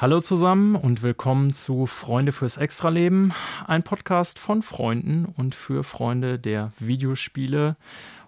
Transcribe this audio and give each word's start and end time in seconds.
Hallo 0.00 0.22
zusammen 0.22 0.76
und 0.76 1.02
willkommen 1.02 1.52
zu 1.52 1.84
Freunde 1.84 2.32
fürs 2.32 2.56
Extraleben, 2.56 3.34
ein 3.66 3.82
Podcast 3.82 4.38
von 4.38 4.62
Freunden 4.62 5.26
und 5.26 5.54
für 5.54 5.84
Freunde 5.84 6.38
der 6.38 6.72
Videospiele 6.78 7.76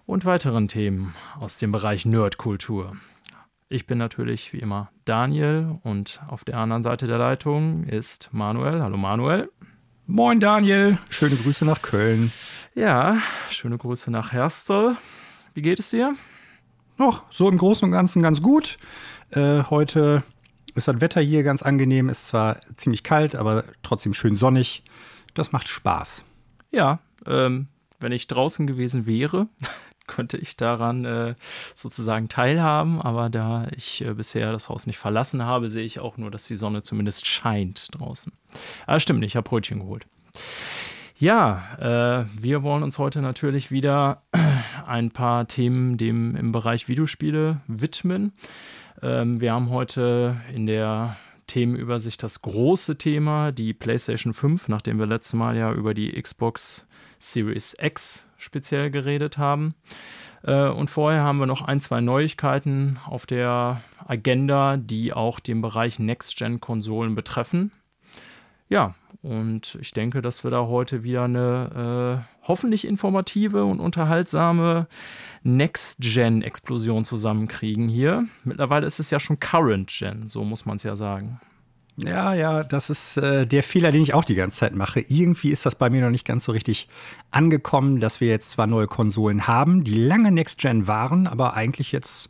und 0.05 0.23
weiteren 0.23 0.67
Themen 0.67 1.15
aus 1.39 1.57
dem 1.57 1.71
Bereich 1.71 2.05
Nerdkultur. 2.05 2.95
Ich 3.69 3.87
bin 3.87 3.97
natürlich 3.97 4.53
wie 4.53 4.59
immer 4.59 4.91
Daniel 5.05 5.79
und 5.81 6.21
auf 6.27 6.43
der 6.43 6.59
anderen 6.59 6.83
Seite 6.83 7.07
der 7.07 7.17
Leitung 7.17 7.85
ist 7.85 8.29
Manuel. 8.31 8.83
Hallo 8.83 8.97
Manuel. 8.97 9.49
Moin 10.05 10.39
Daniel, 10.39 10.99
schöne 11.09 11.37
Grüße 11.37 11.65
nach 11.65 11.81
Köln. 11.81 12.31
Ja, 12.75 13.17
schöne 13.49 13.79
Grüße 13.79 14.11
nach 14.11 14.31
Herstel. 14.31 14.95
Wie 15.55 15.63
geht 15.63 15.79
es 15.79 15.89
dir? 15.89 16.13
Noch 16.99 17.23
so 17.31 17.49
im 17.49 17.57
Großen 17.57 17.83
und 17.83 17.91
Ganzen 17.91 18.21
ganz 18.21 18.43
gut. 18.43 18.77
Äh, 19.31 19.63
heute 19.63 20.21
ist 20.75 20.87
das 20.87 21.01
Wetter 21.01 21.21
hier 21.21 21.43
ganz 21.43 21.61
angenehm, 21.61 22.09
ist 22.09 22.27
zwar 22.27 22.59
ziemlich 22.75 23.03
kalt, 23.03 23.35
aber 23.35 23.63
trotzdem 23.83 24.13
schön 24.13 24.35
sonnig. 24.35 24.83
Das 25.33 25.51
macht 25.51 25.67
Spaß. 25.67 26.23
Ja, 26.71 26.99
ähm, 27.25 27.67
wenn 27.99 28.11
ich 28.11 28.27
draußen 28.27 28.67
gewesen 28.67 29.05
wäre, 29.05 29.47
könnte 30.07 30.37
ich 30.37 30.57
daran 30.57 31.05
äh, 31.05 31.35
sozusagen 31.75 32.29
teilhaben. 32.29 33.01
Aber 33.01 33.29
da 33.29 33.67
ich 33.75 34.03
äh, 34.03 34.13
bisher 34.13 34.51
das 34.51 34.69
Haus 34.69 34.85
nicht 34.85 34.97
verlassen 34.97 35.43
habe, 35.43 35.69
sehe 35.69 35.85
ich 35.85 35.99
auch 35.99 36.17
nur, 36.17 36.31
dass 36.31 36.45
die 36.45 36.55
Sonne 36.55 36.81
zumindest 36.83 37.25
scheint 37.25 37.87
draußen. 37.91 38.31
Ah, 38.85 38.99
stimmt 38.99 39.23
ich 39.23 39.35
habe 39.35 39.47
Brötchen 39.47 39.79
geholt. 39.79 40.05
Ja, 41.15 41.63
äh, 41.79 42.25
wir 42.41 42.63
wollen 42.63 42.83
uns 42.83 42.97
heute 42.97 43.21
natürlich 43.21 43.71
wieder 43.71 44.23
ein 44.87 45.11
paar 45.11 45.47
Themen 45.47 45.97
dem 45.97 46.35
im 46.35 46.51
Bereich 46.51 46.87
Videospiele 46.87 47.61
widmen. 47.67 48.33
Ähm, 49.03 49.41
wir 49.41 49.51
haben 49.51 49.69
heute 49.69 50.37
in 50.53 50.65
der 50.65 51.17
Themenübersicht 51.47 52.23
das 52.23 52.41
große 52.41 52.97
Thema, 52.97 53.51
die 53.51 53.73
PlayStation 53.73 54.33
5, 54.33 54.69
nachdem 54.69 54.97
wir 54.97 55.05
letztes 55.05 55.33
Mal 55.33 55.57
ja 55.57 55.73
über 55.73 55.93
die 55.93 56.09
Xbox 56.19 56.87
Series 57.19 57.75
X 57.79 58.25
speziell 58.37 58.91
geredet 58.91 59.37
haben. 59.37 59.75
Äh, 60.43 60.69
und 60.69 60.89
vorher 60.89 61.21
haben 61.23 61.37
wir 61.39 61.47
noch 61.47 61.61
ein, 61.61 61.81
zwei 61.81 61.99
Neuigkeiten 61.99 62.97
auf 63.05 63.25
der 63.25 63.81
Agenda, 64.07 64.77
die 64.77 65.11
auch 65.11 65.41
den 65.41 65.61
Bereich 65.61 65.99
Next-Gen-Konsolen 65.99 67.13
betreffen. 67.13 67.73
Ja, 68.69 68.95
und 69.23 69.77
ich 69.79 69.93
denke, 69.93 70.21
dass 70.21 70.43
wir 70.43 70.51
da 70.51 70.67
heute 70.67 71.03
wieder 71.03 71.23
eine 71.23 72.25
äh, 72.43 72.47
hoffentlich 72.47 72.85
informative 72.85 73.63
und 73.63 73.79
unterhaltsame 73.79 74.87
Next-Gen-Explosion 75.43 77.05
zusammenkriegen 77.05 77.87
hier. 77.87 78.25
Mittlerweile 78.43 78.85
ist 78.85 78.99
es 78.99 79.09
ja 79.11 79.21
schon 79.21 79.39
Current-Gen, 79.39 80.27
so 80.27 80.43
muss 80.43 80.65
man 80.65 80.75
es 80.75 80.83
ja 80.83 80.97
sagen. 80.97 81.39
Ja, 81.95 82.33
ja, 82.33 82.63
das 82.63 82.89
ist 82.89 83.15
äh, 83.15 83.47
der 83.47 83.63
Fehler, 83.63 83.93
den 83.93 84.01
ich 84.01 84.13
auch 84.13 84.25
die 84.25 84.35
ganze 84.35 84.57
Zeit 84.57 84.75
mache. 84.75 84.99
Irgendwie 84.99 85.51
ist 85.51 85.65
das 85.65 85.75
bei 85.75 85.89
mir 85.89 86.01
noch 86.01 86.09
nicht 86.09 86.25
ganz 86.25 86.43
so 86.43 86.51
richtig 86.51 86.89
angekommen, 87.31 88.01
dass 88.01 88.19
wir 88.19 88.27
jetzt 88.27 88.51
zwar 88.51 88.67
neue 88.67 88.87
Konsolen 88.87 89.47
haben, 89.47 89.85
die 89.85 89.95
lange 89.95 90.31
Next-Gen 90.33 90.87
waren, 90.87 91.27
aber 91.27 91.53
eigentlich 91.53 91.93
jetzt 91.93 92.27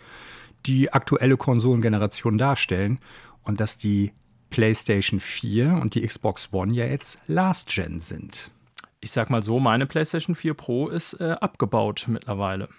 die 0.68 0.94
aktuelle 0.94 1.38
Konsolengeneration 1.38 2.38
darstellen 2.38 3.00
und 3.42 3.60
dass 3.60 3.80
die 3.80 4.12
PlayStation 4.54 5.20
4 5.20 5.80
und 5.82 5.96
die 5.96 6.06
Xbox 6.06 6.50
One 6.54 6.72
ja 6.76 6.86
jetzt 6.86 7.18
Last 7.26 7.70
Gen 7.70 8.00
sind. 8.00 8.52
Ich 9.00 9.12
sag 9.12 9.32
mal 9.32 9.42
so, 9.42 9.60
meine 9.60 9.88
PlayStation 9.88 10.36
4 10.36 10.54
Pro 10.54 10.90
ist 10.90 11.20
äh, 11.20 11.32
abgebaut 11.42 12.06
mittlerweile. 12.08 12.70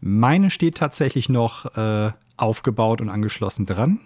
Meine 0.00 0.48
steht 0.48 0.78
tatsächlich 0.78 1.28
noch 1.28 1.76
äh, 1.76 2.12
aufgebaut 2.38 3.02
und 3.02 3.10
angeschlossen 3.10 3.66
dran. 3.66 4.00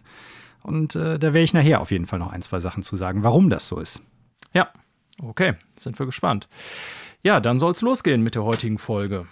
Und 0.64 0.96
äh, 0.96 1.20
da 1.20 1.28
werde 1.28 1.44
ich 1.44 1.54
nachher 1.54 1.80
auf 1.80 1.92
jeden 1.92 2.06
Fall 2.06 2.18
noch 2.18 2.32
ein, 2.32 2.42
zwei 2.42 2.58
Sachen 2.58 2.82
zu 2.82 2.96
sagen, 2.96 3.22
warum 3.22 3.48
das 3.48 3.68
so 3.68 3.78
ist. 3.78 4.00
Ja, 4.52 4.68
okay, 5.22 5.54
sind 5.76 5.96
wir 6.00 6.06
gespannt. 6.06 6.48
Ja, 7.22 7.38
dann 7.38 7.60
soll 7.60 7.70
es 7.70 7.80
losgehen 7.80 8.22
mit 8.22 8.34
der 8.34 8.42
heutigen 8.42 8.78
Folge. 8.78 9.26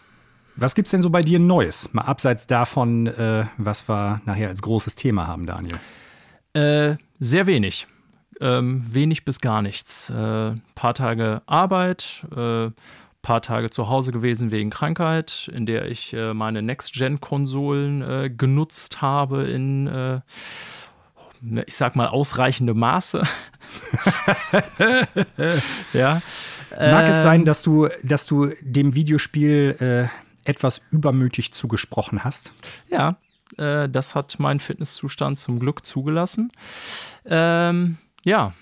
Was 0.54 0.76
gibt 0.76 0.86
es 0.86 0.92
denn 0.92 1.02
so 1.02 1.10
bei 1.10 1.22
dir 1.22 1.40
Neues? 1.40 1.92
Mal 1.94 2.02
abseits 2.02 2.46
davon, 2.46 3.08
äh, 3.08 3.46
was 3.56 3.88
wir 3.88 4.20
nachher 4.24 4.50
als 4.50 4.62
großes 4.62 4.94
Thema 4.94 5.26
haben, 5.26 5.46
Daniel. 5.46 5.80
Äh, 6.52 6.96
sehr 7.18 7.46
wenig. 7.46 7.86
Ähm, 8.40 8.82
wenig 8.86 9.24
bis 9.24 9.40
gar 9.40 9.62
nichts. 9.62 10.10
Äh, 10.10 10.54
paar 10.74 10.94
Tage 10.94 11.42
Arbeit, 11.46 12.26
äh, 12.34 12.70
paar 13.22 13.42
Tage 13.42 13.70
zu 13.70 13.88
Hause 13.88 14.12
gewesen 14.12 14.50
wegen 14.50 14.70
Krankheit, 14.70 15.50
in 15.54 15.66
der 15.66 15.88
ich 15.88 16.14
äh, 16.14 16.32
meine 16.32 16.62
Next-Gen-Konsolen 16.62 18.02
äh, 18.02 18.30
genutzt 18.30 19.02
habe 19.02 19.44
in, 19.44 19.86
äh, 19.86 20.20
ich 21.66 21.76
sag 21.76 21.96
mal, 21.96 22.08
ausreichendem 22.08 22.78
Maße. 22.78 23.22
ja. 25.92 26.22
Mag 26.78 27.08
es 27.08 27.22
sein, 27.22 27.40
ähm, 27.40 27.44
dass 27.44 27.62
du, 27.62 27.88
dass 28.02 28.26
du 28.26 28.52
dem 28.62 28.94
Videospiel 28.94 30.08
etwas 30.44 30.80
übermütig 30.90 31.52
zugesprochen 31.52 32.24
hast? 32.24 32.52
Ja, 32.88 33.16
äh, 33.58 33.88
das 33.88 34.14
hat 34.14 34.36
mein 34.38 34.60
Fitnesszustand 34.60 35.38
zum 35.38 35.58
Glück 35.58 35.84
zugelassen. 35.84 36.52
Ähm, 37.24 37.98
ja, 38.24 38.54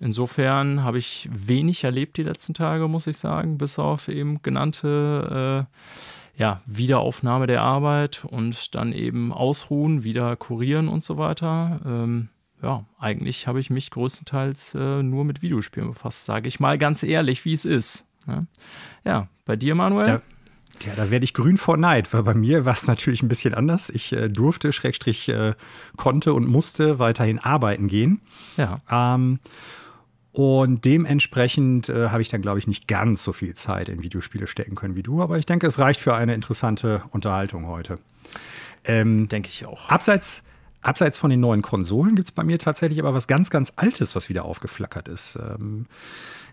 insofern 0.00 0.82
habe 0.82 0.98
ich 0.98 1.28
wenig 1.32 1.84
erlebt 1.84 2.16
die 2.16 2.22
letzten 2.22 2.54
Tage, 2.54 2.88
muss 2.88 3.06
ich 3.06 3.18
sagen, 3.18 3.58
bis 3.58 3.78
auf 3.78 4.08
eben 4.08 4.42
genannte 4.42 5.66
äh, 5.66 6.40
ja, 6.40 6.62
Wiederaufnahme 6.64 7.46
der 7.46 7.62
Arbeit 7.62 8.24
und 8.24 8.74
dann 8.74 8.92
eben 8.92 9.32
ausruhen, 9.32 10.04
wieder 10.04 10.36
kurieren 10.36 10.88
und 10.88 11.04
so 11.04 11.18
weiter. 11.18 11.80
Ähm, 11.84 12.30
ja, 12.62 12.84
eigentlich 12.98 13.46
habe 13.46 13.60
ich 13.60 13.70
mich 13.70 13.90
größtenteils 13.90 14.74
äh, 14.74 15.02
nur 15.02 15.24
mit 15.24 15.42
Videospielen 15.42 15.90
befasst, 15.90 16.24
sage 16.24 16.48
ich 16.48 16.60
mal 16.60 16.78
ganz 16.78 17.02
ehrlich, 17.02 17.44
wie 17.44 17.52
es 17.52 17.64
ist. 17.64 18.06
Ja, 18.26 18.34
ne? 18.34 18.46
ja 19.04 19.28
bei 19.44 19.56
dir, 19.56 19.74
Manuel? 19.74 20.04
Da, 20.04 20.22
ja, 20.84 20.94
da 20.96 21.10
werde 21.10 21.24
ich 21.24 21.34
grün 21.34 21.56
vor 21.56 21.76
Neid, 21.76 22.12
weil 22.12 22.22
bei 22.22 22.34
mir 22.34 22.64
war 22.64 22.74
es 22.74 22.86
natürlich 22.86 23.22
ein 23.22 23.28
bisschen 23.28 23.54
anders. 23.54 23.90
Ich 23.90 24.12
äh, 24.12 24.28
durfte, 24.28 24.72
Schrägstrich, 24.72 25.28
äh, 25.28 25.54
konnte 25.96 26.32
und 26.32 26.46
musste 26.46 26.98
weiterhin 26.98 27.38
arbeiten 27.38 27.88
gehen. 27.88 28.20
Ja. 28.56 28.80
Ähm, 28.90 29.38
und 30.32 30.84
dementsprechend 30.84 31.88
äh, 31.88 32.08
habe 32.10 32.22
ich 32.22 32.28
dann, 32.28 32.40
glaube 32.40 32.58
ich, 32.58 32.66
nicht 32.66 32.86
ganz 32.86 33.22
so 33.22 33.32
viel 33.32 33.54
Zeit 33.54 33.88
in 33.88 34.02
Videospiele 34.02 34.46
stecken 34.46 34.76
können 34.76 34.94
wie 34.94 35.02
du. 35.02 35.22
Aber 35.22 35.38
ich 35.38 35.46
denke, 35.46 35.66
es 35.66 35.78
reicht 35.78 36.00
für 36.00 36.14
eine 36.14 36.34
interessante 36.34 37.02
Unterhaltung 37.10 37.66
heute. 37.66 37.98
Ähm, 38.84 39.28
denke 39.28 39.48
ich 39.48 39.66
auch. 39.66 39.88
Abseits, 39.88 40.42
abseits 40.82 41.18
von 41.18 41.30
den 41.30 41.40
neuen 41.40 41.62
Konsolen 41.62 42.14
gibt 42.14 42.28
es 42.28 42.32
bei 42.32 42.44
mir 42.44 42.58
tatsächlich 42.58 43.00
aber 43.00 43.12
was 43.12 43.26
ganz, 43.26 43.50
ganz 43.50 43.72
Altes, 43.76 44.14
was 44.14 44.28
wieder 44.28 44.44
aufgeflackert 44.44 45.08
ist. 45.08 45.36
Ähm, 45.36 45.86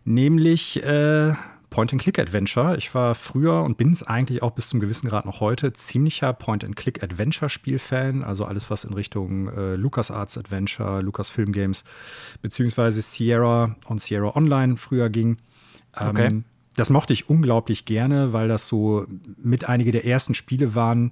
nämlich 0.06 0.84
äh, 0.84 1.34
Point-and-Click-Adventure. 1.70 2.78
Ich 2.78 2.94
war 2.96 3.14
früher 3.16 3.64
und 3.64 3.78
bin 3.78 3.92
es 3.92 4.04
eigentlich 4.04 4.42
auch 4.42 4.52
bis 4.52 4.70
zum 4.70 4.80
gewissen 4.80 5.08
Grad 5.08 5.26
noch 5.26 5.42
heute 5.42 5.72
ziemlicher 5.74 6.34
Point-and-Click-Adventure-Spiel-Fan. 6.34 8.24
Also 8.24 8.46
alles, 8.46 8.70
was 8.70 8.84
in 8.86 8.94
Richtung 8.94 9.50
äh, 9.50 9.76
LucasArts 9.76 10.38
Adventure, 10.38 11.02
Lucasfilm 11.02 11.52
Games, 11.52 11.84
beziehungsweise 12.42 13.02
Sierra 13.02 13.76
und 13.86 14.02
Sierra 14.02 14.36
Online 14.36 14.78
früher 14.78 15.10
ging. 15.10 15.38
Ähm, 16.00 16.10
okay. 16.10 16.44
Das 16.76 16.90
mochte 16.92 17.12
ich 17.12 17.28
unglaublich 17.28 17.86
gerne, 17.86 18.34
weil 18.34 18.48
das 18.48 18.68
so 18.68 19.06
mit 19.42 19.68
einige 19.68 19.92
der 19.92 20.06
ersten 20.06 20.36
Spiele 20.36 20.76
waren, 20.76 21.12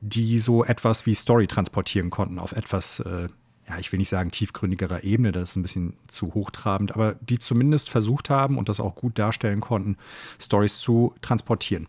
die 0.00 0.38
so 0.38 0.64
etwas 0.64 1.06
wie 1.06 1.14
Story 1.14 1.46
transportieren 1.46 2.10
konnten 2.10 2.38
auf 2.38 2.52
etwas 2.52 3.00
äh, 3.00 3.28
ja, 3.72 3.78
ich 3.78 3.90
will 3.90 3.98
nicht 3.98 4.08
sagen 4.08 4.30
tiefgründigerer 4.30 5.02
Ebene, 5.02 5.32
das 5.32 5.50
ist 5.50 5.56
ein 5.56 5.62
bisschen 5.62 5.94
zu 6.06 6.34
hochtrabend, 6.34 6.92
aber 6.92 7.14
die 7.14 7.38
zumindest 7.38 7.88
versucht 7.88 8.28
haben 8.28 8.58
und 8.58 8.68
das 8.68 8.80
auch 8.80 8.94
gut 8.94 9.18
darstellen 9.18 9.60
konnten, 9.60 9.96
Stories 10.38 10.78
zu 10.78 11.14
transportieren. 11.22 11.88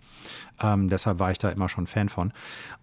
Ähm, 0.62 0.90
deshalb 0.90 1.20
war 1.20 1.32
ich 1.32 1.40
da 1.40 1.50
immer 1.50 1.68
schon 1.68 1.88
Fan 1.88 2.10
von. 2.10 2.32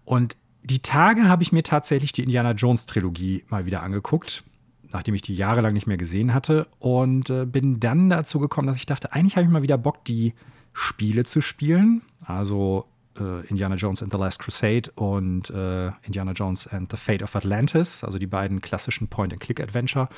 Und 0.05 0.37
die 0.63 0.79
Tage 0.79 1.27
habe 1.27 1.41
ich 1.41 1.51
mir 1.51 1.63
tatsächlich 1.63 2.11
die 2.11 2.21
Indiana 2.21 2.51
Jones 2.51 2.85
Trilogie 2.85 3.43
mal 3.49 3.65
wieder 3.65 3.81
angeguckt, 3.81 4.43
nachdem 4.91 5.15
ich 5.15 5.23
die 5.23 5.35
jahrelang 5.35 5.73
nicht 5.73 5.87
mehr 5.87 5.97
gesehen 5.97 6.33
hatte 6.33 6.67
und 6.77 7.29
äh, 7.31 7.45
bin 7.45 7.79
dann 7.79 8.09
dazu 8.09 8.39
gekommen, 8.39 8.67
dass 8.67 8.77
ich 8.77 8.85
dachte, 8.85 9.13
eigentlich 9.13 9.35
habe 9.35 9.45
ich 9.45 9.51
mal 9.51 9.63
wieder 9.63 9.79
Bock, 9.79 10.05
die 10.05 10.33
Spiele 10.73 11.23
zu 11.23 11.41
spielen. 11.41 12.03
Also 12.23 12.85
äh, 13.19 13.45
Indiana 13.47 13.75
Jones 13.75 14.01
and 14.01 14.11
the 14.11 14.17
Last 14.17 14.39
Crusade 14.39 14.91
und 14.95 15.49
äh, 15.49 15.91
Indiana 16.03 16.31
Jones 16.31 16.67
and 16.67 16.91
the 16.91 16.97
Fate 16.97 17.23
of 17.23 17.35
Atlantis, 17.35 18.03
also 18.03 18.17
die 18.17 18.27
beiden 18.27 18.61
klassischen 18.61 19.07
Point-and-Click-Adventure. 19.07 20.09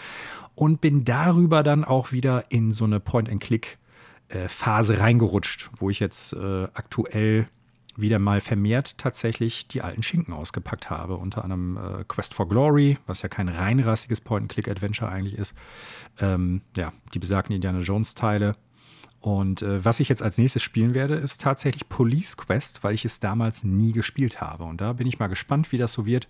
Und 0.56 0.82
bin 0.82 1.04
darüber 1.04 1.64
dann 1.64 1.84
auch 1.84 2.12
wieder 2.12 2.46
in 2.50 2.72
so 2.72 2.86
eine 2.86 3.00
Point-and-Click-Phase 3.00 5.00
reingerutscht, 5.00 5.70
wo 5.78 5.90
ich 5.90 6.00
jetzt 6.00 6.34
äh, 6.34 6.64
aktuell 6.74 7.48
wieder 7.96 8.20
mal 8.20 8.42
vermehrt 8.42 8.98
tatsächlich 8.98 9.68
die 9.68 9.82
alten 9.82 10.04
Schinken 10.04 10.34
ausgepackt 10.34 10.90
habe. 10.90 11.18
Unter 11.18 11.44
anderem 11.44 11.78
äh, 11.78 12.04
Quest 12.08 12.34
for 12.34 12.48
Glory, 12.48 12.98
was 13.06 13.22
ja 13.22 13.30
kein 13.30 13.50
reinrassiges 13.50 14.22
Point-and-Click-Adventure 14.22 15.12
eigentlich 15.12 15.38
ist. 15.38 15.56
Ähm, 16.20 16.62
ja, 16.76 16.94
die 17.14 17.20
besagten 17.20 17.56
Indiana 17.56 17.80
Jones-Teile 17.80 18.56
und 19.24 19.62
äh, 19.62 19.86
was 19.86 20.02
ich 20.02 20.10
jetzt 20.10 20.22
als 20.22 20.38
nächstes 20.38 20.62
spielen 20.62 20.94
werde, 20.94 21.16
ist 21.16 21.40
tatsächlich 21.40 21.88
Police 21.88 22.36
Quest, 22.36 22.84
weil 22.84 22.94
ich 22.94 23.06
es 23.06 23.22
damals 23.22 23.64
nie 23.64 23.94
gespielt 23.94 24.42
habe. 24.42 24.66
Und 24.66 24.82
da 24.82 24.92
bin 24.92 25.08
ich 25.08 25.18
mal 25.18 25.28
gespannt, 25.28 25.72
wie 25.72 25.78
das 25.78 25.94
so 25.94 26.06
wird. 26.06 26.28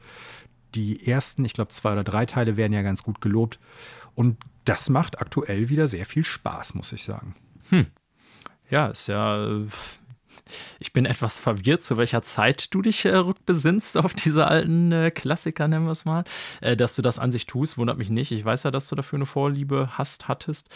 die 0.75 1.07
ersten, 1.07 1.43
ich 1.43 1.53
glaube, 1.53 1.71
zwei 1.71 1.93
oder 1.93 2.03
drei 2.03 2.27
Teile 2.27 2.55
werden 2.55 2.71
ja 2.71 2.83
ganz 2.83 3.01
gut 3.01 3.19
gelobt. 3.19 3.59
Und 4.13 4.37
das 4.63 4.89
macht 4.89 5.19
aktuell 5.19 5.69
wieder 5.69 5.87
sehr 5.87 6.05
viel 6.05 6.23
Spaß, 6.23 6.75
muss 6.75 6.91
ich 6.91 7.03
sagen. 7.03 7.33
Hm. 7.69 7.87
Ja, 8.69 8.87
ist 8.87 9.07
ja 9.07 9.43
äh, 9.43 9.65
ich 10.79 10.93
bin 10.93 11.05
etwas 11.05 11.39
verwirrt, 11.39 11.83
zu 11.83 11.97
welcher 11.97 12.21
Zeit 12.21 12.73
du 12.73 12.81
dich 12.81 13.05
äh, 13.05 13.15
rückbesinnst 13.15 13.97
auf 13.97 14.13
diese 14.13 14.47
alten 14.47 14.91
äh, 14.91 15.11
Klassiker, 15.11 15.67
nennen 15.67 15.85
wir 15.85 15.91
es 15.91 16.05
mal. 16.05 16.23
Äh, 16.61 16.75
dass 16.75 16.95
du 16.95 17.01
das 17.01 17.19
an 17.19 17.31
sich 17.31 17.45
tust, 17.45 17.77
wundert 17.77 17.97
mich 17.97 18.09
nicht. 18.09 18.31
Ich 18.31 18.43
weiß 18.43 18.63
ja, 18.63 18.71
dass 18.71 18.87
du 18.87 18.95
dafür 18.95 19.17
eine 19.17 19.25
Vorliebe 19.25 19.89
hast, 19.93 20.27
hattest. 20.27 20.69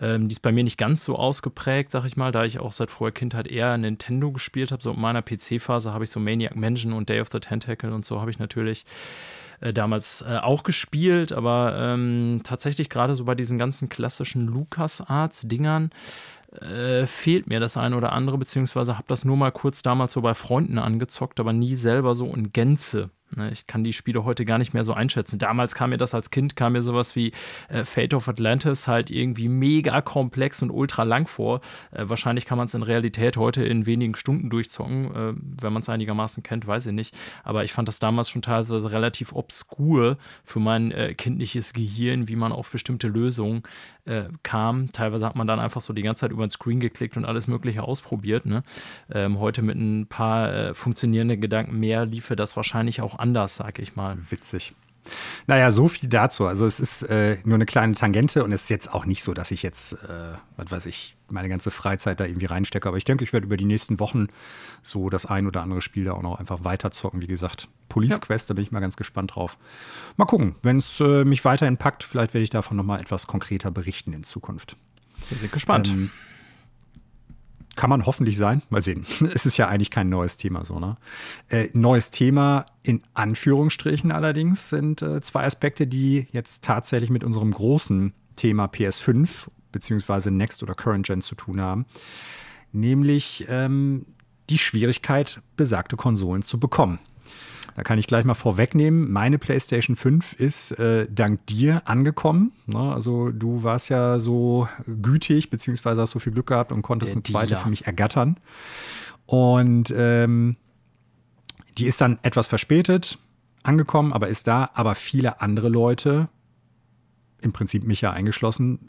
Ähm, 0.00 0.28
die 0.28 0.32
ist 0.32 0.40
bei 0.40 0.52
mir 0.52 0.64
nicht 0.64 0.78
ganz 0.78 1.04
so 1.04 1.16
ausgeprägt, 1.16 1.90
sag 1.90 2.04
ich 2.04 2.16
mal, 2.16 2.32
da 2.32 2.44
ich 2.44 2.58
auch 2.58 2.72
seit 2.72 2.90
früher 2.90 3.12
Kindheit 3.12 3.46
eher 3.46 3.76
Nintendo 3.78 4.32
gespielt 4.32 4.72
habe. 4.72 4.82
So 4.82 4.92
in 4.92 5.00
meiner 5.00 5.22
PC-Phase 5.22 5.92
habe 5.92 6.04
ich 6.04 6.10
so 6.10 6.20
Maniac 6.20 6.56
Mansion 6.56 6.92
und 6.92 7.08
Day 7.08 7.20
of 7.20 7.28
the 7.30 7.40
Tentacle 7.40 7.92
und 7.92 8.04
so 8.04 8.20
habe 8.20 8.30
ich 8.30 8.38
natürlich 8.38 8.84
äh, 9.60 9.72
damals 9.72 10.22
äh, 10.22 10.38
auch 10.38 10.62
gespielt, 10.62 11.32
aber 11.32 11.76
ähm, 11.76 12.42
tatsächlich 12.44 12.88
gerade 12.88 13.16
so 13.16 13.24
bei 13.24 13.34
diesen 13.34 13.58
ganzen 13.58 13.88
klassischen 13.88 14.46
LucasArts-Dingern 14.46 15.90
äh, 16.52 17.06
fehlt 17.06 17.46
mir 17.46 17.60
das 17.60 17.76
eine 17.76 17.96
oder 17.96 18.12
andere, 18.12 18.38
beziehungsweise 18.38 18.96
habe 18.96 19.08
das 19.08 19.24
nur 19.24 19.36
mal 19.36 19.52
kurz 19.52 19.82
damals 19.82 20.12
so 20.12 20.22
bei 20.22 20.34
Freunden 20.34 20.78
angezockt, 20.78 21.40
aber 21.40 21.52
nie 21.52 21.74
selber 21.74 22.14
so 22.14 22.26
in 22.26 22.52
Gänze. 22.52 23.10
Ne, 23.36 23.50
ich 23.50 23.66
kann 23.66 23.84
die 23.84 23.92
Spiele 23.92 24.24
heute 24.24 24.46
gar 24.46 24.56
nicht 24.56 24.72
mehr 24.72 24.84
so 24.84 24.94
einschätzen. 24.94 25.38
Damals 25.38 25.74
kam 25.74 25.90
mir 25.90 25.98
das 25.98 26.14
als 26.14 26.30
Kind, 26.30 26.56
kam 26.56 26.72
mir 26.72 26.82
sowas 26.82 27.14
wie 27.14 27.32
äh, 27.68 27.84
Fate 27.84 28.14
of 28.14 28.26
Atlantis 28.26 28.88
halt 28.88 29.10
irgendwie 29.10 29.48
mega 29.48 30.00
komplex 30.00 30.62
und 30.62 30.70
ultra 30.70 31.02
lang 31.02 31.26
vor. 31.26 31.60
Äh, 31.90 32.08
wahrscheinlich 32.08 32.46
kann 32.46 32.56
man 32.56 32.64
es 32.64 32.74
in 32.74 32.82
Realität 32.82 33.36
heute 33.36 33.62
in 33.64 33.84
wenigen 33.84 34.14
Stunden 34.14 34.48
durchzocken. 34.48 35.14
Äh, 35.14 35.34
wenn 35.60 35.72
man 35.72 35.82
es 35.82 35.90
einigermaßen 35.90 36.42
kennt, 36.42 36.66
weiß 36.66 36.86
ich 36.86 36.94
nicht. 36.94 37.16
Aber 37.44 37.64
ich 37.64 37.72
fand 37.72 37.86
das 37.88 37.98
damals 37.98 38.30
schon 38.30 38.40
teilweise 38.40 38.90
relativ 38.90 39.34
obskur 39.34 40.16
für 40.44 40.60
mein 40.60 40.90
äh, 40.90 41.12
kindliches 41.14 41.74
Gehirn, 41.74 42.28
wie 42.28 42.36
man 42.36 42.52
auf 42.52 42.70
bestimmte 42.70 43.08
Lösungen 43.08 43.62
äh, 44.06 44.24
kam. 44.42 44.90
Teilweise 44.92 45.26
hat 45.26 45.36
man 45.36 45.46
dann 45.46 45.60
einfach 45.60 45.82
so 45.82 45.92
die 45.92 46.02
ganze 46.02 46.22
Zeit 46.22 46.32
über 46.32 46.46
den 46.46 46.50
Screen 46.50 46.80
geklickt 46.80 47.18
und 47.18 47.26
alles 47.26 47.46
Mögliche 47.46 47.82
ausprobiert. 47.82 48.46
Ne? 48.46 48.62
Ähm, 49.12 49.38
heute 49.38 49.60
mit 49.60 49.76
ein 49.76 50.06
paar 50.06 50.52
äh, 50.52 50.74
funktionierenden 50.74 51.40
Gedanken 51.42 51.78
mehr 51.78 52.06
liefe 52.06 52.34
das 52.34 52.56
wahrscheinlich 52.56 53.02
auch 53.02 53.17
anders, 53.18 53.56
sag 53.56 53.78
ich 53.78 53.96
mal. 53.96 54.18
Witzig. 54.30 54.74
Naja, 55.46 55.70
so 55.70 55.88
viel 55.88 56.08
dazu. 56.08 56.46
Also 56.46 56.66
es 56.66 56.80
ist 56.80 57.02
äh, 57.02 57.38
nur 57.44 57.54
eine 57.54 57.66
kleine 57.66 57.94
Tangente 57.94 58.44
und 58.44 58.52
es 58.52 58.64
ist 58.64 58.68
jetzt 58.68 58.92
auch 58.92 59.06
nicht 59.06 59.22
so, 59.22 59.34
dass 59.34 59.50
ich 59.50 59.62
jetzt, 59.62 59.94
äh, 59.94 60.34
was 60.56 60.70
weiß 60.70 60.86
ich, 60.86 61.16
meine 61.28 61.48
ganze 61.48 61.70
Freizeit 61.70 62.20
da 62.20 62.24
irgendwie 62.24 62.46
reinstecke. 62.46 62.88
Aber 62.88 62.96
ich 62.96 63.04
denke, 63.04 63.24
ich 63.24 63.32
werde 63.32 63.46
über 63.46 63.56
die 63.56 63.64
nächsten 63.64 64.00
Wochen 64.00 64.28
so 64.82 65.08
das 65.08 65.26
ein 65.26 65.46
oder 65.46 65.62
andere 65.62 65.80
Spiel 65.80 66.04
da 66.04 66.12
auch 66.12 66.22
noch 66.22 66.38
einfach 66.38 66.64
weiterzocken. 66.64 67.22
Wie 67.22 67.26
gesagt, 67.26 67.68
Police 67.88 68.12
ja. 68.12 68.18
Quest, 68.18 68.50
da 68.50 68.54
bin 68.54 68.64
ich 68.64 68.70
mal 68.70 68.80
ganz 68.80 68.96
gespannt 68.96 69.34
drauf. 69.34 69.56
Mal 70.16 70.26
gucken, 70.26 70.56
wenn 70.62 70.78
es 70.78 71.00
äh, 71.00 71.24
mich 71.24 71.44
weiterhin 71.44 71.76
packt, 71.76 72.04
vielleicht 72.04 72.34
werde 72.34 72.44
ich 72.44 72.50
davon 72.50 72.76
noch 72.76 72.84
mal 72.84 73.00
etwas 73.00 73.26
konkreter 73.26 73.70
berichten 73.70 74.12
in 74.12 74.24
Zukunft. 74.24 74.76
Wir 75.28 75.38
sind 75.38 75.52
gespannt. 75.52 75.88
Ähm, 75.88 76.10
kann 77.78 77.90
man 77.90 78.06
hoffentlich 78.06 78.36
sein. 78.36 78.60
Mal 78.70 78.82
sehen. 78.82 79.06
Es 79.34 79.46
ist 79.46 79.56
ja 79.56 79.68
eigentlich 79.68 79.92
kein 79.92 80.08
neues 80.08 80.36
Thema 80.36 80.64
so, 80.64 80.80
ne? 80.80 80.96
Äh, 81.48 81.68
neues 81.74 82.10
Thema 82.10 82.66
in 82.82 83.02
Anführungsstrichen 83.14 84.10
allerdings 84.10 84.68
sind 84.68 85.00
äh, 85.00 85.20
zwei 85.20 85.44
Aspekte, 85.44 85.86
die 85.86 86.26
jetzt 86.32 86.64
tatsächlich 86.64 87.08
mit 87.08 87.22
unserem 87.22 87.52
großen 87.52 88.12
Thema 88.34 88.66
PS5 88.66 89.46
beziehungsweise 89.70 90.32
Next 90.32 90.64
oder 90.64 90.74
Current 90.74 91.06
Gen 91.06 91.22
zu 91.22 91.36
tun 91.36 91.60
haben. 91.60 91.86
Nämlich 92.72 93.46
ähm, 93.48 94.06
die 94.50 94.58
Schwierigkeit, 94.58 95.40
besagte 95.56 95.94
Konsolen 95.94 96.42
zu 96.42 96.58
bekommen. 96.58 96.98
Da 97.78 97.84
kann 97.84 97.96
ich 97.96 98.08
gleich 98.08 98.24
mal 98.24 98.34
vorwegnehmen, 98.34 99.08
meine 99.08 99.38
PlayStation 99.38 99.94
5 99.94 100.32
ist 100.32 100.72
äh, 100.80 101.06
dank 101.08 101.46
dir 101.46 101.82
angekommen. 101.84 102.50
Ne? 102.66 102.76
Also 102.76 103.30
du 103.30 103.62
warst 103.62 103.88
ja 103.88 104.18
so 104.18 104.68
gütig, 104.84 105.48
beziehungsweise 105.48 106.00
hast 106.00 106.10
so 106.10 106.18
viel 106.18 106.32
Glück 106.32 106.48
gehabt 106.48 106.72
und 106.72 106.82
konntest 106.82 107.12
Der 107.12 107.18
eine 107.18 107.22
zweite 107.22 107.46
Dealer. 107.50 107.60
für 107.60 107.68
mich 107.68 107.86
ergattern. 107.86 108.40
Und 109.26 109.94
ähm, 109.96 110.56
die 111.78 111.86
ist 111.86 112.00
dann 112.00 112.18
etwas 112.22 112.48
verspätet 112.48 113.16
angekommen, 113.62 114.12
aber 114.12 114.26
ist 114.26 114.48
da. 114.48 114.70
Aber 114.74 114.96
viele 114.96 115.40
andere 115.40 115.68
Leute, 115.68 116.28
im 117.40 117.52
Prinzip 117.52 117.84
mich 117.84 118.00
ja 118.00 118.10
eingeschlossen, 118.10 118.88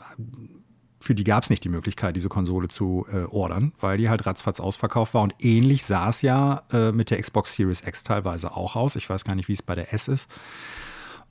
für 1.00 1.16
die 1.16 1.24
gab 1.24 1.44
es 1.44 1.50
nicht 1.50 1.64
die 1.64 1.70
Möglichkeit, 1.70 2.16
diese 2.16 2.30
Konsole 2.30 2.68
zu 2.68 3.06
äh, 3.12 3.24
ordern, 3.24 3.72
weil 3.80 3.98
die 3.98 4.10
halt 4.10 4.26
ratzfatz 4.26 4.60
ausverkauft 4.60 5.14
war. 5.14 5.22
Und 5.22 5.34
ähnlich 5.40 5.86
sah 5.86 6.10
es 6.10 6.22
ja 6.22 6.64
äh, 6.72 6.92
mit 6.92 7.10
der 7.10 7.22
Xbox 7.22 7.56
Series 7.56 7.82
X 7.86 8.04
teilweise 8.04 8.56
auch 8.56 8.76
aus. 8.76 8.96
Ich 8.96 9.10
weiß 9.10 9.24
gar 9.24 9.36
nicht, 9.36 9.48
wie 9.48 9.54
es 9.54 9.62
bei 9.62 9.76
der 9.76 9.94
S 9.94 10.08
ist. 10.08 10.30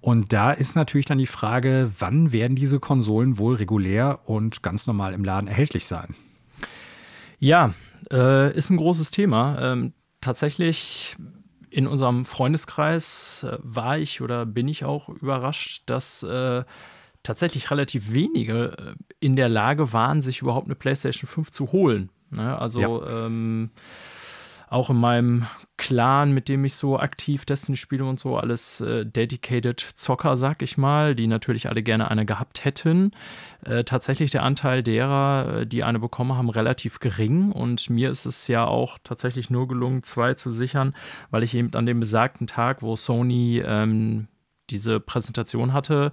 Und 0.00 0.32
da 0.32 0.52
ist 0.52 0.76
natürlich 0.76 1.06
dann 1.06 1.18
die 1.18 1.26
Frage, 1.26 1.90
wann 1.98 2.32
werden 2.32 2.56
diese 2.56 2.80
Konsolen 2.80 3.38
wohl 3.38 3.56
regulär 3.56 4.20
und 4.26 4.62
ganz 4.62 4.86
normal 4.86 5.12
im 5.12 5.24
Laden 5.24 5.48
erhältlich 5.48 5.86
sein? 5.86 6.14
Ja, 7.38 7.74
äh, 8.10 8.54
ist 8.56 8.70
ein 8.70 8.76
großes 8.76 9.10
Thema. 9.10 9.58
Ähm, 9.60 9.92
tatsächlich 10.20 11.16
in 11.70 11.86
unserem 11.86 12.24
Freundeskreis 12.24 13.42
äh, 13.42 13.58
war 13.60 13.98
ich 13.98 14.20
oder 14.20 14.46
bin 14.46 14.68
ich 14.68 14.84
auch 14.84 15.08
überrascht, 15.08 15.82
dass 15.86 16.22
äh, 16.22 16.64
tatsächlich 17.28 17.70
relativ 17.70 18.14
wenige 18.14 18.72
äh, 18.78 18.94
in 19.20 19.36
der 19.36 19.50
Lage 19.50 19.92
waren, 19.92 20.22
sich 20.22 20.40
überhaupt 20.40 20.66
eine 20.66 20.74
PlayStation 20.74 21.28
5 21.28 21.50
zu 21.50 21.72
holen. 21.72 22.08
Ne? 22.30 22.58
Also 22.58 22.80
ja. 22.80 23.26
ähm, 23.26 23.68
auch 24.70 24.88
in 24.88 24.96
meinem 24.96 25.46
Clan, 25.76 26.32
mit 26.32 26.48
dem 26.48 26.64
ich 26.64 26.74
so 26.74 26.98
aktiv 26.98 27.44
Destiny 27.44 27.76
spiele 27.76 28.06
und 28.06 28.18
so, 28.18 28.38
alles 28.38 28.80
äh, 28.80 29.04
dedicated 29.04 29.78
Zocker, 29.78 30.38
sag 30.38 30.62
ich 30.62 30.78
mal, 30.78 31.14
die 31.14 31.26
natürlich 31.26 31.68
alle 31.68 31.82
gerne 31.82 32.10
eine 32.10 32.24
gehabt 32.24 32.64
hätten. 32.64 33.10
Äh, 33.62 33.84
tatsächlich 33.84 34.30
der 34.30 34.42
Anteil 34.42 34.82
derer, 34.82 35.58
äh, 35.58 35.66
die 35.66 35.84
eine 35.84 35.98
bekommen 35.98 36.34
haben, 36.34 36.48
relativ 36.48 36.98
gering. 36.98 37.52
Und 37.52 37.90
mir 37.90 38.10
ist 38.10 38.24
es 38.24 38.48
ja 38.48 38.66
auch 38.66 38.96
tatsächlich 39.04 39.50
nur 39.50 39.68
gelungen, 39.68 40.02
zwei 40.02 40.32
zu 40.32 40.50
sichern, 40.50 40.94
weil 41.30 41.42
ich 41.42 41.54
eben 41.54 41.74
an 41.74 41.84
dem 41.84 42.00
besagten 42.00 42.46
Tag, 42.46 42.80
wo 42.80 42.96
Sony 42.96 43.62
ähm, 43.62 44.28
diese 44.70 44.98
Präsentation 44.98 45.74
hatte, 45.74 46.12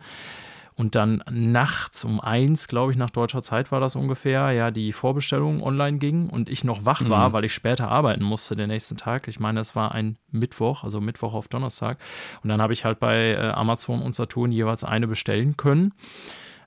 und 0.78 0.96
dann 0.96 1.24
nachts 1.30 2.04
um 2.04 2.20
eins, 2.20 2.68
glaube 2.68 2.92
ich, 2.92 2.98
nach 2.98 3.10
deutscher 3.10 3.42
Zeit 3.42 3.72
war 3.72 3.80
das 3.80 3.96
ungefähr, 3.96 4.52
ja, 4.52 4.72
die 4.72 4.92
Vorbestellung 4.92 5.64
online 5.64 6.00
ging 6.00 6.30
und 6.30 6.50
ich 6.50 6.66
noch 6.66 6.84
wach 6.84 7.08
war, 7.08 7.30
mhm. 7.30 7.34
weil 7.34 7.46
ich 7.46 7.54
später 7.54 7.90
arbeiten 7.90 8.24
musste 8.24 8.58
den 8.58 8.68
nächsten 8.68 8.98
Tag. 8.98 9.30
Ich 9.30 9.40
meine, 9.40 9.62
es 9.62 9.76
war 9.76 9.94
ein 9.94 10.18
Mittwoch, 10.32 10.84
also 10.84 11.00
Mittwoch 11.00 11.34
auf 11.34 11.48
Donnerstag. 11.48 11.98
Und 12.44 12.50
dann 12.50 12.62
habe 12.62 12.74
ich 12.74 12.84
halt 12.84 13.00
bei 13.00 13.32
äh, 13.32 13.52
Amazon 13.52 14.02
und 14.02 14.14
Saturn 14.14 14.52
jeweils 14.52 14.84
eine 14.84 15.08
bestellen 15.08 15.56
können. 15.56 15.94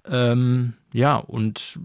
Ähm, 0.07 0.73
ja, 0.95 1.17
und 1.17 1.79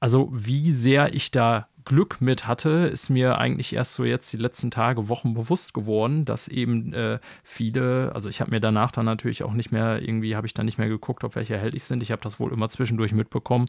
also 0.00 0.30
wie 0.32 0.72
sehr 0.72 1.14
ich 1.14 1.30
da 1.30 1.68
Glück 1.84 2.20
mit 2.20 2.46
hatte, 2.46 2.90
ist 2.92 3.10
mir 3.10 3.38
eigentlich 3.38 3.74
erst 3.74 3.94
so 3.94 4.04
jetzt 4.04 4.32
die 4.32 4.36
letzten 4.36 4.70
Tage, 4.70 5.08
Wochen 5.08 5.34
bewusst 5.34 5.74
geworden, 5.74 6.24
dass 6.24 6.48
eben 6.48 6.92
äh, 6.92 7.18
viele, 7.42 8.12
also 8.14 8.28
ich 8.28 8.40
habe 8.40 8.50
mir 8.50 8.60
danach 8.60 8.92
dann 8.92 9.04
natürlich 9.04 9.42
auch 9.42 9.52
nicht 9.52 9.72
mehr, 9.72 10.00
irgendwie 10.00 10.36
habe 10.36 10.46
ich 10.46 10.54
dann 10.54 10.66
nicht 10.66 10.78
mehr 10.78 10.88
geguckt, 10.88 11.24
ob 11.24 11.34
welche 11.34 11.54
erhältlich 11.54 11.84
sind. 11.84 12.02
Ich 12.02 12.12
habe 12.12 12.22
das 12.22 12.38
wohl 12.38 12.52
immer 12.52 12.68
zwischendurch 12.68 13.12
mitbekommen, 13.12 13.66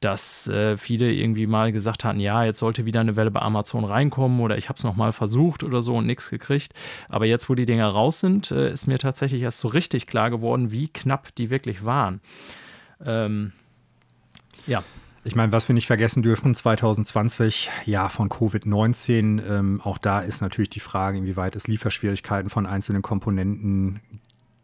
dass 0.00 0.46
äh, 0.48 0.76
viele 0.76 1.12
irgendwie 1.12 1.46
mal 1.46 1.72
gesagt 1.72 2.04
hatten, 2.04 2.20
ja, 2.20 2.44
jetzt 2.44 2.60
sollte 2.60 2.86
wieder 2.86 3.00
eine 3.00 3.16
Welle 3.16 3.30
bei 3.30 3.40
Amazon 3.40 3.84
reinkommen 3.84 4.40
oder 4.40 4.56
ich 4.56 4.68
habe 4.68 4.76
es 4.76 4.84
nochmal 4.84 5.12
versucht 5.12 5.64
oder 5.64 5.82
so 5.82 5.96
und 5.96 6.06
nichts 6.06 6.30
gekriegt. 6.30 6.72
Aber 7.08 7.26
jetzt, 7.26 7.48
wo 7.48 7.54
die 7.54 7.66
Dinger 7.66 7.88
raus 7.88 8.20
sind, 8.20 8.50
äh, 8.50 8.72
ist 8.72 8.86
mir 8.86 8.98
tatsächlich 8.98 9.42
erst 9.42 9.58
so 9.58 9.68
richtig 9.68 10.06
klar 10.06 10.30
geworden, 10.30 10.70
wie 10.70 10.88
knapp 10.88 11.34
die 11.34 11.50
wirklich 11.50 11.84
waren. 11.84 12.20
Ähm, 13.04 13.52
ja. 14.66 14.84
Ich 15.24 15.36
meine, 15.36 15.52
was 15.52 15.68
wir 15.68 15.74
nicht 15.74 15.86
vergessen 15.86 16.22
dürfen, 16.22 16.52
2020, 16.52 17.70
Jahr 17.86 18.08
von 18.08 18.28
Covid-19, 18.28 19.40
ähm, 19.48 19.80
auch 19.82 19.98
da 19.98 20.18
ist 20.18 20.40
natürlich 20.40 20.70
die 20.70 20.80
Frage, 20.80 21.18
inwieweit 21.18 21.54
es 21.54 21.68
Lieferschwierigkeiten 21.68 22.50
von 22.50 22.66
einzelnen 22.66 23.02
Komponenten 23.02 24.00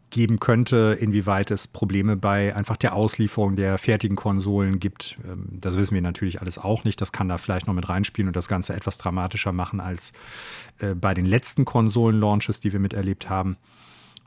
geben 0.09 0.39
könnte, 0.39 0.97
inwieweit 0.99 1.51
es 1.51 1.67
Probleme 1.67 2.17
bei 2.17 2.53
einfach 2.55 2.75
der 2.75 2.93
Auslieferung 2.93 3.55
der 3.55 3.77
fertigen 3.77 4.17
Konsolen 4.17 4.79
gibt. 4.79 5.17
Ähm, 5.25 5.47
das 5.51 5.77
wissen 5.77 5.93
wir 5.93 6.01
natürlich 6.01 6.41
alles 6.41 6.57
auch 6.57 6.83
nicht. 6.83 6.99
Das 6.99 7.13
kann 7.13 7.29
da 7.29 7.37
vielleicht 7.37 7.67
noch 7.67 7.73
mit 7.73 7.87
reinspielen 7.87 8.27
und 8.27 8.35
das 8.35 8.49
Ganze 8.49 8.73
etwas 8.73 8.97
dramatischer 8.97 9.53
machen 9.53 9.79
als 9.79 10.11
äh, 10.79 10.93
bei 10.93 11.13
den 11.13 11.25
letzten 11.25 11.63
Konsolen-Launches, 11.63 12.59
die 12.59 12.73
wir 12.73 12.79
miterlebt 12.79 13.29
haben. 13.29 13.55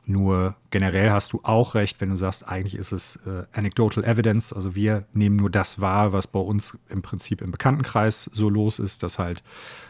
Nur 0.05 0.55
generell 0.69 1.11
hast 1.11 1.31
du 1.31 1.39
auch 1.43 1.75
recht, 1.75 2.01
wenn 2.01 2.09
du 2.09 2.17
sagst, 2.17 2.45
eigentlich 2.45 2.75
ist 2.75 2.91
es 2.91 3.15
äh, 3.25 3.43
anecdotal 3.53 4.03
evidence. 4.03 4.51
Also 4.51 4.75
wir 4.75 5.05
nehmen 5.13 5.37
nur 5.37 5.49
das 5.49 5.79
wahr, 5.79 6.11
was 6.11 6.27
bei 6.27 6.39
uns 6.39 6.77
im 6.89 7.01
Prinzip 7.01 7.41
im 7.41 7.51
Bekanntenkreis 7.51 8.29
so 8.33 8.49
los 8.49 8.79
ist, 8.79 9.01
dass 9.01 9.17
halt 9.17 9.43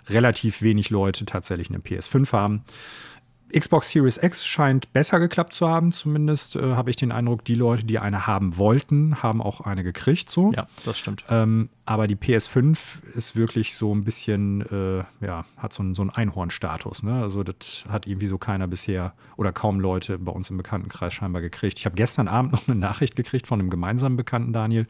relativ 0.08 0.62
wenig 0.62 0.92
Leute 0.92 1.26
tatsächlich 1.26 1.70
eine 1.70 1.80
PS5 1.80 2.32
haben. 2.32 2.64
Xbox 3.54 3.90
Series 3.90 4.18
X 4.18 4.46
scheint 4.46 4.92
besser 4.94 5.20
geklappt 5.20 5.54
zu 5.54 5.68
haben, 5.68 5.92
zumindest 5.92 6.56
äh, 6.56 6.74
habe 6.74 6.90
ich 6.90 6.96
den 6.96 7.12
Eindruck, 7.12 7.46
die 7.46 7.56
Leute, 7.56 7.86
die 7.86 8.00
eine 8.00 8.26
haben 8.26 8.58
wollten, 8.58 9.22
haben 9.22 9.42
auch 9.42 9.62
eine 9.62 9.84
gekriegt. 9.84 10.30
So. 10.30 10.52
Ja, 10.54 10.68
das 10.86 10.98
stimmt. 10.98 11.24
Ähm, 11.30 11.70
aber 11.86 12.08
die 12.08 12.16
PS5 12.16 13.04
ist 13.16 13.36
wirklich 13.36 13.76
so 13.76 13.94
ein 13.94 14.04
bisschen, 14.04 14.62
äh, 14.62 15.26
ja, 15.26 15.46
hat 15.58 15.74
so 15.74 15.84
einen, 15.84 15.94
so 15.94 16.02
einen 16.02 16.10
Einhornstatus. 16.10 17.04
Ne? 17.04 17.22
Also 17.22 17.44
das 17.44 17.86
hat 17.90 18.08
irgendwie 18.08 18.28
so 18.28 18.38
keiner 18.38 18.68
bisher 18.68 19.14
oder 19.38 19.52
kaum 19.52 19.80
Leute 19.80 20.18
bei 20.18 20.32
uns 20.32 20.50
im 20.50 20.58
Bekanntenkreis 20.58 21.14
scheinbar 21.14 21.42
gekriegt. 21.42 21.78
Ich 21.78 21.86
habe 21.86 21.96
gestern 21.96 22.28
Abend 22.28 22.54
noch 22.54 22.68
eine 22.68 22.78
Nachricht 22.78 23.16
gekriegt 23.16 23.46
von 23.46 23.60
einem 23.60 23.70
gemeinsamen 23.70 24.18
Bekannten, 24.18 24.54
Daniel. 24.54 24.88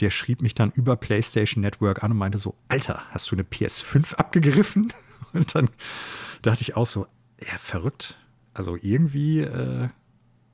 Der 0.00 0.10
schrieb 0.10 0.42
mich 0.42 0.54
dann 0.54 0.70
über 0.72 0.96
PlayStation 0.96 1.60
Network 1.60 2.02
an 2.02 2.12
und 2.12 2.18
meinte 2.18 2.38
so, 2.38 2.56
Alter, 2.68 3.02
hast 3.10 3.30
du 3.30 3.36
eine 3.36 3.44
PS5 3.44 4.14
abgegriffen? 4.16 4.92
Und 5.32 5.54
dann 5.54 5.70
dachte 6.42 6.60
ich 6.60 6.76
auch 6.76 6.84
so, 6.84 7.06
ja, 7.46 7.58
verrückt. 7.58 8.18
Also 8.54 8.76
irgendwie 8.80 9.40
äh, 9.40 9.88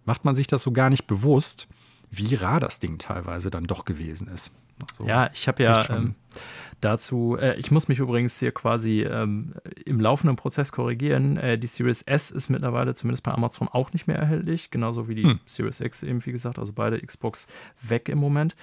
macht 0.04 0.24
man 0.24 0.34
sich 0.34 0.46
das 0.46 0.62
so 0.62 0.72
gar 0.72 0.90
nicht 0.90 1.06
bewusst, 1.06 1.68
wie 2.10 2.34
rar 2.34 2.60
das 2.60 2.78
Ding 2.78 2.98
teilweise 2.98 3.50
dann 3.50 3.64
doch 3.64 3.84
gewesen 3.84 4.28
ist. 4.28 4.52
So, 4.96 5.06
ja, 5.06 5.30
ich 5.32 5.48
habe 5.48 5.62
ja 5.62 6.14
dazu, 6.80 7.36
äh, 7.38 7.56
ich 7.58 7.70
muss 7.70 7.88
mich 7.88 7.98
übrigens 7.98 8.38
hier 8.38 8.52
quasi 8.52 9.02
ähm, 9.02 9.54
im 9.84 10.00
laufenden 10.00 10.36
Prozess 10.36 10.72
korrigieren. 10.72 11.36
Äh, 11.36 11.58
die 11.58 11.66
Series 11.66 12.02
S 12.02 12.30
ist 12.30 12.48
mittlerweile 12.48 12.94
zumindest 12.94 13.22
bei 13.22 13.32
Amazon 13.32 13.68
auch 13.68 13.92
nicht 13.92 14.06
mehr 14.06 14.16
erhältlich, 14.16 14.70
genauso 14.70 15.08
wie 15.08 15.14
die 15.14 15.24
hm. 15.24 15.40
Series 15.44 15.80
X 15.80 16.02
eben, 16.02 16.24
wie 16.24 16.32
gesagt, 16.32 16.58
also 16.58 16.72
beide 16.72 17.00
Xbox 17.00 17.46
weg 17.80 18.08
im 18.08 18.18
Moment. 18.18 18.56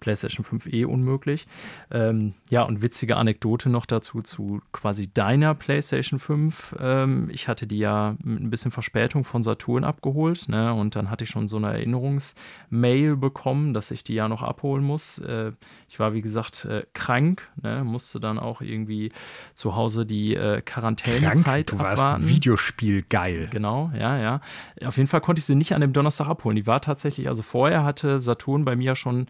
PlayStation 0.00 0.44
5 0.44 0.66
eh 0.66 0.84
unmöglich. 0.84 1.46
Ähm, 1.90 2.34
ja, 2.48 2.62
und 2.62 2.82
witzige 2.82 3.16
Anekdote 3.16 3.70
noch 3.70 3.86
dazu 3.86 4.22
zu 4.22 4.60
quasi 4.72 5.12
deiner 5.12 5.54
PlayStation 5.54 6.18
5. 6.18 6.76
Ähm, 6.78 7.28
ich 7.32 7.48
hatte 7.48 7.66
die 7.66 7.78
ja 7.78 8.16
mit 8.24 8.42
ein 8.42 8.50
bisschen 8.50 8.70
Verspätung 8.70 9.24
von 9.24 9.42
Saturn 9.42 9.84
abgeholt, 9.84 10.48
ne? 10.48 10.74
Und 10.74 10.96
dann 10.96 11.10
hatte 11.10 11.24
ich 11.24 11.30
schon 11.30 11.48
so 11.48 11.56
eine 11.56 11.68
Erinnerungsmail 11.68 13.16
bekommen, 13.16 13.74
dass 13.74 13.90
ich 13.90 14.04
die 14.04 14.14
ja 14.14 14.28
noch 14.28 14.42
abholen 14.42 14.84
muss. 14.84 15.18
Äh, 15.18 15.52
ich 15.88 15.98
war, 15.98 16.14
wie 16.14 16.20
gesagt, 16.20 16.64
äh, 16.64 16.84
krank, 16.92 17.48
ne? 17.62 17.84
musste 17.84 18.20
dann 18.20 18.38
auch 18.38 18.60
irgendwie 18.60 19.12
zu 19.54 19.76
Hause 19.76 20.06
die 20.06 20.34
äh, 20.34 20.60
Quarantänezeit 20.62 21.66
Krank, 21.66 21.66
du 21.66 21.76
abwarten. 21.76 22.22
Warst 22.22 22.28
Videospiel 22.28 23.04
geil. 23.08 23.48
Genau, 23.50 23.90
ja, 23.98 24.18
ja. 24.18 24.40
Auf 24.84 24.96
jeden 24.96 25.08
Fall 25.08 25.20
konnte 25.20 25.40
ich 25.40 25.46
sie 25.46 25.54
nicht 25.54 25.74
an 25.74 25.80
dem 25.80 25.92
Donnerstag 25.92 26.26
abholen. 26.28 26.56
Die 26.56 26.66
war 26.66 26.80
tatsächlich, 26.80 27.28
also 27.28 27.42
vorher 27.42 27.84
hatte 27.84 28.20
Saturn 28.20 28.64
bei 28.64 28.76
mir 28.76 28.94
schon 28.94 29.26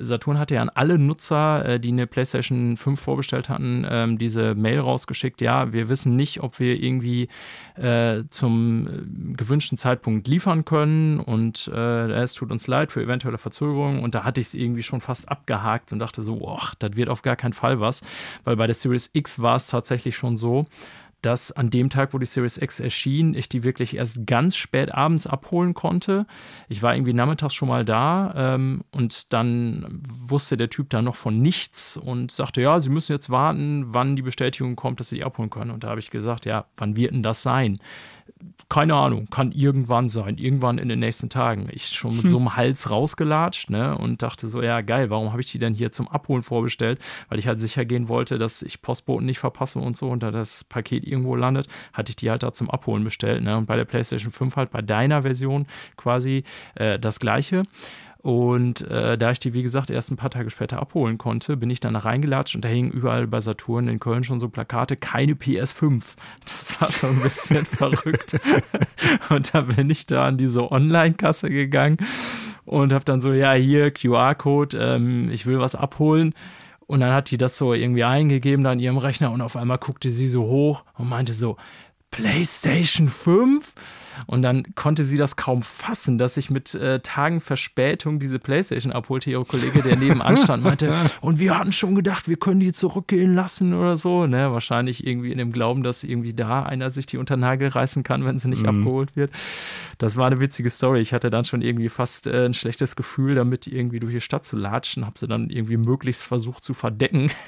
Saturn 0.00 0.38
hatte 0.38 0.54
ja 0.54 0.62
an 0.62 0.70
alle 0.70 0.98
Nutzer, 0.98 1.64
äh, 1.64 1.80
die 1.80 1.88
eine 1.88 2.06
PlayStation 2.06 2.76
5 2.76 3.00
vorbestellt 3.00 3.48
hatten, 3.48 3.86
ähm, 3.88 4.18
diese 4.18 4.54
Mail 4.54 4.80
rausgeschickt, 4.80 5.40
ja, 5.40 5.72
wir 5.72 5.88
wissen 5.88 6.16
nicht, 6.16 6.42
ob 6.42 6.58
wir 6.60 6.80
irgendwie 6.80 7.28
äh, 7.74 8.24
zum 8.30 8.86
äh, 8.86 9.36
gewünschten 9.36 9.78
Zeitpunkt 9.78 10.28
liefern 10.28 10.64
können. 10.64 11.20
Und 11.20 11.68
es 11.68 12.34
tut 12.34 12.50
uns 12.50 12.66
leid 12.66 12.92
für 12.92 13.02
eventuelle 13.02 13.38
Verzögerungen. 13.38 14.00
Und 14.00 14.14
da 14.14 14.24
hatte 14.24 14.40
ich 14.40 14.48
es 14.48 14.54
irgendwie 14.54 14.82
schon 14.82 15.00
fast 15.00 15.28
abgehakt 15.28 15.92
und 15.92 15.98
dachte 15.98 16.22
so, 16.22 16.36
boah, 16.36 16.70
das 16.78 16.96
wird 16.96 17.08
auf 17.08 17.22
gar 17.22 17.36
keinen 17.36 17.52
Fall 17.52 17.80
was, 17.80 18.02
weil 18.44 18.56
bei 18.56 18.66
der 18.66 18.74
Series 18.74 19.10
X 19.12 19.40
war 19.40 19.56
es 19.56 19.66
tatsächlich 19.66 20.16
schon 20.16 20.36
so, 20.36 20.66
dass 21.22 21.52
an 21.52 21.70
dem 21.70 21.90
Tag, 21.90 22.14
wo 22.14 22.18
die 22.18 22.26
Series 22.26 22.58
X 22.58 22.80
erschien, 22.80 23.34
ich 23.34 23.48
die 23.48 23.64
wirklich 23.64 23.96
erst 23.96 24.26
ganz 24.26 24.56
spät 24.56 24.94
abends 24.94 25.26
abholen 25.26 25.74
konnte. 25.74 26.26
Ich 26.68 26.82
war 26.82 26.94
irgendwie 26.94 27.12
nachmittags 27.12 27.54
schon 27.54 27.68
mal 27.68 27.84
da 27.84 28.32
ähm, 28.36 28.84
und 28.92 29.32
dann 29.32 30.00
wusste 30.02 30.56
der 30.56 30.70
Typ 30.70 30.90
da 30.90 31.02
noch 31.02 31.16
von 31.16 31.40
nichts 31.40 31.96
und 31.96 32.30
sagte, 32.30 32.62
ja, 32.62 32.78
Sie 32.78 32.90
müssen 32.90 33.12
jetzt 33.12 33.30
warten, 33.30 33.86
wann 33.88 34.16
die 34.16 34.22
Bestätigung 34.22 34.76
kommt, 34.76 35.00
dass 35.00 35.08
Sie 35.08 35.16
die 35.16 35.24
abholen 35.24 35.50
können. 35.50 35.70
Und 35.70 35.84
da 35.84 35.88
habe 35.88 36.00
ich 36.00 36.10
gesagt, 36.10 36.46
ja, 36.46 36.66
wann 36.76 36.96
wird 36.96 37.12
denn 37.12 37.22
das 37.22 37.42
sein? 37.42 37.78
Keine 38.68 38.94
Ahnung, 38.94 39.28
kann 39.30 39.52
irgendwann 39.52 40.10
sein, 40.10 40.36
irgendwann 40.36 40.76
in 40.76 40.88
den 40.88 40.98
nächsten 40.98 41.30
Tagen. 41.30 41.68
Ich 41.72 41.86
schon 41.86 42.14
mit 42.14 42.24
hm. 42.24 42.30
so 42.30 42.36
einem 42.38 42.56
Hals 42.56 42.90
rausgelatscht, 42.90 43.70
ne, 43.70 43.96
und 43.96 44.22
dachte 44.22 44.46
so, 44.46 44.62
ja, 44.62 44.82
geil, 44.82 45.08
warum 45.08 45.30
habe 45.30 45.40
ich 45.40 45.50
die 45.50 45.58
denn 45.58 45.74
hier 45.74 45.90
zum 45.90 46.06
Abholen 46.08 46.42
vorbestellt? 46.42 47.00
Weil 47.28 47.38
ich 47.38 47.46
halt 47.46 47.58
sicher 47.58 47.84
gehen 47.84 48.08
wollte, 48.08 48.36
dass 48.36 48.62
ich 48.62 48.82
Postboten 48.82 49.24
nicht 49.24 49.38
verpasse 49.38 49.78
und 49.78 49.96
so 49.96 50.08
und 50.08 50.22
da 50.22 50.30
das 50.30 50.64
Paket 50.64 51.04
irgendwo 51.06 51.34
landet, 51.34 51.66
hatte 51.92 52.10
ich 52.10 52.16
die 52.16 52.30
halt 52.30 52.42
da 52.42 52.52
zum 52.52 52.70
Abholen 52.70 53.04
bestellt, 53.04 53.42
ne, 53.42 53.56
und 53.56 53.66
bei 53.66 53.76
der 53.76 53.86
PlayStation 53.86 54.30
5 54.30 54.56
halt 54.56 54.70
bei 54.70 54.82
deiner 54.82 55.22
Version 55.22 55.66
quasi 55.96 56.44
äh, 56.74 56.98
das 56.98 57.20
gleiche. 57.20 57.62
Und 58.28 58.82
äh, 58.90 59.16
da 59.16 59.30
ich 59.30 59.38
die, 59.38 59.54
wie 59.54 59.62
gesagt, 59.62 59.88
erst 59.88 60.10
ein 60.10 60.18
paar 60.18 60.28
Tage 60.28 60.50
später 60.50 60.80
abholen 60.80 61.16
konnte, 61.16 61.56
bin 61.56 61.70
ich 61.70 61.80
dann 61.80 61.94
da 61.94 62.00
reingelatscht 62.00 62.56
und 62.56 62.62
da 62.62 62.68
hingen 62.68 62.90
überall 62.90 63.26
bei 63.26 63.40
Saturn 63.40 63.88
in 63.88 64.00
Köln 64.00 64.22
schon 64.22 64.38
so 64.38 64.50
Plakate, 64.50 64.96
keine 64.96 65.32
PS5. 65.32 66.02
Das 66.44 66.78
war 66.78 66.92
schon 66.92 67.16
ein 67.16 67.22
bisschen 67.22 67.64
verrückt. 67.64 68.38
Und 69.30 69.54
da 69.54 69.62
bin 69.62 69.88
ich 69.88 70.04
da 70.04 70.26
an 70.26 70.36
diese 70.36 70.70
Online-Kasse 70.70 71.48
gegangen 71.48 71.96
und 72.66 72.92
habe 72.92 73.06
dann 73.06 73.22
so, 73.22 73.32
ja, 73.32 73.54
hier 73.54 73.90
QR-Code, 73.90 74.76
ähm, 74.76 75.30
ich 75.30 75.46
will 75.46 75.58
was 75.58 75.74
abholen. 75.74 76.34
Und 76.80 77.00
dann 77.00 77.14
hat 77.14 77.30
die 77.30 77.38
das 77.38 77.56
so 77.56 77.72
irgendwie 77.72 78.04
eingegeben 78.04 78.62
da 78.62 78.74
in 78.74 78.80
ihrem 78.80 78.98
Rechner 78.98 79.32
und 79.32 79.40
auf 79.40 79.56
einmal 79.56 79.78
guckte 79.78 80.10
sie 80.10 80.28
so 80.28 80.42
hoch 80.42 80.84
und 80.98 81.08
meinte 81.08 81.32
so, 81.32 81.56
PlayStation 82.10 83.08
5? 83.08 83.72
Und 84.26 84.42
dann 84.42 84.74
konnte 84.74 85.04
sie 85.04 85.18
das 85.18 85.36
kaum 85.36 85.62
fassen, 85.62 86.18
dass 86.18 86.36
ich 86.36 86.50
mit 86.50 86.74
äh, 86.74 87.00
Tagen 87.00 87.40
Verspätung 87.40 88.18
diese 88.20 88.38
Playstation 88.38 88.92
abholte. 88.92 89.30
Ihre 89.30 89.44
Kollege, 89.44 89.82
der 89.82 89.96
nebenan 89.96 90.36
stand, 90.42 90.62
meinte, 90.62 90.94
und 91.20 91.38
wir 91.38 91.58
hatten 91.58 91.72
schon 91.72 91.94
gedacht, 91.94 92.28
wir 92.28 92.36
können 92.36 92.60
die 92.60 92.72
zurückgehen 92.72 93.34
lassen 93.34 93.74
oder 93.74 93.96
so. 93.96 94.26
Ne? 94.26 94.52
Wahrscheinlich 94.52 95.06
irgendwie 95.06 95.32
in 95.32 95.38
dem 95.38 95.52
Glauben, 95.52 95.82
dass 95.82 96.04
irgendwie 96.04 96.34
da 96.34 96.62
einer 96.62 96.90
sich 96.90 97.06
die 97.06 97.18
unter 97.18 97.36
Nagel 97.36 97.68
reißen 97.68 98.02
kann, 98.02 98.24
wenn 98.24 98.38
sie 98.38 98.48
nicht 98.48 98.62
mhm. 98.62 98.80
abgeholt 98.80 99.16
wird. 99.16 99.32
Das 99.98 100.16
war 100.16 100.26
eine 100.26 100.40
witzige 100.40 100.70
Story. 100.70 101.00
Ich 101.00 101.12
hatte 101.12 101.30
dann 101.30 101.44
schon 101.44 101.62
irgendwie 101.62 101.88
fast 101.88 102.26
äh, 102.26 102.44
ein 102.44 102.54
schlechtes 102.54 102.96
Gefühl, 102.96 103.34
damit 103.34 103.66
irgendwie 103.66 104.00
durch 104.00 104.14
die 104.14 104.20
Stadt 104.20 104.46
zu 104.46 104.56
latschen. 104.56 105.06
Habe 105.06 105.18
sie 105.18 105.28
dann 105.28 105.50
irgendwie 105.50 105.76
möglichst 105.76 106.24
versucht 106.24 106.64
zu 106.64 106.74
verdecken. 106.74 107.30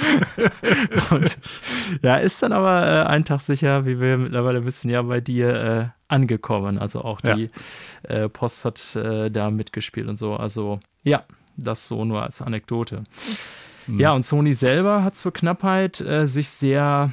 und 1.10 1.38
ja, 2.02 2.16
ist 2.16 2.42
dann 2.42 2.52
aber 2.52 2.86
äh, 2.86 3.06
ein 3.06 3.24
Tag 3.24 3.40
sicher, 3.40 3.86
wie 3.86 4.00
wir 4.00 4.16
mittlerweile 4.16 4.64
wissen, 4.64 4.90
ja 4.90 5.02
bei 5.02 5.20
dir 5.20 5.54
äh, 5.54 5.88
angekommen. 6.08 6.78
Also 6.78 7.02
auch 7.02 7.20
die 7.20 7.50
ja. 8.08 8.14
äh, 8.14 8.28
Post 8.28 8.64
hat 8.64 8.96
äh, 8.96 9.30
da 9.30 9.50
mitgespielt 9.50 10.08
und 10.08 10.16
so. 10.16 10.36
Also 10.36 10.80
ja, 11.02 11.24
das 11.56 11.88
so 11.88 12.04
nur 12.04 12.22
als 12.22 12.42
Anekdote. 12.42 13.04
Mhm. 13.86 14.00
Ja, 14.00 14.12
und 14.12 14.24
Sony 14.24 14.52
selber 14.52 15.04
hat 15.04 15.16
zur 15.16 15.32
Knappheit 15.32 16.00
äh, 16.00 16.26
sich 16.26 16.50
sehr, 16.50 17.12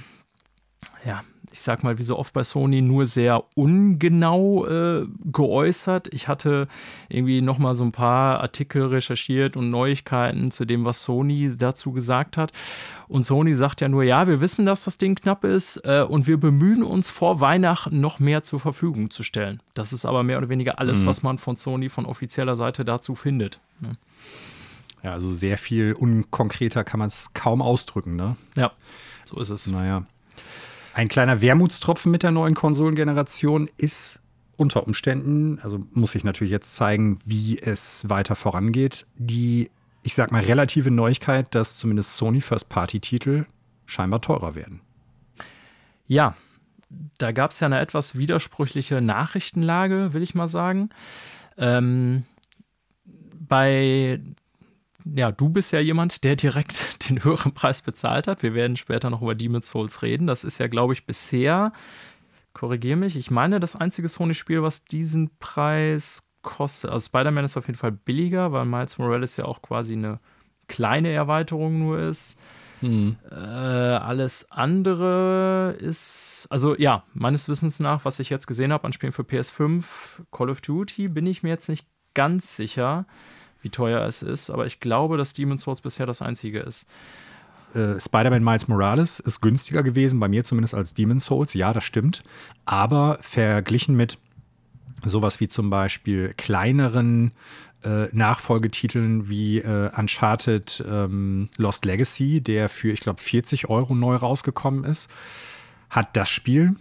ja, 1.05 1.23
ich 1.51 1.61
sag 1.61 1.83
mal, 1.83 1.97
wie 1.97 2.03
so 2.03 2.17
oft 2.17 2.33
bei 2.33 2.43
Sony, 2.43 2.81
nur 2.81 3.05
sehr 3.05 3.43
ungenau 3.55 4.65
äh, 4.65 5.07
geäußert. 5.31 6.13
Ich 6.13 6.27
hatte 6.27 6.67
irgendwie 7.09 7.41
nochmal 7.41 7.75
so 7.75 7.83
ein 7.83 7.91
paar 7.91 8.41
Artikel 8.41 8.85
recherchiert 8.85 9.55
und 9.55 9.69
Neuigkeiten 9.69 10.51
zu 10.51 10.65
dem, 10.65 10.83
was 10.83 11.03
Sony 11.03 11.55
dazu 11.57 11.93
gesagt 11.93 12.37
hat. 12.37 12.51
Und 13.07 13.23
Sony 13.23 13.53
sagt 13.53 13.79
ja 13.81 13.87
nur, 13.87 14.03
ja, 14.03 14.27
wir 14.27 14.41
wissen, 14.41 14.65
dass 14.65 14.83
das 14.83 14.97
Ding 14.97 15.15
knapp 15.15 15.45
ist 15.45 15.77
äh, 15.85 16.05
und 16.07 16.27
wir 16.27 16.37
bemühen 16.37 16.83
uns 16.83 17.09
vor 17.09 17.39
Weihnachten 17.39 18.01
noch 18.01 18.19
mehr 18.19 18.43
zur 18.43 18.59
Verfügung 18.59 19.09
zu 19.09 19.23
stellen. 19.23 19.61
Das 19.73 19.93
ist 19.93 20.05
aber 20.05 20.23
mehr 20.23 20.37
oder 20.37 20.49
weniger 20.49 20.79
alles, 20.79 21.01
mhm. 21.01 21.05
was 21.05 21.23
man 21.23 21.37
von 21.37 21.55
Sony 21.55 21.87
von 21.87 22.05
offizieller 22.05 22.57
Seite 22.57 22.83
dazu 22.83 23.15
findet. 23.15 23.59
Ne? 23.81 23.93
Ja, 25.03 25.13
also 25.13 25.31
sehr 25.31 25.57
viel 25.57 25.93
unkonkreter 25.93 26.83
kann 26.83 26.99
man 26.99 27.07
es 27.07 27.33
kaum 27.33 27.61
ausdrücken, 27.61 28.15
ne? 28.15 28.35
Ja, 28.55 28.71
so 29.25 29.39
ist 29.39 29.49
es. 29.49 29.71
Naja. 29.71 30.03
Ein 30.97 31.09
kleiner 31.09 31.41
Wermutstropfen 31.41 32.11
mit 32.11 32.23
der 32.23 32.31
neuen 32.31 32.55
Konsolengeneration 32.55 33.69
ist 33.77 34.19
unter 34.55 34.87
Umständen, 34.87 35.59
also 35.59 35.85
muss 35.91 36.15
ich 36.15 36.23
natürlich 36.23 36.49
jetzt 36.49 36.73
zeigen, 36.75 37.19
wie 37.23 37.59
es 37.59 38.09
weiter 38.09 38.35
vorangeht, 38.35 39.05
die, 39.15 39.69
ich 40.01 40.15
sag 40.15 40.31
mal, 40.31 40.43
relative 40.43 40.89
Neuigkeit, 40.89 41.53
dass 41.53 41.77
zumindest 41.77 42.17
Sony 42.17 42.41
First-Party-Titel 42.41 43.45
scheinbar 43.85 44.21
teurer 44.21 44.55
werden. 44.55 44.81
Ja, 46.07 46.35
da 47.19 47.31
gab 47.31 47.51
es 47.51 47.59
ja 47.59 47.67
eine 47.67 47.79
etwas 47.79 48.17
widersprüchliche 48.17 48.99
Nachrichtenlage, 48.99 50.13
will 50.13 50.23
ich 50.23 50.33
mal 50.33 50.49
sagen. 50.49 50.89
Ähm, 51.59 52.23
bei 53.47 54.19
ja, 55.15 55.31
du 55.31 55.49
bist 55.49 55.71
ja 55.71 55.79
jemand, 55.79 56.23
der 56.23 56.35
direkt 56.35 57.09
den 57.09 57.23
höheren 57.23 57.53
Preis 57.53 57.81
bezahlt 57.81 58.27
hat. 58.27 58.43
Wir 58.43 58.53
werden 58.53 58.75
später 58.75 59.09
noch 59.09 59.21
über 59.21 59.35
Demon's 59.35 59.69
Souls 59.69 60.01
reden. 60.01 60.27
Das 60.27 60.43
ist 60.43 60.57
ja, 60.59 60.67
glaube 60.67 60.93
ich, 60.93 61.05
bisher, 61.05 61.71
korrigiere 62.53 62.97
mich, 62.97 63.15
ich 63.15 63.31
meine, 63.31 63.59
das 63.59 63.75
einzige 63.75 64.09
Sony-Spiel, 64.09 64.63
was 64.63 64.85
diesen 64.85 65.37
Preis 65.39 66.23
kostet. 66.41 66.91
Also 66.91 67.05
Spider-Man 67.05 67.45
ist 67.45 67.57
auf 67.57 67.67
jeden 67.67 67.77
Fall 67.77 67.91
billiger, 67.91 68.51
weil 68.51 68.65
Miles 68.65 68.97
Morales 68.97 69.37
ja 69.37 69.45
auch 69.45 69.61
quasi 69.61 69.93
eine 69.93 70.19
kleine 70.67 71.11
Erweiterung 71.11 71.79
nur 71.79 71.99
ist. 71.99 72.37
Hm. 72.79 73.17
Äh, 73.31 73.35
alles 73.35 74.51
andere 74.51 75.75
ist, 75.79 76.47
also 76.49 76.75
ja, 76.77 77.03
meines 77.13 77.49
Wissens 77.49 77.79
nach, 77.79 78.05
was 78.05 78.19
ich 78.19 78.29
jetzt 78.29 78.45
gesehen 78.45 78.71
habe 78.71 78.85
an 78.85 78.93
Spielen 78.93 79.13
für 79.13 79.23
PS5, 79.23 79.83
Call 80.31 80.49
of 80.49 80.61
Duty, 80.61 81.07
bin 81.07 81.25
ich 81.25 81.41
mir 81.43 81.49
jetzt 81.49 81.69
nicht 81.69 81.87
ganz 82.13 82.55
sicher 82.55 83.05
wie 83.67 83.69
teuer 83.69 84.05
es 84.07 84.21
ist, 84.21 84.49
aber 84.49 84.65
ich 84.65 84.79
glaube, 84.79 85.17
dass 85.17 85.33
Demon's 85.33 85.63
Souls 85.63 85.81
bisher 85.81 86.05
das 86.05 86.21
einzige 86.21 86.59
ist. 86.59 86.87
äh, 87.73 87.99
Spider-Man 87.99 88.43
Miles 88.43 88.69
Morales 88.69 89.19
ist 89.19 89.41
günstiger 89.41 89.83
gewesen, 89.83 90.21
bei 90.21 90.29
mir 90.29 90.45
zumindest 90.45 90.73
als 90.73 90.93
Demon's 90.93 91.25
Souls. 91.25 91.53
Ja, 91.53 91.73
das 91.73 91.83
stimmt. 91.83 92.23
Aber 92.65 93.17
verglichen 93.21 93.95
mit 93.97 94.17
sowas 95.03 95.41
wie 95.41 95.49
zum 95.49 95.69
Beispiel 95.69 96.33
kleineren 96.37 97.31
äh, 97.83 98.05
Nachfolgetiteln 98.13 99.27
wie 99.27 99.59
äh, 99.59 99.91
Uncharted 99.97 100.83
ähm, 100.87 101.49
Lost 101.57 101.83
Legacy, 101.83 102.39
der 102.41 102.69
für, 102.69 102.91
ich 102.91 103.01
glaube, 103.01 103.21
40 103.21 103.69
Euro 103.69 103.93
neu 103.95 104.15
rausgekommen 104.15 104.85
ist, 104.85 105.09
hat 105.89 106.15
das 106.15 106.29
Spiel 106.29 106.75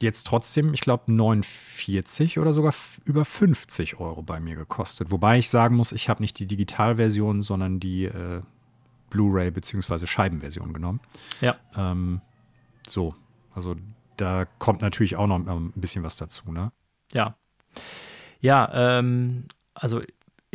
jetzt 0.00 0.26
trotzdem, 0.26 0.74
ich 0.74 0.80
glaube, 0.80 1.12
49 1.12 2.38
oder 2.38 2.52
sogar 2.52 2.74
über 3.04 3.24
50 3.24 3.98
Euro 3.98 4.22
bei 4.22 4.40
mir 4.40 4.56
gekostet. 4.56 5.10
Wobei 5.10 5.38
ich 5.38 5.48
sagen 5.48 5.76
muss, 5.76 5.92
ich 5.92 6.08
habe 6.08 6.22
nicht 6.22 6.38
die 6.38 6.46
Digitalversion, 6.46 7.42
sondern 7.42 7.80
die 7.80 8.04
äh, 8.04 8.42
Blu-ray 9.10 9.50
bzw. 9.50 10.06
Scheibenversion 10.06 10.72
genommen. 10.72 11.00
Ja. 11.40 11.56
Ähm, 11.76 12.20
so, 12.86 13.14
also 13.54 13.76
da 14.16 14.46
kommt 14.58 14.82
natürlich 14.82 15.16
auch 15.16 15.26
noch 15.26 15.38
ein 15.38 15.72
bisschen 15.74 16.02
was 16.02 16.16
dazu, 16.16 16.52
ne? 16.52 16.72
Ja. 17.12 17.36
Ja, 18.40 18.98
ähm, 18.98 19.46
also 19.74 20.02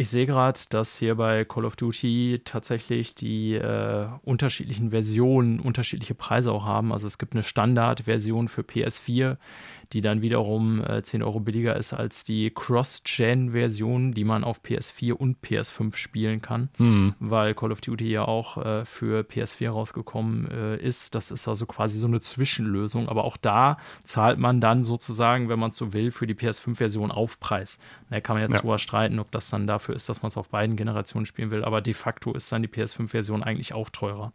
ich 0.02 0.10
sehe 0.10 0.26
gerade, 0.26 0.60
dass 0.70 0.98
hier 0.98 1.16
bei 1.16 1.46
Call 1.46 1.64
of 1.64 1.76
Duty 1.76 2.42
tatsächlich 2.44 3.14
die 3.14 3.54
äh, 3.54 4.08
unterschiedlichen 4.24 4.90
Versionen 4.90 5.60
unterschiedliche 5.60 6.16
Preise 6.16 6.52
auch 6.52 6.66
haben. 6.66 6.92
Also 6.92 7.06
es 7.06 7.20
gibt 7.20 7.34
eine 7.34 7.44
Standardversion 7.44 8.48
für 8.48 8.64
PS4, 8.64 9.38
die 9.94 10.02
dann 10.02 10.22
wiederum 10.22 10.84
äh, 10.84 11.02
10 11.04 11.24
Euro 11.24 11.40
billiger 11.40 11.76
ist 11.76 11.94
als 11.94 12.24
die 12.24 12.52
Cross-Gen-Version, 12.52 14.14
die 14.14 14.24
man 14.24 14.44
auf 14.44 14.62
PS4 14.62 15.14
und 15.14 15.38
PS5 15.44 15.96
spielen 15.96 16.42
kann, 16.42 16.70
mhm. 16.78 17.16
weil 17.20 17.54
Call 17.54 17.72
of 17.72 17.82
Duty 17.82 18.10
ja 18.10 18.26
auch 18.26 18.58
äh, 18.58 18.86
für 18.86 19.22
PS4 19.22 19.70
rausgekommen 19.70 20.50
äh, 20.50 20.78
ist. 20.78 21.16
Das 21.16 21.32
ist 21.32 21.48
also 21.48 21.66
quasi 21.66 21.98
so 21.98 22.08
eine 22.08 22.22
Zwischenlösung. 22.22 23.10
Aber 23.10 23.26
auch 23.26 23.38
da 23.38 23.78
zahlt 24.04 24.40
man 24.40 24.62
dann 24.62 24.84
sozusagen, 24.84 25.50
wenn 25.50 25.60
man 25.60 25.72
es 25.72 25.78
so 25.78 25.94
will, 25.94 26.12
für 26.12 26.28
die 26.28 26.36
PS5-Version 26.36 27.12
Aufpreis. 27.12 27.80
Da 28.10 28.22
kann 28.22 28.36
man 28.36 28.44
jetzt 28.44 28.54
ja. 28.54 28.62
drüber 28.62 28.78
streiten, 28.78 29.20
ob 29.20 29.32
das 29.32 29.50
dann 29.50 29.68
dafür 29.68 29.96
ist, 29.96 30.08
dass 30.08 30.22
man 30.22 30.30
es 30.30 30.38
auf 30.38 30.50
beiden 30.50 30.76
Generationen 30.76 31.26
spielen 31.26 31.52
will. 31.52 31.64
Aber 31.64 31.82
de 31.82 31.94
facto 31.94 32.34
ist 32.34 32.52
dann 32.52 32.62
die 32.62 32.70
PS5-Version 32.70 33.44
eigentlich 33.44 33.74
auch 33.74 33.90
teurer. 33.90 34.32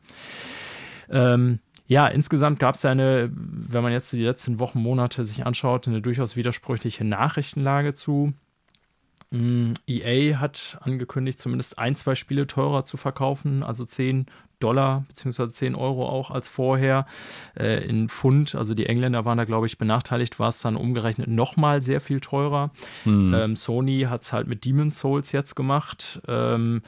Ähm, 1.09 1.61
ja, 1.87 2.09
insgesamt 2.09 2.59
gab 2.59 2.75
es 2.75 2.83
ja 2.83 2.91
eine, 2.91 3.31
wenn 3.33 3.83
man 3.83 3.93
jetzt 3.93 4.13
die 4.13 4.23
letzten 4.23 4.59
Wochen, 4.59 4.81
Monate 4.81 5.25
sich 5.25 5.47
anschaut, 5.47 5.87
eine 5.87 6.03
durchaus 6.03 6.37
widersprüchliche 6.37 7.05
Nachrichtenlage 7.05 7.95
zu. 7.95 8.33
Mm, 9.31 9.73
EA 9.87 10.39
hat 10.39 10.79
angekündigt, 10.81 11.39
zumindest 11.39 11.79
ein, 11.79 11.97
zwei 11.97 12.15
Spiele 12.15 12.47
teurer 12.47 12.85
zu 12.85 12.97
verkaufen, 12.97 13.63
also 13.63 13.85
10 13.85 14.27
Dollar 14.61 15.05
bzw. 15.09 15.49
10 15.49 15.75
Euro 15.75 16.09
auch 16.09 16.31
als 16.31 16.49
vorher. 16.49 17.07
Äh, 17.59 17.85
in 17.87 18.09
Pfund, 18.09 18.55
also 18.55 18.75
die 18.75 18.87
Engländer 18.87 19.25
waren 19.25 19.39
da, 19.39 19.45
glaube 19.45 19.67
ich, 19.67 19.79
benachteiligt, 19.79 20.39
war 20.39 20.49
es 20.49 20.61
dann 20.63 20.77
umgerechnet 20.77 21.29
nochmal 21.29 21.83
sehr 21.83 22.01
viel 22.01 22.21
teurer. 22.21 22.71
Hm. 23.05 23.35
Ähm, 23.35 23.57
Sony 23.57 24.07
hat 24.09 24.23
es 24.23 24.33
halt 24.33 24.47
mit 24.47 24.65
Demon's 24.65 24.99
Souls 24.99 25.33
jetzt 25.33 25.57
gemacht. 25.57 26.21
Ähm, 26.27 26.83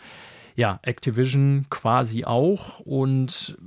ja, 0.57 0.81
Activision 0.83 1.67
quasi 1.71 2.25
auch. 2.25 2.81
Und 2.81 3.59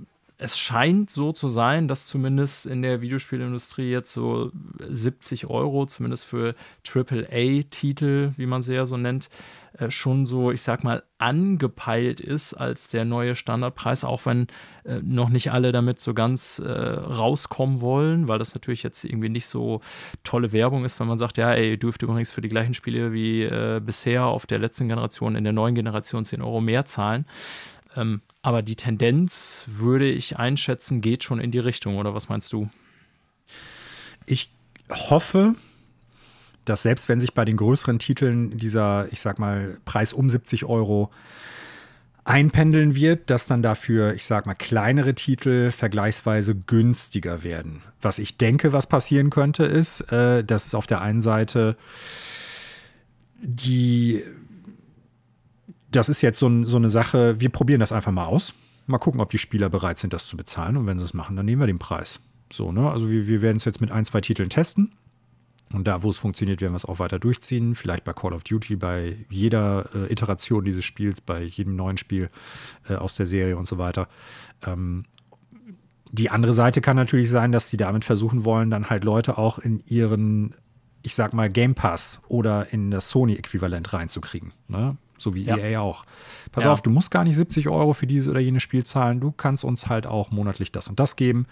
es 0.41 0.57
scheint 0.57 1.11
so 1.11 1.33
zu 1.33 1.49
sein, 1.49 1.87
dass 1.87 2.07
zumindest 2.07 2.65
in 2.65 2.81
der 2.81 3.01
Videospielindustrie 3.01 3.91
jetzt 3.91 4.11
so 4.11 4.51
70 4.79 5.45
Euro, 5.45 5.85
zumindest 5.85 6.25
für 6.25 6.55
AAA-Titel, 6.83 8.31
wie 8.37 8.47
man 8.47 8.63
sie 8.63 8.73
ja 8.73 8.87
so 8.87 8.97
nennt, 8.97 9.29
äh, 9.77 9.91
schon 9.91 10.25
so, 10.25 10.51
ich 10.51 10.63
sag 10.63 10.83
mal, 10.83 11.03
angepeilt 11.19 12.19
ist 12.21 12.55
als 12.55 12.89
der 12.89 13.05
neue 13.05 13.35
Standardpreis, 13.35 14.03
auch 14.03 14.25
wenn 14.25 14.47
äh, 14.83 14.99
noch 15.03 15.29
nicht 15.29 15.51
alle 15.51 15.71
damit 15.71 15.99
so 15.99 16.15
ganz 16.15 16.57
äh, 16.57 16.71
rauskommen 16.71 17.79
wollen, 17.79 18.27
weil 18.27 18.39
das 18.39 18.55
natürlich 18.55 18.81
jetzt 18.81 19.05
irgendwie 19.05 19.29
nicht 19.29 19.45
so 19.45 19.81
tolle 20.23 20.51
Werbung 20.51 20.85
ist, 20.85 20.99
wenn 20.99 21.07
man 21.07 21.19
sagt, 21.19 21.37
ja, 21.37 21.53
ey, 21.53 21.69
ihr 21.69 21.77
dürft 21.77 22.01
übrigens 22.01 22.31
für 22.31 22.41
die 22.41 22.49
gleichen 22.49 22.73
Spiele 22.73 23.13
wie 23.13 23.43
äh, 23.43 23.79
bisher 23.79 24.25
auf 24.25 24.47
der 24.47 24.57
letzten 24.57 24.87
Generation 24.87 25.35
in 25.35 25.43
der 25.43 25.53
neuen 25.53 25.75
Generation 25.75 26.25
10 26.25 26.41
Euro 26.41 26.61
mehr 26.61 26.85
zahlen. 26.85 27.25
Ähm, 27.95 28.21
aber 28.41 28.61
die 28.61 28.75
Tendenz, 28.75 29.65
würde 29.67 30.09
ich 30.09 30.37
einschätzen, 30.37 31.01
geht 31.01 31.23
schon 31.23 31.39
in 31.39 31.51
die 31.51 31.59
Richtung, 31.59 31.97
oder 31.97 32.13
was 32.15 32.29
meinst 32.29 32.51
du? 32.53 32.69
Ich 34.25 34.51
hoffe, 34.89 35.55
dass 36.65 36.83
selbst 36.83 37.09
wenn 37.09 37.19
sich 37.19 37.33
bei 37.33 37.45
den 37.45 37.57
größeren 37.57 37.99
Titeln 37.99 38.57
dieser, 38.57 39.07
ich 39.11 39.21
sag 39.21 39.39
mal, 39.39 39.77
Preis 39.85 40.13
um 40.13 40.29
70 40.29 40.65
Euro 40.65 41.11
einpendeln 42.23 42.93
wird, 42.93 43.29
dass 43.29 43.47
dann 43.47 43.63
dafür, 43.63 44.13
ich 44.13 44.25
sag 44.25 44.45
mal, 44.45 44.53
kleinere 44.53 45.15
Titel 45.15 45.71
vergleichsweise 45.71 46.55
günstiger 46.55 47.43
werden. 47.43 47.81
Was 47.99 48.19
ich 48.19 48.37
denke, 48.37 48.73
was 48.73 48.87
passieren 48.87 49.31
könnte, 49.31 49.65
ist, 49.65 50.01
äh, 50.11 50.43
dass 50.43 50.67
es 50.67 50.75
auf 50.75 50.85
der 50.85 51.01
einen 51.01 51.21
Seite 51.21 51.77
die 53.41 54.23
das 55.91 56.09
ist 56.09 56.21
jetzt 56.21 56.39
so, 56.39 56.63
so, 56.65 56.77
eine 56.77 56.89
Sache, 56.89 57.39
wir 57.39 57.49
probieren 57.49 57.79
das 57.79 57.91
einfach 57.91 58.11
mal 58.11 58.25
aus. 58.25 58.53
Mal 58.87 58.97
gucken, 58.97 59.21
ob 59.21 59.29
die 59.29 59.37
Spieler 59.37 59.69
bereit 59.69 59.99
sind, 59.99 60.13
das 60.13 60.27
zu 60.27 60.37
bezahlen. 60.37 60.77
Und 60.77 60.87
wenn 60.87 60.97
sie 60.97 61.05
es 61.05 61.13
machen, 61.13 61.35
dann 61.35 61.45
nehmen 61.45 61.61
wir 61.61 61.67
den 61.67 61.79
Preis. 61.79 62.19
So, 62.51 62.71
ne? 62.71 62.89
Also 62.89 63.09
wir, 63.09 63.27
wir 63.27 63.41
werden 63.41 63.57
es 63.57 63.65
jetzt 63.65 63.81
mit 63.81 63.91
ein, 63.91 64.05
zwei 64.05 64.21
Titeln 64.21 64.49
testen. 64.49 64.93
Und 65.73 65.87
da, 65.87 66.03
wo 66.03 66.09
es 66.09 66.17
funktioniert, 66.17 66.61
werden 66.61 66.73
wir 66.73 66.77
es 66.77 66.85
auch 66.85 66.99
weiter 66.99 67.19
durchziehen. 67.19 67.75
Vielleicht 67.75 68.03
bei 68.03 68.13
Call 68.13 68.33
of 68.33 68.43
Duty, 68.43 68.75
bei 68.75 69.17
jeder 69.29 69.89
äh, 69.95 70.11
Iteration 70.11 70.65
dieses 70.65 70.83
Spiels, 70.83 71.21
bei 71.21 71.43
jedem 71.43 71.75
neuen 71.75 71.97
Spiel 71.97 72.29
äh, 72.89 72.95
aus 72.95 73.15
der 73.15 73.25
Serie 73.25 73.57
und 73.57 73.67
so 73.67 73.77
weiter. 73.77 74.07
Ähm, 74.65 75.05
die 76.11 76.29
andere 76.29 76.51
Seite 76.51 76.81
kann 76.81 76.97
natürlich 76.97 77.29
sein, 77.29 77.53
dass 77.53 77.69
die 77.69 77.77
damit 77.77 78.03
versuchen 78.03 78.43
wollen, 78.43 78.69
dann 78.69 78.89
halt 78.89 79.05
Leute 79.05 79.37
auch 79.37 79.59
in 79.59 79.79
ihren, 79.85 80.55
ich 81.03 81.15
sag 81.15 81.33
mal, 81.33 81.49
Game 81.49 81.73
Pass 81.73 82.19
oder 82.27 82.73
in 82.73 82.91
das 82.91 83.09
Sony-Äquivalent 83.09 83.93
reinzukriegen. 83.93 84.51
Ne? 84.67 84.97
So 85.21 85.33
wie 85.33 85.43
ja. 85.43 85.57
EA 85.57 85.79
auch. 85.79 86.05
Pass 86.51 86.65
ja. 86.65 86.71
auf, 86.71 86.81
du 86.81 86.89
musst 86.89 87.11
gar 87.11 87.23
nicht 87.23 87.35
70 87.35 87.69
Euro 87.69 87.93
für 87.93 88.07
dieses 88.07 88.27
oder 88.27 88.39
jenes 88.39 88.63
Spiel 88.63 88.85
zahlen, 88.85 89.19
du 89.19 89.31
kannst 89.31 89.63
uns 89.63 89.87
halt 89.87 90.05
auch 90.05 90.31
monatlich 90.31 90.71
das 90.71 90.87
und 90.87 90.99
das 90.99 91.15
geben. 91.15 91.47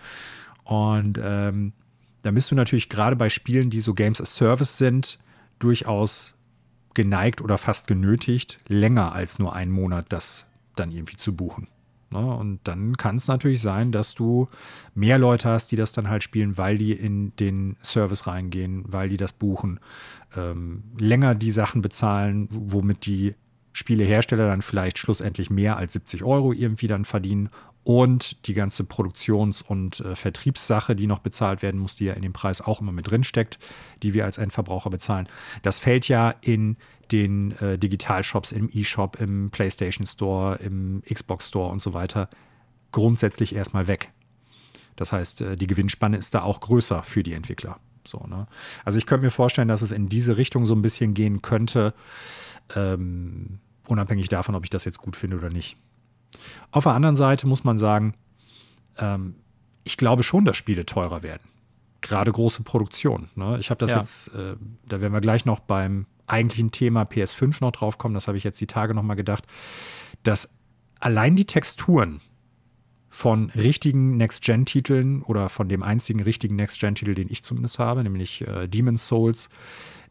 Und 0.64 1.20
ähm, 1.22 1.74
da 2.22 2.32
bist 2.32 2.52
du 2.52 2.56
natürlich 2.56 2.90
gerade 2.90 3.16
bei 3.16 3.30
Spielen, 3.30 3.70
die 3.70 3.80
so 3.80 3.94
Games 3.94 4.22
as 4.22 4.36
Service 4.36 4.78
sind, 4.78 5.20
durchaus 5.60 6.36
geneigt 6.94 7.42
oder 7.42 7.58
fast 7.58 7.88
genötigt, 7.88 8.60
länger 8.68 9.14
als 9.14 9.40
nur 9.40 9.54
einen 9.54 9.72
Monat 9.72 10.08
das 10.10 10.46
dann 10.76 10.92
irgendwie 10.92 11.18
zu 11.18 11.36
buchen. 11.36 11.68
Ne? 12.12 12.20
Und 12.20 12.60
dann 12.64 12.98
kann 12.98 13.18
es 13.18 13.28
natürlich 13.28 13.62
sein, 13.62 13.92
dass 13.92 14.16
du 14.16 14.50
mehr 14.96 15.18
Leute 15.18 15.50
hast, 15.50 15.72
die 15.72 15.76
das 15.76 15.92
dann 15.92 16.10
halt 16.10 16.24
spielen, 16.24 16.58
weil 16.58 16.78
die 16.78 16.94
in 16.94 17.36
den 17.38 17.78
Service 17.84 18.28
reingehen, 18.28 18.84
weil 18.88 19.10
die 19.10 19.18
das 19.18 19.34
buchen, 19.34 19.80
ähm, 20.36 20.84
länger 20.98 21.36
die 21.36 21.52
Sachen 21.52 21.82
bezahlen, 21.82 22.48
womit 22.52 23.06
die 23.06 23.36
Spielehersteller 23.74 24.48
dann 24.48 24.62
vielleicht 24.62 24.98
schlussendlich 24.98 25.50
mehr 25.50 25.78
als 25.78 25.94
70 25.94 26.24
Euro 26.24 26.54
irgendwie 26.54 26.88
dann 26.88 27.06
verdienen 27.06 27.50
und 27.84 28.46
die 28.48 28.54
ganze 28.54 28.84
Produktions- 28.84 29.62
und 29.62 30.02
äh, 30.02 30.16
Vertriebssache, 30.16 30.96
die 30.96 31.08
noch 31.08 31.20
bezahlt 31.20 31.62
werden 31.62 31.80
muss, 31.80 31.96
die 31.96 32.06
ja 32.06 32.14
in 32.14 32.22
dem 32.22 32.34
Preis 32.34 32.62
auch 32.62 32.82
immer 32.82 32.92
mit 32.92 33.10
drin 33.10 33.24
steckt, 33.24 33.58
die 34.04 34.14
wir 34.14 34.26
als 34.26 34.38
Endverbraucher 34.38 34.90
bezahlen. 34.90 35.28
Das 35.62 35.80
fällt 35.80 36.08
ja 36.08 36.36
in 36.42 36.78
den 37.12 37.52
äh, 37.58 37.78
Digitalshops, 37.80 38.52
im 38.52 38.70
E-Shop, 38.72 39.20
im 39.20 39.50
PlayStation 39.50 40.06
Store, 40.06 40.56
im 40.58 41.02
Xbox 41.12 41.48
Store 41.48 41.72
und 41.72 41.80
so 41.80 41.94
weiter 41.94 42.30
grundsätzlich 42.92 43.56
erstmal 43.56 43.88
weg. 43.88 44.12
Das 44.96 45.12
heißt, 45.12 45.42
äh, 45.42 45.56
die 45.56 45.68
Gewinnspanne 45.68 46.18
ist 46.18 46.34
da 46.34 46.42
auch 46.44 46.60
größer 46.60 47.04
für 47.04 47.24
die 47.24 47.34
Entwickler. 47.34 47.80
So, 48.06 48.26
ne? 48.28 48.48
Also 48.84 48.98
ich 48.98 49.06
könnte 49.06 49.26
mir 49.26 49.32
vorstellen, 49.32 49.68
dass 49.68 49.82
es 49.82 49.92
in 49.92 50.10
diese 50.10 50.38
Richtung 50.38 50.66
so 50.66 50.74
ein 50.74 50.82
bisschen 50.82 51.14
gehen 51.14 51.42
könnte. 51.42 51.94
Ähm, 52.76 53.60
unabhängig 53.88 54.30
davon, 54.30 54.56
ob 54.56 54.64
ich 54.64 54.70
das 54.70 54.86
jetzt 54.86 55.00
gut 55.00 55.16
finde 55.16 55.38
oder 55.38 55.50
nicht. 55.50 55.78
Auf 56.72 56.84
der 56.84 56.94
anderen 56.94 57.16
Seite 57.16 57.48
muss 57.48 57.64
man 57.64 57.78
sagen, 57.78 58.14
ähm, 58.98 59.36
ich 59.84 59.98
glaube 59.98 60.24
schon, 60.24 60.46
dass 60.46 60.58
Spiele 60.58 60.86
teurer 60.86 61.24
werden. 61.24 61.44
Gerade 62.02 62.32
große 62.32 62.64
Produktionen. 62.64 63.30
Ne? 63.36 63.58
Ich 63.60 63.70
habe 63.70 63.80
das 63.80 63.92
ja. 63.92 63.98
jetzt, 63.98 64.28
äh, 64.30 64.56
da 64.88 65.02
werden 65.02 65.14
wir 65.14 65.22
gleich 65.22 65.46
noch 65.46 65.60
beim 65.60 66.06
eigentlichen 66.28 66.72
Thema 66.72 67.04
PS5 67.04 67.58
noch 67.62 67.72
drauf 67.72 67.98
kommen, 67.98 68.14
das 68.14 68.28
habe 68.28 68.38
ich 68.38 68.44
jetzt 68.44 68.62
die 68.62 68.68
Tage 68.68 68.94
noch 68.94 69.04
mal 69.04 69.16
gedacht, 69.16 69.46
dass 70.24 70.56
allein 71.00 71.36
die 71.36 71.46
Texturen 71.46 72.22
von 73.10 73.50
richtigen 73.50 74.18
Next-Gen-Titeln 74.18 75.24
oder 75.24 75.50
von 75.50 75.68
dem 75.68 75.82
einzigen 75.82 76.22
richtigen 76.22 76.56
Next-Gen-Titel, 76.56 77.16
den 77.16 77.30
ich 77.30 77.44
zumindest 77.44 77.80
habe, 77.80 78.04
nämlich 78.04 78.48
äh, 78.48 78.68
Demon's 78.68 79.08
Souls, 79.08 79.50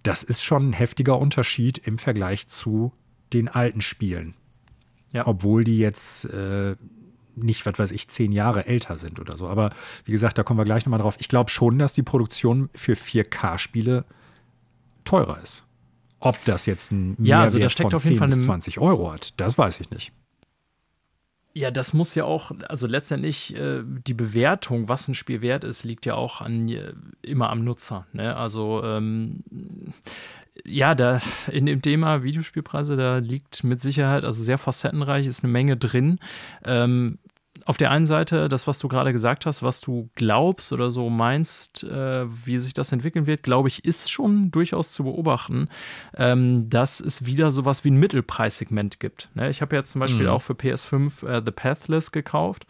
das 0.03 0.23
ist 0.23 0.43
schon 0.43 0.71
ein 0.71 0.73
heftiger 0.73 1.19
Unterschied 1.19 1.79
im 1.79 1.99
Vergleich 1.99 2.49
zu 2.49 2.93
den 3.33 3.49
alten 3.49 3.81
Spielen. 3.81 4.35
Ja. 5.13 5.27
Obwohl 5.27 5.65
die 5.65 5.79
jetzt 5.79 6.27
äh, 6.27 6.77
nicht, 7.35 7.67
was 7.67 7.79
weiß 7.79 7.93
ich, 7.93 8.09
zehn 8.09 8.33
Jahre 8.33 8.67
älter 8.67 8.99
sind 8.99 9.21
oder 9.21 9.37
so. 9.37 9.49
Aber 9.49 9.71
wie 10.05 10.13
gesagt, 10.13 10.39
da 10.39 10.43
kommen 10.43 10.59
wir 10.59 10.65
gleich 10.65 10.85
nochmal 10.85 11.01
drauf. 11.01 11.17
Ich 11.19 11.29
glaube 11.29 11.51
schon, 11.51 11.79
dass 11.79 11.93
die 11.93 12.03
Produktion 12.03 12.69
für 12.75 12.95
4K-Spiele 12.95 14.05
teurer 15.05 15.41
ist. 15.41 15.65
Ob 16.21 16.43
das 16.45 16.67
jetzt 16.67 16.91
ein 16.91 17.17
ja, 17.21 17.43
also 17.43 17.59
da 17.59 17.69
steckt 17.69 17.91
von 17.91 17.97
auf 17.97 18.05
jeden 18.05 18.17
10 18.17 18.19
Fall 18.19 18.29
bis 18.29 18.45
20 18.45 18.79
Euro 18.81 19.13
hat, 19.13 19.39
das 19.41 19.57
weiß 19.57 19.81
ich 19.81 19.91
nicht. 19.91 20.13
Ja, 21.59 21.73
das 21.73 21.93
muss 21.93 22.15
ja 22.15 22.23
auch, 22.23 22.53
also 22.69 22.87
letztendlich 22.87 23.53
äh, 23.57 23.83
die 23.85 24.15
Bewertung, 24.15 24.87
was 24.87 25.09
ein 25.09 25.17
Spiel 25.17 25.41
wert 25.41 25.65
ist, 25.65 25.83
liegt 25.83 26.07
ja 26.07 26.15
auch 26.15 26.41
an, 26.41 26.69
äh, 26.69 26.93
immer 27.23 27.51
am 27.51 27.65
Nutzer. 27.65 28.07
Ne? 28.13 28.37
Also 28.37 28.85
ähm, 28.85 29.43
ja, 30.65 30.95
da 30.95 31.21
in 31.51 31.67
dem 31.67 31.83
Thema 31.83 32.23
Videospielpreise, 32.23 32.95
da 32.97 33.19
liegt 33.19 33.65
mit 33.65 33.81
Sicherheit, 33.81 34.23
also 34.23 34.41
sehr 34.41 34.57
facettenreich, 34.57 35.27
ist 35.27 35.43
eine 35.43 35.53
Menge 35.53 35.77
drin. 35.77 36.21
Ähm, 36.65 37.19
auf 37.69 37.77
der 37.77 37.91
einen 37.91 38.07
Seite, 38.07 38.49
das, 38.49 38.67
was 38.67 38.79
du 38.79 38.89
gerade 38.89 39.13
gesagt 39.13 39.45
hast, 39.45 39.63
was 39.63 39.83
du 39.83 40.09
glaubst 40.15 40.73
oder 40.73 40.91
so 40.91 41.11
meinst, 41.11 41.85
äh, 41.85 42.25
wie 42.47 42.59
sich 42.59 42.73
das 42.73 42.93
entwickeln 42.93 43.27
wird, 43.27 43.43
glaube 43.43 43.69
ich, 43.69 43.85
ist 43.85 44.11
schon 44.11 44.51
durchaus 44.51 44.95
zu 44.95 45.05
beobachten, 45.05 45.69
ähm, 46.17 46.71
dass 46.71 46.99
es 46.99 47.27
wieder 47.27 47.51
sowas 47.51 47.85
wie 47.85 47.91
ein 47.91 47.99
Mittelpreissegment 47.99 49.01
gibt. 49.01 49.29
Ne? 49.35 49.51
Ich 49.51 49.61
habe 49.61 49.77
jetzt 49.77 49.91
zum 49.91 49.99
Beispiel 49.99 50.23
mhm. 50.23 50.31
auch 50.31 50.41
für 50.41 50.55
PS5 50.55 51.29
äh, 51.29 51.43
The 51.45 51.51
Pathless 51.51 52.11
gekauft, 52.11 52.67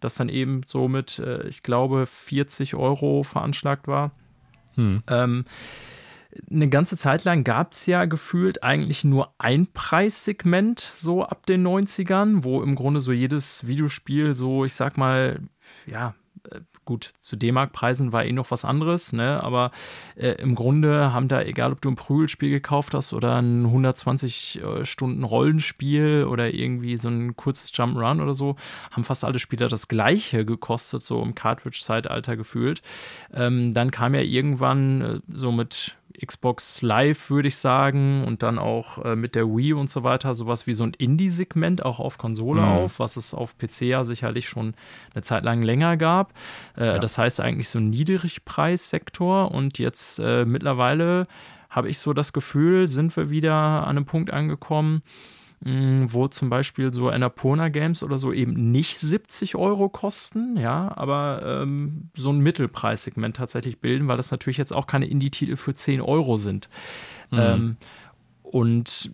das 0.00 0.14
dann 0.14 0.30
eben 0.30 0.62
so 0.64 0.88
mit, 0.88 1.18
äh, 1.18 1.46
ich 1.46 1.62
glaube, 1.62 2.06
40 2.06 2.74
Euro 2.74 3.24
veranschlagt 3.24 3.86
war. 3.86 4.12
Mhm. 4.76 5.02
Ähm, 5.08 5.44
eine 6.50 6.68
ganze 6.68 6.96
Zeit 6.96 7.24
lang 7.24 7.44
gab 7.44 7.72
es 7.72 7.86
ja 7.86 8.04
gefühlt 8.04 8.62
eigentlich 8.62 9.04
nur 9.04 9.32
ein 9.38 9.66
Preissegment 9.66 10.80
so 10.80 11.24
ab 11.24 11.46
den 11.46 11.66
90ern, 11.66 12.44
wo 12.44 12.62
im 12.62 12.74
Grunde 12.74 13.00
so 13.00 13.12
jedes 13.12 13.66
Videospiel 13.66 14.34
so, 14.34 14.64
ich 14.64 14.74
sag 14.74 14.96
mal, 14.96 15.40
ja, 15.86 16.14
äh, 16.50 16.60
gut, 16.84 17.12
zu 17.20 17.36
D-Mark-Preisen 17.36 18.12
war 18.12 18.24
eh 18.24 18.32
noch 18.32 18.50
was 18.50 18.64
anderes, 18.64 19.12
ne? 19.12 19.42
aber 19.42 19.72
äh, 20.16 20.30
im 20.40 20.54
Grunde 20.54 21.12
haben 21.12 21.28
da, 21.28 21.42
egal 21.42 21.72
ob 21.72 21.82
du 21.82 21.90
ein 21.90 21.96
Prügelspiel 21.96 22.48
gekauft 22.48 22.94
hast 22.94 23.12
oder 23.12 23.36
ein 23.36 23.66
120 23.66 24.62
äh, 24.62 26.22
oder 26.24 26.54
irgendwie 26.54 26.96
so 26.96 27.08
ein 27.08 27.36
kurzes 27.36 27.70
Jump-Run 27.74 28.22
oder 28.22 28.32
so, 28.32 28.56
haben 28.90 29.04
fast 29.04 29.22
alle 29.22 29.38
Spieler 29.38 29.68
das 29.68 29.88
gleiche 29.88 30.46
gekostet, 30.46 31.02
so 31.02 31.22
im 31.22 31.34
Cartridge-Zeitalter 31.34 32.38
gefühlt. 32.38 32.80
Ähm, 33.34 33.74
dann 33.74 33.90
kam 33.90 34.14
ja 34.14 34.22
irgendwann 34.22 35.00
äh, 35.02 35.20
so 35.30 35.52
mit 35.52 35.97
Xbox 36.24 36.82
Live, 36.82 37.30
würde 37.30 37.48
ich 37.48 37.56
sagen, 37.56 38.24
und 38.24 38.42
dann 38.42 38.58
auch 38.58 39.04
äh, 39.04 39.16
mit 39.16 39.34
der 39.34 39.46
Wii 39.46 39.72
und 39.74 39.88
so 39.88 40.02
weiter, 40.02 40.34
sowas 40.34 40.66
wie 40.66 40.74
so 40.74 40.84
ein 40.84 40.94
Indie-Segment 40.94 41.84
auch 41.84 42.00
auf 42.00 42.18
Konsole 42.18 42.62
mhm. 42.62 42.68
auf, 42.68 42.98
was 42.98 43.16
es 43.16 43.34
auf 43.34 43.56
PC 43.58 43.82
ja 43.82 44.04
sicherlich 44.04 44.48
schon 44.48 44.74
eine 45.14 45.22
Zeit 45.22 45.44
lang 45.44 45.62
länger 45.62 45.96
gab. 45.96 46.32
Äh, 46.76 46.86
ja. 46.86 46.98
Das 46.98 47.18
heißt 47.18 47.40
eigentlich 47.40 47.68
so 47.68 47.78
ein 47.78 47.90
Niedrigpreissektor 47.90 49.50
und 49.52 49.78
jetzt 49.78 50.18
äh, 50.18 50.44
mittlerweile 50.44 51.26
habe 51.70 51.88
ich 51.88 51.98
so 51.98 52.12
das 52.12 52.32
Gefühl, 52.32 52.88
sind 52.88 53.16
wir 53.16 53.30
wieder 53.30 53.54
an 53.54 53.96
einem 53.96 54.06
Punkt 54.06 54.32
angekommen, 54.32 55.02
Mm, 55.02 55.37
wo 55.60 56.28
zum 56.28 56.50
Beispiel 56.50 56.92
so 56.92 57.08
Annapurna 57.08 57.68
Games 57.68 58.02
oder 58.02 58.18
so 58.18 58.32
eben 58.32 58.70
nicht 58.70 58.98
70 58.98 59.56
Euro 59.56 59.88
kosten, 59.88 60.56
ja, 60.56 60.92
aber 60.96 61.42
ähm, 61.62 62.10
so 62.14 62.30
ein 62.30 62.38
Mittelpreissegment 62.38 63.36
tatsächlich 63.36 63.80
bilden, 63.80 64.06
weil 64.06 64.16
das 64.16 64.30
natürlich 64.30 64.58
jetzt 64.58 64.72
auch 64.72 64.86
keine 64.86 65.06
Indie-Titel 65.06 65.56
für 65.56 65.74
10 65.74 66.00
Euro 66.00 66.38
sind. 66.38 66.68
Mhm. 67.30 67.38
Ähm, 67.38 67.76
und 68.42 69.10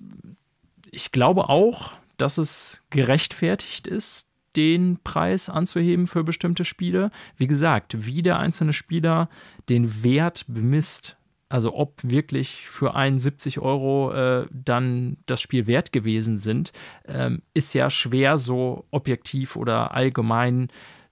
ich 0.91 1.13
glaube 1.13 1.49
auch, 1.49 1.93
dass 2.19 2.39
es 2.39 2.83
gerechtfertigt 2.91 3.87
ist, 3.87 4.31
den 4.57 4.99
Preis 5.03 5.49
anzuheben 5.49 6.07
für 6.07 6.23
bestimmte 6.23 6.65
Spiele. 6.65 7.11
Wie 7.37 7.47
gesagt, 7.47 8.07
wie 8.07 8.23
der 8.23 8.39
einzelne 8.39 8.73
Spieler 8.73 9.29
den 9.69 10.05
Wert 10.05 10.45
bemisst, 10.47 11.17
also 11.55 11.73
ob 11.77 12.01
wirklich 12.03 12.67
für 12.67 12.97
71 12.97 13.61
Euro 13.61 14.13
äh, 14.13 14.45
dann 14.51 15.19
das 15.27 15.41
Spiel 15.41 15.69
wert 15.69 15.93
gewesen 15.93 16.37
sind, 16.37 16.73
ähm, 17.07 17.43
ist 17.55 17.75
ja 17.75 17.91
schwer 17.91 18.39
so 18.39 18.87
objektiv 18.91 19.55
oder 19.55 19.95
allgemein 19.95 20.67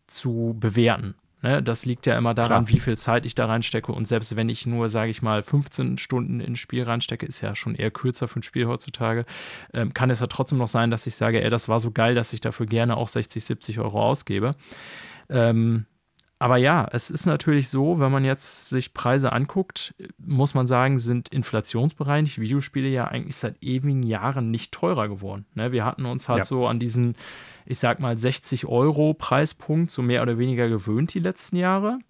zu 0.08 0.56
bewerten. 0.58 1.14
Ne? 1.42 1.62
Das 1.62 1.86
liegt 1.86 2.06
ja 2.06 2.18
immer 2.18 2.34
daran, 2.34 2.64
Klar. 2.64 2.74
wie 2.74 2.80
viel 2.80 2.96
Zeit 2.96 3.24
ich 3.24 3.36
da 3.36 3.46
reinstecke. 3.46 3.92
Und 3.92 4.08
selbst 4.08 4.34
wenn 4.34 4.48
ich 4.48 4.66
nur, 4.66 4.90
sage 4.90 5.12
ich 5.12 5.22
mal, 5.22 5.44
15 5.44 5.96
Stunden 5.96 6.40
in 6.40 6.54
ein 6.54 6.56
Spiel 6.56 6.82
reinstecke, 6.82 7.24
ist 7.24 7.40
ja 7.40 7.54
schon 7.54 7.76
eher 7.76 7.92
kürzer 7.92 8.26
für 8.26 8.40
ein 8.40 8.42
Spiel 8.42 8.66
heutzutage, 8.66 9.26
ähm, 9.72 9.94
kann 9.94 10.10
es 10.10 10.18
ja 10.18 10.26
trotzdem 10.26 10.58
noch 10.58 10.66
sein, 10.66 10.90
dass 10.90 11.06
ich 11.06 11.14
sage, 11.14 11.40
ey, 11.40 11.50
das 11.50 11.68
war 11.68 11.78
so 11.78 11.92
geil, 11.92 12.16
dass 12.16 12.32
ich 12.32 12.40
dafür 12.40 12.66
gerne 12.66 12.96
auch 12.96 13.06
60, 13.06 13.44
70 13.44 13.78
Euro 13.78 14.02
ausgebe. 14.02 14.56
Ähm, 15.28 15.86
aber 16.42 16.56
ja, 16.56 16.88
es 16.90 17.08
ist 17.08 17.24
natürlich 17.24 17.68
so, 17.68 18.00
wenn 18.00 18.10
man 18.10 18.24
jetzt 18.24 18.68
sich 18.68 18.94
Preise 18.94 19.30
anguckt, 19.32 19.94
muss 20.18 20.54
man 20.54 20.66
sagen, 20.66 20.98
sind 20.98 21.28
inflationsbereinigt 21.28 22.40
Videospiele 22.40 22.88
ja 22.88 23.06
eigentlich 23.06 23.36
seit 23.36 23.62
ewigen 23.62 24.02
Jahren 24.02 24.50
nicht 24.50 24.72
teurer 24.72 25.06
geworden. 25.06 25.46
Ne? 25.54 25.70
Wir 25.70 25.84
hatten 25.84 26.04
uns 26.04 26.28
halt 26.28 26.38
ja. 26.38 26.44
so 26.44 26.66
an 26.66 26.80
diesen, 26.80 27.14
ich 27.64 27.78
sag 27.78 28.00
mal, 28.00 28.18
60 28.18 28.66
Euro 28.66 29.14
Preispunkt 29.14 29.92
so 29.92 30.02
mehr 30.02 30.20
oder 30.20 30.36
weniger 30.36 30.68
gewöhnt 30.68 31.14
die 31.14 31.20
letzten 31.20 31.54
Jahre. 31.54 32.00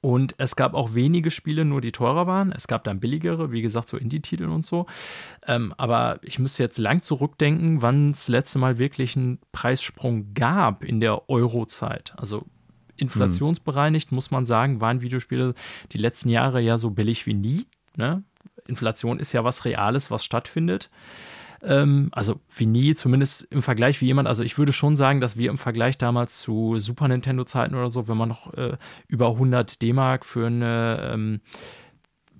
Und 0.00 0.34
es 0.38 0.56
gab 0.56 0.72
auch 0.72 0.94
wenige 0.94 1.30
Spiele, 1.30 1.66
nur 1.66 1.82
die 1.82 1.92
teurer 1.92 2.26
waren. 2.26 2.52
Es 2.52 2.66
gab 2.66 2.84
dann 2.84 3.00
billigere, 3.00 3.52
wie 3.52 3.60
gesagt, 3.60 3.90
so 3.90 3.98
Indie-Titel 3.98 4.48
und 4.48 4.64
so. 4.64 4.86
Ähm, 5.46 5.74
aber 5.76 6.20
ich 6.22 6.38
müsste 6.38 6.62
jetzt 6.62 6.78
lang 6.78 7.02
zurückdenken, 7.02 7.82
wann 7.82 8.12
es 8.12 8.28
letzte 8.28 8.58
Mal 8.58 8.78
wirklich 8.78 9.14
einen 9.14 9.40
Preissprung 9.52 10.32
gab 10.32 10.82
in 10.82 11.00
der 11.00 11.28
Euro-Zeit. 11.28 12.14
Also 12.16 12.46
inflationsbereinigt, 12.96 14.12
muss 14.12 14.30
man 14.30 14.44
sagen, 14.44 14.80
waren 14.80 15.00
Videospiele 15.00 15.54
die 15.92 15.98
letzten 15.98 16.28
Jahre 16.28 16.60
ja 16.60 16.78
so 16.78 16.90
billig 16.90 17.26
wie 17.26 17.34
nie. 17.34 17.66
Ne? 17.96 18.22
Inflation 18.66 19.18
ist 19.18 19.32
ja 19.32 19.44
was 19.44 19.64
Reales, 19.64 20.10
was 20.10 20.24
stattfindet. 20.24 20.90
Ähm, 21.62 22.10
also 22.12 22.40
wie 22.54 22.66
nie, 22.66 22.94
zumindest 22.94 23.42
im 23.50 23.62
Vergleich 23.62 24.00
wie 24.00 24.06
jemand. 24.06 24.28
Also 24.28 24.42
ich 24.42 24.58
würde 24.58 24.72
schon 24.72 24.96
sagen, 24.96 25.20
dass 25.20 25.36
wir 25.36 25.50
im 25.50 25.58
Vergleich 25.58 25.98
damals 25.98 26.40
zu 26.40 26.78
Super 26.78 27.08
Nintendo-Zeiten 27.08 27.74
oder 27.74 27.90
so, 27.90 28.08
wenn 28.08 28.16
man 28.16 28.28
noch 28.28 28.52
äh, 28.54 28.76
über 29.08 29.28
100 29.28 29.80
D-Mark 29.82 30.24
für 30.24 30.46
eine 30.46 31.10
ähm, 31.12 31.40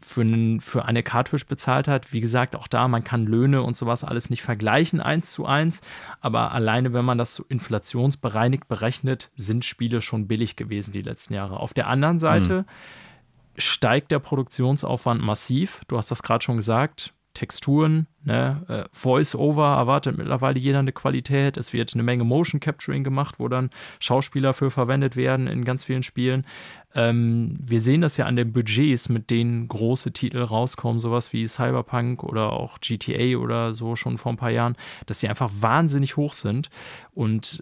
für, 0.06 0.20
einen, 0.20 0.60
für 0.60 0.84
eine 0.84 1.02
Cartridge 1.02 1.46
bezahlt 1.48 1.88
hat. 1.88 2.12
Wie 2.12 2.20
gesagt, 2.20 2.54
auch 2.54 2.68
da, 2.68 2.86
man 2.86 3.02
kann 3.02 3.26
Löhne 3.26 3.62
und 3.62 3.76
sowas 3.76 4.04
alles 4.04 4.30
nicht 4.30 4.42
vergleichen 4.42 5.00
eins 5.00 5.32
zu 5.32 5.46
eins, 5.46 5.82
aber 6.20 6.52
alleine, 6.52 6.92
wenn 6.92 7.04
man 7.04 7.18
das 7.18 7.34
so 7.34 7.44
inflationsbereinigt 7.48 8.68
berechnet, 8.68 9.30
sind 9.34 9.64
Spiele 9.64 10.00
schon 10.00 10.28
billig 10.28 10.54
gewesen 10.54 10.92
die 10.92 11.02
letzten 11.02 11.34
Jahre. 11.34 11.58
Auf 11.58 11.74
der 11.74 11.88
anderen 11.88 12.20
Seite 12.20 12.62
mhm. 12.62 13.60
steigt 13.60 14.12
der 14.12 14.20
Produktionsaufwand 14.20 15.20
massiv. 15.22 15.82
Du 15.88 15.98
hast 15.98 16.12
das 16.12 16.22
gerade 16.22 16.44
schon 16.44 16.56
gesagt. 16.56 17.12
Texturen, 17.36 18.06
ne? 18.24 18.64
Äh, 18.66 18.88
Voice-Over 18.92 19.76
erwartet 19.76 20.16
mittlerweile 20.16 20.58
jeder 20.58 20.78
eine 20.78 20.92
Qualität. 20.92 21.58
Es 21.58 21.74
wird 21.74 21.92
eine 21.92 22.02
Menge 22.02 22.24
Motion 22.24 22.60
Capturing 22.60 23.04
gemacht, 23.04 23.34
wo 23.36 23.46
dann 23.48 23.68
Schauspieler 24.00 24.54
für 24.54 24.70
verwendet 24.70 25.16
werden 25.16 25.46
in 25.46 25.66
ganz 25.66 25.84
vielen 25.84 26.02
Spielen. 26.02 26.46
Ähm, 26.94 27.58
wir 27.60 27.82
sehen 27.82 28.00
das 28.00 28.16
ja 28.16 28.24
an 28.24 28.36
den 28.36 28.54
Budgets, 28.54 29.10
mit 29.10 29.28
denen 29.28 29.68
große 29.68 30.12
Titel 30.12 30.38
rauskommen, 30.38 30.98
sowas 30.98 31.34
wie 31.34 31.46
Cyberpunk 31.46 32.24
oder 32.24 32.54
auch 32.54 32.80
GTA 32.80 33.36
oder 33.36 33.74
so 33.74 33.96
schon 33.96 34.16
vor 34.16 34.32
ein 34.32 34.38
paar 34.38 34.50
Jahren, 34.50 34.76
dass 35.04 35.20
sie 35.20 35.28
einfach 35.28 35.50
wahnsinnig 35.60 36.16
hoch 36.16 36.32
sind. 36.32 36.70
Und 37.12 37.60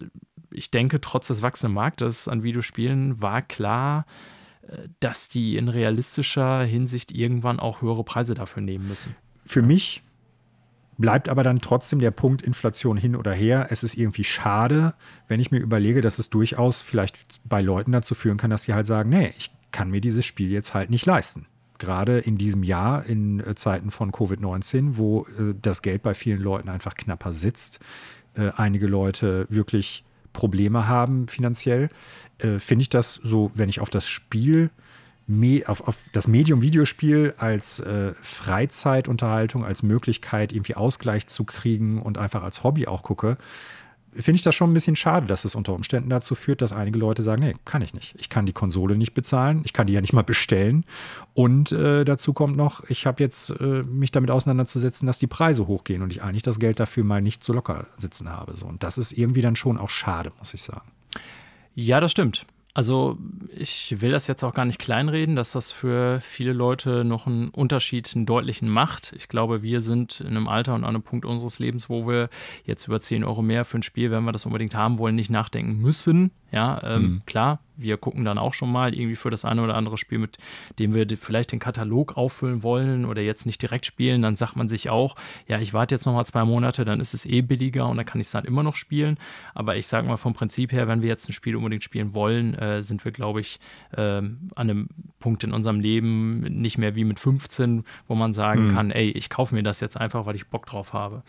ich 0.52 0.70
denke, 0.70 1.00
trotz 1.00 1.26
des 1.26 1.42
wachsenden 1.42 1.74
Marktes 1.74 2.28
an 2.28 2.44
Videospielen 2.44 3.20
war 3.20 3.42
klar, 3.42 4.06
äh, 4.68 4.88
dass 5.00 5.28
die 5.28 5.56
in 5.56 5.68
realistischer 5.68 6.62
Hinsicht 6.62 7.10
irgendwann 7.10 7.58
auch 7.58 7.82
höhere 7.82 8.04
Preise 8.04 8.34
dafür 8.34 8.62
nehmen 8.62 8.86
müssen. 8.86 9.16
Für 9.44 9.62
mich 9.62 10.02
bleibt 10.96 11.28
aber 11.28 11.42
dann 11.42 11.60
trotzdem 11.60 11.98
der 11.98 12.10
Punkt 12.10 12.42
Inflation 12.42 12.96
hin 12.96 13.16
oder 13.16 13.32
her. 13.32 13.68
Es 13.70 13.82
ist 13.82 13.96
irgendwie 13.96 14.24
schade, 14.24 14.94
wenn 15.28 15.40
ich 15.40 15.50
mir 15.50 15.58
überlege, 15.58 16.00
dass 16.00 16.18
es 16.18 16.30
durchaus 16.30 16.80
vielleicht 16.80 17.40
bei 17.44 17.60
Leuten 17.60 17.92
dazu 17.92 18.14
führen 18.14 18.36
kann, 18.36 18.50
dass 18.50 18.64
sie 18.64 18.74
halt 18.74 18.86
sagen, 18.86 19.10
nee, 19.10 19.34
ich 19.36 19.50
kann 19.72 19.90
mir 19.90 20.00
dieses 20.00 20.24
Spiel 20.24 20.50
jetzt 20.50 20.74
halt 20.74 20.90
nicht 20.90 21.06
leisten. 21.06 21.46
Gerade 21.78 22.20
in 22.20 22.38
diesem 22.38 22.62
Jahr, 22.62 23.04
in 23.04 23.40
äh, 23.40 23.56
Zeiten 23.56 23.90
von 23.90 24.12
Covid-19, 24.12 24.96
wo 24.96 25.26
äh, 25.38 25.54
das 25.60 25.82
Geld 25.82 26.02
bei 26.02 26.14
vielen 26.14 26.40
Leuten 26.40 26.68
einfach 26.68 26.94
knapper 26.94 27.32
sitzt, 27.32 27.80
äh, 28.34 28.52
einige 28.56 28.86
Leute 28.86 29.46
wirklich 29.50 30.04
Probleme 30.32 30.86
haben 30.86 31.26
finanziell, 31.26 31.88
äh, 32.38 32.60
finde 32.60 32.82
ich 32.82 32.88
das 32.88 33.14
so, 33.22 33.50
wenn 33.54 33.68
ich 33.68 33.80
auf 33.80 33.90
das 33.90 34.06
Spiel 34.06 34.70
auf, 35.66 35.88
auf, 35.88 35.96
das 36.12 36.28
Medium 36.28 36.62
Videospiel 36.62 37.34
als 37.38 37.80
äh, 37.80 38.12
Freizeitunterhaltung, 38.22 39.64
als 39.64 39.82
Möglichkeit, 39.82 40.52
irgendwie 40.52 40.74
Ausgleich 40.74 41.26
zu 41.26 41.44
kriegen 41.44 42.00
und 42.00 42.18
einfach 42.18 42.42
als 42.42 42.62
Hobby 42.62 42.86
auch 42.86 43.02
gucke, 43.02 43.38
finde 44.22 44.36
ich 44.36 44.42
das 44.42 44.54
schon 44.54 44.70
ein 44.70 44.74
bisschen 44.74 44.96
schade, 44.96 45.26
dass 45.26 45.44
es 45.44 45.54
unter 45.54 45.72
Umständen 45.72 46.08
dazu 46.10 46.34
führt, 46.34 46.62
dass 46.62 46.72
einige 46.72 46.98
Leute 46.98 47.22
sagen, 47.22 47.42
nee, 47.42 47.54
kann 47.64 47.82
ich 47.82 47.94
nicht. 47.94 48.14
Ich 48.18 48.28
kann 48.28 48.46
die 48.46 48.52
Konsole 48.52 48.96
nicht 48.96 49.14
bezahlen, 49.14 49.62
ich 49.64 49.72
kann 49.72 49.86
die 49.86 49.92
ja 49.92 50.00
nicht 50.00 50.12
mal 50.12 50.22
bestellen. 50.22 50.84
Und 51.34 51.72
äh, 51.72 52.04
dazu 52.04 52.32
kommt 52.32 52.56
noch, 52.56 52.84
ich 52.88 53.06
habe 53.06 53.22
jetzt 53.22 53.50
äh, 53.50 53.82
mich 53.82 54.12
damit 54.12 54.30
auseinanderzusetzen, 54.30 55.06
dass 55.06 55.18
die 55.18 55.26
Preise 55.26 55.66
hochgehen 55.66 56.02
und 56.02 56.10
ich 56.10 56.22
eigentlich 56.22 56.42
das 56.42 56.58
Geld 56.58 56.80
dafür 56.80 57.04
mal 57.04 57.22
nicht 57.22 57.42
so 57.42 57.52
locker 57.52 57.86
sitzen 57.96 58.30
habe. 58.30 58.56
So. 58.56 58.66
Und 58.66 58.82
das 58.82 58.98
ist 58.98 59.12
irgendwie 59.12 59.42
dann 59.42 59.56
schon 59.56 59.78
auch 59.78 59.90
schade, 59.90 60.32
muss 60.38 60.54
ich 60.54 60.62
sagen. 60.62 60.88
Ja, 61.74 62.00
das 62.00 62.12
stimmt. 62.12 62.46
Also 62.76 63.18
ich 63.56 64.00
will 64.00 64.10
das 64.10 64.26
jetzt 64.26 64.42
auch 64.42 64.52
gar 64.52 64.64
nicht 64.64 64.80
kleinreden, 64.80 65.36
dass 65.36 65.52
das 65.52 65.70
für 65.70 66.20
viele 66.20 66.52
Leute 66.52 67.04
noch 67.04 67.28
einen 67.28 67.50
Unterschied, 67.50 68.10
einen 68.16 68.26
deutlichen 68.26 68.68
macht. 68.68 69.14
Ich 69.16 69.28
glaube, 69.28 69.62
wir 69.62 69.80
sind 69.80 70.20
in 70.20 70.28
einem 70.28 70.48
Alter 70.48 70.74
und 70.74 70.82
an 70.82 70.90
einem 70.90 71.04
Punkt 71.04 71.24
unseres 71.24 71.60
Lebens, 71.60 71.88
wo 71.88 72.08
wir 72.08 72.30
jetzt 72.64 72.88
über 72.88 73.00
10 73.00 73.22
Euro 73.22 73.42
mehr 73.42 73.64
für 73.64 73.78
ein 73.78 73.84
Spiel, 73.84 74.10
wenn 74.10 74.24
wir 74.24 74.32
das 74.32 74.44
unbedingt 74.44 74.74
haben 74.74 74.98
wollen, 74.98 75.14
nicht 75.14 75.30
nachdenken 75.30 75.80
müssen. 75.80 76.32
Ja, 76.54 76.80
ähm, 76.84 77.02
mhm. 77.02 77.22
klar, 77.26 77.58
wir 77.76 77.96
gucken 77.96 78.24
dann 78.24 78.38
auch 78.38 78.54
schon 78.54 78.70
mal 78.70 78.94
irgendwie 78.94 79.16
für 79.16 79.28
das 79.28 79.44
eine 79.44 79.60
oder 79.60 79.74
andere 79.74 79.98
Spiel, 79.98 80.18
mit 80.18 80.38
dem 80.78 80.94
wir 80.94 81.04
vielleicht 81.16 81.50
den 81.50 81.58
Katalog 81.58 82.16
auffüllen 82.16 82.62
wollen 82.62 83.04
oder 83.06 83.22
jetzt 83.22 83.44
nicht 83.44 83.60
direkt 83.60 83.86
spielen, 83.86 84.22
dann 84.22 84.36
sagt 84.36 84.54
man 84.54 84.68
sich 84.68 84.88
auch, 84.88 85.16
ja, 85.48 85.58
ich 85.58 85.74
warte 85.74 85.96
jetzt 85.96 86.06
noch 86.06 86.12
mal 86.12 86.24
zwei 86.24 86.44
Monate, 86.44 86.84
dann 86.84 87.00
ist 87.00 87.12
es 87.12 87.26
eh 87.26 87.42
billiger 87.42 87.88
und 87.88 87.96
dann 87.96 88.06
kann 88.06 88.20
ich 88.20 88.28
es 88.28 88.30
dann 88.30 88.44
immer 88.44 88.62
noch 88.62 88.76
spielen. 88.76 89.18
Aber 89.52 89.74
ich 89.74 89.88
sage 89.88 90.06
mal 90.06 90.16
vom 90.16 90.32
Prinzip 90.32 90.70
her, 90.70 90.86
wenn 90.86 91.02
wir 91.02 91.08
jetzt 91.08 91.28
ein 91.28 91.32
Spiel 91.32 91.56
unbedingt 91.56 91.82
spielen 91.82 92.14
wollen, 92.14 92.54
äh, 92.54 92.84
sind 92.84 93.04
wir, 93.04 93.10
glaube 93.10 93.40
ich, 93.40 93.58
äh, 93.96 94.00
an 94.00 94.52
einem 94.54 94.88
Punkt 95.18 95.42
in 95.42 95.52
unserem 95.52 95.80
Leben 95.80 96.42
nicht 96.42 96.78
mehr 96.78 96.94
wie 96.94 97.02
mit 97.02 97.18
15, 97.18 97.82
wo 98.06 98.14
man 98.14 98.32
sagen 98.32 98.68
mhm. 98.68 98.74
kann, 98.76 98.90
ey, 98.92 99.10
ich 99.10 99.28
kaufe 99.28 99.56
mir 99.56 99.64
das 99.64 99.80
jetzt 99.80 99.96
einfach, 100.00 100.24
weil 100.24 100.36
ich 100.36 100.46
Bock 100.46 100.66
drauf 100.66 100.92
habe. 100.92 101.24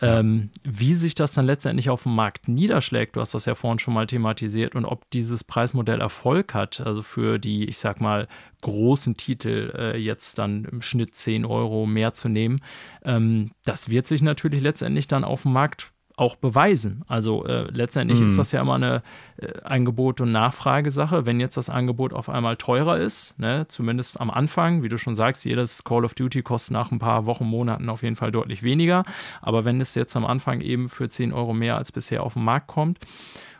Ähm, 0.00 0.50
wie 0.62 0.94
sich 0.94 1.14
das 1.14 1.32
dann 1.32 1.46
letztendlich 1.46 1.90
auf 1.90 2.04
dem 2.04 2.14
Markt 2.14 2.48
niederschlägt, 2.48 3.16
du 3.16 3.20
hast 3.20 3.34
das 3.34 3.46
ja 3.46 3.54
vorhin 3.54 3.78
schon 3.78 3.94
mal 3.94 4.06
thematisiert, 4.06 4.74
und 4.74 4.84
ob 4.84 5.10
dieses 5.10 5.42
Preismodell 5.42 6.00
Erfolg 6.00 6.54
hat, 6.54 6.80
also 6.80 7.02
für 7.02 7.38
die, 7.38 7.64
ich 7.68 7.78
sag 7.78 8.00
mal, 8.00 8.28
großen 8.60 9.16
Titel 9.16 9.72
äh, 9.76 9.96
jetzt 9.96 10.38
dann 10.38 10.64
im 10.64 10.82
Schnitt 10.82 11.14
10 11.14 11.44
Euro 11.44 11.86
mehr 11.86 12.14
zu 12.14 12.28
nehmen, 12.28 12.60
ähm, 13.04 13.50
das 13.64 13.88
wird 13.88 14.06
sich 14.06 14.22
natürlich 14.22 14.60
letztendlich 14.60 15.08
dann 15.08 15.24
auf 15.24 15.42
dem 15.42 15.52
Markt 15.52 15.92
auch 16.18 16.34
beweisen. 16.34 17.04
Also 17.06 17.44
äh, 17.46 17.70
letztendlich 17.70 18.20
mhm. 18.20 18.26
ist 18.26 18.38
das 18.38 18.50
ja 18.50 18.60
immer 18.60 18.74
eine 18.74 19.02
äh, 19.36 19.60
Angebot- 19.62 20.20
und 20.20 20.32
Nachfragesache. 20.32 21.26
Wenn 21.26 21.38
jetzt 21.38 21.56
das 21.56 21.70
Angebot 21.70 22.12
auf 22.12 22.28
einmal 22.28 22.56
teurer 22.56 22.98
ist, 22.98 23.38
ne, 23.38 23.66
zumindest 23.68 24.20
am 24.20 24.30
Anfang, 24.30 24.82
wie 24.82 24.88
du 24.88 24.98
schon 24.98 25.14
sagst, 25.14 25.44
jedes 25.44 25.84
Call 25.84 26.04
of 26.04 26.14
Duty 26.14 26.42
kostet 26.42 26.72
nach 26.72 26.90
ein 26.90 26.98
paar 26.98 27.24
Wochen, 27.26 27.44
Monaten 27.44 27.88
auf 27.88 28.02
jeden 28.02 28.16
Fall 28.16 28.32
deutlich 28.32 28.64
weniger. 28.64 29.04
Aber 29.42 29.64
wenn 29.64 29.80
es 29.80 29.94
jetzt 29.94 30.16
am 30.16 30.26
Anfang 30.26 30.60
eben 30.60 30.88
für 30.88 31.08
10 31.08 31.32
Euro 31.32 31.54
mehr 31.54 31.76
als 31.76 31.92
bisher 31.92 32.24
auf 32.24 32.34
den 32.34 32.42
Markt 32.42 32.66
kommt 32.66 32.98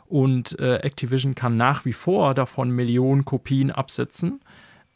und 0.07 0.59
äh, 0.59 0.79
Activision 0.79 1.37
kann 1.37 1.57
nach 1.57 1.85
wie 1.85 1.93
vor 1.93 2.35
davon 2.35 2.71
Millionen 2.71 3.25
Kopien 3.25 3.71
absetzen, 3.71 4.41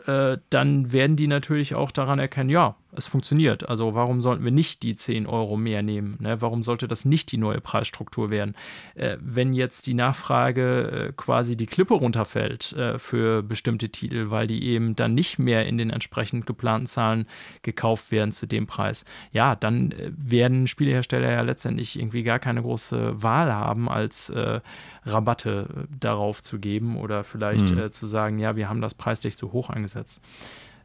äh, 0.07 0.39
dann 0.51 0.93
werden 0.93 1.15
die 1.15 1.29
natürlich 1.29 1.77
auch 1.77 1.93
daran 1.93 2.19
erkennen, 2.19 2.51
ja, 2.51 2.75
es 2.95 3.07
funktioniert. 3.07 3.69
Also 3.69 3.95
warum 3.95 4.21
sollten 4.21 4.45
wir 4.45 4.51
nicht 4.51 4.83
die 4.83 4.95
10 4.95 5.27
Euro 5.27 5.57
mehr 5.57 5.83
nehmen? 5.83 6.19
Ne? 6.21 6.41
Warum 6.41 6.63
sollte 6.63 6.89
das 6.89 7.05
nicht 7.05 7.33
die 7.33 7.39
neue 7.39 7.61
Preisstruktur 7.61 8.31
werden? 8.31 8.55
Äh, 8.95 9.17
wenn 9.21 9.55
jetzt 9.55 9.87
die 9.87 9.95
Nachfrage 9.95 11.09
äh, 11.09 11.13
quasi 11.17 11.57
die 11.57 11.67
Klippe 11.67 11.95
runterfällt 11.95 12.73
äh, 12.73 12.99
für 12.99 13.43
bestimmte 13.43 13.89
Titel, 13.89 14.31
weil 14.31 14.47
die 14.47 14.65
eben 14.65 14.95
dann 14.95 15.15
nicht 15.15 15.39
mehr 15.39 15.67
in 15.67 15.79
den 15.79 15.91
entsprechend 15.91 16.47
geplanten 16.47 16.87
Zahlen 16.87 17.27
gekauft 17.63 18.13
werden 18.13 18.33
zu 18.33 18.47
dem 18.47 18.67
Preis, 18.67 19.05
ja, 19.33 19.57
dann 19.57 19.93
äh, 19.93 20.13
werden 20.15 20.67
Spielehersteller 20.67 21.33
ja 21.33 21.41
letztendlich 21.41 21.99
irgendwie 21.99 22.23
gar 22.23 22.39
keine 22.39 22.61
große 22.61 23.23
Wahl 23.23 23.53
haben, 23.53 23.89
als 23.89 24.29
äh, 24.29 24.61
Rabatte 25.05 25.69
äh, 25.75 25.97
darauf 25.99 26.43
zu 26.43 26.59
geben 26.59 26.97
oder 26.99 27.25
vielleicht 27.25 27.75
mhm. 27.75 27.91
zu 27.91 28.07
sagen, 28.07 28.39
ja, 28.39 28.57
wir 28.57 28.69
haben 28.69 28.83
das 28.83 28.95
preislich 28.95 29.37
zu 29.37 29.53
hoch 29.53 29.71
angesetzt. 29.71 30.21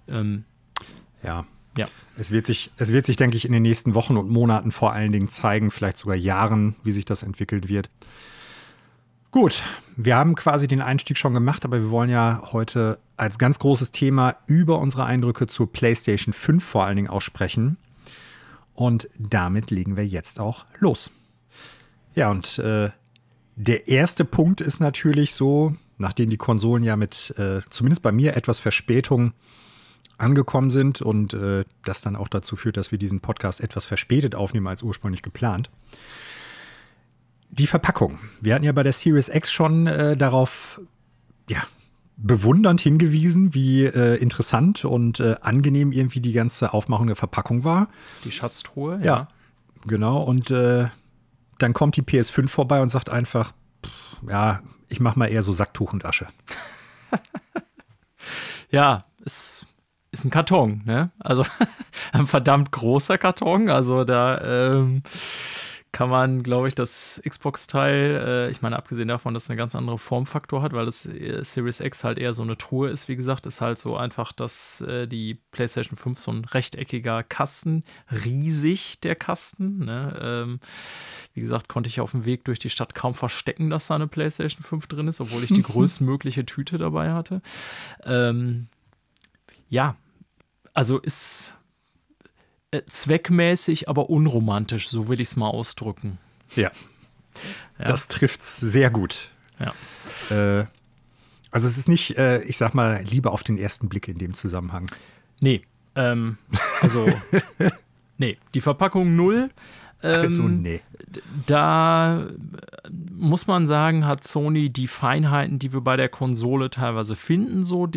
Ähm, 0.07 0.45
ja, 1.21 1.45
ja. 1.77 1.87
Es 2.17 2.31
wird, 2.31 2.45
sich, 2.47 2.71
es 2.77 2.91
wird 2.91 3.05
sich, 3.05 3.15
denke 3.15 3.37
ich, 3.37 3.45
in 3.45 3.51
den 3.51 3.61
nächsten 3.61 3.93
Wochen 3.93 4.17
und 4.17 4.29
Monaten 4.29 4.71
vor 4.71 4.93
allen 4.93 5.11
Dingen 5.11 5.29
zeigen, 5.29 5.71
vielleicht 5.71 5.97
sogar 5.97 6.15
Jahren, 6.15 6.75
wie 6.83 6.91
sich 6.91 7.05
das 7.05 7.23
entwickelt 7.23 7.69
wird. 7.69 7.89
Gut, 9.31 9.61
wir 9.95 10.15
haben 10.15 10.35
quasi 10.35 10.67
den 10.67 10.81
Einstieg 10.81 11.17
schon 11.17 11.33
gemacht, 11.33 11.65
aber 11.65 11.79
wir 11.79 11.91
wollen 11.91 12.09
ja 12.09 12.41
heute 12.51 12.97
als 13.17 13.37
ganz 13.37 13.59
großes 13.59 13.91
Thema 13.91 14.37
über 14.47 14.79
unsere 14.79 15.05
Eindrücke 15.05 15.47
zur 15.47 15.71
PlayStation 15.71 16.33
5 16.33 16.63
vor 16.63 16.85
allen 16.85 16.95
Dingen 16.95 17.09
auch 17.09 17.21
sprechen. 17.21 17.77
Und 18.73 19.09
damit 19.17 19.69
legen 19.69 19.97
wir 19.97 20.07
jetzt 20.07 20.39
auch 20.39 20.65
los. 20.79 21.11
Ja, 22.15 22.31
und 22.31 22.57
äh, 22.59 22.89
der 23.55 23.87
erste 23.87 24.23
Punkt 24.23 24.61
ist 24.61 24.79
natürlich 24.79 25.33
so, 25.33 25.75
nachdem 25.97 26.29
die 26.29 26.37
Konsolen 26.37 26.83
ja 26.83 26.95
mit, 26.95 27.33
äh, 27.37 27.61
zumindest 27.69 28.01
bei 28.01 28.11
mir, 28.11 28.35
etwas 28.35 28.59
Verspätung 28.59 29.33
angekommen 30.17 30.71
sind 30.71 31.01
und 31.01 31.33
äh, 31.33 31.65
das 31.83 32.01
dann 32.01 32.15
auch 32.15 32.27
dazu 32.27 32.55
führt, 32.55 32.77
dass 32.77 32.91
wir 32.91 32.97
diesen 32.97 33.19
Podcast 33.19 33.61
etwas 33.61 33.85
verspätet 33.85 34.35
aufnehmen 34.35 34.67
als 34.67 34.81
ursprünglich 34.81 35.21
geplant. 35.21 35.69
Die 37.49 37.67
Verpackung. 37.67 38.19
Wir 38.41 38.55
hatten 38.55 38.65
ja 38.65 38.71
bei 38.71 38.83
der 38.83 38.93
Series 38.93 39.29
X 39.29 39.51
schon 39.51 39.87
äh, 39.87 40.17
darauf 40.17 40.81
ja, 41.49 41.61
bewundernd 42.17 42.81
hingewiesen, 42.81 43.53
wie 43.53 43.85
äh, 43.85 44.15
interessant 44.15 44.85
und 44.85 45.19
äh, 45.19 45.35
angenehm 45.41 45.91
irgendwie 45.91 46.19
die 46.19 46.33
ganze 46.33 46.73
Aufmachung 46.73 47.07
der 47.07 47.15
Verpackung 47.15 47.63
war. 47.63 47.89
Die 48.25 48.31
Schatztruhe, 48.31 48.97
ja. 48.99 49.05
ja 49.05 49.27
genau. 49.85 50.23
Und 50.23 50.51
äh, 50.51 50.87
dann 51.59 51.73
kommt 51.73 51.95
die 51.95 52.01
PS5 52.01 52.47
vorbei 52.47 52.81
und 52.81 52.89
sagt 52.89 53.09
einfach, 53.09 53.53
pff, 53.85 54.21
ja, 54.27 54.61
ich 54.89 54.99
mache 54.99 55.19
mal 55.19 55.27
eher 55.27 55.43
so 55.43 55.51
Sacktuch 55.51 55.93
und 55.93 56.05
Asche. 56.05 56.27
ja, 58.71 58.97
es 59.25 59.65
ist 60.11 60.25
ein 60.25 60.29
Karton, 60.31 60.81
ne? 60.85 61.11
Also 61.19 61.43
ein 62.11 62.25
verdammt 62.25 62.71
großer 62.71 63.17
Karton. 63.17 63.69
Also 63.69 64.03
da 64.03 64.71
ähm, 64.71 65.03
kann 65.97 66.09
man, 66.09 66.43
glaube 66.43 66.67
ich, 66.67 66.75
das 66.75 67.19
Xbox-Teil, 67.27 68.21
äh, 68.23 68.51
ich 68.51 68.61
meine, 68.61 68.75
abgesehen 68.75 69.07
davon, 69.07 69.33
dass 69.33 69.45
es 69.45 69.49
eine 69.49 69.57
ganz 69.57 69.73
andere 69.73 69.97
Formfaktor 69.97 70.61
hat, 70.61 70.73
weil 70.73 70.85
das 70.85 71.05
äh, 71.05 71.43
Series 71.43 71.79
X 71.79 72.03
halt 72.03 72.19
eher 72.19 72.33
so 72.33 72.43
eine 72.43 72.57
Truhe 72.57 72.89
ist, 72.89 73.07
wie 73.07 73.15
gesagt, 73.15 73.45
ist 73.47 73.61
halt 73.61 73.77
so 73.77 73.97
einfach, 73.97 74.31
dass 74.31 74.81
äh, 74.81 75.07
die 75.07 75.39
PlayStation 75.51 75.97
5 75.97 76.19
so 76.19 76.31
ein 76.31 76.45
rechteckiger 76.45 77.23
Kasten, 77.23 77.83
riesig 78.11 78.99
der 79.01 79.15
Kasten, 79.15 79.85
ne? 79.85 80.15
Ähm, 80.21 80.59
wie 81.33 81.41
gesagt, 81.41 81.67
konnte 81.67 81.87
ich 81.87 81.99
auf 81.99 82.11
dem 82.11 82.25
Weg 82.25 82.45
durch 82.45 82.59
die 82.59 82.69
Stadt 82.69 82.93
kaum 82.93 83.13
verstecken, 83.13 83.69
dass 83.69 83.87
da 83.87 83.95
eine 83.95 84.07
PlayStation 84.07 84.63
5 84.63 84.87
drin 84.87 85.07
ist, 85.07 85.21
obwohl 85.21 85.43
ich 85.43 85.53
die 85.53 85.61
größtmögliche 85.63 86.45
Tüte 86.45 86.77
dabei 86.77 87.13
hatte. 87.13 87.41
Ähm, 88.03 88.67
ja, 89.69 89.95
also 90.73 90.99
ist 90.99 91.55
äh, 92.71 92.81
zweckmäßig, 92.85 93.89
aber 93.89 94.09
unromantisch, 94.09 94.89
so 94.89 95.07
will 95.07 95.19
ich 95.19 95.29
es 95.29 95.35
mal 95.35 95.49
ausdrücken. 95.49 96.19
Ja. 96.55 96.71
ja. 97.79 97.85
Das 97.85 98.07
trifft's 98.07 98.57
sehr 98.59 98.89
gut. 98.89 99.29
Ja. 99.59 99.73
Äh, 100.29 100.65
also 101.51 101.67
es 101.67 101.77
ist 101.77 101.87
nicht, 101.87 102.17
äh, 102.17 102.41
ich 102.43 102.57
sag 102.57 102.73
mal, 102.73 103.03
Liebe 103.03 103.31
auf 103.31 103.43
den 103.43 103.57
ersten 103.57 103.89
Blick 103.89 104.07
in 104.07 104.17
dem 104.17 104.33
Zusammenhang. 104.33 104.91
Nee. 105.39 105.61
Ähm, 105.95 106.37
also, 106.81 107.07
nee, 108.17 108.37
die 108.53 108.61
Verpackung 108.61 109.15
null. 109.15 109.49
Ähm, 110.03 110.21
also, 110.21 110.43
nee. 110.43 110.81
Da 111.47 112.27
muss 113.11 113.47
man 113.47 113.67
sagen, 113.67 114.05
hat 114.05 114.23
Sony 114.23 114.69
die 114.69 114.87
Feinheiten, 114.87 115.57
die 115.57 115.73
wir 115.73 115.81
bei 115.81 115.97
der 115.97 116.09
Konsole 116.09 116.69
teilweise 116.69 117.15
finden, 117.15 117.63
so 117.63 117.87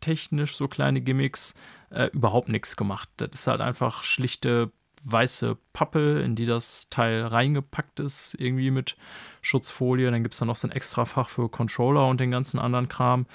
designtechnisch, 0.00 0.56
so 0.56 0.68
kleine 0.68 1.00
Gimmicks, 1.00 1.54
äh, 1.90 2.06
überhaupt 2.12 2.48
nichts 2.48 2.76
gemacht. 2.76 3.08
Das 3.16 3.30
ist 3.32 3.46
halt 3.46 3.60
einfach 3.60 4.02
schlichte 4.02 4.70
weiße 5.02 5.56
Pappe, 5.72 6.20
in 6.20 6.36
die 6.36 6.44
das 6.44 6.88
Teil 6.90 7.24
reingepackt 7.24 8.00
ist, 8.00 8.34
irgendwie 8.38 8.70
mit 8.70 8.96
Schutzfolie. 9.40 10.10
Dann 10.10 10.22
gibt 10.22 10.34
es 10.34 10.40
da 10.40 10.44
noch 10.44 10.56
so 10.56 10.68
ein 10.68 10.72
extra 10.72 11.04
Fach 11.06 11.28
für 11.28 11.48
Controller 11.48 12.06
und 12.06 12.20
den 12.20 12.30
ganzen 12.30 12.58
anderen 12.58 12.88
Kram. 12.88 13.26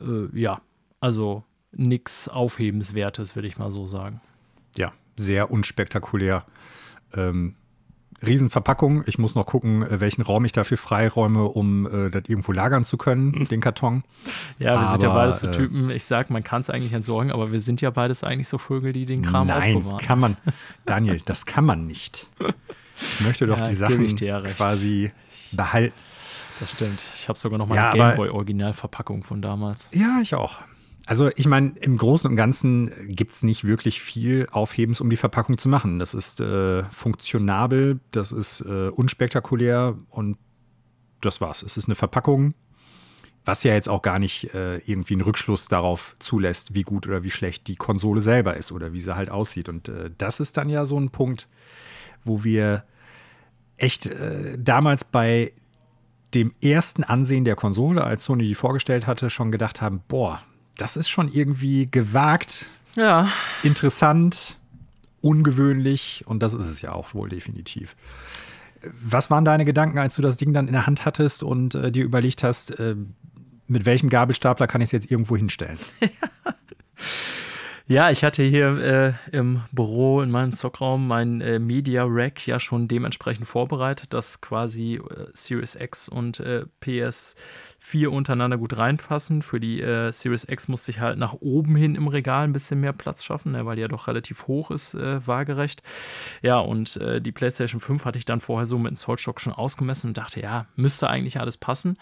Äh, 0.00 0.38
ja, 0.38 0.62
also 1.00 1.44
nichts 1.72 2.28
Aufhebenswertes, 2.28 3.34
würde 3.34 3.48
ich 3.48 3.58
mal 3.58 3.70
so 3.70 3.86
sagen. 3.86 4.20
Ja, 4.76 4.92
sehr 5.16 5.50
unspektakulär. 5.50 6.46
Ähm, 7.12 7.56
Riesenverpackung. 8.26 9.04
Ich 9.06 9.18
muss 9.18 9.34
noch 9.34 9.46
gucken, 9.46 9.82
äh, 9.82 10.00
welchen 10.00 10.22
Raum 10.22 10.44
ich 10.44 10.52
dafür 10.52 10.76
freiräume, 10.76 11.44
um 11.44 11.86
äh, 11.86 12.10
das 12.10 12.24
irgendwo 12.28 12.52
lagern 12.52 12.84
zu 12.84 12.96
können, 12.96 13.46
den 13.46 13.60
Karton. 13.60 14.04
Ja, 14.58 14.66
wir 14.66 14.78
aber, 14.78 14.86
sind 14.90 15.02
ja 15.02 15.14
beides 15.14 15.40
so 15.40 15.48
äh, 15.48 15.50
Typen. 15.50 15.90
Ich 15.90 16.04
sag, 16.04 16.30
man 16.30 16.42
kann 16.42 16.60
es 16.60 16.70
eigentlich 16.70 16.92
entsorgen, 16.92 17.32
aber 17.32 17.52
wir 17.52 17.60
sind 17.60 17.80
ja 17.80 17.90
beides 17.90 18.24
eigentlich 18.24 18.48
so 18.48 18.58
Vögel, 18.58 18.92
die 18.92 19.06
den 19.06 19.22
Kram 19.22 19.46
nein, 19.46 19.76
aufbewahren. 19.76 19.96
Nein, 19.96 20.06
kann 20.06 20.20
man. 20.20 20.36
Daniel, 20.86 21.20
das 21.24 21.46
kann 21.46 21.64
man 21.64 21.86
nicht. 21.86 22.28
Ich 22.96 23.20
möchte 23.20 23.46
doch 23.46 23.58
ja, 23.58 23.68
die 23.68 23.74
Sachen 23.74 24.06
quasi 24.56 25.10
behalten. 25.52 25.94
Das 26.60 26.70
stimmt. 26.70 27.00
Ich 27.16 27.28
habe 27.28 27.38
sogar 27.38 27.58
noch 27.58 27.66
mal 27.66 27.74
ja, 27.74 27.90
eine 27.90 27.98
Gameboy-Originalverpackung 27.98 29.24
von 29.24 29.42
damals. 29.42 29.90
Ja, 29.92 30.20
ich 30.22 30.34
auch. 30.34 30.60
Also 31.06 31.30
ich 31.34 31.46
meine, 31.46 31.72
im 31.80 31.96
Großen 31.96 32.30
und 32.30 32.36
Ganzen 32.36 32.92
gibt 33.08 33.32
es 33.32 33.42
nicht 33.42 33.64
wirklich 33.64 34.00
viel 34.00 34.48
Aufhebens, 34.52 35.00
um 35.00 35.10
die 35.10 35.16
Verpackung 35.16 35.58
zu 35.58 35.68
machen. 35.68 35.98
Das 35.98 36.14
ist 36.14 36.40
äh, 36.40 36.84
funktionabel, 36.84 38.00
das 38.12 38.30
ist 38.30 38.60
äh, 38.60 38.88
unspektakulär 38.88 39.98
und 40.10 40.38
das 41.20 41.40
war's. 41.40 41.62
Es 41.62 41.76
ist 41.76 41.86
eine 41.86 41.96
Verpackung, 41.96 42.54
was 43.44 43.64
ja 43.64 43.74
jetzt 43.74 43.88
auch 43.88 44.02
gar 44.02 44.20
nicht 44.20 44.54
äh, 44.54 44.78
irgendwie 44.78 45.14
einen 45.14 45.22
Rückschluss 45.22 45.66
darauf 45.66 46.14
zulässt, 46.20 46.74
wie 46.74 46.82
gut 46.82 47.06
oder 47.08 47.24
wie 47.24 47.30
schlecht 47.30 47.66
die 47.66 47.76
Konsole 47.76 48.20
selber 48.20 48.56
ist 48.56 48.70
oder 48.70 48.92
wie 48.92 49.00
sie 49.00 49.16
halt 49.16 49.30
aussieht. 49.30 49.68
Und 49.68 49.88
äh, 49.88 50.10
das 50.16 50.38
ist 50.38 50.56
dann 50.56 50.68
ja 50.68 50.84
so 50.84 50.98
ein 50.98 51.10
Punkt, 51.10 51.48
wo 52.22 52.44
wir 52.44 52.84
echt 53.76 54.06
äh, 54.06 54.56
damals 54.56 55.02
bei 55.02 55.52
dem 56.34 56.54
ersten 56.62 57.02
Ansehen 57.02 57.44
der 57.44 57.56
Konsole, 57.56 58.04
als 58.04 58.24
Sony 58.24 58.44
die 58.44 58.54
vorgestellt 58.54 59.06
hatte, 59.06 59.30
schon 59.30 59.52
gedacht 59.52 59.82
haben, 59.82 60.02
boah, 60.06 60.42
das 60.82 60.96
ist 60.96 61.08
schon 61.08 61.32
irgendwie 61.32 61.86
gewagt, 61.88 62.66
ja. 62.96 63.28
interessant, 63.62 64.58
ungewöhnlich 65.20 66.24
und 66.26 66.42
das 66.42 66.54
ist 66.54 66.66
es 66.66 66.82
ja 66.82 66.90
auch 66.90 67.14
wohl 67.14 67.28
definitiv. 67.28 67.94
Was 69.00 69.30
waren 69.30 69.44
deine 69.44 69.64
Gedanken, 69.64 69.98
als 69.98 70.16
du 70.16 70.22
das 70.22 70.38
Ding 70.38 70.52
dann 70.52 70.66
in 70.66 70.72
der 70.72 70.88
Hand 70.88 71.04
hattest 71.04 71.44
und 71.44 71.76
äh, 71.76 71.92
dir 71.92 72.02
überlegt 72.02 72.42
hast, 72.42 72.80
äh, 72.80 72.96
mit 73.68 73.86
welchem 73.86 74.08
Gabelstapler 74.08 74.66
kann 74.66 74.80
ich 74.80 74.88
es 74.88 74.92
jetzt 74.92 75.08
irgendwo 75.08 75.36
hinstellen? 75.36 75.78
Ja, 76.00 76.08
ich 77.86 78.22
hatte 78.22 78.42
hier 78.44 78.78
äh, 78.78 79.36
im 79.36 79.62
Büro 79.72 80.20
in 80.22 80.30
meinem 80.30 80.52
Zockraum 80.52 81.06
mein 81.08 81.40
äh, 81.40 81.58
Media 81.58 82.04
Rack 82.06 82.46
ja 82.46 82.60
schon 82.60 82.86
dementsprechend 82.86 83.46
vorbereitet, 83.46 84.12
dass 84.12 84.40
quasi 84.40 84.94
äh, 84.94 85.26
Series 85.32 85.74
X 85.74 86.08
und 86.08 86.38
äh, 86.40 86.64
PS4 86.80 88.06
untereinander 88.06 88.56
gut 88.56 88.76
reinpassen. 88.76 89.42
Für 89.42 89.58
die 89.58 89.80
äh, 89.80 90.12
Series 90.12 90.46
X 90.48 90.68
musste 90.68 90.92
ich 90.92 91.00
halt 91.00 91.18
nach 91.18 91.34
oben 91.40 91.74
hin 91.74 91.96
im 91.96 92.06
Regal 92.06 92.44
ein 92.44 92.52
bisschen 92.52 92.80
mehr 92.80 92.92
Platz 92.92 93.24
schaffen, 93.24 93.52
ne, 93.52 93.66
weil 93.66 93.76
die 93.76 93.82
ja 93.82 93.88
doch 93.88 94.06
relativ 94.06 94.46
hoch 94.46 94.70
ist, 94.70 94.94
äh, 94.94 95.26
waagerecht. 95.26 95.82
Ja, 96.42 96.58
und 96.58 96.98
die 97.02 97.32
PlayStation 97.32 97.80
5 97.80 98.04
hatte 98.04 98.18
ich 98.18 98.24
dann 98.24 98.40
vorher 98.40 98.66
so 98.66 98.78
mit 98.78 98.90
dem 98.90 98.96
Zollstock 98.96 99.40
schon 99.40 99.52
ausgemessen 99.52 100.08
und 100.08 100.18
dachte, 100.18 100.40
ja, 100.40 100.66
müsste 100.76 101.08
eigentlich 101.08 101.40
alles 101.40 101.56
passen 101.56 101.96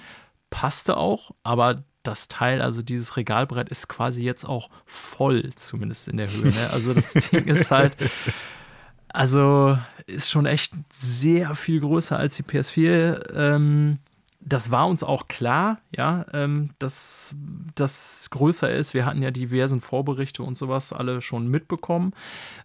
passte 0.51 0.97
auch, 0.97 1.31
aber 1.43 1.85
das 2.11 2.29
Teil, 2.29 2.61
also 2.61 2.83
dieses 2.83 3.17
Regalbrett, 3.17 3.69
ist 3.69 3.89
quasi 3.89 4.23
jetzt 4.23 4.45
auch 4.45 4.69
voll, 4.85 5.51
zumindest 5.55 6.09
in 6.09 6.17
der 6.17 6.31
Höhe. 6.31 6.53
Ne? 6.53 6.71
Also 6.73 6.93
das 6.93 7.13
Ding 7.33 7.47
ist 7.47 7.71
halt, 7.71 7.97
also 9.09 9.79
ist 10.07 10.31
schon 10.31 10.47
echt 10.47 10.73
sehr 10.91 11.55
viel 11.55 11.81
größer 11.81 12.19
als 12.19 12.37
die 12.37 12.43
PS4. 12.43 13.33
Ähm, 13.35 13.99
das 14.43 14.71
war 14.71 14.89
uns 14.89 15.05
auch 15.05 15.29
klar, 15.29 15.79
ja, 15.95 16.25
ähm, 16.33 16.71
dass 16.79 17.35
das 17.75 18.29
größer 18.31 18.71
ist. 18.71 18.95
Wir 18.95 19.05
hatten 19.05 19.23
ja 19.23 19.31
diversen 19.31 19.81
Vorberichte 19.81 20.43
und 20.43 20.57
sowas 20.57 20.93
alle 20.93 21.21
schon 21.21 21.49
mitbekommen. 21.49 22.15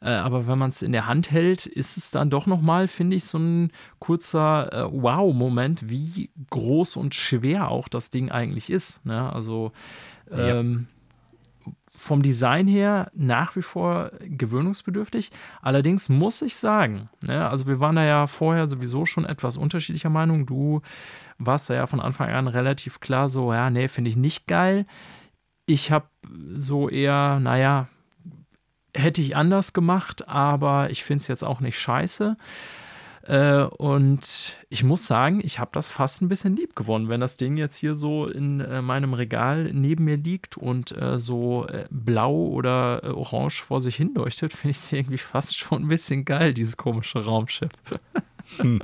Äh, 0.02 0.12
aber 0.12 0.48
wenn 0.48 0.58
man 0.58 0.70
es 0.70 0.82
in 0.82 0.94
der 0.94 1.06
Hand 1.06 1.32
hält, 1.32 1.66
ist 1.66 1.98
es 1.98 2.12
dann 2.12 2.30
doch 2.30 2.48
nochmal, 2.48 2.88
finde 2.88 3.18
ich, 3.18 3.26
so 3.26 3.38
ein 3.38 3.72
kurzer 4.00 4.72
äh, 4.72 4.92
Wow-Moment, 4.92 5.90
wie 5.90 6.30
groß 6.50 6.96
und 6.96 7.14
schwer 7.14 7.70
auch 7.70 7.90
das 7.90 8.10
Ding 8.10 8.32
eigentlich 8.32 8.70
ist. 8.70 9.06
Ne? 9.06 9.32
Also 9.34 9.74
ähm, 10.32 10.88
vom 11.98 12.22
Design 12.22 12.68
her 12.68 13.12
nach 13.14 13.56
wie 13.56 13.62
vor 13.62 14.12
gewöhnungsbedürftig. 14.22 15.32
Allerdings 15.62 16.10
muss 16.10 16.42
ich 16.42 16.56
sagen, 16.56 17.10
ne, 17.22 17.50
also 17.50 17.68
wir 17.68 17.80
waren 17.80 17.96
da 17.96 18.04
ja 18.04 18.28
vorher 18.28 18.70
sowieso 18.70 19.06
schon 19.06 19.26
etwas 19.26 19.58
unterschiedlicher 19.58 20.10
Meinung. 20.10 20.46
Du 20.46 20.82
warst 21.38 21.70
da 21.70 21.74
ja 21.74 21.88
von 21.88 22.00
Anfang 22.00 22.30
an 22.30 22.48
relativ 22.48 23.00
klar 23.00 23.30
so, 23.30 23.54
ja, 23.54 23.70
nee, 23.70 23.88
finde 23.88 24.10
ich 24.10 24.18
nicht 24.18 24.48
geil. 24.48 24.86
Ich 25.66 25.92
habe 25.92 26.08
so 26.56 26.90
eher, 26.90 27.40
naja, 27.40 27.88
hätte 28.94 29.22
ich 29.22 29.36
anders 29.36 29.74
gemacht, 29.74 30.28
aber 30.28 30.90
ich 30.90 31.04
finde 31.04 31.22
es 31.22 31.28
jetzt 31.28 31.44
auch 31.44 31.60
nicht 31.60 31.78
scheiße. 31.80 32.38
Äh, 33.28 33.64
und 33.64 34.56
ich 34.70 34.84
muss 34.84 35.08
sagen, 35.08 35.42
ich 35.44 35.58
habe 35.60 35.72
das 35.74 35.90
fast 35.90 36.22
ein 36.22 36.28
bisschen 36.28 36.56
lieb 36.56 36.76
gewonnen, 36.76 37.10
wenn 37.10 37.22
das 37.22 37.38
Ding 37.38 37.58
jetzt 37.58 37.76
hier 37.76 37.96
so 37.96 38.28
in 38.28 38.60
äh, 38.60 38.84
meinem 38.84 39.16
Regal 39.16 39.72
neben 39.74 40.06
mir 40.06 40.18
liegt 40.18 40.58
und 40.58 40.96
äh, 40.96 41.20
so 41.20 41.66
äh, 41.68 41.86
blau 41.90 42.36
oder 42.36 43.04
äh, 43.04 43.08
orange 43.08 43.64
vor 43.64 43.82
sich 43.82 43.96
hin 43.96 44.14
leuchtet, 44.14 44.54
finde 44.54 44.72
ich 44.72 44.78
es 44.78 44.94
irgendwie 44.94 45.18
fast 45.18 45.58
schon 45.58 45.84
ein 45.84 45.88
bisschen 45.88 46.24
geil, 46.24 46.54
dieses 46.54 46.78
komische 46.78 47.26
Raumschiff. 47.26 47.72
hm. 48.58 48.82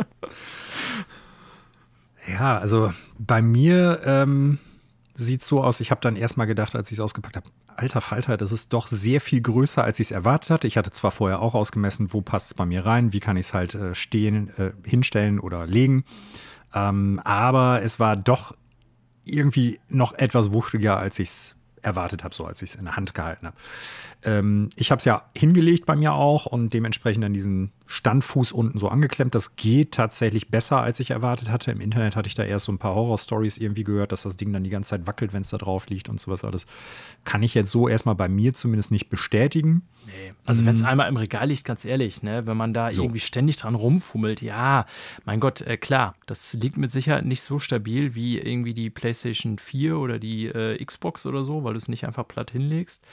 Ja, 2.28 2.58
also 2.58 2.94
bei 3.20 3.42
mir 3.42 4.02
ähm, 4.06 4.58
sieht 5.16 5.42
es 5.42 5.48
so 5.48 5.64
aus, 5.64 5.80
ich 5.80 5.92
habe 5.92 6.02
dann 6.02 6.16
erstmal 6.16 6.48
gedacht, 6.48 6.76
als 6.76 6.92
ich 6.92 6.98
es 6.98 7.00
ausgepackt 7.00 7.36
habe, 7.36 7.50
alter 7.78 8.02
Falter, 8.02 8.38
das 8.38 8.52
ist 8.52 8.74
doch 8.74 8.88
sehr 8.88 9.22
viel 9.22 9.42
größer, 9.42 9.84
als 9.84 10.00
ich 10.00 10.08
es 10.08 10.12
erwartet 10.12 10.50
hatte. 10.50 10.68
Ich 10.68 10.78
hatte 10.78 10.92
zwar 10.92 11.12
vorher 11.12 11.42
auch 11.42 11.56
ausgemessen, 11.56 12.14
wo 12.14 12.22
passt 12.22 12.48
es 12.48 12.54
bei 12.54 12.66
mir 12.66 12.86
rein, 12.86 13.14
wie 13.14 13.20
kann 13.20 13.38
ich 13.38 13.48
es 13.48 13.54
halt 13.54 13.76
äh, 13.76 13.96
stehen, 13.96 14.50
äh, 14.58 14.72
hinstellen 14.84 15.40
oder 15.40 15.66
legen. 15.68 16.04
Ähm, 16.74 17.20
aber 17.24 17.82
es 17.84 18.00
war 18.00 18.16
doch 18.16 18.56
irgendwie 19.24 19.80
noch 19.90 20.14
etwas 20.14 20.52
wuchtiger, 20.52 20.98
als 20.98 21.20
ich 21.20 21.30
es 21.30 21.56
erwartet 21.82 22.24
habe, 22.24 22.34
so 22.34 22.46
als 22.46 22.62
ich 22.62 22.72
es 22.72 22.76
in 22.76 22.86
der 22.86 22.96
Hand 22.96 23.14
gehalten 23.14 23.48
habe. 23.48 23.58
Ähm, 24.24 24.70
ich 24.76 24.92
habe 24.92 25.00
es 25.00 25.06
ja 25.06 25.24
hingelegt 25.36 25.86
bei 25.86 25.96
mir 25.96 26.14
auch 26.14 26.46
und 26.46 26.74
dementsprechend 26.74 27.24
an 27.26 27.34
diesen 27.34 27.72
Standfuß 27.88 28.52
unten 28.52 28.80
so 28.80 28.88
angeklemmt. 28.90 29.36
Das 29.36 29.56
geht 29.56 29.92
tatsächlich 29.94 30.50
besser, 30.50 30.82
als 30.82 31.00
ich 31.00 31.12
erwartet 31.12 31.50
hatte. 31.50 31.72
Im 31.72 31.82
Internet 31.82 32.16
hatte 32.16 32.28
ich 32.28 32.36
da 32.36 32.44
erst 32.44 32.66
so 32.66 32.72
ein 32.72 32.78
paar 32.78 32.96
Horror-Stories 32.96 33.58
irgendwie 33.58 33.84
gehört, 33.84 34.12
dass 34.12 34.24
das 34.24 34.38
Ding 34.38 34.54
dann 34.54 34.64
die 34.64 34.70
ganze 34.70 34.92
Zeit 34.92 35.08
wackelt, 35.08 35.34
wenn 35.34 35.42
es 35.42 35.50
da 35.50 35.58
drauf 35.58 35.88
liegt 35.88 36.10
und 36.10 36.20
sowas 36.20 36.46
alles. 36.46 36.66
Kann 37.26 37.44
ich 37.44 37.54
jetzt 37.54 37.72
so 37.72 37.88
erstmal 37.88 38.16
bei 38.16 38.28
mir 38.28 38.54
zumindest 38.54 38.92
nicht 38.92 39.10
bestätigen. 39.10 39.82
Nee. 40.12 40.34
Also, 40.46 40.66
wenn 40.66 40.76
es 40.76 40.82
mhm. 40.82 40.88
einmal 40.88 41.08
im 41.08 41.18
Regal 41.18 41.48
liegt, 41.48 41.66
ganz 41.66 41.86
ehrlich, 41.86 42.24
ne, 42.24 42.46
wenn 42.46 42.58
man 42.58 42.74
da 42.74 42.92
so. 42.92 43.04
irgendwie 43.04 43.20
ständig 43.20 43.58
dran 43.58 43.76
rumfummelt, 43.76 44.42
ja, 44.42 44.86
mein 45.26 45.40
Gott, 45.40 45.62
äh, 45.62 45.78
klar, 45.78 46.16
das 46.26 46.54
liegt 46.54 46.78
mit 46.78 46.92
Sicherheit 46.92 47.26
nicht 47.26 47.42
so 47.42 47.60
stabil 47.60 48.16
wie 48.16 48.40
irgendwie 48.40 48.74
die 48.74 48.90
PlayStation 48.90 49.58
4 49.58 49.98
oder 49.98 50.20
die 50.20 50.48
äh, 50.48 50.84
Xbox 50.84 51.26
oder 51.26 51.44
so, 51.44 51.64
weil 51.64 51.74
du 51.74 51.78
es 51.78 51.88
nicht 51.88 52.06
einfach 52.06 52.28
platt 52.28 52.52
hinlegst. 52.52 53.04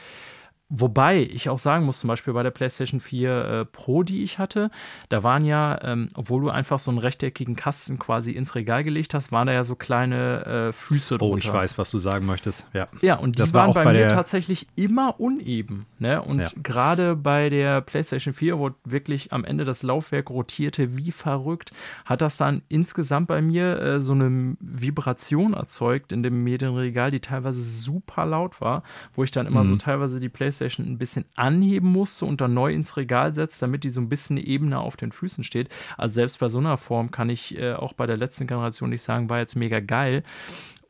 Wobei 0.70 1.22
ich 1.22 1.48
auch 1.48 1.59
sagen 1.59 1.87
muss, 1.87 2.00
zum 2.00 2.09
Beispiel 2.09 2.35
bei 2.35 2.42
der 2.42 2.50
PlayStation 2.50 3.00
4 3.00 3.31
äh, 3.31 3.64
Pro, 3.64 4.02
die 4.02 4.22
ich 4.22 4.38
hatte, 4.38 4.70
da 5.09 5.22
waren 5.22 5.46
ja, 5.46 5.83
ähm, 5.83 6.11
obwohl 6.14 6.42
du 6.42 6.50
einfach 6.50 6.78
so 6.78 6.90
einen 6.90 6.98
rechteckigen 6.98 7.57
Kasten 7.57 7.98
quasi 7.98 8.33
ins 8.33 8.54
Regal 8.54 8.83
gelegt 8.83 9.14
hast, 9.14 9.33
waren 9.33 9.46
da 9.46 9.54
ja 9.54 9.64
so 9.64 9.76
kleine 9.76 10.68
äh, 10.68 10.72
Füße 10.74 11.16
drunter. 11.16 11.35
Oh, 11.35 11.38
ich 11.38 11.50
weiß, 11.50 11.78
was 11.78 11.90
du 11.90 11.96
sagen 11.96 12.26
möchtest. 12.26 12.66
Ja, 12.74 12.88
ja 13.00 13.14
und 13.14 13.37
die 13.37 13.38
das 13.38 13.54
waren 13.54 13.68
war 13.68 13.83
bei, 13.83 13.85
bei 13.85 13.92
mir 13.94 14.09
tatsächlich 14.09 14.66
immer 14.76 15.18
uneben. 15.18 15.87
Ne? 15.98 16.20
Und 16.20 16.40
ja. 16.40 16.46
gerade 16.62 17.16
bei 17.16 17.48
der 17.48 17.81
PlayStation 17.81 18.35
4, 18.35 18.59
wo 18.59 18.70
wirklich 18.85 19.33
am 19.33 19.46
Ende 19.46 19.64
das 19.64 19.83
Laufwerk 19.83 20.28
rotierte 20.28 20.98
wie 20.98 21.12
verrückt, 21.12 21.72
hat 22.04 22.20
das 22.20 22.37
dann 22.37 22.61
insgesamt 22.68 23.28
bei 23.28 23.40
mir 23.40 23.81
äh, 23.81 24.00
so 24.02 24.12
eine 24.12 24.59
Vibration 24.61 25.54
erzeugt 25.54 26.12
in 26.12 26.22
dem 26.22 26.44
Medienregal, 26.44 27.11
die 27.11 27.20
teilweise 27.20 27.62
super 27.62 28.26
laut 28.26 28.61
war, 28.61 28.83
wo 29.14 29.24
ich 29.24 29.31
dann 29.31 29.46
immer 29.46 29.61
mhm. 29.61 29.68
so 29.68 29.76
teilweise 29.76 30.20
die 30.20 30.28
PlayStation 30.28 30.57
PlayStation 30.58 30.86
ein 30.86 30.98
bisschen 30.98 31.24
anheben 31.34 31.90
musste 31.90 32.24
und 32.24 32.40
dann 32.40 32.54
neu 32.54 32.72
ins 32.72 32.96
Regal 32.96 33.32
setzt, 33.32 33.62
damit 33.62 33.84
die 33.84 33.88
so 33.88 34.00
ein 34.00 34.08
bisschen 34.08 34.36
ebener 34.36 34.80
auf 34.80 34.96
den 34.96 35.12
Füßen 35.12 35.44
steht. 35.44 35.68
Also 35.96 36.14
selbst 36.14 36.38
bei 36.38 36.48
so 36.48 36.58
einer 36.58 36.76
Form 36.76 37.10
kann 37.10 37.30
ich 37.30 37.56
äh, 37.58 37.74
auch 37.74 37.92
bei 37.92 38.06
der 38.06 38.16
letzten 38.16 38.46
Generation 38.46 38.90
nicht 38.90 39.02
sagen, 39.02 39.30
war 39.30 39.38
jetzt 39.38 39.56
mega 39.56 39.80
geil. 39.80 40.22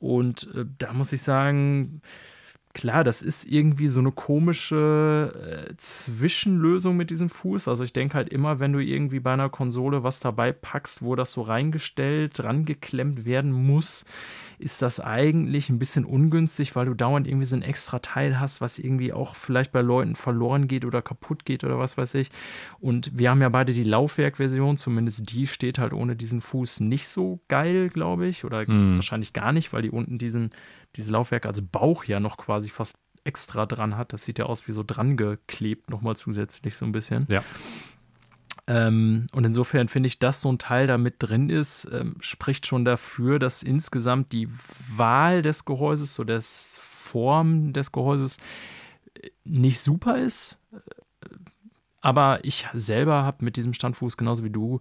Und 0.00 0.48
äh, 0.54 0.64
da 0.78 0.92
muss 0.92 1.12
ich 1.12 1.22
sagen, 1.22 2.00
klar, 2.72 3.04
das 3.04 3.22
ist 3.22 3.44
irgendwie 3.44 3.88
so 3.88 4.00
eine 4.00 4.12
komische 4.12 5.68
äh, 5.70 5.76
Zwischenlösung 5.76 6.96
mit 6.96 7.10
diesem 7.10 7.28
Fuß. 7.28 7.68
Also 7.68 7.84
ich 7.84 7.92
denke 7.92 8.14
halt 8.14 8.28
immer, 8.28 8.60
wenn 8.60 8.72
du 8.72 8.78
irgendwie 8.78 9.20
bei 9.20 9.32
einer 9.32 9.50
Konsole 9.50 10.02
was 10.02 10.20
dabei 10.20 10.52
packst, 10.52 11.02
wo 11.02 11.14
das 11.16 11.32
so 11.32 11.42
reingestellt, 11.42 12.42
rangeklemmt 12.42 13.24
werden 13.24 13.52
muss, 13.52 14.04
ist 14.58 14.82
das 14.82 15.00
eigentlich 15.00 15.68
ein 15.70 15.78
bisschen 15.78 16.04
ungünstig, 16.04 16.74
weil 16.74 16.86
du 16.86 16.94
dauernd 16.94 17.26
irgendwie 17.26 17.46
so 17.46 17.56
ein 17.56 17.62
extra 17.62 18.00
Teil 18.00 18.40
hast, 18.40 18.60
was 18.60 18.78
irgendwie 18.78 19.12
auch 19.12 19.36
vielleicht 19.36 19.72
bei 19.72 19.82
Leuten 19.82 20.14
verloren 20.14 20.68
geht 20.68 20.84
oder 20.84 21.02
kaputt 21.02 21.44
geht 21.44 21.64
oder 21.64 21.78
was 21.78 21.96
weiß 21.96 22.14
ich. 22.14 22.30
Und 22.80 23.16
wir 23.16 23.30
haben 23.30 23.40
ja 23.40 23.48
beide 23.48 23.72
die 23.72 23.84
Laufwerkversion, 23.84 24.76
zumindest 24.76 25.32
die 25.32 25.46
steht 25.46 25.78
halt 25.78 25.92
ohne 25.92 26.16
diesen 26.16 26.40
Fuß 26.40 26.80
nicht 26.80 27.08
so 27.08 27.40
geil, 27.48 27.88
glaube 27.88 28.26
ich, 28.26 28.44
oder 28.44 28.68
mhm. 28.68 28.96
wahrscheinlich 28.96 29.32
gar 29.32 29.52
nicht, 29.52 29.72
weil 29.72 29.82
die 29.82 29.90
unten 29.90 30.18
diesen, 30.18 30.50
dieses 30.96 31.10
Laufwerk 31.10 31.46
als 31.46 31.62
Bauch 31.62 32.04
ja 32.04 32.20
noch 32.20 32.36
quasi 32.36 32.68
fast 32.68 32.98
extra 33.24 33.66
dran 33.66 33.96
hat. 33.96 34.12
Das 34.12 34.24
sieht 34.24 34.38
ja 34.38 34.46
aus 34.46 34.66
wie 34.66 34.72
so 34.72 34.82
dran 34.84 35.16
geklebt, 35.16 35.90
nochmal 35.90 36.16
zusätzlich 36.16 36.76
so 36.76 36.84
ein 36.84 36.92
bisschen. 36.92 37.26
Ja. 37.28 37.42
Ähm, 38.68 39.26
und 39.32 39.44
insofern 39.44 39.88
finde 39.88 40.08
ich, 40.08 40.18
dass 40.18 40.42
so 40.42 40.52
ein 40.52 40.58
Teil 40.58 40.86
da 40.86 40.98
mit 40.98 41.14
drin 41.20 41.48
ist, 41.48 41.88
ähm, 41.90 42.16
spricht 42.20 42.66
schon 42.66 42.84
dafür, 42.84 43.38
dass 43.38 43.62
insgesamt 43.62 44.32
die 44.32 44.48
Wahl 44.50 45.40
des 45.40 45.64
Gehäuses, 45.64 46.12
so 46.12 46.22
des 46.22 46.78
Form 46.80 47.72
des 47.72 47.92
Gehäuses 47.92 48.36
äh, 49.14 49.30
nicht 49.44 49.80
super 49.80 50.18
ist. 50.18 50.58
Aber 52.02 52.40
ich 52.44 52.66
selber 52.74 53.24
habe 53.24 53.44
mit 53.44 53.56
diesem 53.56 53.72
Standfuß 53.72 54.18
genauso 54.18 54.44
wie 54.44 54.50
du 54.50 54.80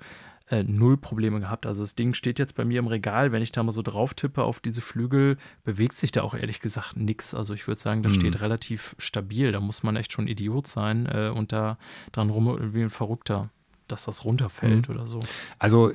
äh, 0.50 0.64
null 0.64 0.98
Probleme 0.98 1.40
gehabt. 1.40 1.66
Also 1.66 1.84
das 1.84 1.96
Ding 1.96 2.14
steht 2.14 2.40
jetzt 2.40 2.56
bei 2.56 2.66
mir 2.66 2.80
im 2.80 2.88
Regal. 2.88 3.32
Wenn 3.32 3.42
ich 3.42 3.54
da 3.54 3.64
mal 3.64 3.72
so 3.72 3.82
drauf 3.82 4.14
tippe 4.14 4.44
auf 4.44 4.60
diese 4.60 4.82
Flügel, 4.82 5.38
bewegt 5.64 5.96
sich 5.96 6.12
da 6.12 6.24
auch 6.24 6.34
ehrlich 6.34 6.60
gesagt 6.60 6.98
nichts. 6.98 7.34
Also 7.34 7.54
ich 7.54 7.68
würde 7.68 7.80
sagen, 7.80 8.04
das 8.04 8.14
mhm. 8.14 8.20
steht 8.20 8.42
relativ 8.42 8.96
stabil. 8.98 9.54
Da 9.54 9.62
muss 9.62 9.82
man 9.82 9.96
echt 9.96 10.12
schon 10.12 10.28
Idiot 10.28 10.68
sein 10.68 11.06
äh, 11.06 11.30
und 11.34 11.54
da 11.54 11.78
dran 12.12 12.30
rum 12.30 12.74
wie 12.74 12.84
ein 12.84 12.90
Verrückter 12.90 13.50
dass 13.88 14.06
das 14.06 14.26
runterfällt 14.26 14.90
mhm. 14.90 14.96
oder 14.96 15.08
so. 15.08 15.20
Also 15.60 15.92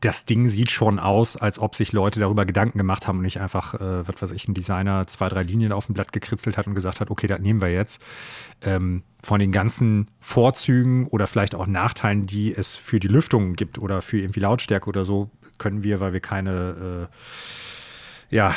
das 0.00 0.26
Ding 0.26 0.48
sieht 0.48 0.70
schon 0.70 0.98
aus, 0.98 1.36
als 1.36 1.58
ob 1.58 1.74
sich 1.74 1.92
Leute 1.92 2.20
darüber 2.20 2.44
Gedanken 2.44 2.78
gemacht 2.78 3.06
haben 3.06 3.18
und 3.18 3.24
nicht 3.24 3.40
einfach, 3.40 3.74
äh, 3.74 4.06
was 4.06 4.20
weiß 4.20 4.30
ich, 4.32 4.46
ein 4.46 4.54
Designer 4.54 5.06
zwei, 5.06 5.28
drei 5.28 5.42
Linien 5.42 5.72
auf 5.72 5.86
dem 5.86 5.94
Blatt 5.94 6.12
gekritzelt 6.12 6.58
hat 6.58 6.66
und 6.66 6.74
gesagt 6.74 7.00
hat, 7.00 7.10
okay, 7.10 7.26
das 7.26 7.40
nehmen 7.40 7.60
wir 7.60 7.72
jetzt. 7.72 8.00
Ähm, 8.62 9.02
von 9.22 9.40
den 9.40 9.52
ganzen 9.52 10.08
Vorzügen 10.20 11.06
oder 11.08 11.26
vielleicht 11.26 11.54
auch 11.54 11.66
Nachteilen, 11.66 12.26
die 12.26 12.54
es 12.54 12.76
für 12.76 13.00
die 13.00 13.08
Lüftung 13.08 13.54
gibt 13.54 13.78
oder 13.78 14.02
für 14.02 14.18
irgendwie 14.18 14.40
Lautstärke 14.40 14.88
oder 14.88 15.04
so, 15.04 15.30
können 15.58 15.82
wir, 15.82 15.98
weil 15.98 16.12
wir 16.12 16.20
keine, 16.20 17.08
äh, 18.30 18.34
ja, 18.36 18.54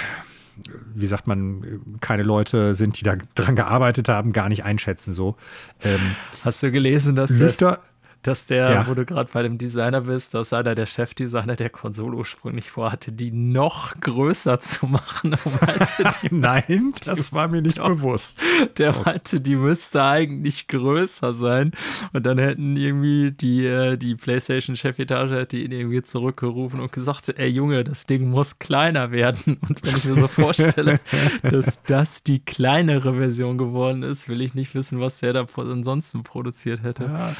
wie 0.93 1.07
sagt 1.07 1.25
man, 1.25 1.81
keine 2.01 2.23
Leute 2.23 2.73
sind, 2.73 2.99
die 2.99 3.03
da 3.03 3.15
dran 3.35 3.55
gearbeitet 3.55 4.09
haben, 4.09 4.33
gar 4.33 4.49
nicht 4.49 4.65
einschätzen. 4.65 5.13
So. 5.13 5.37
Ähm, 5.81 6.15
Hast 6.43 6.61
du 6.61 6.71
gelesen, 6.71 7.15
dass 7.15 7.31
Lüfter, 7.31 7.79
dass 8.23 8.45
der, 8.45 8.69
ja. 8.69 8.87
wo 8.87 8.93
du 8.93 9.05
gerade 9.05 9.29
bei 9.31 9.43
dem 9.43 9.57
Designer 9.57 10.01
bist, 10.01 10.33
dass 10.33 10.51
einer 10.51 10.75
der 10.75 10.85
Chefdesigner 10.85 11.55
der 11.55 11.69
Konsole 11.69 12.17
ursprünglich 12.17 12.69
vorhatte, 12.69 13.11
die 13.11 13.31
noch 13.31 13.99
größer 13.99 14.59
zu 14.59 14.87
machen. 14.87 15.37
Nein, 16.31 16.93
das 17.05 17.31
war 17.31 17.47
mir 17.47 17.61
nicht 17.61 17.77
doch, 17.79 17.87
bewusst. 17.87 18.43
Der 18.77 18.93
meinte, 18.93 19.39
die 19.39 19.55
müsste 19.55 20.03
eigentlich 20.03 20.67
größer 20.67 21.33
sein. 21.33 21.71
Und 22.13 22.25
dann 22.25 22.37
hätten 22.37 22.75
irgendwie 22.75 23.31
die, 23.31 23.65
äh, 23.65 23.97
die 23.97 24.15
PlayStation-Chefetage 24.15 25.35
hätte 25.35 25.57
ihn 25.57 25.71
irgendwie 25.71 26.01
zurückgerufen 26.01 26.79
und 26.79 26.91
gesagt, 26.91 27.29
ey 27.29 27.47
Junge, 27.47 27.83
das 27.83 28.05
Ding 28.05 28.29
muss 28.29 28.59
kleiner 28.59 29.11
werden. 29.11 29.57
Und 29.67 29.81
wenn 29.83 29.95
ich 29.95 30.05
mir 30.05 30.19
so 30.19 30.27
vorstelle, 30.27 30.99
dass 31.43 31.83
das 31.83 32.23
die 32.23 32.39
kleinere 32.39 33.15
Version 33.15 33.57
geworden 33.57 34.03
ist, 34.03 34.27
will 34.27 34.41
ich 34.41 34.53
nicht 34.53 34.75
wissen, 34.75 34.99
was 34.99 35.19
der 35.19 35.33
da 35.33 35.45
ansonsten 35.55 36.23
produziert 36.23 36.83
hätte. 36.83 37.05
Ja. 37.05 37.33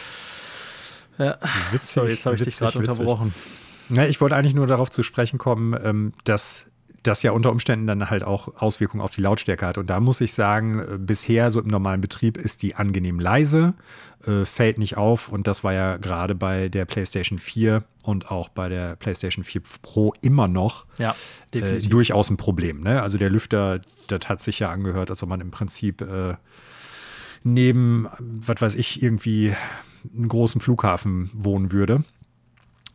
Ja. 1.20 1.38
Witzig, 1.72 1.90
so, 1.90 2.06
jetzt 2.06 2.26
habe 2.26 2.36
ich 2.36 2.42
witzig, 2.42 2.58
dich 2.58 2.74
gerade 2.74 2.80
unterbrochen. 2.80 3.34
Ja, 3.90 4.06
ich 4.06 4.22
wollte 4.22 4.36
eigentlich 4.36 4.56
nur 4.56 4.68
darauf 4.68 4.90
zu 4.90 5.04
sprechen 5.04 5.38
kommen, 5.38 5.78
ähm, 5.84 6.14
dass 6.24 6.68
das 7.04 7.24
ja 7.24 7.32
unter 7.32 7.52
Umständen 7.52 7.88
dann 7.88 8.10
halt 8.10 8.24
auch 8.24 8.62
Auswirkungen 8.62 9.02
auf 9.02 9.16
die 9.16 9.22
Lautstärke 9.22 9.66
hat. 9.66 9.78
Und 9.78 9.90
da 9.90 10.00
muss 10.00 10.22
ich 10.22 10.34
sagen, 10.34 10.80
äh, 10.80 10.98
bisher 10.98 11.52
so 11.52 11.60
im 11.60 11.68
normalen 11.68 12.02
Betrieb 12.02 12.38
ist 12.38 12.62
die 12.62 12.76
angenehm 12.76 13.20
leise, 13.20 13.74
äh, 14.26 14.46
fällt 14.46 14.78
nicht 14.78 14.98
auf. 14.98 15.30
Und 15.30 15.48
das 15.48 15.64
war 15.64 15.74
ja 15.74 15.98
gerade 15.98 16.36
bei 16.36 16.70
der 16.70 16.86
PlayStation 16.86 17.40
4 17.40 17.84
und 18.04 18.32
auch 18.32 18.50
bei 18.50 18.70
der 18.70 18.96
PlayStation 18.96 19.44
4 19.44 19.62
Pro 19.82 20.14
immer 20.22 20.48
noch 20.48 20.86
ja, 20.98 21.16
äh, 21.54 21.80
durchaus 21.80 22.30
ein 22.30 22.38
Problem. 22.38 22.82
Ne? 22.82 23.02
Also 23.02 23.18
der 23.18 23.30
Lüfter, 23.30 23.82
das 24.08 24.28
hat 24.28 24.42
sich 24.42 24.60
ja 24.60 24.70
angehört, 24.70 25.10
als 25.10 25.24
ob 25.24 25.30
man 25.30 25.42
im 25.42 25.52
Prinzip 25.52 26.02
äh, 26.02 26.36
neben, 27.44 28.08
was 28.20 28.62
weiß 28.62 28.76
ich, 28.76 29.02
irgendwie 29.02 29.56
einem 30.14 30.28
großen 30.28 30.62
Flughafen 30.62 31.30
wohnen 31.34 31.72
würde. 31.72 32.04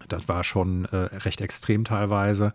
Das 0.08 0.28
war 0.28 0.44
schon 0.44 0.84
äh, 0.86 0.96
recht 0.96 1.40
extrem 1.40 1.84
teilweise. 1.84 2.52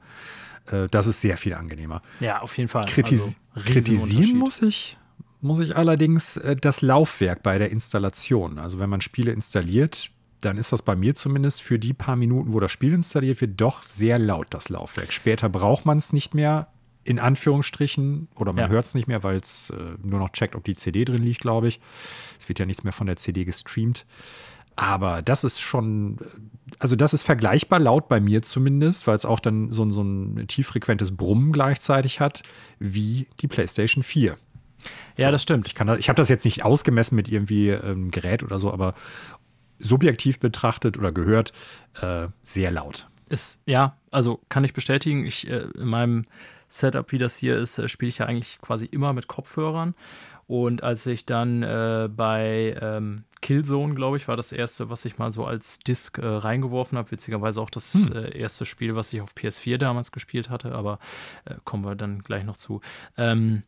Äh, 0.71 0.87
das 0.89 1.07
ist 1.07 1.21
sehr 1.21 1.37
viel 1.37 1.53
angenehmer. 1.53 2.01
Ja, 2.19 2.41
auf 2.41 2.57
jeden 2.57 2.67
Fall. 2.67 2.85
Kritis 2.85 3.35
also, 3.53 3.67
kritisieren 3.67 4.37
muss 4.37 4.61
ich, 4.61 4.97
muss 5.41 5.59
ich 5.59 5.75
allerdings 5.75 6.37
äh, 6.37 6.55
das 6.55 6.81
Laufwerk 6.81 7.43
bei 7.43 7.57
der 7.57 7.71
Installation. 7.71 8.59
Also 8.59 8.79
wenn 8.79 8.89
man 8.89 9.01
Spiele 9.01 9.31
installiert, 9.31 10.11
dann 10.41 10.57
ist 10.57 10.71
das 10.71 10.81
bei 10.81 10.95
mir 10.95 11.15
zumindest 11.15 11.61
für 11.61 11.79
die 11.79 11.93
paar 11.93 12.15
Minuten, 12.15 12.53
wo 12.53 12.59
das 12.59 12.71
Spiel 12.71 12.93
installiert 12.93 13.41
wird, 13.41 13.59
doch 13.59 13.83
sehr 13.83 14.17
laut, 14.19 14.47
das 14.51 14.69
Laufwerk. 14.69 15.11
Später 15.11 15.49
braucht 15.49 15.85
man 15.85 15.97
es 15.97 16.13
nicht 16.13 16.33
mehr, 16.33 16.67
in 17.09 17.19
Anführungsstrichen, 17.19 18.27
oder 18.35 18.53
man 18.53 18.65
ja. 18.65 18.69
hört 18.69 18.85
es 18.85 18.93
nicht 18.93 19.07
mehr, 19.07 19.23
weil 19.23 19.37
es 19.37 19.71
äh, 19.71 19.75
nur 20.03 20.19
noch 20.19 20.29
checkt, 20.29 20.55
ob 20.55 20.63
die 20.63 20.73
CD 20.75 21.05
drin 21.05 21.23
liegt, 21.23 21.41
glaube 21.41 21.67
ich. 21.67 21.79
Es 22.37 22.47
wird 22.47 22.59
ja 22.59 22.65
nichts 22.65 22.83
mehr 22.83 22.93
von 22.93 23.07
der 23.07 23.15
CD 23.15 23.45
gestreamt. 23.45 24.05
Aber 24.75 25.21
das 25.21 25.43
ist 25.43 25.59
schon, 25.59 26.19
also 26.77 26.95
das 26.95 27.13
ist 27.13 27.23
vergleichbar 27.23 27.79
laut 27.79 28.07
bei 28.07 28.21
mir 28.21 28.43
zumindest, 28.43 29.07
weil 29.07 29.15
es 29.15 29.25
auch 29.25 29.39
dann 29.39 29.71
so, 29.71 29.89
so 29.89 30.01
ein 30.03 30.47
tieffrequentes 30.47 31.17
Brummen 31.17 31.51
gleichzeitig 31.51 32.19
hat, 32.19 32.43
wie 32.77 33.27
die 33.41 33.47
PlayStation 33.47 34.03
4. 34.03 34.37
Ja, 35.17 35.25
so, 35.25 35.31
das 35.31 35.41
stimmt. 35.41 35.67
Ich, 35.67 35.73
ich 35.73 36.09
habe 36.09 36.15
das 36.15 36.29
jetzt 36.29 36.45
nicht 36.45 36.63
ausgemessen 36.63 37.15
mit 37.15 37.27
irgendwie 37.27 37.69
ähm, 37.69 38.11
Gerät 38.11 38.43
oder 38.43 38.59
so, 38.59 38.71
aber 38.71 38.93
subjektiv 39.79 40.39
betrachtet 40.39 40.97
oder 40.97 41.11
gehört, 41.11 41.51
äh, 42.01 42.27
sehr 42.41 42.71
laut. 42.71 43.09
Ist, 43.27 43.59
ja, 43.65 43.97
also 44.11 44.39
kann 44.47 44.63
ich 44.63 44.73
bestätigen. 44.73 45.25
Ich 45.25 45.47
äh, 45.49 45.65
in 45.75 45.87
meinem 45.87 46.25
Setup, 46.69 47.11
wie 47.11 47.17
das 47.17 47.35
hier 47.35 47.57
ist, 47.57 47.77
äh, 47.77 47.87
spiele 47.87 48.09
ich 48.09 48.19
ja 48.19 48.25
eigentlich 48.25 48.59
quasi 48.61 48.85
immer 48.85 49.13
mit 49.13 49.27
Kopfhörern. 49.27 49.95
Und 50.47 50.81
als 50.81 51.05
ich 51.05 51.27
dann 51.27 51.61
äh, 51.61 52.09
bei 52.11 52.75
ähm, 52.81 53.25
Killzone, 53.41 53.93
glaube 53.93 54.17
ich, 54.17 54.27
war 54.27 54.35
das 54.35 54.51
erste, 54.51 54.89
was 54.89 55.05
ich 55.05 55.19
mal 55.19 55.31
so 55.31 55.45
als 55.45 55.77
Disc 55.77 56.17
äh, 56.17 56.25
reingeworfen 56.25 56.97
habe. 56.97 57.11
Witzigerweise 57.11 57.61
auch 57.61 57.69
das 57.69 57.93
hm. 57.93 58.15
äh, 58.15 58.37
erste 58.37 58.65
Spiel, 58.65 58.95
was 58.95 59.13
ich 59.13 59.21
auf 59.21 59.33
PS4 59.33 59.77
damals 59.77 60.11
gespielt 60.11 60.49
hatte, 60.49 60.71
aber 60.73 60.97
äh, 61.45 61.55
kommen 61.65 61.85
wir 61.85 61.95
dann 61.95 62.23
gleich 62.23 62.45
noch 62.45 62.57
zu. 62.57 62.81
Ähm, 63.15 63.61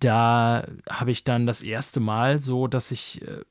da 0.00 0.66
habe 0.88 1.10
ich 1.12 1.22
dann 1.22 1.46
das 1.46 1.62
erste 1.62 2.00
Mal 2.00 2.40
so, 2.40 2.66
dass 2.66 2.90
ich 2.90 3.22
äh, 3.22 3.42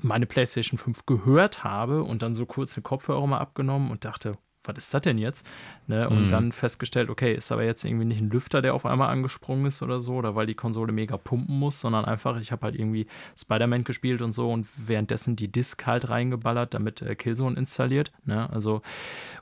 meine 0.00 0.26
PlayStation 0.26 0.78
5 0.78 1.06
gehört 1.06 1.64
habe 1.64 2.04
und 2.04 2.22
dann 2.22 2.34
so 2.34 2.46
kurz 2.46 2.74
den 2.74 2.82
Kopfhörer 2.82 3.26
mal 3.26 3.38
abgenommen 3.38 3.90
und 3.90 4.04
dachte, 4.04 4.38
was 4.66 4.76
ist 4.78 4.94
das 4.94 5.02
denn 5.02 5.18
jetzt? 5.18 5.46
Ne? 5.86 6.08
Und 6.08 6.24
mhm. 6.24 6.28
dann 6.28 6.52
festgestellt, 6.52 7.10
okay, 7.10 7.34
ist 7.34 7.52
aber 7.52 7.64
jetzt 7.64 7.84
irgendwie 7.84 8.04
nicht 8.04 8.20
ein 8.20 8.30
Lüfter, 8.30 8.62
der 8.62 8.74
auf 8.74 8.86
einmal 8.86 9.08
angesprungen 9.08 9.66
ist 9.66 9.82
oder 9.82 10.00
so, 10.00 10.14
oder 10.14 10.34
weil 10.34 10.46
die 10.46 10.54
Konsole 10.54 10.92
mega 10.92 11.16
pumpen 11.16 11.58
muss, 11.58 11.80
sondern 11.80 12.04
einfach, 12.04 12.40
ich 12.40 12.52
habe 12.52 12.62
halt 12.62 12.74
irgendwie 12.74 13.06
Spider-Man 13.38 13.84
gespielt 13.84 14.22
und 14.22 14.32
so 14.32 14.50
und 14.50 14.66
währenddessen 14.76 15.36
die 15.36 15.48
Disk 15.48 15.86
halt 15.86 16.08
reingeballert, 16.08 16.74
damit 16.74 17.02
äh, 17.02 17.14
Killzone 17.14 17.56
installiert. 17.56 18.12
Ne? 18.24 18.48
Also, 18.50 18.82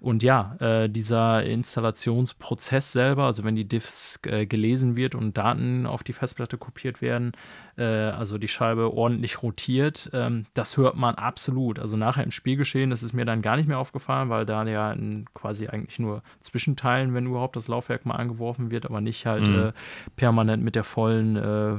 und 0.00 0.22
ja, 0.22 0.56
äh, 0.60 0.88
dieser 0.88 1.44
Installationsprozess 1.44 2.92
selber, 2.92 3.24
also 3.24 3.44
wenn 3.44 3.56
die 3.56 3.68
Disk 3.68 4.26
äh, 4.26 4.46
gelesen 4.46 4.96
wird 4.96 5.14
und 5.14 5.36
Daten 5.36 5.86
auf 5.86 6.02
die 6.02 6.12
Festplatte 6.12 6.58
kopiert 6.58 7.00
werden, 7.00 7.32
äh, 7.76 7.84
also 7.84 8.38
die 8.38 8.48
Scheibe 8.48 8.92
ordentlich 8.92 9.42
rotiert, 9.42 10.10
ähm, 10.12 10.46
das 10.54 10.76
hört 10.76 10.96
man 10.96 11.14
absolut. 11.14 11.78
Also 11.78 11.96
nachher 11.96 12.24
im 12.24 12.30
Spielgeschehen, 12.30 12.90
das 12.90 13.02
ist 13.02 13.12
mir 13.12 13.24
dann 13.24 13.42
gar 13.42 13.56
nicht 13.56 13.68
mehr 13.68 13.78
aufgefallen, 13.78 14.28
weil 14.28 14.46
da 14.46 14.64
ja 14.64 14.92
quasi 15.34 15.68
eigentlich 15.68 15.98
nur 15.98 16.22
Zwischenteilen, 16.40 17.14
wenn 17.14 17.26
überhaupt 17.26 17.56
das 17.56 17.68
Laufwerk 17.68 18.06
mal 18.06 18.16
angeworfen 18.16 18.70
wird, 18.70 18.86
aber 18.86 19.00
nicht 19.00 19.26
halt 19.26 19.48
mhm. 19.48 19.54
äh, 19.56 19.72
permanent 20.16 20.62
mit 20.62 20.74
der 20.74 20.84
vollen 20.84 21.36
äh, 21.36 21.76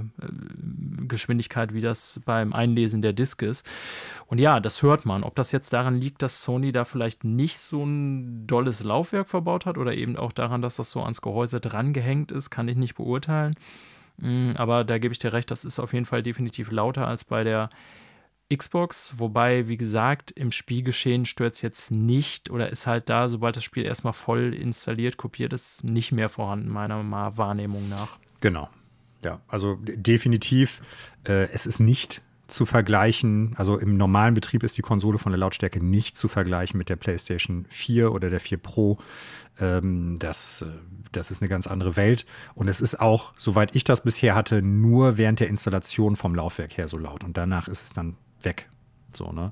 Geschwindigkeit, 1.07 1.73
wie 1.73 1.81
das 1.81 2.21
beim 2.25 2.53
Einlesen 2.53 3.01
der 3.01 3.13
Disk 3.13 3.41
ist. 3.41 3.65
Und 4.27 4.39
ja, 4.39 4.59
das 4.59 4.81
hört 4.81 5.05
man. 5.05 5.23
Ob 5.23 5.35
das 5.35 5.51
jetzt 5.51 5.73
daran 5.73 5.95
liegt, 5.95 6.21
dass 6.21 6.43
Sony 6.43 6.71
da 6.71 6.85
vielleicht 6.85 7.23
nicht 7.23 7.59
so 7.59 7.83
ein 7.83 8.47
dolles 8.47 8.83
Laufwerk 8.83 9.29
verbaut 9.29 9.65
hat 9.65 9.77
oder 9.77 9.93
eben 9.93 10.15
auch 10.15 10.31
daran, 10.31 10.61
dass 10.61 10.77
das 10.77 10.91
so 10.91 11.01
ans 11.01 11.21
Gehäuse 11.21 11.59
drangehängt 11.59 12.31
ist, 12.31 12.49
kann 12.49 12.67
ich 12.67 12.77
nicht 12.77 12.95
beurteilen. 12.95 13.55
Mm, 14.17 14.51
aber 14.55 14.83
da 14.83 14.97
gebe 14.97 15.11
ich 15.11 15.19
dir 15.19 15.33
recht, 15.33 15.51
das 15.51 15.65
ist 15.65 15.79
auf 15.79 15.93
jeden 15.93 16.05
Fall 16.05 16.23
definitiv 16.23 16.71
lauter 16.71 17.07
als 17.07 17.23
bei 17.23 17.43
der 17.43 17.69
Xbox, 18.53 19.15
wobei, 19.17 19.67
wie 19.67 19.77
gesagt, 19.77 20.31
im 20.31 20.51
Spielgeschehen 20.51 21.25
stört 21.25 21.55
es 21.55 21.61
jetzt 21.61 21.89
nicht 21.89 22.51
oder 22.51 22.69
ist 22.69 22.85
halt 22.85 23.09
da, 23.09 23.27
sobald 23.27 23.55
das 23.55 23.63
Spiel 23.63 23.85
erstmal 23.85 24.13
voll 24.13 24.53
installiert, 24.53 25.17
kopiert 25.17 25.51
ist, 25.51 25.83
nicht 25.83 26.11
mehr 26.11 26.29
vorhanden, 26.29 26.69
meiner 26.69 27.37
Wahrnehmung 27.37 27.89
nach. 27.89 28.17
Genau. 28.41 28.69
Ja, 29.23 29.41
also 29.47 29.79
definitiv, 29.81 30.81
äh, 31.27 31.49
es 31.51 31.65
ist 31.65 31.79
nicht 31.79 32.21
zu 32.47 32.67
vergleichen, 32.67 33.53
also 33.57 33.79
im 33.79 33.97
normalen 33.97 34.35
Betrieb 34.35 34.61
ist 34.61 34.77
die 34.77 34.83
Konsole 34.83 35.17
von 35.17 35.31
der 35.31 35.39
Lautstärke 35.39 35.83
nicht 35.83 36.15
zu 36.15 36.27
vergleichen 36.27 36.77
mit 36.77 36.89
der 36.89 36.95
PlayStation 36.95 37.65
4 37.69 38.11
oder 38.11 38.29
der 38.29 38.39
4 38.39 38.59
Pro. 38.59 38.99
Ähm, 39.59 40.17
das, 40.19 40.61
äh, 40.61 40.67
das 41.11 41.31
ist 41.31 41.41
eine 41.41 41.49
ganz 41.49 41.65
andere 41.65 41.95
Welt. 41.95 42.27
Und 42.53 42.67
es 42.67 42.81
ist 42.81 42.99
auch, 42.99 43.33
soweit 43.37 43.75
ich 43.75 43.83
das 43.83 44.01
bisher 44.01 44.35
hatte, 44.35 44.61
nur 44.61 45.17
während 45.17 45.39
der 45.39 45.47
Installation 45.47 46.15
vom 46.15 46.35
Laufwerk 46.35 46.77
her 46.77 46.87
so 46.87 46.99
laut. 46.99 47.23
Und 47.23 47.35
danach 47.37 47.67
ist 47.67 47.81
es 47.81 47.93
dann 47.93 48.15
weg. 48.45 48.69
So, 49.13 49.31
ne? 49.31 49.51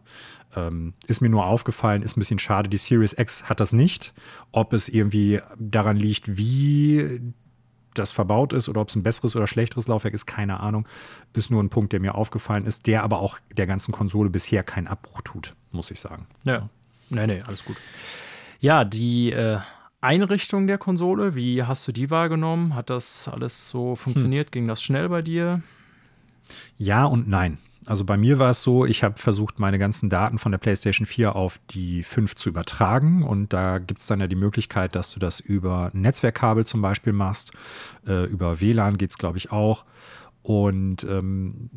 Ähm, 0.55 0.93
ist 1.07 1.21
mir 1.21 1.29
nur 1.29 1.45
aufgefallen, 1.45 2.03
ist 2.03 2.17
ein 2.17 2.19
bisschen 2.19 2.39
schade. 2.39 2.69
Die 2.69 2.77
Series 2.77 3.17
X 3.17 3.49
hat 3.49 3.59
das 3.59 3.73
nicht. 3.73 4.13
Ob 4.51 4.73
es 4.73 4.89
irgendwie 4.89 5.41
daran 5.57 5.97
liegt, 5.97 6.37
wie 6.37 7.21
das 7.93 8.11
verbaut 8.11 8.53
ist 8.53 8.69
oder 8.69 8.81
ob 8.81 8.89
es 8.89 8.95
ein 8.95 9.03
besseres 9.03 9.35
oder 9.35 9.47
schlechteres 9.47 9.87
Laufwerk 9.87 10.13
ist, 10.13 10.25
keine 10.25 10.59
Ahnung. 10.59 10.87
Ist 11.33 11.51
nur 11.51 11.61
ein 11.61 11.69
Punkt, 11.69 11.93
der 11.93 11.99
mir 11.99 12.15
aufgefallen 12.15 12.65
ist, 12.65 12.87
der 12.87 13.03
aber 13.03 13.19
auch 13.19 13.39
der 13.55 13.67
ganzen 13.67 13.91
Konsole 13.91 14.29
bisher 14.29 14.63
keinen 14.63 14.87
Abbruch 14.87 15.21
tut, 15.21 15.53
muss 15.71 15.91
ich 15.91 15.99
sagen. 15.99 16.27
Ja. 16.43 16.69
Nee, 17.09 17.27
nee, 17.27 17.41
alles 17.41 17.63
gut. 17.63 17.77
Ja, 18.59 18.85
die 18.85 19.31
äh, 19.31 19.59
Einrichtung 20.01 20.67
der 20.67 20.77
Konsole, 20.77 21.35
wie 21.35 21.63
hast 21.63 21.87
du 21.87 21.91
die 21.91 22.09
wahrgenommen? 22.09 22.75
Hat 22.75 22.89
das 22.89 23.27
alles 23.27 23.69
so 23.69 23.95
funktioniert? 23.95 24.47
Hm. 24.47 24.51
Ging 24.51 24.67
das 24.67 24.81
schnell 24.81 25.09
bei 25.09 25.21
dir? 25.21 25.61
Ja 26.77 27.05
und 27.05 27.27
nein. 27.27 27.57
Also 27.85 28.05
bei 28.05 28.17
mir 28.17 28.39
war 28.39 28.51
es 28.51 28.61
so, 28.61 28.85
ich 28.85 29.03
habe 29.03 29.17
versucht, 29.17 29.59
meine 29.59 29.77
ganzen 29.77 30.09
Daten 30.09 30.37
von 30.37 30.51
der 30.51 30.59
PlayStation 30.59 31.05
4 31.05 31.35
auf 31.35 31.59
die 31.71 32.03
5 32.03 32.35
zu 32.35 32.49
übertragen. 32.49 33.23
Und 33.23 33.53
da 33.53 33.79
gibt 33.79 34.01
es 34.01 34.07
dann 34.07 34.19
ja 34.19 34.27
die 34.27 34.35
Möglichkeit, 34.35 34.95
dass 34.95 35.11
du 35.11 35.19
das 35.19 35.39
über 35.39 35.89
Netzwerkkabel 35.93 36.65
zum 36.65 36.81
Beispiel 36.81 37.13
machst. 37.13 37.51
Äh, 38.07 38.25
über 38.25 38.61
WLAN 38.61 38.97
geht 38.97 39.11
es, 39.11 39.17
glaube 39.17 39.37
ich, 39.37 39.51
auch. 39.51 39.85
Und 40.43 41.03
ähm, 41.03 41.69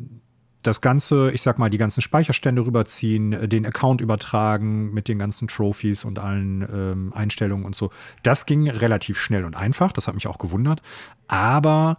das 0.67 0.81
Ganze, 0.81 1.31
ich 1.31 1.43
sag 1.43 1.59
mal, 1.59 1.71
die 1.71 1.79
ganzen 1.79 2.01
Speicherstände 2.01 2.65
rüberziehen, 2.65 3.33
äh, 3.33 3.49
den 3.49 3.67
Account 3.67 4.01
übertragen 4.01 4.93
mit 4.93 5.09
den 5.09 5.19
ganzen 5.19 5.49
Trophies 5.49 6.05
und 6.05 6.19
allen 6.19 6.63
ähm, 6.63 7.13
Einstellungen 7.15 7.65
und 7.65 7.75
so. 7.75 7.91
Das 8.23 8.47
ging 8.47 8.69
relativ 8.69 9.19
schnell 9.19 9.45
und 9.45 9.57
einfach. 9.57 9.93
Das 9.93 10.09
hat 10.09 10.15
mich 10.15 10.27
auch 10.27 10.39
gewundert. 10.39 10.83
Aber 11.29 11.97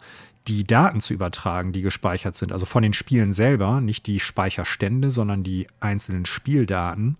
die 0.48 0.64
Daten 0.64 1.02
zu 1.02 1.14
übertragen, 1.14 1.72
die 1.72 1.82
gespeichert 1.82 2.36
sind, 2.36 2.52
also 2.52 2.66
von 2.66 2.84
den 2.84 2.94
Spielen 2.94 3.34
selber, 3.34 3.82
nicht 3.82 4.08
die 4.08 4.20
Speicherstände, 4.20 5.10
sondern 5.12 5.44
die 5.44 5.68
einzelnen 5.80 6.26
Spieldaten, 6.26 7.18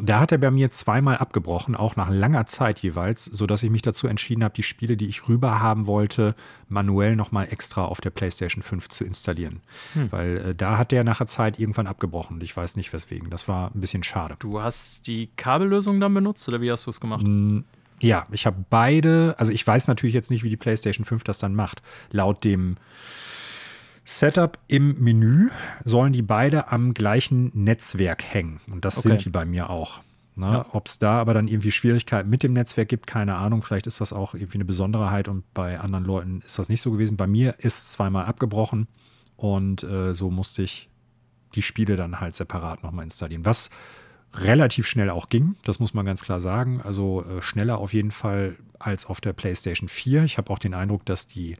da 0.00 0.20
hat 0.20 0.30
er 0.30 0.38
bei 0.38 0.50
mir 0.50 0.70
zweimal 0.70 1.16
abgebrochen, 1.16 1.74
auch 1.74 1.96
nach 1.96 2.08
langer 2.08 2.46
Zeit 2.46 2.78
jeweils, 2.78 3.24
sodass 3.24 3.64
ich 3.64 3.70
mich 3.70 3.82
dazu 3.82 4.06
entschieden 4.06 4.44
habe, 4.44 4.54
die 4.54 4.62
Spiele, 4.62 4.96
die 4.96 5.08
ich 5.08 5.28
rüber 5.28 5.60
haben 5.60 5.86
wollte, 5.86 6.36
manuell 6.68 7.16
nochmal 7.16 7.48
extra 7.50 7.84
auf 7.84 8.00
der 8.00 8.10
PlayStation 8.10 8.62
5 8.62 8.88
zu 8.88 9.04
installieren. 9.04 9.60
Hm. 9.94 10.12
Weil 10.12 10.36
äh, 10.36 10.54
da 10.54 10.78
hat 10.78 10.92
der 10.92 11.02
nach 11.02 11.18
der 11.18 11.26
Zeit 11.26 11.58
irgendwann 11.58 11.88
abgebrochen 11.88 12.36
und 12.36 12.42
ich 12.44 12.56
weiß 12.56 12.76
nicht 12.76 12.92
weswegen. 12.92 13.28
Das 13.28 13.48
war 13.48 13.74
ein 13.74 13.80
bisschen 13.80 14.04
schade. 14.04 14.36
Du 14.38 14.60
hast 14.60 15.08
die 15.08 15.30
Kabellösung 15.36 15.98
dann 15.98 16.14
benutzt 16.14 16.48
oder 16.48 16.60
wie 16.60 16.70
hast 16.70 16.86
du 16.86 16.90
es 16.90 17.00
gemacht? 17.00 17.26
Ja, 18.00 18.26
ich 18.30 18.46
habe 18.46 18.64
beide, 18.70 19.34
also 19.38 19.52
ich 19.52 19.66
weiß 19.66 19.88
natürlich 19.88 20.14
jetzt 20.14 20.30
nicht, 20.30 20.42
wie 20.44 20.50
die 20.50 20.56
PlayStation 20.56 21.04
5 21.04 21.24
das 21.24 21.38
dann 21.38 21.54
macht. 21.54 21.82
Laut 22.10 22.44
dem 22.44 22.76
Setup 24.04 24.58
im 24.68 25.02
Menü 25.02 25.50
sollen 25.84 26.12
die 26.12 26.22
beide 26.22 26.72
am 26.72 26.94
gleichen 26.94 27.50
Netzwerk 27.54 28.24
hängen. 28.24 28.60
Und 28.70 28.84
das 28.84 28.98
okay. 28.98 29.08
sind 29.08 29.24
die 29.24 29.30
bei 29.30 29.44
mir 29.44 29.68
auch. 29.68 30.00
Ne? 30.36 30.46
Ja. 30.46 30.66
Ob 30.72 30.86
es 30.86 30.98
da 30.98 31.20
aber 31.20 31.34
dann 31.34 31.48
irgendwie 31.48 31.72
Schwierigkeiten 31.72 32.30
mit 32.30 32.42
dem 32.42 32.52
Netzwerk 32.52 32.88
gibt, 32.88 33.06
keine 33.06 33.34
Ahnung. 33.34 33.62
Vielleicht 33.62 33.86
ist 33.86 34.00
das 34.00 34.12
auch 34.12 34.34
irgendwie 34.34 34.58
eine 34.58 34.64
Besonderheit 34.64 35.28
und 35.28 35.52
bei 35.52 35.78
anderen 35.78 36.04
Leuten 36.04 36.40
ist 36.46 36.58
das 36.58 36.68
nicht 36.68 36.80
so 36.80 36.92
gewesen. 36.92 37.16
Bei 37.16 37.26
mir 37.26 37.56
ist 37.58 37.92
zweimal 37.92 38.26
abgebrochen 38.26 38.86
und 39.36 39.82
äh, 39.82 40.14
so 40.14 40.30
musste 40.30 40.62
ich 40.62 40.88
die 41.54 41.62
Spiele 41.62 41.96
dann 41.96 42.20
halt 42.20 42.34
separat 42.34 42.82
nochmal 42.82 43.04
installieren. 43.04 43.44
Was 43.44 43.68
relativ 44.42 44.86
schnell 44.86 45.10
auch 45.10 45.28
ging, 45.28 45.56
das 45.64 45.78
muss 45.78 45.94
man 45.94 46.06
ganz 46.06 46.22
klar 46.22 46.40
sagen. 46.40 46.80
Also 46.82 47.24
äh, 47.24 47.42
schneller 47.42 47.78
auf 47.78 47.92
jeden 47.92 48.10
Fall 48.10 48.56
als 48.78 49.06
auf 49.06 49.20
der 49.20 49.32
PlayStation 49.32 49.88
4. 49.88 50.24
Ich 50.24 50.38
habe 50.38 50.50
auch 50.50 50.58
den 50.58 50.74
Eindruck, 50.74 51.04
dass 51.04 51.26
die 51.26 51.56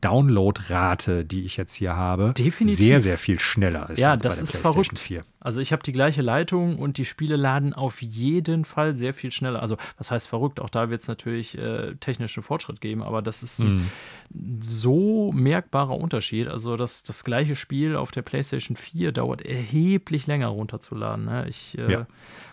Downloadrate, 0.00 1.24
die 1.24 1.44
ich 1.44 1.56
jetzt 1.56 1.74
hier 1.74 1.94
habe, 1.94 2.32
Definitiv. 2.36 2.78
sehr, 2.78 3.00
sehr 3.00 3.18
viel 3.18 3.38
schneller 3.38 3.90
ist. 3.90 3.98
Ja, 3.98 4.16
das 4.16 4.40
ist 4.40 4.56
verrückt. 4.56 4.98
4. 4.98 5.24
Also 5.40 5.60
ich 5.60 5.72
habe 5.72 5.82
die 5.82 5.92
gleiche 5.92 6.20
Leitung 6.20 6.78
und 6.78 6.98
die 6.98 7.06
Spiele 7.06 7.36
laden 7.36 7.72
auf 7.72 8.02
jeden 8.02 8.66
Fall 8.66 8.94
sehr 8.94 9.14
viel 9.14 9.32
schneller. 9.32 9.62
Also 9.62 9.78
was 9.96 10.10
heißt 10.10 10.28
verrückt? 10.28 10.60
Auch 10.60 10.68
da 10.68 10.90
wird 10.90 11.00
es 11.00 11.08
natürlich 11.08 11.56
äh, 11.56 11.94
technischen 11.96 12.42
Fortschritt 12.42 12.82
geben, 12.82 13.02
aber 13.02 13.22
das 13.22 13.42
ist 13.42 13.60
ein 13.60 13.88
mm. 14.28 14.60
so 14.60 15.32
merkbarer 15.32 15.96
Unterschied. 15.96 16.46
Also 16.46 16.76
das, 16.76 17.02
das 17.02 17.24
gleiche 17.24 17.56
Spiel 17.56 17.96
auf 17.96 18.10
der 18.10 18.20
PlayStation 18.20 18.76
4 18.76 19.12
dauert 19.12 19.40
erheblich 19.40 20.26
länger 20.26 20.48
runterzuladen. 20.48 21.24
Ne? 21.24 21.46
Ich 21.48 21.78
äh, 21.78 21.90
ja. 21.90 22.06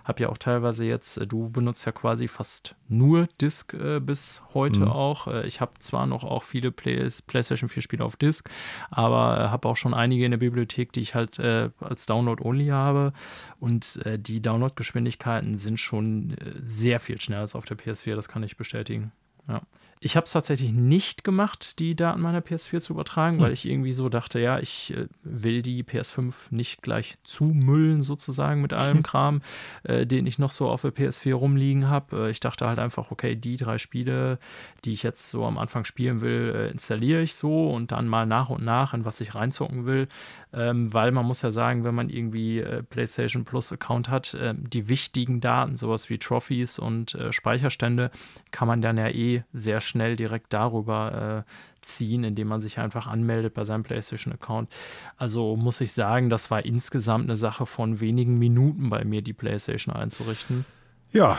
habe 0.05 0.23
ja 0.23 0.29
auch 0.29 0.37
teilweise 0.37 0.85
jetzt, 0.85 1.17
äh, 1.17 1.27
du 1.27 1.49
benutzt 1.49 1.85
ja 1.85 1.91
quasi 1.91 2.29
fast 2.29 2.75
nur 2.87 3.27
Disk 3.41 3.73
äh, 3.73 3.99
bis 3.99 4.41
heute 4.53 4.85
mm. 4.85 4.87
auch. 4.87 5.27
Äh, 5.27 5.45
ich 5.45 5.59
habe 5.59 5.73
zwar 5.79 6.05
noch 6.05 6.23
auch 6.23 6.43
viele 6.43 6.71
Play 6.71 7.05
PlayStation 7.27 7.67
4 7.67 7.83
Spiele 7.83 8.05
auf 8.05 8.15
Disk, 8.15 8.49
aber 8.89 9.41
äh, 9.41 9.47
habe 9.49 9.67
auch 9.67 9.75
schon 9.75 9.93
einige 9.93 10.23
in 10.23 10.31
der 10.31 10.37
Bibliothek, 10.37 10.93
die 10.93 11.01
ich 11.01 11.15
halt 11.15 11.39
als 11.39 12.05
Download-only 12.05 12.67
habe 12.67 12.76
habe. 12.77 13.13
Und 13.59 13.97
äh, 14.05 14.17
die 14.17 14.41
Downloadgeschwindigkeiten 14.41 15.57
sind 15.57 15.79
schon 15.79 16.31
äh, 16.31 16.53
sehr 16.63 16.99
viel 16.99 17.19
schneller 17.19 17.41
als 17.41 17.55
auf 17.55 17.65
der 17.65 17.77
PS4, 17.77 18.15
das 18.15 18.29
kann 18.29 18.43
ich 18.43 18.57
bestätigen. 18.57 19.11
Ja. 19.47 19.61
Ich 19.99 20.15
habe 20.15 20.25
es 20.25 20.31
tatsächlich 20.31 20.71
nicht 20.71 21.23
gemacht, 21.23 21.79
die 21.79 21.95
Daten 21.95 22.21
meiner 22.21 22.41
PS4 22.41 22.79
zu 22.81 22.93
übertragen, 22.93 23.37
hm. 23.37 23.43
weil 23.43 23.51
ich 23.51 23.67
irgendwie 23.67 23.93
so 23.93 24.09
dachte, 24.09 24.39
ja, 24.39 24.59
ich 24.59 24.93
äh, 24.95 25.07
will 25.23 25.61
die 25.61 25.83
PS5 25.83 26.33
nicht 26.51 26.83
gleich 26.83 27.17
zumüllen 27.23 28.03
sozusagen 28.03 28.61
mit 28.61 28.73
allem 28.73 29.01
Kram, 29.07 29.41
äh, 29.83 30.05
den 30.05 30.27
ich 30.27 30.37
noch 30.37 30.51
so 30.51 30.69
auf 30.69 30.81
der 30.81 30.93
PS4 30.93 31.33
rumliegen 31.33 31.89
habe. 31.89 32.27
Äh, 32.27 32.29
ich 32.29 32.39
dachte 32.39 32.67
halt 32.67 32.77
einfach, 32.77 33.09
okay, 33.11 33.35
die 33.35 33.57
drei 33.57 33.79
Spiele, 33.79 34.37
die 34.85 34.93
ich 34.93 35.01
jetzt 35.01 35.29
so 35.29 35.45
am 35.45 35.57
Anfang 35.57 35.83
spielen 35.83 36.21
will, 36.21 36.53
äh, 36.55 36.69
installiere 36.69 37.21
ich 37.21 37.33
so 37.33 37.71
und 37.71 37.91
dann 37.91 38.07
mal 38.07 38.27
nach 38.27 38.49
und 38.49 38.63
nach, 38.63 38.93
in 38.93 39.03
was 39.03 39.19
ich 39.19 39.33
reinzocken 39.33 39.85
will, 39.85 40.07
ähm, 40.53 40.93
weil 40.93 41.11
man 41.11 41.25
muss 41.25 41.41
ja 41.41 41.51
sagen, 41.51 41.83
wenn 41.83 41.95
man 41.95 42.09
irgendwie 42.09 42.59
äh, 42.59 42.83
PlayStation 42.83 43.45
Plus 43.45 43.71
Account 43.71 44.09
hat, 44.09 44.37
ähm, 44.39 44.69
die 44.69 44.87
wichtigen 44.87 45.41
Daten, 45.41 45.75
sowas 45.75 46.09
wie 46.09 46.19
Trophies 46.19 46.77
und 46.77 47.15
äh, 47.15 47.31
Speicherstände, 47.31 48.11
kann 48.51 48.67
man 48.67 48.81
dann 48.81 48.97
ja 48.97 49.09
eh 49.09 49.43
sehr 49.53 49.81
schnell 49.87 50.15
direkt 50.15 50.53
darüber 50.53 51.45
äh, 51.47 51.51
ziehen, 51.81 52.23
indem 52.23 52.47
man 52.47 52.61
sich 52.61 52.79
einfach 52.79 53.07
anmeldet 53.07 53.53
bei 53.53 53.65
seinem 53.65 53.83
PlayStation-Account. 53.83 54.69
Also 55.17 55.55
muss 55.55 55.81
ich 55.81 55.91
sagen, 55.93 56.29
das 56.29 56.51
war 56.51 56.65
insgesamt 56.65 57.25
eine 57.25 57.37
Sache 57.37 57.65
von 57.65 57.99
wenigen 57.99 58.37
Minuten 58.37 58.89
bei 58.89 59.03
mir, 59.03 59.21
die 59.21 59.33
PlayStation 59.33 59.95
einzurichten. 59.95 60.65
Ja. 61.11 61.37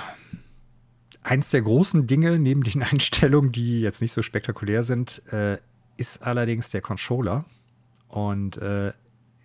Eins 1.22 1.50
der 1.50 1.62
großen 1.62 2.06
Dinge 2.06 2.38
neben 2.38 2.62
den 2.62 2.82
Einstellungen, 2.90 3.52
die 3.52 3.80
jetzt 3.80 4.00
nicht 4.00 4.12
so 4.12 4.22
spektakulär 4.22 4.82
sind, 4.82 5.22
äh, 5.32 5.58
ist 5.96 6.22
allerdings 6.22 6.70
der 6.70 6.80
Controller. 6.80 7.44
Und 8.08 8.56
äh, 8.58 8.92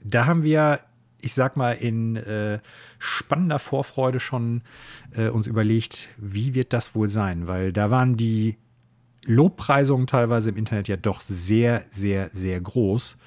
da 0.03 0.25
haben 0.25 0.43
wir 0.43 0.79
ich 1.23 1.33
sag 1.33 1.55
mal, 1.55 1.71
in 1.71 2.17
äh, 2.17 2.59
spannender 2.99 3.57
Vorfreude 3.57 4.19
schon 4.19 4.61
äh, 5.15 5.29
uns 5.29 5.47
überlegt, 5.47 6.09
wie 6.17 6.53
wird 6.53 6.73
das 6.73 6.95
wohl 6.95 7.07
sein? 7.07 7.47
Weil 7.47 7.71
da 7.71 7.89
waren 7.89 8.17
die 8.17 8.57
Lobpreisungen 9.25 10.07
teilweise 10.07 10.49
im 10.49 10.57
Internet 10.57 10.87
ja 10.87 10.97
doch 10.97 11.21
sehr, 11.21 11.85
sehr, 11.89 12.29
sehr 12.31 12.59
groß. 12.59 13.17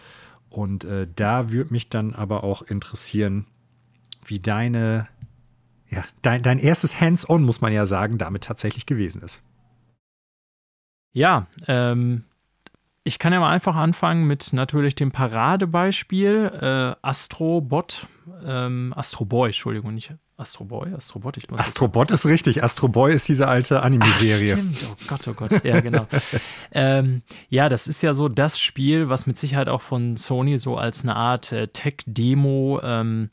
Und 0.51 0.85
äh, 0.85 1.07
da 1.15 1.51
würde 1.51 1.73
mich 1.73 1.89
dann 1.89 2.15
aber 2.15 2.45
auch 2.45 2.63
interessieren, 2.63 3.47
wie 4.25 4.41
deine, 4.41 5.09
ja, 5.91 6.05
dein, 6.23 6.43
dein 6.43 6.59
erstes 6.59 7.01
Hands-on, 7.01 7.43
muss 7.43 7.61
man 7.61 7.73
ja 7.73 7.87
sagen, 7.87 8.19
damit 8.19 8.45
tatsächlich 8.45 8.87
gewesen 8.87 9.23
ist. 9.23 9.43
Ja, 11.13 11.47
ähm, 11.67 12.25
ich 13.05 13.19
kann 13.19 13.33
ja 13.33 13.41
mal 13.41 13.51
einfach 13.51 13.77
anfangen 13.77 14.27
mit 14.27 14.53
natürlich 14.53 14.95
dem 14.95 15.13
Paradebeispiel 15.13 16.51
äh, 16.61 17.07
Astrobot, 17.07 18.07
ähm, 18.45 18.93
Astroboy, 18.97 19.49
Entschuldigung, 19.49 19.95
nicht 19.95 20.13
Astroboy, 20.39 20.93
Astrobot. 20.93 21.39
Ich 21.39 21.51
Astrobot 21.51 22.11
ist 22.11 22.27
richtig. 22.27 22.63
Astroboy 22.63 23.15
ist 23.15 23.27
diese 23.27 23.49
alte 23.49 23.83
Anime-Serie. 23.83 24.49
Stimmt, 24.49 24.79
oh 24.85 24.97
Gott, 25.07 25.29
oh 25.29 25.33
Gott. 25.33 25.65
Ja, 25.65 25.81
genau. 25.81 26.07
ähm, 26.73 27.23
ja, 27.49 27.71
das 27.71 27.89
ist 27.89 28.03
ja 28.03 28.13
so 28.13 28.29
das 28.29 28.59
Spiel, 28.59 29.09
was 29.09 29.27
mit 29.27 29.39
Sicherheit 29.39 29.69
auch 29.69 29.81
von 29.81 30.19
Sony 30.19 30.59
so 30.59 30.77
als 30.77 31.05
eine 31.05 31.17
Art 31.17 31.53
äh, 31.53 31.69
Tech-Demo 31.69 32.81
ähm, 32.83 33.31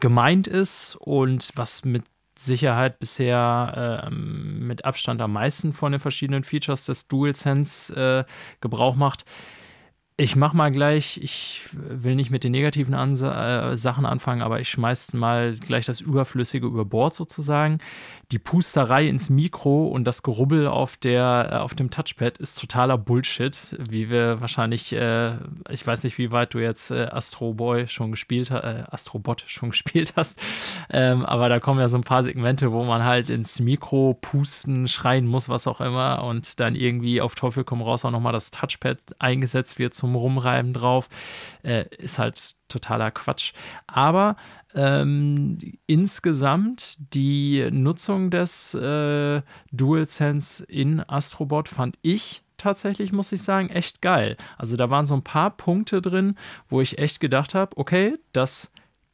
gemeint 0.00 0.48
ist 0.48 0.96
und 0.96 1.50
was 1.54 1.84
mit 1.84 2.02
Sicherheit 2.36 2.98
bisher 2.98 4.08
äh, 4.08 4.10
mit 4.10 4.84
Abstand 4.84 5.20
am 5.20 5.32
meisten 5.32 5.72
von 5.72 5.92
den 5.92 6.00
verschiedenen 6.00 6.42
Features 6.42 6.86
des 6.86 7.06
DualSense 7.06 7.94
äh, 7.94 8.24
Gebrauch 8.60 8.96
macht. 8.96 9.24
Ich 10.22 10.36
mach 10.36 10.52
mal 10.52 10.70
gleich, 10.70 11.18
ich 11.20 11.62
will 11.72 12.14
nicht 12.14 12.30
mit 12.30 12.44
den 12.44 12.52
negativen 12.52 12.94
Ansa 12.94 13.72
äh, 13.72 13.76
Sachen 13.76 14.06
anfangen, 14.06 14.40
aber 14.40 14.60
ich 14.60 14.68
schmeiß 14.68 15.14
mal 15.14 15.56
gleich 15.56 15.84
das 15.84 16.00
Überflüssige 16.00 16.64
über 16.64 16.84
Bord 16.84 17.12
sozusagen. 17.12 17.78
Die 18.30 18.38
Pusterei 18.38 19.08
ins 19.08 19.30
Mikro 19.30 19.88
und 19.88 20.04
das 20.04 20.22
Gerubbel 20.22 20.68
auf, 20.68 20.96
der, 20.96 21.48
äh, 21.50 21.56
auf 21.56 21.74
dem 21.74 21.90
Touchpad 21.90 22.38
ist 22.38 22.58
totaler 22.58 22.98
Bullshit, 22.98 23.76
wie 23.80 24.10
wir 24.10 24.40
wahrscheinlich, 24.40 24.92
äh, 24.92 25.32
ich 25.68 25.84
weiß 25.84 26.04
nicht, 26.04 26.18
wie 26.18 26.30
weit 26.30 26.54
du 26.54 26.60
jetzt 26.60 26.92
äh, 26.92 27.08
Astro 27.10 27.52
Boy 27.52 27.88
schon 27.88 28.12
gespielt 28.12 28.52
hast, 28.52 28.62
äh, 28.62 28.84
Astrobot 28.90 29.42
schon 29.48 29.70
gespielt 29.72 30.14
hast, 30.14 30.40
ähm, 30.88 31.26
aber 31.26 31.48
da 31.48 31.58
kommen 31.58 31.80
ja 31.80 31.88
so 31.88 31.98
ein 31.98 32.04
paar 32.04 32.22
Segmente, 32.22 32.70
wo 32.70 32.84
man 32.84 33.02
halt 33.02 33.28
ins 33.28 33.58
Mikro 33.58 34.16
pusten, 34.20 34.86
schreien 34.86 35.26
muss, 35.26 35.48
was 35.48 35.66
auch 35.66 35.80
immer 35.80 36.22
und 36.22 36.60
dann 36.60 36.76
irgendwie 36.76 37.20
auf 37.20 37.34
Teufel 37.34 37.64
komm 37.64 37.82
raus 37.82 38.04
auch 38.04 38.12
nochmal 38.12 38.32
das 38.32 38.52
Touchpad 38.52 38.98
eingesetzt 39.18 39.80
wird 39.80 39.94
zum 39.94 40.11
Rumreiben 40.14 40.72
drauf, 40.72 41.08
äh, 41.62 41.84
ist 41.96 42.18
halt 42.18 42.56
totaler 42.68 43.10
Quatsch. 43.10 43.52
Aber 43.86 44.36
ähm, 44.74 45.58
insgesamt 45.86 47.14
die 47.14 47.68
Nutzung 47.70 48.30
des 48.30 48.74
äh, 48.74 49.42
DualSense 49.70 50.64
in 50.64 51.00
Astrobot 51.08 51.68
fand 51.68 51.98
ich 52.02 52.42
tatsächlich, 52.56 53.12
muss 53.12 53.32
ich 53.32 53.42
sagen, 53.42 53.68
echt 53.70 54.00
geil. 54.02 54.36
Also 54.56 54.76
da 54.76 54.88
waren 54.88 55.06
so 55.06 55.14
ein 55.14 55.24
paar 55.24 55.50
Punkte 55.50 56.00
drin, 56.00 56.36
wo 56.68 56.80
ich 56.80 56.98
echt 56.98 57.20
gedacht 57.20 57.54
habe, 57.54 57.76
okay, 57.76 58.16
das 58.32 58.70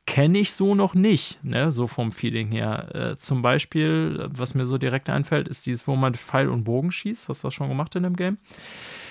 kenne 0.06 0.38
ich 0.38 0.52
so 0.54 0.74
noch 0.74 0.94
nicht, 0.94 1.42
ne? 1.44 1.70
so 1.70 1.86
vom 1.86 2.10
Feeling 2.10 2.50
her. 2.50 2.94
Äh, 2.94 3.16
zum 3.16 3.42
Beispiel, 3.42 4.26
was 4.30 4.54
mir 4.54 4.64
so 4.64 4.78
direkt 4.78 5.10
einfällt, 5.10 5.48
ist 5.48 5.66
dieses, 5.66 5.86
wo 5.86 5.96
man 5.96 6.14
Pfeil 6.14 6.48
und 6.48 6.64
Bogen 6.64 6.90
schießt. 6.90 7.28
Hast 7.28 7.42
du 7.42 7.48
das 7.48 7.54
schon 7.54 7.68
gemacht 7.68 7.94
in 7.94 8.04
dem 8.04 8.16
Game? 8.16 8.38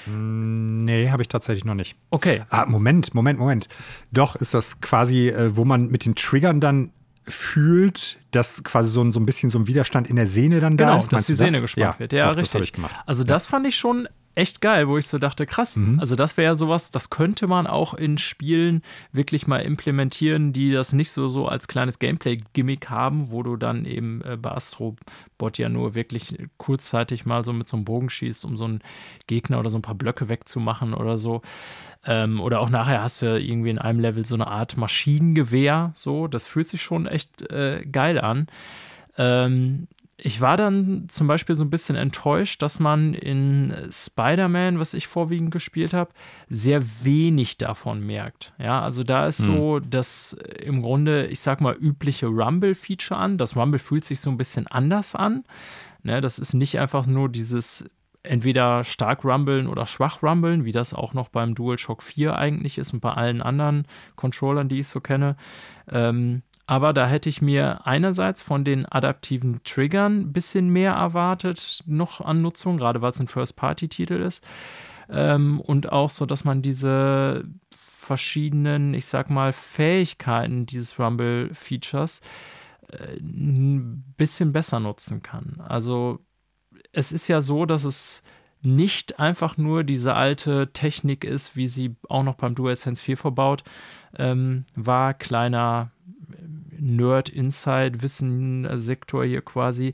Hm, 0.07 0.85
nee, 0.85 1.09
habe 1.09 1.21
ich 1.21 1.27
tatsächlich 1.27 1.65
noch 1.65 1.75
nicht. 1.75 1.95
Okay. 2.09 2.43
Ah, 2.49 2.65
Moment, 2.65 3.13
Moment, 3.13 3.39
Moment. 3.39 3.67
Doch, 4.11 4.35
ist 4.35 4.53
das 4.53 4.81
quasi, 4.81 5.29
äh, 5.29 5.55
wo 5.55 5.65
man 5.65 5.87
mit 5.89 6.05
den 6.05 6.15
Triggern 6.15 6.59
dann 6.59 6.91
fühlt, 7.23 8.19
dass 8.31 8.63
quasi 8.63 8.89
so 8.89 9.03
ein, 9.03 9.11
so 9.11 9.19
ein 9.19 9.25
bisschen 9.25 9.49
so 9.49 9.59
ein 9.59 9.67
Widerstand 9.67 10.07
in 10.07 10.15
der 10.15 10.27
Sehne 10.27 10.59
dann 10.59 10.77
genau, 10.77 10.93
da 10.93 10.99
ist. 10.99 11.09
Genau, 11.09 11.19
dass 11.19 11.27
die 11.27 11.33
Sehne 11.35 11.61
gespannt 11.61 11.95
ja, 11.95 11.99
wird. 11.99 12.13
Ja, 12.13 12.29
doch, 12.29 12.37
richtig. 12.37 12.73
Also 13.05 13.23
das 13.23 13.47
fand 13.47 13.67
ich 13.67 13.75
schon 13.75 14.07
echt 14.37 14.61
geil, 14.61 14.87
wo 14.87 14.97
ich 14.97 15.07
so 15.07 15.17
dachte, 15.17 15.47
krass, 15.47 15.77
mhm. 15.77 15.99
also 15.99 16.15
das 16.15 16.37
wäre 16.37 16.51
ja 16.51 16.55
sowas, 16.55 16.91
das 16.91 17.09
könnte 17.09 17.47
man 17.47 17.65
auch 17.65 17.95
in 17.95 18.19
Spielen 18.19 18.83
wirklich 19.11 19.47
mal 19.47 19.59
implementieren, 19.59 20.53
die 20.53 20.71
das 20.71 20.93
nicht 20.93 21.11
so, 21.11 21.27
so 21.27 21.47
als 21.47 21.67
kleines 21.67 21.97
Gameplay-Gimmick 21.97 22.89
haben, 22.89 23.31
wo 23.31 23.41
du 23.41 23.55
dann 23.55 23.85
eben 23.85 24.21
äh, 24.21 24.37
bei 24.37 24.51
Astrobot 24.51 25.57
ja 25.57 25.69
nur 25.69 25.95
wirklich 25.95 26.37
kurzzeitig 26.57 27.25
mal 27.25 27.43
so 27.43 27.51
mit 27.51 27.67
so 27.67 27.77
einem 27.77 27.85
Bogen 27.85 28.09
schießt, 28.09 28.45
um 28.45 28.55
so 28.55 28.65
einen 28.65 28.81
Gegner 29.25 29.59
oder 29.59 29.71
so 29.71 29.79
ein 29.79 29.81
paar 29.81 29.95
Blöcke 29.95 30.29
wegzumachen 30.29 30.93
oder 30.93 31.17
so. 31.17 31.41
Ähm, 32.05 32.39
oder 32.39 32.59
auch 32.59 32.69
nachher 32.69 33.01
hast 33.01 33.23
du 33.23 33.39
irgendwie 33.39 33.71
in 33.71 33.79
einem 33.79 33.99
Level 33.99 34.23
so 34.23 34.35
eine 34.35 34.47
Art 34.47 34.77
Maschinengewehr, 34.77 35.91
so, 35.95 36.27
das 36.27 36.45
fühlt 36.45 36.67
sich 36.67 36.83
schon 36.83 37.07
echt 37.07 37.49
äh, 37.51 37.83
geil 37.91 38.19
an. 38.19 38.47
Ähm, 39.17 39.87
ich 40.19 40.41
war 40.41 40.57
dann 40.57 41.05
zum 41.09 41.27
Beispiel 41.27 41.55
so 41.55 41.63
ein 41.63 41.69
bisschen 41.69 41.95
enttäuscht, 41.95 42.63
dass 42.63 42.79
man 42.79 43.13
in 43.13 43.73
Spider-Man, 43.91 44.79
was 44.79 44.95
ich 44.95 45.07
vorwiegend 45.07 45.51
gespielt 45.51 45.93
habe, 45.93 46.11
sehr 46.49 46.81
wenig 47.03 47.59
davon 47.59 48.03
merkt. 48.03 48.53
Ja, 48.57 48.81
also 48.81 49.03
da 49.03 49.27
ist 49.27 49.45
hm. 49.45 49.45
so 49.45 49.79
das 49.79 50.33
im 50.59 50.81
Grunde, 50.81 51.27
ich 51.27 51.39
sag 51.39 51.61
mal, 51.61 51.75
übliche 51.75 52.25
Rumble-Feature 52.25 53.19
an. 53.19 53.37
Das 53.37 53.55
Rumble 53.55 53.79
fühlt 53.79 54.05
sich 54.05 54.19
so 54.19 54.31
ein 54.31 54.37
bisschen 54.37 54.65
anders 54.65 55.13
an. 55.13 55.43
Ne, 56.01 56.19
das 56.19 56.39
ist 56.39 56.53
nicht 56.53 56.79
einfach 56.79 57.05
nur 57.05 57.29
dieses 57.29 57.85
entweder 58.23 58.83
stark 58.83 59.23
rumbeln 59.23 59.67
oder 59.67 59.85
schwach 59.85 60.23
rumbeln, 60.23 60.65
wie 60.65 60.71
das 60.71 60.93
auch 60.93 61.13
noch 61.13 61.29
beim 61.29 61.53
DualShock 61.53 62.01
4 62.01 62.35
eigentlich 62.35 62.77
ist 62.79 62.93
und 62.93 63.01
bei 63.01 63.13
allen 63.13 63.41
anderen 63.41 63.85
Controllern, 64.15 64.67
die 64.67 64.79
ich 64.79 64.87
so 64.87 64.99
kenne. 64.99 65.37
Ähm, 65.89 66.41
aber 66.67 66.91
da 66.91 67.07
hätte 67.07 67.29
ich 67.29 67.41
mir 67.41 67.87
einerseits 67.87 68.43
von 68.43 68.65
den 68.65 68.85
adaptiven 68.85 69.61
Triggern 69.63 70.19
ein 70.19 70.33
bisschen 70.33 70.69
mehr 70.69 70.91
erwartet, 70.91 71.81
noch 71.85 72.19
an 72.19 72.41
Nutzung, 72.41 72.77
gerade 72.77 73.01
weil 73.01 73.11
es 73.11 73.21
ein 73.21 73.29
First-Party-Titel 73.29 74.15
ist. 74.15 74.43
Ähm, 75.09 75.61
und 75.61 75.91
auch 75.93 76.09
so, 76.09 76.25
dass 76.25 76.43
man 76.43 76.61
diese 76.61 77.45
verschiedenen, 77.71 78.93
ich 78.93 79.05
sag 79.05 79.29
mal, 79.29 79.53
Fähigkeiten 79.53 80.65
dieses 80.65 80.99
Rumble-Features 80.99 82.19
äh, 82.91 83.15
ein 83.15 84.13
bisschen 84.17 84.51
besser 84.51 84.81
nutzen 84.81 85.23
kann. 85.23 85.63
Also 85.65 86.19
es 86.91 87.13
ist 87.13 87.29
ja 87.29 87.41
so, 87.41 87.65
dass 87.65 87.85
es 87.85 88.23
nicht 88.61 89.19
einfach 89.19 89.55
nur 89.55 89.85
diese 89.85 90.15
alte 90.15 90.73
Technik 90.73 91.23
ist, 91.23 91.55
wie 91.55 91.67
sie 91.67 91.95
auch 92.09 92.23
noch 92.23 92.35
beim 92.35 92.55
DualSense 92.55 93.01
4 93.01 93.15
verbaut 93.15 93.63
ähm, 94.17 94.65
war. 94.75 95.13
Kleiner 95.13 95.91
Nerd-Inside-Wissen-Sektor 96.79 99.25
hier 99.25 99.41
quasi. 99.41 99.91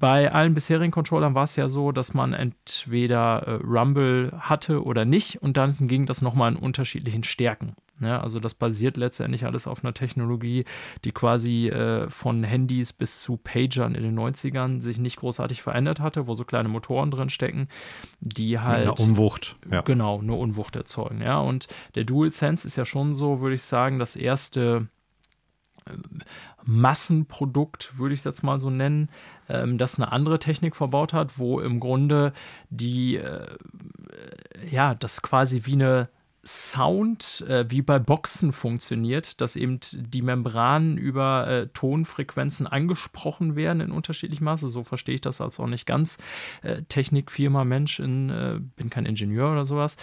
Bei 0.00 0.32
allen 0.32 0.54
bisherigen 0.54 0.92
Controllern 0.92 1.34
war 1.34 1.44
es 1.44 1.56
ja 1.56 1.68
so, 1.68 1.92
dass 1.92 2.14
man 2.14 2.32
entweder 2.32 3.42
äh, 3.46 3.60
Rumble 3.64 4.32
hatte 4.38 4.82
oder 4.82 5.04
nicht 5.04 5.42
und 5.42 5.58
dann 5.58 5.88
ging 5.88 6.06
das 6.06 6.22
nochmal 6.22 6.52
in 6.52 6.58
unterschiedlichen 6.58 7.24
Stärken. 7.24 7.74
Ne? 8.00 8.20
Also 8.20 8.40
das 8.40 8.54
basiert 8.54 8.96
letztendlich 8.96 9.44
alles 9.44 9.66
auf 9.66 9.84
einer 9.84 9.92
Technologie, 9.92 10.64
die 11.04 11.12
quasi 11.12 11.68
äh, 11.68 12.08
von 12.08 12.44
Handys 12.44 12.92
bis 12.92 13.20
zu 13.20 13.36
Pagern 13.36 13.94
in 13.94 14.02
den 14.02 14.18
90ern 14.18 14.80
sich 14.80 14.98
nicht 14.98 15.18
großartig 15.18 15.62
verändert 15.62 16.00
hatte, 16.00 16.26
wo 16.26 16.34
so 16.34 16.44
kleine 16.44 16.68
Motoren 16.68 17.10
drin 17.10 17.28
stecken, 17.28 17.68
die 18.20 18.60
halt. 18.60 18.82
Eine 18.82 18.94
Unwucht. 18.94 19.56
Ja. 19.70 19.82
Genau, 19.82 20.20
eine 20.20 20.34
Unwucht 20.34 20.76
erzeugen. 20.76 21.20
Ja? 21.20 21.40
Und 21.40 21.68
der 21.96 22.04
DualSense 22.04 22.66
ist 22.66 22.76
ja 22.76 22.84
schon 22.84 23.14
so, 23.14 23.40
würde 23.40 23.56
ich 23.56 23.62
sagen, 23.62 23.98
das 23.98 24.16
erste 24.16 24.88
Massenprodukt, 26.64 27.98
würde 27.98 28.14
ich 28.14 28.20
es 28.20 28.24
jetzt 28.24 28.42
mal 28.42 28.60
so 28.60 28.70
nennen, 28.70 29.08
ähm, 29.48 29.78
das 29.78 29.98
eine 29.98 30.12
andere 30.12 30.38
Technik 30.38 30.76
verbaut 30.76 31.12
hat, 31.12 31.38
wo 31.38 31.60
im 31.60 31.80
Grunde 31.80 32.32
die, 32.70 33.16
äh, 33.16 33.56
ja, 34.70 34.94
das 34.94 35.22
quasi 35.22 35.62
wie 35.64 35.72
eine 35.72 36.08
Sound 36.48 37.44
äh, 37.46 37.70
wie 37.70 37.82
bei 37.82 37.98
Boxen 37.98 38.52
funktioniert, 38.52 39.42
dass 39.42 39.54
eben 39.54 39.80
die 39.92 40.22
Membranen 40.22 40.96
über 40.96 41.46
äh, 41.46 41.66
Tonfrequenzen 41.68 42.66
angesprochen 42.66 43.54
werden 43.54 43.80
in 43.80 43.92
unterschiedlichem 43.92 44.44
Maße. 44.44 44.68
So 44.68 44.82
verstehe 44.82 45.16
ich 45.16 45.20
das 45.20 45.42
als 45.42 45.60
auch 45.60 45.66
nicht 45.66 45.84
ganz. 45.84 46.16
Äh, 46.62 46.82
Technikfirma, 46.88 47.64
Mensch, 47.64 48.00
in, 48.00 48.30
äh, 48.30 48.60
bin 48.76 48.88
kein 48.88 49.04
Ingenieur 49.04 49.52
oder 49.52 49.66
sowas. 49.66 49.96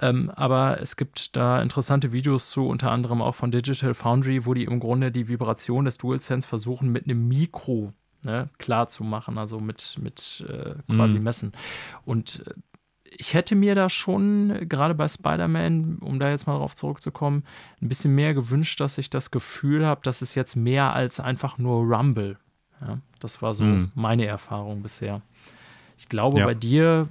Ähm, 0.00 0.30
aber 0.30 0.80
es 0.80 0.96
gibt 0.96 1.36
da 1.36 1.62
interessante 1.62 2.10
Videos 2.10 2.50
zu, 2.50 2.66
unter 2.66 2.90
anderem 2.90 3.22
auch 3.22 3.36
von 3.36 3.52
Digital 3.52 3.94
Foundry, 3.94 4.44
wo 4.44 4.54
die 4.54 4.64
im 4.64 4.80
Grunde 4.80 5.12
die 5.12 5.28
Vibration 5.28 5.84
des 5.84 5.98
DualSense 5.98 6.48
versuchen 6.48 6.90
mit 6.90 7.04
einem 7.04 7.28
Mikro 7.28 7.92
ne, 8.22 8.48
klar 8.58 8.88
zu 8.88 9.04
machen, 9.04 9.38
also 9.38 9.60
mit, 9.60 9.96
mit 10.00 10.44
äh, 10.48 10.74
quasi 10.92 11.18
mm. 11.18 11.22
messen. 11.22 11.52
Und 12.04 12.42
äh, 12.46 12.54
ich 13.18 13.34
hätte 13.34 13.54
mir 13.54 13.74
da 13.74 13.88
schon, 13.88 14.68
gerade 14.68 14.94
bei 14.94 15.08
Spider-Man, 15.08 15.98
um 15.98 16.18
da 16.18 16.30
jetzt 16.30 16.46
mal 16.46 16.58
drauf 16.58 16.74
zurückzukommen, 16.74 17.44
ein 17.80 17.88
bisschen 17.88 18.14
mehr 18.14 18.34
gewünscht, 18.34 18.80
dass 18.80 18.98
ich 18.98 19.10
das 19.10 19.30
Gefühl 19.30 19.86
habe, 19.86 20.00
dass 20.02 20.22
es 20.22 20.34
jetzt 20.34 20.56
mehr 20.56 20.92
als 20.92 21.20
einfach 21.20 21.58
nur 21.58 21.82
Rumble. 21.84 22.38
Ja, 22.80 22.98
das 23.20 23.42
war 23.42 23.54
so 23.54 23.64
mhm. 23.64 23.92
meine 23.94 24.26
Erfahrung 24.26 24.82
bisher. 24.82 25.22
Ich 25.98 26.08
glaube, 26.08 26.40
ja. 26.40 26.46
bei 26.46 26.54
dir 26.54 27.08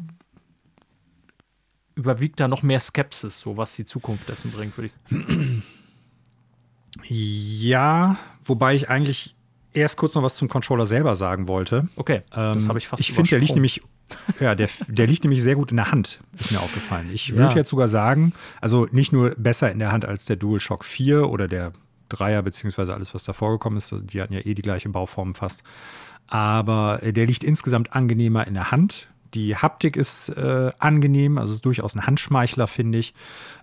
überwiegt 1.96 2.40
da 2.40 2.48
noch 2.48 2.64
mehr 2.64 2.80
Skepsis, 2.80 3.40
so 3.40 3.58
was 3.58 3.76
die 3.76 3.86
Zukunft 3.86 4.28
dessen 4.30 4.52
bringt, 4.52 4.78
würde 4.78 4.88
ich 4.88 4.92
sagen. 4.92 5.64
Ja, 7.06 8.18
wobei 8.44 8.76
ich 8.76 8.90
eigentlich 8.90 9.36
erst 9.74 9.98
kurz 9.98 10.16
noch 10.16 10.24
was 10.24 10.36
zum 10.36 10.50
Controller 10.50 10.86
selber 10.86 11.16
sagen 11.16 11.48
wollte. 11.48 11.88
Okay, 11.96 12.22
das 12.32 12.64
ähm, 12.64 12.70
habe 12.70 12.80
ich 12.80 12.88
fast 12.88 13.02
Ich 13.02 13.14
finde, 13.14 13.30
der 13.30 13.40
liegt 13.40 13.56
nämlich 13.56 13.82
ja, 14.40 14.56
der, 14.56 14.70
der 14.88 15.08
liegt 15.08 15.24
nämlich 15.24 15.42
sehr 15.42 15.56
gut 15.56 15.72
in 15.72 15.78
der 15.78 15.92
Hand, 15.92 16.20
ist 16.38 16.52
mir 16.52 16.60
aufgefallen. 16.60 17.10
Ich 17.14 17.32
würde 17.32 17.52
ja. 17.52 17.58
jetzt 17.60 17.70
sogar 17.70 17.88
sagen, 17.88 18.34
also 18.60 18.88
nicht 18.92 19.14
nur 19.14 19.32
besser 19.38 19.72
in 19.72 19.80
der 19.80 19.92
Hand 19.92 20.06
als 20.06 20.26
der 20.26 20.36
DualShock 20.36 20.84
4 20.84 21.30
oder 21.30 21.48
der 21.48 21.72
Dreier, 22.10 22.42
beziehungsweise 22.42 22.94
alles, 22.94 23.14
was 23.14 23.24
davor 23.24 23.52
gekommen 23.52 23.78
ist. 23.78 23.94
Die 24.02 24.22
hatten 24.22 24.34
ja 24.34 24.42
eh 24.42 24.54
die 24.54 24.62
gleiche 24.62 24.90
Bauform 24.90 25.34
fast. 25.34 25.64
Aber 26.28 27.00
der 27.04 27.26
liegt 27.26 27.44
insgesamt 27.44 27.94
angenehmer 27.94 28.46
in 28.48 28.54
der 28.54 28.72
Hand. 28.72 29.08
Die 29.34 29.56
Haptik 29.56 29.96
ist 29.96 30.30
äh, 30.30 30.72
angenehm, 30.78 31.38
also 31.38 31.54
ist 31.54 31.66
durchaus 31.66 31.96
ein 31.96 32.06
Handschmeichler, 32.06 32.68
finde 32.68 32.98
ich. 32.98 33.14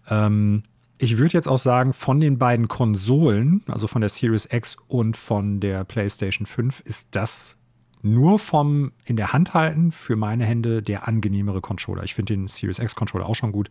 Ähm, 0.09 0.63
ich 0.99 1.19
würde 1.19 1.35
jetzt 1.35 1.49
auch 1.49 1.59
sagen, 1.59 1.93
von 1.93 2.21
den 2.21 2.39
beiden 2.39 2.69
Konsolen, 2.69 3.63
also 3.69 3.87
von 3.87 4.01
der 4.01 4.09
Series 4.09 4.49
X 4.51 4.77
und 4.89 5.17
von 5.17 5.61
der 5.61 5.85
PlayStation 5.85 6.47
5, 6.47 6.81
ist 6.81 7.09
das 7.13 7.57
nur 8.03 8.39
vom 8.39 8.93
in 9.05 9.17
der 9.17 9.33
Hand 9.33 9.55
halten 9.55 9.93
für 9.93 10.17
meine 10.17 10.45
Hände 10.45 10.83
der 10.83 11.09
angenehmere 11.09 11.61
Controller. 11.61 12.05
Ich 12.05 12.15
finde 12.15 12.35
den 12.35 12.47
Series 12.47 12.79
X 12.79 12.95
Controller 12.95 13.27
auch 13.27 13.35
schon 13.35 13.53
gut, 13.53 13.71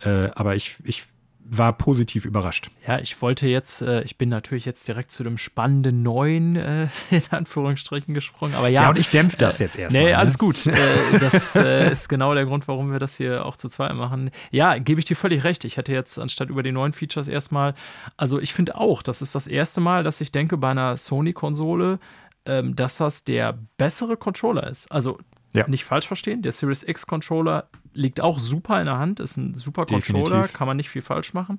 äh, 0.00 0.30
aber 0.34 0.54
ich, 0.54 0.76
ich 0.84 1.04
war 1.46 1.74
positiv 1.74 2.24
überrascht. 2.24 2.70
Ja, 2.86 2.98
ich 2.98 3.20
wollte 3.20 3.46
jetzt, 3.46 3.82
äh, 3.82 4.02
ich 4.02 4.16
bin 4.16 4.30
natürlich 4.30 4.64
jetzt 4.64 4.88
direkt 4.88 5.10
zu 5.10 5.22
dem 5.22 5.36
spannenden 5.36 6.02
neuen, 6.02 6.56
äh, 6.56 6.88
in 7.10 7.22
Anführungsstrichen 7.30 8.14
gesprungen, 8.14 8.54
aber 8.54 8.68
ja. 8.68 8.82
Ja, 8.82 8.90
und 8.90 8.98
ich 8.98 9.10
dämpfe 9.10 9.36
das 9.36 9.60
äh, 9.60 9.64
jetzt 9.64 9.76
erstmal. 9.76 10.02
Nee, 10.02 10.10
ne? 10.10 10.18
alles 10.18 10.38
gut. 10.38 10.66
Äh, 10.74 11.18
das 11.20 11.54
äh, 11.54 11.92
ist 11.92 12.08
genau 12.08 12.34
der 12.34 12.46
Grund, 12.46 12.66
warum 12.66 12.90
wir 12.90 12.98
das 12.98 13.16
hier 13.16 13.46
auch 13.46 13.56
zu 13.56 13.68
zweit 13.68 13.94
machen. 13.94 14.30
Ja, 14.50 14.76
gebe 14.78 14.98
ich 14.98 15.04
dir 15.04 15.14
völlig 15.14 15.44
recht. 15.44 15.64
Ich 15.64 15.76
hätte 15.76 15.92
jetzt 15.92 16.18
anstatt 16.18 16.48
über 16.48 16.62
die 16.62 16.72
neuen 16.72 16.92
Features 16.92 17.28
erstmal, 17.28 17.74
also 18.16 18.40
ich 18.40 18.52
finde 18.52 18.76
auch, 18.76 19.02
das 19.02 19.22
ist 19.22 19.34
das 19.34 19.46
erste 19.46 19.80
Mal, 19.80 20.02
dass 20.02 20.20
ich 20.20 20.32
denke, 20.32 20.56
bei 20.56 20.70
einer 20.70 20.96
Sony-Konsole, 20.96 22.00
ähm, 22.46 22.74
dass 22.74 22.96
das 22.96 23.24
der 23.24 23.58
bessere 23.76 24.16
Controller 24.16 24.66
ist. 24.66 24.90
Also 24.90 25.18
ja. 25.54 25.68
nicht 25.68 25.84
falsch 25.84 26.06
verstehen, 26.06 26.42
der 26.42 26.52
Series 26.52 26.82
X 26.82 27.06
Controller 27.06 27.68
liegt 27.92 28.20
auch 28.20 28.38
super 28.38 28.80
in 28.80 28.86
der 28.86 28.98
Hand, 28.98 29.20
ist 29.20 29.36
ein 29.36 29.54
super 29.54 29.86
Definitiv. 29.86 30.14
Controller, 30.14 30.48
kann 30.48 30.66
man 30.66 30.76
nicht 30.76 30.90
viel 30.90 31.02
falsch 31.02 31.32
machen. 31.32 31.58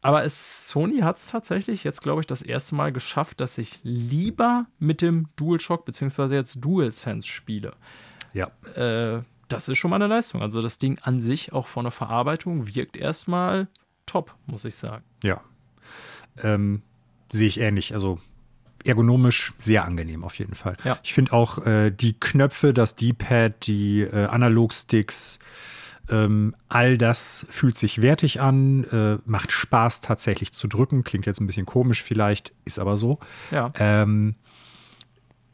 Aber 0.00 0.24
es, 0.24 0.68
Sony 0.68 0.98
hat 0.98 1.16
es 1.16 1.28
tatsächlich 1.28 1.84
jetzt, 1.84 2.02
glaube 2.02 2.20
ich, 2.20 2.26
das 2.26 2.42
erste 2.42 2.74
Mal 2.74 2.92
geschafft, 2.92 3.40
dass 3.40 3.56
ich 3.56 3.78
lieber 3.84 4.66
mit 4.80 5.00
dem 5.00 5.28
DualShock 5.36 5.84
bzw. 5.84 6.34
jetzt 6.34 6.56
DualSense 6.56 7.28
spiele. 7.28 7.74
Ja. 8.32 8.50
Äh, 8.74 9.22
das 9.48 9.68
ist 9.68 9.78
schon 9.78 9.90
mal 9.90 9.96
eine 9.96 10.08
Leistung. 10.08 10.42
Also 10.42 10.60
das 10.60 10.78
Ding 10.78 10.98
an 11.02 11.20
sich, 11.20 11.52
auch 11.52 11.68
von 11.68 11.84
der 11.84 11.92
Verarbeitung, 11.92 12.74
wirkt 12.74 12.96
erstmal 12.96 13.68
top, 14.06 14.34
muss 14.46 14.64
ich 14.64 14.74
sagen. 14.74 15.04
Ja. 15.22 15.40
Ähm, 16.42 16.82
sehe 17.30 17.46
ich 17.46 17.60
ähnlich. 17.60 17.94
Also 17.94 18.18
ergonomisch 18.84 19.52
sehr 19.58 19.84
angenehm 19.84 20.24
auf 20.24 20.34
jeden 20.38 20.54
Fall. 20.54 20.76
Ja. 20.84 20.98
Ich 21.02 21.14
finde 21.14 21.32
auch 21.32 21.64
äh, 21.66 21.90
die 21.90 22.18
Knöpfe, 22.18 22.74
das 22.74 22.94
D-Pad, 22.94 23.66
die 23.66 24.02
äh, 24.02 24.26
Analogsticks, 24.26 25.38
ähm, 26.08 26.54
all 26.68 26.98
das 26.98 27.46
fühlt 27.48 27.78
sich 27.78 28.02
wertig 28.02 28.40
an, 28.40 28.84
äh, 28.84 29.18
macht 29.24 29.52
Spaß 29.52 30.00
tatsächlich 30.00 30.52
zu 30.52 30.68
drücken. 30.68 31.04
Klingt 31.04 31.26
jetzt 31.26 31.40
ein 31.40 31.46
bisschen 31.46 31.66
komisch 31.66 32.02
vielleicht, 32.02 32.52
ist 32.64 32.78
aber 32.78 32.96
so. 32.96 33.18
Ja. 33.50 33.72
Ähm, 33.78 34.34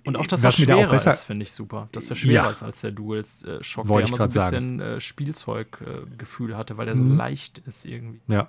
und 0.05 0.17
auch, 0.17 0.27
dass 0.27 0.43
er 0.43 0.53
schwerer 0.53 0.85
da 0.85 0.91
besser, 0.91 1.11
ist, 1.11 1.25
finde 1.25 1.43
ich 1.43 1.53
super. 1.53 1.89
Dass 1.93 2.09
er 2.09 2.17
schwerer 2.17 2.45
ja. 2.45 2.51
ist 2.51 2.63
als 2.63 2.81
der 2.81 2.93
Dual-Shock, 2.93 3.87
der 3.87 4.01
immer 4.01 4.17
so 4.17 4.23
ein 4.23 4.29
bisschen 4.31 4.81
äh, 4.81 5.01
Spielzeuggefühl 5.01 6.57
hatte, 6.57 6.79
weil 6.79 6.87
der 6.87 6.97
so 6.97 7.03
mhm. 7.03 7.17
leicht 7.17 7.59
ist 7.59 7.85
irgendwie. 7.85 8.21
Ja, 8.27 8.49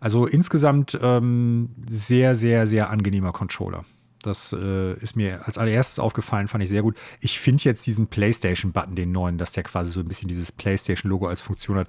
also 0.00 0.26
insgesamt 0.26 0.98
ähm, 1.00 1.70
sehr, 1.88 2.34
sehr, 2.34 2.66
sehr 2.66 2.90
angenehmer 2.90 3.32
Controller. 3.32 3.84
Das 4.22 4.52
äh, 4.52 4.94
ist 4.94 5.14
mir 5.14 5.46
als 5.46 5.56
allererstes 5.56 5.98
aufgefallen, 5.98 6.48
fand 6.48 6.64
ich 6.64 6.70
sehr 6.70 6.82
gut. 6.82 6.96
Ich 7.20 7.38
finde 7.38 7.62
jetzt 7.64 7.86
diesen 7.86 8.08
PlayStation-Button, 8.08 8.96
den 8.96 9.12
neuen, 9.12 9.38
dass 9.38 9.52
der 9.52 9.62
quasi 9.62 9.92
so 9.92 10.00
ein 10.00 10.08
bisschen 10.08 10.28
dieses 10.28 10.50
PlayStation-Logo 10.50 11.28
als 11.28 11.40
Funktion 11.40 11.76
hat. 11.76 11.88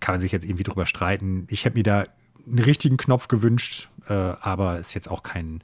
Kann 0.00 0.14
man 0.14 0.20
sich 0.20 0.32
jetzt 0.32 0.44
irgendwie 0.44 0.64
drüber 0.64 0.84
streiten. 0.84 1.46
Ich 1.48 1.64
hätte 1.64 1.76
mir 1.76 1.84
da 1.84 2.06
einen 2.46 2.58
richtigen 2.58 2.96
Knopf 2.96 3.28
gewünscht, 3.28 3.88
äh, 4.08 4.12
aber 4.12 4.80
ist 4.80 4.94
jetzt 4.94 5.08
auch 5.08 5.22
kein 5.22 5.62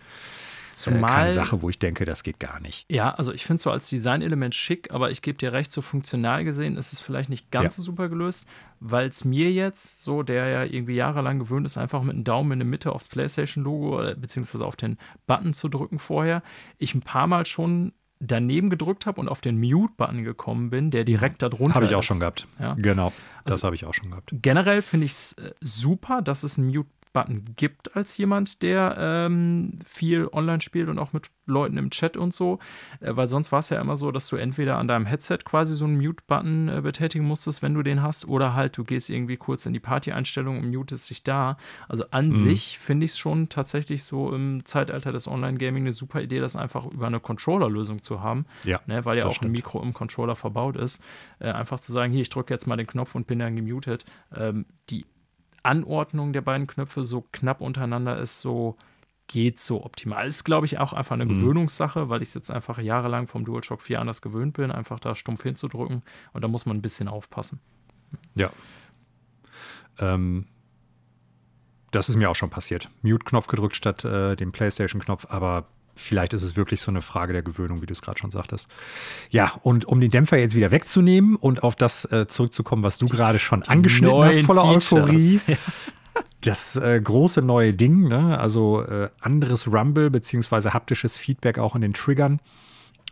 Zumal, 0.73 1.03
äh, 1.03 1.15
keine 1.15 1.33
Sache, 1.33 1.63
wo 1.63 1.69
ich 1.69 1.79
denke, 1.79 2.05
das 2.05 2.23
geht 2.23 2.39
gar 2.39 2.61
nicht. 2.61 2.87
Ja, 2.89 3.11
also 3.13 3.33
ich 3.33 3.45
finde 3.45 3.57
es 3.57 3.63
so 3.63 3.71
als 3.71 3.89
Designelement 3.89 4.55
schick, 4.55 4.93
aber 4.93 5.11
ich 5.11 5.23
gebe 5.23 5.37
dir 5.37 5.53
recht, 5.53 5.71
so 5.71 5.83
funktional 5.83 6.45
gesehen 6.45 6.77
ist 6.77 6.93
es 6.93 7.01
vielleicht 7.01 7.29
nicht 7.29 7.51
ganz 7.51 7.65
ja. 7.65 7.71
so 7.71 7.83
super 7.83 8.09
gelöst, 8.09 8.47
weil 8.81 9.09
es 9.09 9.25
mir 9.25 9.53
jetzt, 9.53 10.03
so 10.03 10.23
der 10.23 10.49
ja 10.49 10.65
irgendwie 10.65 10.95
jahrelang 10.95 11.39
gewöhnt 11.39 11.67
ist, 11.67 11.77
einfach 11.77 12.03
mit 12.03 12.15
einem 12.15 12.25
Daumen 12.25 12.53
in 12.53 12.59
der 12.61 12.67
Mitte 12.67 12.93
aufs 12.93 13.09
PlayStation-Logo 13.09 14.15
beziehungsweise 14.17 14.65
auf 14.65 14.77
den 14.77 14.97
Button 15.27 15.53
zu 15.53 15.69
drücken 15.69 15.99
vorher, 15.99 16.43
ich 16.79 16.95
ein 16.95 17.03
paar 17.03 17.27
Mal 17.27 17.47
schon 17.47 17.93
daneben 18.21 18.69
gedrückt 18.69 19.07
habe 19.07 19.21
und 19.21 19.29
auf 19.29 19.41
den 19.41 19.59
Mute-Button 19.59 20.25
gekommen 20.25 20.71
bin, 20.71 20.91
der 20.91 21.05
direkt 21.05 21.43
darunter 21.43 21.71
ist. 21.71 21.77
Habe 21.77 21.87
ich 21.87 21.95
auch 21.95 22.03
schon 22.03 22.21
gehabt. 22.21 22.47
Ja. 22.59 22.75
Genau, 22.75 23.13
das 23.45 23.55
also, 23.55 23.67
habe 23.67 23.77
ich 23.77 23.87
auch 23.87 23.95
schon 23.95 24.11
gehabt. 24.11 24.31
Generell 24.33 24.83
finde 24.83 25.07
ich 25.07 25.13
es 25.13 25.33
äh, 25.35 25.53
super, 25.61 26.21
dass 26.21 26.43
es 26.43 26.59
einen 26.59 26.69
Mute 26.69 26.89
Button 27.13 27.45
gibt 27.57 27.97
als 27.97 28.17
jemand, 28.17 28.63
der 28.63 28.97
ähm, 28.99 29.79
viel 29.85 30.29
online 30.33 30.61
spielt 30.61 30.89
und 30.89 30.99
auch 30.99 31.13
mit 31.13 31.31
Leuten 31.47 31.77
im 31.77 31.91
Chat 31.91 32.17
und 32.17 32.33
so. 32.33 32.59
Äh, 33.01 33.17
weil 33.17 33.29
sonst 33.29 33.53
war 33.53 33.59
es 33.59 33.71
ja 33.71 33.81
immer 33.81 33.97
so, 33.97 34.11
dass 34.13 34.29
du 34.29 34.37
entweder 34.37 34.79
an 34.79 34.89
deinem 34.89 35.07
Headset 35.07 35.39
quasi 35.45 35.75
so 35.75 35.85
einen 35.85 35.99
Mute-Button 35.99 36.69
äh, 36.69 36.81
betätigen 36.83 37.25
musstest, 37.25 37.63
wenn 37.63 37.75
du 37.75 37.83
den 37.83 38.03
hast, 38.03 38.27
oder 38.27 38.55
halt 38.55 38.77
du 38.77 38.85
gehst 38.85 39.11
irgendwie 39.11 39.37
kurz 39.37 39.67
in 39.67 39.73
die 39.73 39.81
Party-Einstellung 39.81 40.59
und 40.59 40.71
mutest 40.71 41.11
dich 41.11 41.25
da. 41.25 41.57
Also 41.89 42.05
an 42.11 42.29
mhm. 42.29 42.33
sich 42.33 42.79
finde 42.79 43.05
ich 43.05 43.13
es 43.13 43.19
schon 43.19 43.49
tatsächlich 43.49 44.05
so 44.05 44.33
im 44.33 44.65
Zeitalter 44.65 45.13
des 45.13 45.27
Online-Gaming 45.27 45.85
eine 45.85 45.93
super 45.93 46.23
Idee, 46.23 46.41
das 46.41 46.57
einfach 46.57 46.87
über 46.87 47.07
eine 47.07 47.21
Controller-Lösung 47.21 48.03
zu 48.03 48.21
haben. 48.21 48.47
Ja, 48.65 48.81
ne, 48.87 49.05
weil 49.05 49.19
ja 49.19 49.27
auch 49.27 49.33
stimmt. 49.33 49.51
ein 49.51 49.53
Mikro 49.53 49.83
im 49.83 49.93
Controller 49.93 50.37
verbaut 50.37 50.77
ist. 50.77 51.03
Äh, 51.39 51.51
einfach 51.51 51.81
zu 51.81 51.93
sagen, 51.93 52.13
hier, 52.13 52.23
ich 52.23 52.29
drücke 52.29 52.55
jetzt 52.55 52.67
mal 52.67 52.77
den 52.77 52.87
Knopf 52.87 53.15
und 53.15 53.27
bin 53.27 53.41
dann 53.41 53.57
gemutet. 53.57 54.05
Ähm, 54.35 54.67
die 54.91 55.05
Anordnung 55.63 56.33
der 56.33 56.43
beiden 56.43 56.67
Knöpfe 56.67 57.05
so 57.05 57.25
knapp 57.33 57.61
untereinander 57.61 58.19
ist, 58.19 58.41
so 58.41 58.77
geht 59.27 59.61
so 59.61 59.85
optimal. 59.85 60.27
Ist, 60.27 60.45
glaube 60.45 60.67
ich, 60.67 60.79
auch 60.79 60.93
einfach 60.93 61.15
eine 61.15 61.25
mhm. 61.25 61.31
Gewöhnungssache, 61.31 62.09
weil 62.09 62.21
ich 62.21 62.29
es 62.29 62.35
jetzt 62.35 62.51
einfach 62.51 62.79
jahrelang 62.79 63.29
vom 63.29 63.45
DualShock 63.45 63.81
4 63.81 64.01
anders 64.01 64.23
gewöhnt 64.23 64.55
bin, 64.55 64.73
einfach 64.73 64.99
da 64.99 65.15
stumpf 65.15 65.45
hinzudrücken. 65.45 66.03
Und 66.33 66.43
da 66.43 66.49
muss 66.49 66.67
man 66.67 66.77
ein 66.77 66.83
bisschen 66.83 67.07
aufpassen. 67.07 67.61
Ja. 68.35 68.51
Ähm, 69.99 70.47
das 71.93 72.09
ist 72.09 72.17
mir 72.17 72.29
auch 72.29 72.35
schon 72.35 72.51
passiert. 72.51 72.91
Mute-Knopf 73.03 73.47
gedrückt 73.47 73.77
statt 73.77 74.05
äh, 74.05 74.35
dem 74.35 74.51
PlayStation-Knopf, 74.51 75.27
aber 75.31 75.69
vielleicht 75.95 76.33
ist 76.33 76.43
es 76.43 76.57
wirklich 76.57 76.81
so 76.81 76.91
eine 76.91 77.03
Frage 77.03 77.33
der 77.33 77.43
Gewöhnung, 77.43 77.83
wie 77.83 77.87
du 77.87 77.93
es 77.93 78.03
gerade 78.03 78.19
schon 78.19 78.31
sagtest. 78.31 78.69
Ja, 79.31 79.53
und 79.63 79.85
um 79.85 80.01
den 80.01 80.11
Dämpfer 80.11 80.39
jetzt 80.39 80.55
wieder 80.55 80.71
wegzunehmen 80.71 81.37
und 81.37 81.63
auf 81.63 81.77
das 81.77 82.05
äh, 82.07 82.27
zurückzukommen, 82.27 82.83
was 82.83 82.99
du 82.99 83.07
gerade 83.07 83.39
schon 83.39 83.63
angeschnitten 83.63 84.23
hast, 84.23 84.41
voller 84.43 84.65
Euphorie. 84.65 85.41
Das 86.43 86.77
äh, 86.77 86.99
große 86.99 87.43
neue 87.43 87.75
Ding, 87.75 88.09
ne? 88.09 88.39
also 88.39 88.83
äh, 88.83 89.11
anderes 89.21 89.67
Rumble 89.67 90.09
beziehungsweise 90.09 90.73
haptisches 90.73 91.19
Feedback 91.19 91.59
auch 91.59 91.75
in 91.75 91.83
den 91.83 91.93
Triggern. 91.93 92.41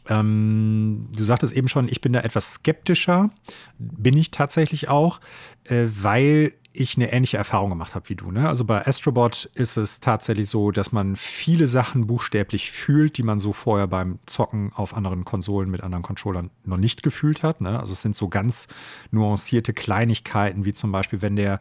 Ähm, 0.09 1.09
du 1.15 1.25
sagtest 1.25 1.53
eben 1.53 1.69
schon, 1.69 1.89
ich 1.89 2.01
bin 2.01 2.15
da 2.15 2.21
etwas 2.21 2.55
skeptischer. 2.55 3.31
Bin 3.79 4.17
ich 4.17 4.31
tatsächlich 4.31 4.89
auch, 4.89 5.21
äh, 5.65 5.85
weil 5.89 6.55
ich 6.73 6.97
eine 6.97 7.13
ähnliche 7.13 7.37
Erfahrung 7.37 7.71
gemacht 7.71 7.95
habe 7.95 8.09
wie 8.09 8.15
du. 8.15 8.31
Ne? 8.31 8.49
Also 8.49 8.65
bei 8.65 8.87
Astrobot 8.87 9.51
ist 9.55 9.77
es 9.77 10.01
tatsächlich 10.01 10.49
so, 10.49 10.71
dass 10.71 10.93
man 10.93 11.17
viele 11.17 11.67
Sachen 11.67 12.07
buchstäblich 12.07 12.71
fühlt, 12.71 13.17
die 13.19 13.23
man 13.23 13.41
so 13.41 13.53
vorher 13.53 13.87
beim 13.87 14.19
Zocken 14.27 14.73
auf 14.75 14.95
anderen 14.95 15.25
Konsolen 15.25 15.71
mit 15.71 15.83
anderen 15.83 16.03
Controllern 16.03 16.51
noch 16.65 16.77
nicht 16.77 17.03
gefühlt 17.03 17.43
hat. 17.43 17.61
Ne? 17.61 17.81
Also 17.81 17.93
es 17.93 18.03
sind 18.03 18.15
so 18.15 18.29
ganz 18.29 18.69
nuancierte 19.11 19.73
Kleinigkeiten, 19.73 20.65
wie 20.65 20.73
zum 20.73 20.93
Beispiel, 20.93 21.23
wenn 21.23 21.37
der 21.37 21.61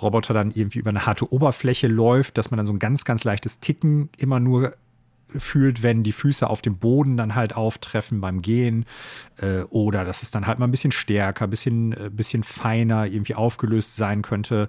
Roboter 0.00 0.34
dann 0.34 0.50
irgendwie 0.50 0.78
über 0.78 0.90
eine 0.90 1.06
harte 1.06 1.32
Oberfläche 1.32 1.86
läuft, 1.86 2.38
dass 2.38 2.50
man 2.50 2.56
dann 2.56 2.66
so 2.66 2.72
ein 2.72 2.78
ganz, 2.78 3.04
ganz 3.04 3.24
leichtes 3.24 3.60
Ticken 3.60 4.08
immer 4.16 4.40
nur 4.40 4.74
fühlt, 5.28 5.82
wenn 5.82 6.02
die 6.02 6.12
Füße 6.12 6.48
auf 6.48 6.62
dem 6.62 6.76
Boden 6.76 7.16
dann 7.16 7.34
halt 7.34 7.54
auftreffen 7.54 8.20
beim 8.20 8.42
Gehen 8.42 8.86
äh, 9.38 9.62
oder 9.70 10.04
dass 10.04 10.22
es 10.22 10.30
dann 10.30 10.46
halt 10.46 10.58
mal 10.58 10.66
ein 10.66 10.70
bisschen 10.70 10.92
stärker, 10.92 11.44
ein 11.44 11.50
bisschen, 11.50 11.92
äh, 11.92 12.10
bisschen 12.12 12.42
feiner 12.42 13.06
irgendwie 13.06 13.34
aufgelöst 13.34 13.96
sein 13.96 14.22
könnte, 14.22 14.68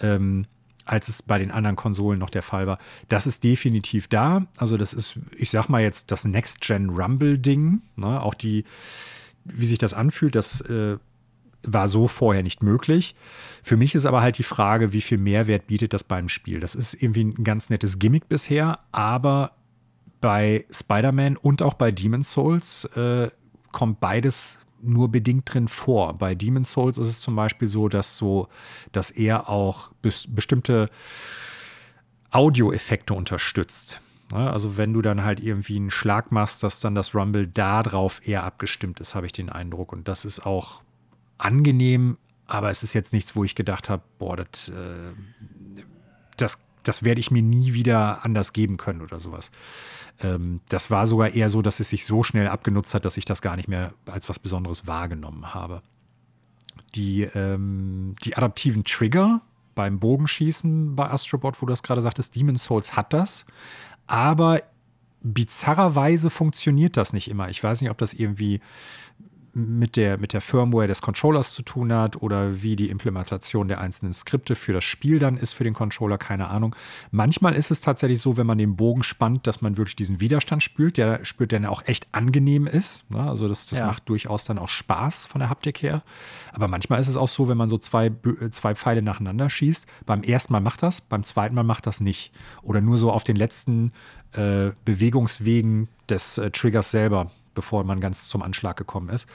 ähm, 0.00 0.44
als 0.84 1.08
es 1.08 1.22
bei 1.22 1.38
den 1.38 1.50
anderen 1.50 1.76
Konsolen 1.76 2.18
noch 2.18 2.30
der 2.30 2.42
Fall 2.42 2.66
war. 2.66 2.78
Das 3.08 3.26
ist 3.26 3.42
definitiv 3.42 4.08
da. 4.08 4.46
Also 4.58 4.76
das 4.76 4.92
ist, 4.92 5.18
ich 5.36 5.50
sag 5.50 5.68
mal 5.68 5.82
jetzt, 5.82 6.10
das 6.10 6.24
Next-Gen 6.26 6.90
Rumble-Ding. 6.90 7.80
Ne? 7.96 8.22
Auch 8.22 8.34
die, 8.34 8.64
wie 9.44 9.66
sich 9.66 9.78
das 9.78 9.94
anfühlt, 9.94 10.34
das 10.34 10.60
äh, 10.62 10.98
war 11.62 11.88
so 11.88 12.08
vorher 12.08 12.42
nicht 12.42 12.62
möglich. 12.62 13.14
Für 13.62 13.78
mich 13.78 13.94
ist 13.94 14.04
aber 14.04 14.20
halt 14.20 14.36
die 14.36 14.42
Frage, 14.42 14.92
wie 14.92 15.00
viel 15.00 15.16
Mehrwert 15.16 15.66
bietet 15.66 15.94
das 15.94 16.04
beim 16.04 16.28
Spiel. 16.28 16.60
Das 16.60 16.74
ist 16.74 16.94
irgendwie 16.94 17.24
ein 17.24 17.44
ganz 17.44 17.70
nettes 17.70 17.98
Gimmick 17.98 18.28
bisher, 18.28 18.80
aber 18.92 19.52
bei 20.24 20.64
Spider-Man 20.70 21.36
und 21.36 21.60
auch 21.60 21.74
bei 21.74 21.92
Demon's 21.92 22.30
Souls 22.32 22.86
äh, 22.96 23.28
kommt 23.72 24.00
beides 24.00 24.58
nur 24.80 25.10
bedingt 25.10 25.52
drin 25.52 25.68
vor. 25.68 26.14
Bei 26.16 26.34
Demon's 26.34 26.72
Souls 26.72 26.96
ist 26.96 27.08
es 27.08 27.20
zum 27.20 27.36
Beispiel 27.36 27.68
so, 27.68 27.90
dass 27.90 28.16
so, 28.16 28.48
dass 28.90 29.10
er 29.10 29.50
auch 29.50 29.90
bes 30.00 30.26
bestimmte 30.26 30.88
Audioeffekte 32.30 33.12
unterstützt. 33.12 34.00
Ne? 34.32 34.50
Also 34.50 34.78
wenn 34.78 34.94
du 34.94 35.02
dann 35.02 35.24
halt 35.24 35.40
irgendwie 35.40 35.76
einen 35.76 35.90
Schlag 35.90 36.32
machst, 36.32 36.62
dass 36.62 36.80
dann 36.80 36.94
das 36.94 37.14
Rumble 37.14 37.46
darauf 37.46 38.26
eher 38.26 38.44
abgestimmt 38.44 39.00
ist, 39.00 39.14
habe 39.14 39.26
ich 39.26 39.32
den 39.32 39.50
Eindruck. 39.50 39.92
Und 39.92 40.08
das 40.08 40.24
ist 40.24 40.46
auch 40.46 40.80
angenehm, 41.36 42.16
aber 42.46 42.70
es 42.70 42.82
ist 42.82 42.94
jetzt 42.94 43.12
nichts, 43.12 43.36
wo 43.36 43.44
ich 43.44 43.54
gedacht 43.54 43.90
habe, 43.90 44.02
boah, 44.18 44.38
das, 44.38 44.70
äh, 44.70 45.12
das, 46.38 46.64
das 46.82 47.02
werde 47.02 47.20
ich 47.20 47.30
mir 47.30 47.42
nie 47.42 47.74
wieder 47.74 48.24
anders 48.24 48.54
geben 48.54 48.78
können 48.78 49.02
oder 49.02 49.20
sowas. 49.20 49.50
Ähm, 50.20 50.60
das 50.68 50.90
war 50.90 51.06
sogar 51.06 51.34
eher 51.34 51.48
so, 51.48 51.62
dass 51.62 51.80
es 51.80 51.88
sich 51.88 52.04
so 52.04 52.22
schnell 52.22 52.48
abgenutzt 52.48 52.94
hat, 52.94 53.04
dass 53.04 53.16
ich 53.16 53.24
das 53.24 53.42
gar 53.42 53.56
nicht 53.56 53.68
mehr 53.68 53.92
als 54.06 54.28
was 54.28 54.38
Besonderes 54.38 54.86
wahrgenommen 54.86 55.54
habe. 55.54 55.82
Die, 56.94 57.22
ähm, 57.22 58.14
die 58.24 58.36
adaptiven 58.36 58.84
Trigger 58.84 59.40
beim 59.74 59.98
Bogenschießen 59.98 60.94
bei 60.94 61.10
Astrobot, 61.10 61.60
wo 61.60 61.66
du 61.66 61.72
das 61.72 61.82
gerade 61.82 62.02
sagtest, 62.02 62.36
Demon's 62.36 62.64
Souls 62.64 62.96
hat 62.96 63.12
das. 63.12 63.44
Aber 64.06 64.62
bizarrerweise 65.22 66.30
funktioniert 66.30 66.96
das 66.96 67.12
nicht 67.12 67.28
immer. 67.28 67.48
Ich 67.48 67.62
weiß 67.62 67.80
nicht, 67.80 67.90
ob 67.90 67.98
das 67.98 68.14
irgendwie 68.14 68.60
mit 69.54 69.96
der, 69.96 70.18
mit 70.18 70.32
der 70.32 70.40
Firmware 70.40 70.88
des 70.88 71.00
Controllers 71.00 71.52
zu 71.52 71.62
tun 71.62 71.92
hat 71.92 72.20
oder 72.20 72.62
wie 72.62 72.76
die 72.76 72.90
Implementation 72.90 73.68
der 73.68 73.80
einzelnen 73.80 74.12
Skripte 74.12 74.54
für 74.56 74.72
das 74.72 74.84
Spiel 74.84 75.18
dann 75.18 75.36
ist 75.36 75.52
für 75.52 75.64
den 75.64 75.74
Controller, 75.74 76.18
keine 76.18 76.48
Ahnung. 76.48 76.74
Manchmal 77.12 77.54
ist 77.54 77.70
es 77.70 77.80
tatsächlich 77.80 78.20
so, 78.20 78.36
wenn 78.36 78.46
man 78.46 78.58
den 78.58 78.76
Bogen 78.76 79.02
spannt, 79.02 79.46
dass 79.46 79.62
man 79.62 79.76
wirklich 79.76 79.96
diesen 79.96 80.20
Widerstand 80.20 80.62
spürt, 80.62 80.96
der 80.96 81.24
spürt, 81.24 81.52
der 81.52 81.70
auch 81.70 81.82
echt 81.86 82.08
angenehm 82.12 82.66
ist. 82.66 83.08
Ne? 83.10 83.20
Also 83.20 83.48
das, 83.48 83.66
das 83.66 83.78
ja. 83.78 83.86
macht 83.86 84.08
durchaus 84.08 84.44
dann 84.44 84.58
auch 84.58 84.68
Spaß 84.68 85.26
von 85.26 85.38
der 85.38 85.50
Haptik 85.50 85.82
her. 85.82 86.02
Aber 86.52 86.66
manchmal 86.66 87.00
ist 87.00 87.08
es 87.08 87.16
auch 87.16 87.28
so, 87.28 87.48
wenn 87.48 87.56
man 87.56 87.68
so 87.68 87.78
zwei, 87.78 88.10
zwei 88.50 88.74
Pfeile 88.74 89.02
nacheinander 89.02 89.48
schießt, 89.48 89.86
beim 90.04 90.22
ersten 90.22 90.52
Mal 90.52 90.60
macht 90.60 90.82
das, 90.82 91.00
beim 91.00 91.22
zweiten 91.22 91.54
Mal 91.54 91.62
macht 91.62 91.86
das 91.86 92.00
nicht. 92.00 92.32
Oder 92.62 92.80
nur 92.80 92.98
so 92.98 93.12
auf 93.12 93.24
den 93.24 93.36
letzten 93.36 93.92
äh, 94.32 94.70
Bewegungswegen 94.84 95.88
des 96.08 96.38
äh, 96.38 96.50
Triggers 96.50 96.90
selber 96.90 97.30
bevor 97.54 97.84
man 97.84 98.00
ganz 98.00 98.28
zum 98.28 98.42
Anschlag 98.42 98.76
gekommen 98.76 99.08
ist. 99.08 99.28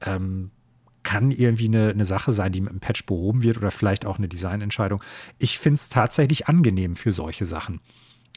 Ähm, 0.00 0.50
kann 1.02 1.30
irgendwie 1.30 1.66
eine, 1.66 1.90
eine 1.90 2.04
Sache 2.04 2.32
sein, 2.32 2.52
die 2.52 2.60
mit 2.60 2.72
dem 2.72 2.80
Patch 2.80 3.06
behoben 3.06 3.42
wird 3.42 3.56
oder 3.56 3.70
vielleicht 3.70 4.04
auch 4.04 4.18
eine 4.18 4.28
Designentscheidung. 4.28 5.02
Ich 5.38 5.58
finde 5.58 5.76
es 5.76 5.88
tatsächlich 5.88 6.46
angenehm 6.46 6.96
für 6.96 7.12
solche 7.12 7.46
Sachen. 7.46 7.80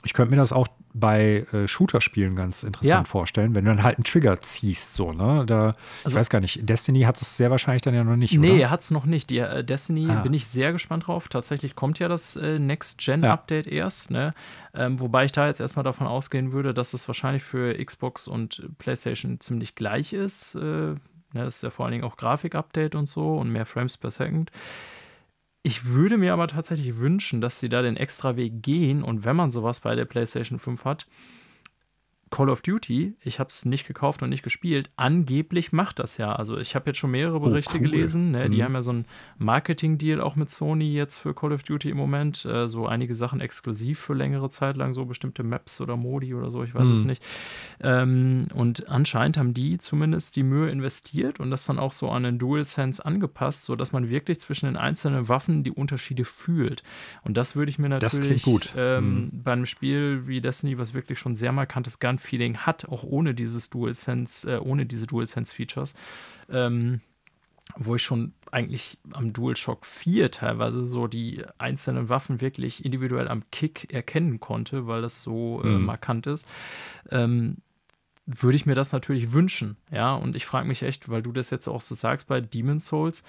Ich 0.05 0.13
könnte 0.13 0.31
mir 0.31 0.37
das 0.37 0.51
auch 0.51 0.67
bei 0.93 1.45
äh, 1.51 1.67
Shooter-Spielen 1.67 2.35
ganz 2.35 2.63
interessant 2.63 3.07
ja. 3.07 3.09
vorstellen, 3.09 3.55
wenn 3.55 3.65
du 3.65 3.71
dann 3.71 3.83
halt 3.83 3.97
einen 3.97 4.03
Trigger 4.03 4.41
ziehst, 4.41 4.93
so, 4.93 5.11
ne? 5.11 5.43
Da, 5.47 5.75
also, 6.03 6.09
ich 6.09 6.15
weiß 6.15 6.29
gar 6.29 6.39
nicht, 6.39 6.67
Destiny 6.69 7.01
hat 7.01 7.19
es 7.21 7.35
sehr 7.37 7.49
wahrscheinlich 7.49 7.81
dann 7.81 7.95
ja 7.95 8.03
noch 8.03 8.15
nicht, 8.15 8.37
Nee, 8.37 8.65
hat 8.65 8.81
es 8.81 8.91
noch 8.91 9.05
nicht. 9.05 9.29
Die, 9.29 9.39
äh, 9.39 9.63
Destiny 9.63 10.09
ah. 10.09 10.21
bin 10.21 10.33
ich 10.33 10.47
sehr 10.47 10.71
gespannt 10.71 11.07
drauf. 11.07 11.27
Tatsächlich 11.29 11.75
kommt 11.75 11.99
ja 11.99 12.07
das 12.07 12.35
äh, 12.35 12.59
Next-Gen-Update 12.59 13.65
ja. 13.65 13.71
erst, 13.71 14.11
ne? 14.11 14.33
Ähm, 14.75 14.99
wobei 14.99 15.25
ich 15.25 15.31
da 15.31 15.47
jetzt 15.47 15.59
erstmal 15.59 15.83
davon 15.83 16.07
ausgehen 16.07 16.51
würde, 16.51 16.73
dass 16.73 16.93
es 16.93 17.07
wahrscheinlich 17.07 17.43
für 17.43 17.73
Xbox 17.83 18.27
und 18.27 18.69
PlayStation 18.77 19.39
ziemlich 19.39 19.75
gleich 19.75 20.13
ist. 20.13 20.55
Äh, 20.55 20.59
ne? 20.59 20.97
Das 21.33 21.57
ist 21.57 21.63
ja 21.63 21.69
vor 21.69 21.85
allen 21.85 21.93
Dingen 21.93 22.03
auch 22.03 22.17
Grafik-Update 22.17 22.95
und 22.95 23.07
so 23.07 23.37
und 23.37 23.51
mehr 23.51 23.65
Frames 23.65 23.97
per 23.97 24.11
Second. 24.11 24.51
Ich 25.65 25.85
würde 25.85 26.17
mir 26.17 26.33
aber 26.33 26.47
tatsächlich 26.47 26.97
wünschen, 26.97 27.39
dass 27.39 27.61
sie 27.61 27.69
da 27.69 27.81
den 27.81 27.95
extra 27.95 28.35
Weg 28.35 28.61
gehen 28.61 29.01
und 29.01 29.23
wenn 29.23 29.37
man 29.37 29.51
sowas 29.51 29.79
bei 29.79 29.95
der 29.95 30.03
PlayStation 30.03 30.59
5 30.59 30.83
hat, 30.83 31.07
Call 32.33 32.49
of 32.49 32.63
Duty, 32.63 33.13
ich 33.23 33.39
habe 33.39 33.49
es 33.49 33.63
nicht 33.63 33.85
gekauft 33.85 34.23
und 34.23 34.29
nicht 34.29 34.41
gespielt, 34.41 34.89
angeblich 34.95 35.71
macht 35.71 35.99
das 35.99 36.17
ja. 36.17 36.33
Also 36.33 36.57
ich 36.57 36.73
habe 36.73 36.85
jetzt 36.87 36.97
schon 36.97 37.11
mehrere 37.11 37.37
oh, 37.37 37.41
Berichte 37.41 37.75
oh, 37.75 37.79
cool. 37.79 37.91
gelesen. 37.91 38.31
Ne? 38.31 38.49
Die 38.49 38.57
mhm. 38.57 38.63
haben 38.63 38.73
ja 38.73 38.81
so 38.81 38.89
einen 38.89 39.05
Marketing-Deal 39.37 40.19
auch 40.19 40.35
mit 40.35 40.49
Sony 40.49 40.93
jetzt 40.93 41.19
für 41.19 41.35
Call 41.35 41.53
of 41.53 41.61
Duty 41.61 41.91
im 41.91 41.97
Moment. 41.97 42.43
Äh, 42.43 42.67
so 42.67 42.87
einige 42.87 43.13
Sachen 43.13 43.39
exklusiv 43.39 43.99
für 43.99 44.15
längere 44.15 44.49
Zeit 44.49 44.77
lang, 44.77 44.95
so 44.95 45.05
bestimmte 45.05 45.43
Maps 45.43 45.79
oder 45.79 45.95
Modi 45.95 46.33
oder 46.33 46.49
so, 46.49 46.63
ich 46.63 46.73
weiß 46.73 46.87
mhm. 46.87 46.93
es 46.93 47.03
nicht. 47.03 47.23
Ähm, 47.81 48.45
und 48.55 48.89
anscheinend 48.89 49.37
haben 49.37 49.53
die 49.53 49.77
zumindest 49.77 50.35
die 50.35 50.43
Mühe 50.43 50.71
investiert 50.71 51.39
und 51.39 51.51
das 51.51 51.65
dann 51.67 51.77
auch 51.77 51.93
so 51.93 52.09
an 52.09 52.23
den 52.23 52.39
DualSense 52.39 53.05
angepasst, 53.05 53.63
sodass 53.63 53.91
man 53.91 54.09
wirklich 54.09 54.39
zwischen 54.39 54.65
den 54.65 54.75
einzelnen 54.75 55.29
Waffen 55.29 55.63
die 55.63 55.71
Unterschiede 55.71 56.25
fühlt. 56.25 56.81
Und 57.23 57.37
das 57.37 57.55
würde 57.55 57.69
ich 57.69 57.77
mir 57.77 57.89
natürlich 57.89 58.43
ähm, 58.75 59.05
mhm. 59.05 59.43
bei 59.43 59.51
einem 59.51 59.67
Spiel 59.67 60.25
wie 60.25 60.41
Destiny, 60.41 60.79
was 60.79 60.95
wirklich 60.95 61.19
schon 61.19 61.35
sehr 61.35 61.51
markantes 61.51 61.99
Gun-Feeling 62.23 62.57
hat, 62.57 62.85
auch 62.89 63.03
ohne 63.03 63.33
dieses 63.33 63.69
DualSense, 63.69 64.49
äh, 64.51 64.57
ohne 64.57 64.85
diese 64.85 65.07
DualSense-Features, 65.07 65.93
ähm, 66.49 67.01
wo 67.77 67.95
ich 67.95 68.03
schon 68.03 68.33
eigentlich 68.51 68.97
am 69.11 69.33
DualShock 69.33 69.85
4 69.85 70.31
teilweise 70.31 70.85
so 70.85 71.07
die 71.07 71.43
einzelnen 71.57 72.09
Waffen 72.09 72.41
wirklich 72.41 72.83
individuell 72.83 73.27
am 73.27 73.43
Kick 73.51 73.93
erkennen 73.93 74.39
konnte, 74.39 74.87
weil 74.87 75.01
das 75.01 75.21
so 75.21 75.61
äh, 75.63 75.67
mhm. 75.67 75.85
markant 75.85 76.27
ist. 76.27 76.45
Ähm, 77.09 77.57
würde 78.25 78.55
ich 78.55 78.65
mir 78.65 78.75
das 78.75 78.93
natürlich 78.93 79.33
wünschen, 79.33 79.77
ja. 79.91 80.13
Und 80.13 80.35
ich 80.35 80.45
frage 80.45 80.67
mich 80.67 80.83
echt, 80.83 81.09
weil 81.09 81.21
du 81.21 81.31
das 81.31 81.49
jetzt 81.49 81.67
auch 81.67 81.81
so 81.81 81.95
sagst 81.95 82.27
bei 82.27 82.39
Demon's 82.39 82.85
Souls, 82.87 83.23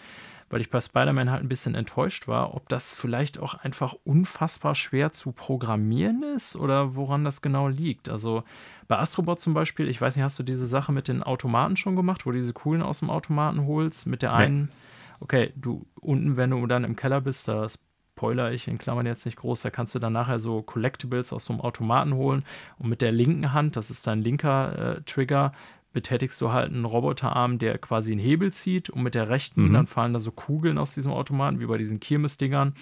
weil 0.50 0.60
ich 0.60 0.70
bei 0.70 0.80
Spider-Man 0.80 1.30
halt 1.30 1.42
ein 1.42 1.48
bisschen 1.48 1.74
enttäuscht 1.74 2.28
war, 2.28 2.54
ob 2.54 2.68
das 2.68 2.92
vielleicht 2.92 3.38
auch 3.40 3.54
einfach 3.54 3.94
unfassbar 4.04 4.74
schwer 4.74 5.10
zu 5.10 5.32
programmieren 5.32 6.22
ist 6.22 6.54
oder 6.54 6.94
woran 6.94 7.24
das 7.24 7.42
genau 7.42 7.66
liegt. 7.66 8.08
Also 8.08 8.44
bei 8.86 8.98
Astrobot 8.98 9.40
zum 9.40 9.54
Beispiel, 9.54 9.88
ich 9.88 10.00
weiß 10.00 10.14
nicht, 10.14 10.22
hast 10.22 10.38
du 10.38 10.42
diese 10.44 10.66
Sache 10.66 10.92
mit 10.92 11.08
den 11.08 11.22
Automaten 11.22 11.76
schon 11.76 11.96
gemacht, 11.96 12.24
wo 12.24 12.30
du 12.30 12.36
diese 12.36 12.52
Kugeln 12.52 12.82
aus 12.82 13.00
dem 13.00 13.10
Automaten 13.10 13.66
holst, 13.66 14.06
mit 14.06 14.22
der 14.22 14.34
einen, 14.34 14.70
okay, 15.18 15.52
du 15.56 15.86
unten, 16.00 16.36
wenn 16.36 16.50
du 16.50 16.66
dann 16.66 16.84
im 16.84 16.94
Keller 16.94 17.20
bist, 17.20 17.48
da 17.48 17.66
spoiler 18.14 18.52
ich 18.52 18.68
in 18.68 18.78
Klammern 18.78 19.06
jetzt 19.06 19.24
nicht 19.24 19.38
groß, 19.38 19.62
da 19.62 19.70
kannst 19.70 19.94
du 19.94 19.98
dann 19.98 20.12
nachher 20.12 20.38
so 20.38 20.62
Collectibles 20.62 21.32
aus 21.32 21.46
so 21.46 21.52
einem 21.52 21.60
Automaten 21.60 22.14
holen 22.14 22.44
und 22.78 22.88
mit 22.88 23.02
der 23.02 23.10
linken 23.10 23.52
Hand, 23.52 23.76
das 23.76 23.90
ist 23.90 24.06
dein 24.06 24.20
linker 24.20 24.98
äh, 24.98 25.02
Trigger, 25.02 25.52
betätigst 25.92 26.40
du 26.40 26.52
halt 26.52 26.70
einen 26.70 26.84
Roboterarm, 26.84 27.58
der 27.58 27.76
quasi 27.78 28.12
einen 28.12 28.20
Hebel 28.20 28.52
zieht 28.52 28.88
und 28.88 29.02
mit 29.02 29.16
der 29.16 29.28
rechten, 29.28 29.68
mhm. 29.68 29.72
dann 29.72 29.86
fallen 29.88 30.12
da 30.12 30.20
so 30.20 30.30
Kugeln 30.30 30.78
aus 30.78 30.94
diesem 30.94 31.12
Automaten, 31.12 31.58
wie 31.58 31.66
bei 31.66 31.76
diesen 31.76 31.98
Kirmes-Dingern. 31.98 32.74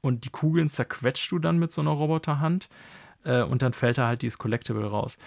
Und 0.00 0.24
die 0.24 0.30
Kugeln 0.30 0.68
zerquetscht 0.68 1.30
du 1.32 1.40
dann 1.40 1.58
mit 1.58 1.72
so 1.72 1.80
einer 1.80 1.90
Roboterhand 1.90 2.68
äh, 3.24 3.42
und 3.42 3.62
dann 3.62 3.72
fällt 3.72 3.98
da 3.98 4.06
halt 4.06 4.22
dieses 4.22 4.38
Collectible 4.38 4.86
raus. 4.86 5.18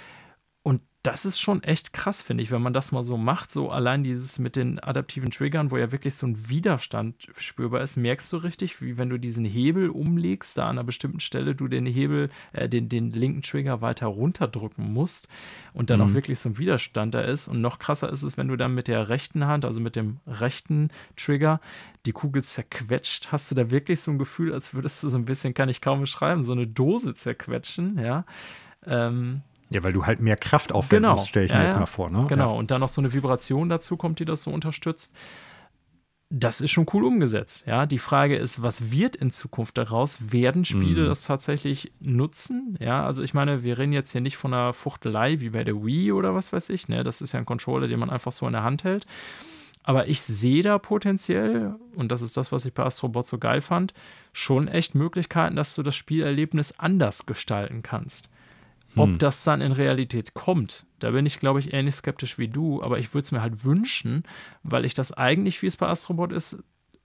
Und 0.64 0.82
das 1.04 1.26
ist 1.26 1.40
schon 1.40 1.64
echt 1.64 1.94
krass, 1.94 2.22
finde 2.22 2.44
ich, 2.44 2.52
wenn 2.52 2.62
man 2.62 2.74
das 2.74 2.92
mal 2.92 3.04
so 3.04 3.18
macht. 3.18 3.50
So 3.50 3.72
allein 3.72 4.04
dieses 4.04 4.38
mit 4.38 4.56
den 4.56 4.78
adaptiven 4.78 5.32
Triggern, 5.32 5.72
wo 5.72 5.78
ja 5.78 5.92
wirklich 5.92 6.14
so 6.14 6.28
ein 6.28 6.48
Widerstand 6.48 7.28
spürbar 7.38 7.82
ist, 7.82 7.98
merkst 7.98 8.32
du 8.32 8.38
richtig, 8.38 8.82
wie 8.82 9.00
wenn 9.00 9.10
du 9.10 9.18
diesen 9.18 9.44
Hebel 9.44 9.90
umlegst, 9.90 10.60
da 10.60 10.66
an 10.66 10.78
einer 10.78 10.84
bestimmten 10.84 11.20
Stelle 11.20 11.56
du 11.56 11.68
den 11.68 11.88
Hebel, 11.88 12.30
äh, 12.54 12.70
den, 12.70 12.88
den 12.88 13.10
linken 13.12 13.42
Trigger 13.42 13.82
weiter 13.82 14.06
runterdrücken 14.06 14.94
musst 14.94 15.28
und 15.74 15.90
dann 15.90 16.02
mhm. 16.02 16.06
auch 16.06 16.14
wirklich 16.14 16.38
so 16.38 16.50
ein 16.50 16.60
Widerstand 16.60 17.16
da 17.16 17.22
ist. 17.22 17.48
Und 17.48 17.62
noch 17.62 17.80
krasser 17.80 18.12
ist 18.12 18.22
es, 18.22 18.38
wenn 18.38 18.48
du 18.48 18.56
dann 18.56 18.76
mit 18.76 18.88
der 18.88 19.10
rechten 19.10 19.48
Hand, 19.48 19.66
also 19.66 19.82
mit 19.82 19.96
dem 19.96 20.20
rechten 20.28 20.90
Trigger, 21.16 21.62
die 22.06 22.12
Kugel 22.12 22.44
zerquetscht, 22.44 23.32
hast 23.32 23.50
du 23.50 23.56
da 23.56 23.72
wirklich 23.72 24.02
so 24.02 24.12
ein 24.12 24.20
Gefühl, 24.20 24.54
als 24.54 24.76
würdest 24.76 25.04
du 25.04 25.10
so 25.10 25.18
ein 25.18 25.26
bisschen, 25.26 25.56
kann 25.56 25.70
ich 25.70 25.82
kaum 25.82 26.02
beschreiben, 26.02 26.44
so 26.44 26.52
eine 26.54 26.68
Dose 26.68 27.16
zerquetschen, 27.16 27.98
ja. 27.98 28.24
Ähm, 28.86 29.42
ja, 29.72 29.82
weil 29.84 29.94
du 29.94 30.06
halt 30.06 30.20
mehr 30.20 30.36
Kraft 30.36 30.74
aufwenden 30.74 31.04
genau. 31.04 31.14
musst, 31.14 31.30
stelle 31.30 31.46
ich 31.46 31.52
ja, 31.52 31.60
mir 31.60 31.64
jetzt 31.64 31.80
mal 31.80 31.86
vor. 31.86 32.10
Ne? 32.10 32.26
Genau, 32.28 32.54
ja. 32.54 32.60
und 32.60 32.72
dann 32.72 32.82
noch 32.82 32.90
so 32.90 33.00
eine 33.00 33.14
Vibration 33.14 33.70
dazu 33.70 33.96
kommt, 33.96 34.20
die 34.20 34.26
das 34.26 34.44
so 34.44 34.52
unterstützt. 34.52 35.16
Das 36.30 36.62
ist 36.62 36.72
schon 36.72 36.86
cool 36.94 37.06
umgesetzt. 37.06 37.64
Ja, 37.66 37.86
die 37.86 37.98
Frage 37.98 38.38
ist, 38.38 38.62
was 38.62 38.92
wird 38.92 39.16
in 39.16 39.32
Zukunft 39.32 39.78
daraus? 39.78 40.32
Werden 40.32 40.64
Spiele 40.64 41.04
mm. 41.04 41.08
das 41.08 41.24
tatsächlich 41.24 41.92
nutzen? 42.00 42.78
Ja, 42.80 43.06
also 43.06 43.24
ich 43.24 43.34
meine, 43.34 43.64
wir 43.64 43.78
reden 43.78 43.92
jetzt 43.92 44.12
hier 44.12 44.22
nicht 44.22 44.38
von 44.38 44.54
einer 44.54 44.72
Fuchtelei 44.72 45.40
wie 45.40 45.50
bei 45.50 45.64
der 45.64 45.86
Wii 45.86 46.14
oder 46.14 46.36
was 46.36 46.54
weiß 46.54 46.70
ich. 46.70 46.88
Ne, 46.88 47.04
das 47.04 47.22
ist 47.22 47.34
ja 47.34 47.40
ein 47.40 47.46
Controller, 47.46 47.88
den 47.88 48.00
man 48.00 48.10
einfach 48.10 48.32
so 48.32 48.48
in 48.48 48.54
der 48.54 48.64
Hand 48.64 48.84
hält. 48.84 49.06
Aber 49.84 50.08
ich 50.08 50.22
sehe 50.22 50.64
da 50.64 50.78
potenziell, 50.78 51.76
und 51.96 52.12
das 52.12 52.22
ist 52.22 52.38
das, 52.38 52.52
was 52.52 52.66
ich 52.66 52.74
bei 52.74 52.84
Astrobot 52.84 53.26
so 53.26 53.38
geil 53.38 53.62
fand, 53.62 53.94
schon 54.32 54.68
echt 54.68 54.96
Möglichkeiten, 54.96 55.56
dass 55.56 55.76
du 55.76 55.82
das 55.82 55.96
Spielerlebnis 55.96 56.78
anders 56.78 57.26
gestalten 57.26 57.82
kannst. 57.82 58.30
Ob 58.96 59.10
hm. 59.10 59.18
das 59.18 59.44
dann 59.44 59.62
in 59.62 59.72
Realität 59.72 60.34
kommt, 60.34 60.86
da 61.00 61.12
bin 61.12 61.26
ich, 61.26 61.40
glaube 61.40 61.60
ich, 61.60 61.74
ähnlich 61.74 61.96
skeptisch 61.96 62.38
wie 62.38 62.48
du, 62.48 62.84
aber 62.84 63.00
ich 63.00 63.14
würde 63.14 63.24
es 63.24 63.32
mir 63.32 63.42
halt 63.42 63.64
wünschen, 63.64 64.24
weil 64.64 64.86
ich 64.86 64.94
das 64.94 65.14
eigentlich, 65.14 65.62
wie 65.62 65.68
es 65.68 65.78
bei 65.78 65.88
Astrobot 65.88 66.32
ist, 66.34 66.64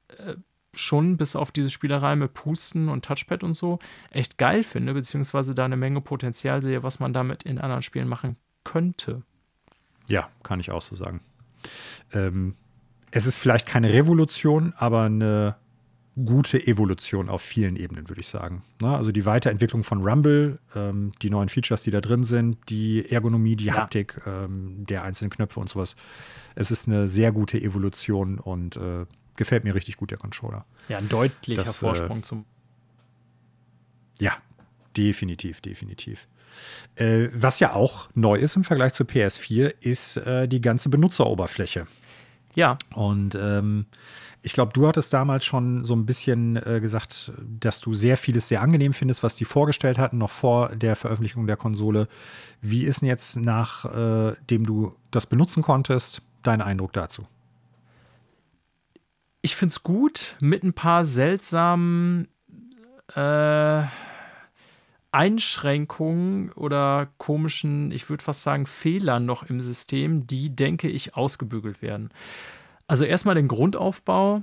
äh, 0.09 0.35
schon 0.75 1.17
bis 1.17 1.37
auf 1.37 1.53
diese 1.53 1.71
Spielerei 1.71 2.17
mit 2.17 2.35
Pusten 2.35 2.89
und 2.89 3.05
Touchpad 3.05 3.43
und 3.43 3.55
so 3.55 3.79
echt 4.11 4.37
geil 4.37 4.63
finde, 4.63 4.95
beziehungsweise 4.95 5.55
da 5.55 5.65
eine 5.65 5.77
Menge 5.77 6.01
Potenzial 6.01 6.61
sehe, 6.63 6.83
was 6.83 7.01
man 7.01 7.13
damit 7.13 7.45
in 7.45 7.59
anderen 7.59 7.83
Spielen 7.83 8.09
machen 8.09 8.37
könnte. 8.65 9.23
Ja, 10.09 10.29
kann 10.43 10.61
ich 10.61 10.71
auch 10.71 10.83
so 10.83 10.95
sagen. 10.95 11.21
Ähm, 12.13 12.55
es 13.11 13.27
ist 13.27 13.37
vielleicht 13.37 13.67
keine 13.67 13.93
Revolution, 13.93 14.75
aber 14.77 15.03
eine 15.03 15.57
gute 16.25 16.67
Evolution 16.67 17.29
auf 17.29 17.43
vielen 17.43 17.77
Ebenen, 17.77 18.09
würde 18.09 18.21
ich 18.21 18.29
sagen. 18.29 18.63
Na, 18.81 18.97
also 18.97 19.13
die 19.13 19.27
Weiterentwicklung 19.27 19.85
von 19.85 20.03
Rumble, 20.03 20.59
ähm, 20.75 21.13
die 21.21 21.29
neuen 21.29 21.49
Features, 21.49 21.83
die 21.83 21.91
da 21.91 22.01
drin 22.01 22.25
sind, 22.25 22.57
die 22.71 23.11
Ergonomie, 23.11 23.55
die 23.55 23.67
ja. 23.67 23.75
Haptik 23.75 24.21
ähm, 24.27 24.87
der 24.87 25.03
einzelnen 25.03 25.31
Knöpfe 25.31 25.61
und 25.61 25.69
sowas. 25.69 25.95
Es 26.55 26.71
ist 26.71 26.89
eine 26.89 27.07
sehr 27.07 27.33
gute 27.33 27.61
Evolution 27.61 28.39
und 28.39 28.77
äh, 28.77 29.05
gefällt 29.37 29.65
mir 29.65 29.75
richtig 29.75 29.99
gut, 29.99 30.11
der 30.11 30.19
Controller. 30.19 30.65
Ja, 30.89 30.99
ein 30.99 31.09
deutlicher 31.09 31.65
das, 31.65 31.77
äh, 31.77 31.87
Vorsprung 31.87 32.19
äh, 32.19 32.23
zum. 32.23 32.45
Ja, 34.19 34.33
definitiv, 34.97 35.61
definitiv. 35.61 36.27
Äh, 36.95 37.29
was 37.35 37.61
ja 37.61 37.75
auch 37.75 38.09
neu 38.15 38.39
ist 38.39 38.57
im 38.57 38.65
Vergleich 38.65 38.95
zur 38.95 39.05
PS4, 39.05 39.75
ist 39.81 40.17
äh, 40.17 40.49
die 40.49 40.63
ganze 40.63 40.89
Benutzeroberfläche. 40.89 41.87
Ja. 42.55 42.79
Und 42.95 43.35
ähm, 43.39 43.85
ich 44.47 44.53
glaube, 44.53 44.73
du 44.73 44.87
hattest 44.87 45.13
damals 45.13 45.45
schon 45.45 45.83
so 45.83 45.97
ein 45.97 46.07
bisschen 46.07 46.55
äh, 46.55 46.79
gesagt, 46.81 47.33
dass 47.59 47.81
du 47.81 47.95
sehr 47.95 48.17
vieles 48.17 48.47
sehr 48.47 48.63
angenehm 48.63 48.93
findest, 48.93 49.25
was 49.25 49.35
die 49.35 49.45
vorgestellt 49.45 49.99
hatten, 49.99 50.19
noch 50.19 50.31
vor 50.31 50.69
der 50.69 50.95
Veröffentlichung 50.95 51.49
der 51.49 51.57
Konsole. 51.57 52.07
Wie 52.61 52.85
ist 52.85 53.01
denn 53.01 53.09
jetzt, 53.09 53.39
nachdem 53.39 54.63
äh, 54.63 54.67
du 54.67 54.95
das 55.11 55.27
benutzen 55.27 55.65
konntest, 55.65 56.23
dein 56.45 56.63
Eindruck 56.63 56.93
dazu? 56.93 57.27
Ich 59.43 59.57
finde 59.57 59.73
es 59.73 59.83
gut, 59.83 60.37
mit 60.39 60.63
ein 60.63 60.75
paar 60.75 61.05
seltsamen 61.05 62.29
äh, 63.17 63.83
Einschränkungen 65.11 66.53
oder 66.53 67.09
komischen, 67.19 67.91
ich 67.91 68.09
würde 68.09 68.23
fast 68.23 68.45
sagen, 68.45 68.67
Fehlern 68.67 69.27
noch 69.27 69.43
im 69.43 69.61
System, 69.61 70.29
die, 70.29 70.55
denke 70.55 70.89
ich, 70.89 71.17
ausgebügelt 71.17 71.83
werden. 71.83 72.11
Also 72.87 73.05
erstmal 73.05 73.35
den 73.35 73.49
Grundaufbau 73.49 74.43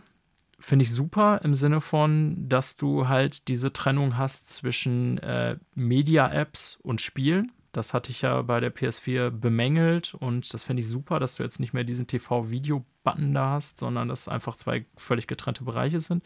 finde 0.59 0.83
ich 0.83 0.91
super 0.91 1.41
im 1.43 1.55
Sinne 1.55 1.81
von, 1.81 2.47
dass 2.47 2.77
du 2.77 3.07
halt 3.07 3.47
diese 3.47 3.73
Trennung 3.73 4.17
hast 4.17 4.47
zwischen 4.47 5.17
äh, 5.19 5.57
Media-Apps 5.75 6.79
und 6.81 7.01
Spielen. 7.01 7.51
Das 7.73 7.93
hatte 7.93 8.11
ich 8.11 8.21
ja 8.21 8.41
bei 8.43 8.59
der 8.59 8.73
PS4 8.73 9.29
bemängelt 9.29 10.13
und 10.13 10.53
das 10.53 10.63
finde 10.63 10.81
ich 10.81 10.87
super, 10.87 11.19
dass 11.19 11.35
du 11.35 11.43
jetzt 11.43 11.59
nicht 11.59 11.73
mehr 11.73 11.83
diesen 11.83 12.07
TV-Video-Button 12.07 13.33
da 13.33 13.49
hast, 13.51 13.79
sondern 13.79 14.07
dass 14.07 14.27
einfach 14.27 14.55
zwei 14.55 14.85
völlig 14.95 15.27
getrennte 15.27 15.63
Bereiche 15.63 15.99
sind. 15.99 16.23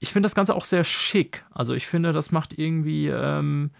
Ich 0.00 0.12
finde 0.12 0.26
das 0.26 0.34
Ganze 0.34 0.54
auch 0.54 0.64
sehr 0.64 0.82
schick. 0.82 1.44
Also 1.50 1.74
ich 1.74 1.86
finde, 1.86 2.12
das 2.12 2.32
macht 2.32 2.58
irgendwie 2.58 3.08
ähm, 3.08 3.70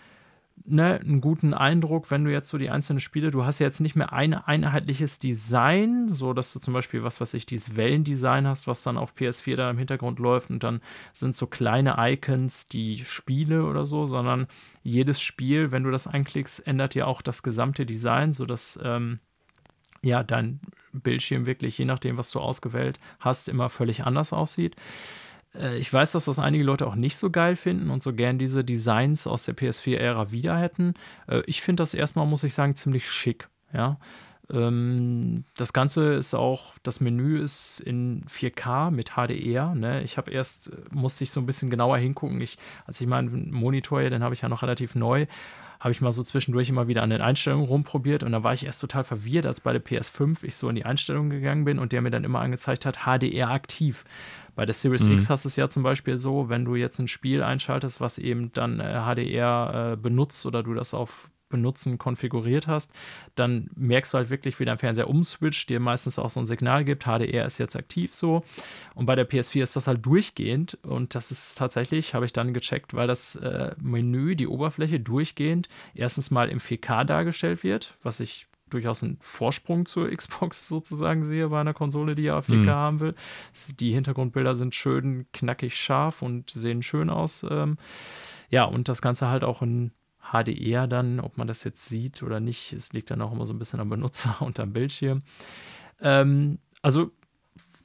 ne, 0.64 1.00
einen 1.00 1.20
guten 1.20 1.52
Eindruck, 1.52 2.10
wenn 2.10 2.24
du 2.24 2.32
jetzt 2.32 2.48
so 2.48 2.58
die 2.58 2.70
einzelnen 2.70 3.00
Spiele, 3.00 3.30
du 3.30 3.44
hast 3.44 3.58
ja 3.58 3.66
jetzt 3.66 3.80
nicht 3.80 3.96
mehr 3.96 4.12
ein 4.12 4.34
einheitliches 4.34 5.18
Design, 5.18 6.08
so 6.08 6.32
dass 6.32 6.52
du 6.52 6.60
zum 6.60 6.74
Beispiel, 6.74 7.02
was 7.02 7.20
weiß 7.20 7.34
ich, 7.34 7.46
dieses 7.46 7.76
Wellendesign 7.76 8.46
hast, 8.46 8.66
was 8.66 8.82
dann 8.82 8.96
auf 8.96 9.14
PS4 9.14 9.56
da 9.56 9.70
im 9.70 9.78
Hintergrund 9.78 10.18
läuft 10.18 10.50
und 10.50 10.62
dann 10.62 10.80
sind 11.12 11.34
so 11.34 11.46
kleine 11.46 11.96
Icons 11.98 12.66
die 12.66 13.04
Spiele 13.04 13.64
oder 13.64 13.84
so, 13.84 14.06
sondern 14.06 14.46
jedes 14.82 15.20
Spiel, 15.20 15.72
wenn 15.72 15.84
du 15.84 15.90
das 15.90 16.06
einklickst, 16.06 16.66
ändert 16.66 16.94
ja 16.94 17.06
auch 17.06 17.22
das 17.22 17.42
gesamte 17.42 17.84
Design, 17.84 18.32
sodass 18.32 18.78
ähm, 18.82 19.18
ja 20.02 20.22
dein 20.22 20.60
Bildschirm 20.92 21.46
wirklich, 21.46 21.76
je 21.78 21.84
nachdem, 21.84 22.16
was 22.16 22.30
du 22.30 22.40
ausgewählt 22.40 23.00
hast, 23.18 23.48
immer 23.48 23.68
völlig 23.68 24.04
anders 24.04 24.32
aussieht. 24.32 24.76
Äh, 25.54 25.78
ich 25.78 25.92
weiß, 25.92 26.12
dass 26.12 26.26
das 26.26 26.38
einige 26.38 26.64
Leute 26.64 26.86
auch 26.86 26.94
nicht 26.94 27.16
so 27.16 27.30
geil 27.30 27.56
finden 27.56 27.90
und 27.90 28.02
so 28.02 28.12
gern 28.12 28.38
diese 28.38 28.64
Designs 28.64 29.26
aus 29.26 29.44
der 29.44 29.56
PS4-Ära 29.56 30.30
wieder 30.30 30.58
hätten. 30.58 30.94
Äh, 31.26 31.42
ich 31.46 31.62
finde 31.62 31.82
das 31.82 31.94
erstmal, 31.94 32.26
muss 32.26 32.44
ich 32.44 32.54
sagen, 32.54 32.74
ziemlich 32.74 33.08
schick. 33.08 33.48
Ja. 33.72 33.98
Ähm, 34.50 35.44
das 35.56 35.72
Ganze 35.72 36.14
ist 36.14 36.34
auch, 36.34 36.74
das 36.82 37.00
Menü 37.00 37.38
ist 37.40 37.80
in 37.80 38.24
4K 38.26 38.90
mit 38.90 39.12
HDR. 39.12 39.74
Ne? 39.74 40.02
Ich 40.02 40.18
habe 40.18 40.30
erst, 40.30 40.70
musste 40.92 41.24
ich 41.24 41.30
so 41.30 41.40
ein 41.40 41.46
bisschen 41.46 41.70
genauer 41.70 41.96
hingucken. 41.98 42.40
Ich, 42.40 42.58
als 42.86 43.00
ich 43.00 43.06
meinen 43.06 43.50
Monitor 43.52 44.00
hier, 44.00 44.10
den 44.10 44.22
habe 44.22 44.34
ich 44.34 44.42
ja 44.42 44.48
noch 44.48 44.62
relativ 44.62 44.94
neu, 44.94 45.26
habe 45.80 45.92
ich 45.92 46.00
mal 46.00 46.12
so 46.12 46.22
zwischendurch 46.22 46.70
immer 46.70 46.88
wieder 46.88 47.02
an 47.02 47.10
den 47.10 47.20
Einstellungen 47.20 47.66
rumprobiert 47.66 48.22
und 48.22 48.32
da 48.32 48.42
war 48.42 48.54
ich 48.54 48.64
erst 48.64 48.80
total 48.80 49.04
verwirrt, 49.04 49.44
als 49.44 49.60
bei 49.60 49.72
der 49.72 49.84
PS5 49.84 50.42
ich 50.42 50.56
so 50.56 50.68
in 50.70 50.76
die 50.76 50.86
Einstellungen 50.86 51.28
gegangen 51.28 51.66
bin 51.66 51.78
und 51.78 51.92
der 51.92 52.00
mir 52.00 52.10
dann 52.10 52.24
immer 52.24 52.40
angezeigt 52.40 52.86
hat, 52.86 53.00
HDR 53.04 53.50
aktiv. 53.50 54.04
Bei 54.54 54.66
der 54.66 54.74
Series 54.74 55.06
mhm. 55.06 55.14
X 55.14 55.30
hast 55.30 55.44
du 55.44 55.48
es 55.48 55.56
ja 55.56 55.68
zum 55.68 55.82
Beispiel 55.82 56.18
so, 56.18 56.48
wenn 56.48 56.64
du 56.64 56.74
jetzt 56.76 56.98
ein 56.98 57.08
Spiel 57.08 57.42
einschaltest, 57.42 58.00
was 58.00 58.18
eben 58.18 58.52
dann 58.52 58.80
äh, 58.80 59.02
HDR 59.02 59.92
äh, 59.92 59.96
benutzt 59.96 60.46
oder 60.46 60.62
du 60.62 60.74
das 60.74 60.94
auf 60.94 61.30
Benutzen 61.54 61.98
konfiguriert 61.98 62.66
hast, 62.66 62.90
dann 63.36 63.70
merkst 63.76 64.12
du 64.12 64.18
halt 64.18 64.28
wirklich, 64.30 64.58
wie 64.58 64.64
dein 64.64 64.78
Fernseher 64.78 65.08
umswitcht, 65.08 65.68
dir 65.68 65.78
meistens 65.78 66.18
auch 66.18 66.30
so 66.30 66.40
ein 66.40 66.46
Signal 66.46 66.84
gibt, 66.84 67.04
HDR 67.04 67.46
ist 67.46 67.58
jetzt 67.58 67.76
aktiv 67.76 68.12
so. 68.12 68.42
Und 68.96 69.06
bei 69.06 69.14
der 69.14 69.28
PS4 69.28 69.62
ist 69.62 69.76
das 69.76 69.86
halt 69.86 70.04
durchgehend 70.04 70.78
und 70.82 71.14
das 71.14 71.30
ist 71.30 71.56
tatsächlich, 71.56 72.14
habe 72.14 72.24
ich 72.24 72.32
dann 72.32 72.54
gecheckt, 72.54 72.94
weil 72.94 73.06
das 73.06 73.36
äh, 73.36 73.72
Menü, 73.80 74.34
die 74.34 74.48
Oberfläche 74.48 74.98
durchgehend 74.98 75.68
erstens 75.94 76.32
mal 76.32 76.48
im 76.48 76.58
4K 76.58 77.04
dargestellt 77.04 77.62
wird, 77.62 77.96
was 78.02 78.18
ich 78.18 78.48
durchaus 78.74 79.02
einen 79.02 79.16
Vorsprung 79.20 79.86
zur 79.86 80.10
Xbox 80.14 80.68
sozusagen 80.68 81.24
sehe 81.24 81.48
bei 81.48 81.60
einer 81.60 81.74
Konsole, 81.74 82.14
die 82.14 82.24
ja 82.24 82.38
4K 82.38 82.54
mhm. 82.54 82.68
haben 82.70 83.00
will. 83.00 83.14
Die 83.80 83.92
Hintergrundbilder 83.92 84.54
sind 84.56 84.74
schön 84.74 85.26
knackig 85.32 85.76
scharf 85.76 86.22
und 86.22 86.50
sehen 86.50 86.82
schön 86.82 87.08
aus. 87.08 87.46
Ähm, 87.48 87.78
ja, 88.50 88.64
und 88.64 88.88
das 88.88 89.00
Ganze 89.00 89.28
halt 89.28 89.44
auch 89.44 89.62
in 89.62 89.92
HDR 90.20 90.86
dann, 90.86 91.20
ob 91.20 91.38
man 91.38 91.46
das 91.46 91.64
jetzt 91.64 91.88
sieht 91.88 92.22
oder 92.22 92.40
nicht, 92.40 92.72
es 92.72 92.92
liegt 92.92 93.10
dann 93.10 93.22
auch 93.22 93.32
immer 93.32 93.46
so 93.46 93.54
ein 93.54 93.58
bisschen 93.58 93.80
am 93.80 93.88
Benutzer 93.88 94.36
und 94.40 94.58
am 94.60 94.72
Bildschirm. 94.72 95.22
Ähm, 96.00 96.58
also 96.82 97.10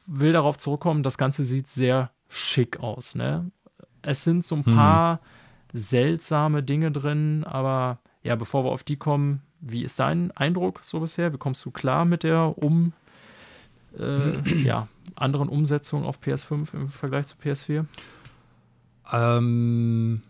will 0.07 0.33
darauf 0.33 0.57
zurückkommen, 0.57 1.03
das 1.03 1.17
Ganze 1.17 1.43
sieht 1.43 1.69
sehr 1.69 2.11
schick 2.27 2.79
aus. 2.79 3.15
Ne? 3.15 3.51
Es 4.01 4.23
sind 4.23 4.43
so 4.43 4.55
ein 4.55 4.65
hm. 4.65 4.75
paar 4.75 5.21
seltsame 5.71 6.63
Dinge 6.63 6.91
drin, 6.91 7.43
aber 7.43 7.99
ja, 8.23 8.35
bevor 8.35 8.63
wir 8.65 8.71
auf 8.71 8.83
die 8.83 8.97
kommen, 8.97 9.43
wie 9.61 9.83
ist 9.83 9.99
dein 9.99 10.31
Eindruck 10.31 10.81
so 10.83 10.99
bisher? 10.99 11.33
Wie 11.33 11.37
kommst 11.37 11.63
du 11.65 11.71
klar 11.71 12.05
mit 12.05 12.23
der 12.23 12.57
um 12.57 12.93
äh, 13.97 14.39
ja, 14.61 14.87
anderen 15.15 15.49
Umsetzung 15.49 16.05
auf 16.05 16.19
PS5 16.19 16.73
im 16.73 16.87
Vergleich 16.89 17.27
zu 17.27 17.35
PS4? 17.43 17.85
Ähm, 19.11 20.21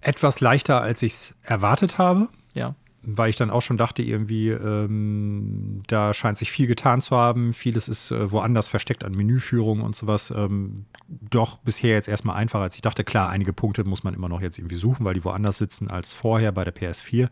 etwas 0.00 0.40
leichter, 0.40 0.80
als 0.80 1.02
ich 1.02 1.12
es 1.12 1.34
erwartet 1.42 1.98
habe. 1.98 2.28
Ja. 2.54 2.74
Weil 3.04 3.30
ich 3.30 3.36
dann 3.36 3.50
auch 3.50 3.62
schon 3.62 3.78
dachte, 3.78 4.02
irgendwie, 4.02 4.50
ähm, 4.50 5.82
da 5.88 6.14
scheint 6.14 6.38
sich 6.38 6.52
viel 6.52 6.68
getan 6.68 7.00
zu 7.00 7.16
haben. 7.16 7.52
Vieles 7.52 7.88
ist 7.88 8.12
äh, 8.12 8.30
woanders 8.30 8.68
versteckt 8.68 9.04
an 9.04 9.12
Menüführung 9.12 9.80
und 9.80 9.96
sowas. 9.96 10.32
Ähm, 10.34 10.86
doch 11.08 11.58
bisher 11.58 11.94
jetzt 11.94 12.06
erstmal 12.06 12.36
einfacher, 12.36 12.62
als 12.62 12.76
ich 12.76 12.82
dachte. 12.82 13.02
Klar, 13.02 13.28
einige 13.28 13.52
Punkte 13.52 13.82
muss 13.82 14.04
man 14.04 14.14
immer 14.14 14.28
noch 14.28 14.40
jetzt 14.40 14.58
irgendwie 14.58 14.76
suchen, 14.76 15.04
weil 15.04 15.14
die 15.14 15.24
woanders 15.24 15.58
sitzen 15.58 15.90
als 15.90 16.12
vorher 16.12 16.52
bei 16.52 16.62
der 16.62 16.74
PS4. 16.74 17.28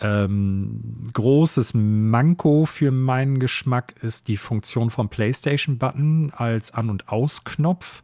Ähm, 0.00 1.10
großes 1.12 1.74
Manko 1.74 2.66
für 2.66 2.90
meinen 2.90 3.38
Geschmack 3.38 3.94
ist 4.02 4.28
die 4.28 4.36
Funktion 4.36 4.90
vom 4.90 5.08
PlayStation-Button 5.08 6.32
als 6.34 6.72
An- 6.72 6.90
und 6.90 7.08
Ausknopf 7.08 8.02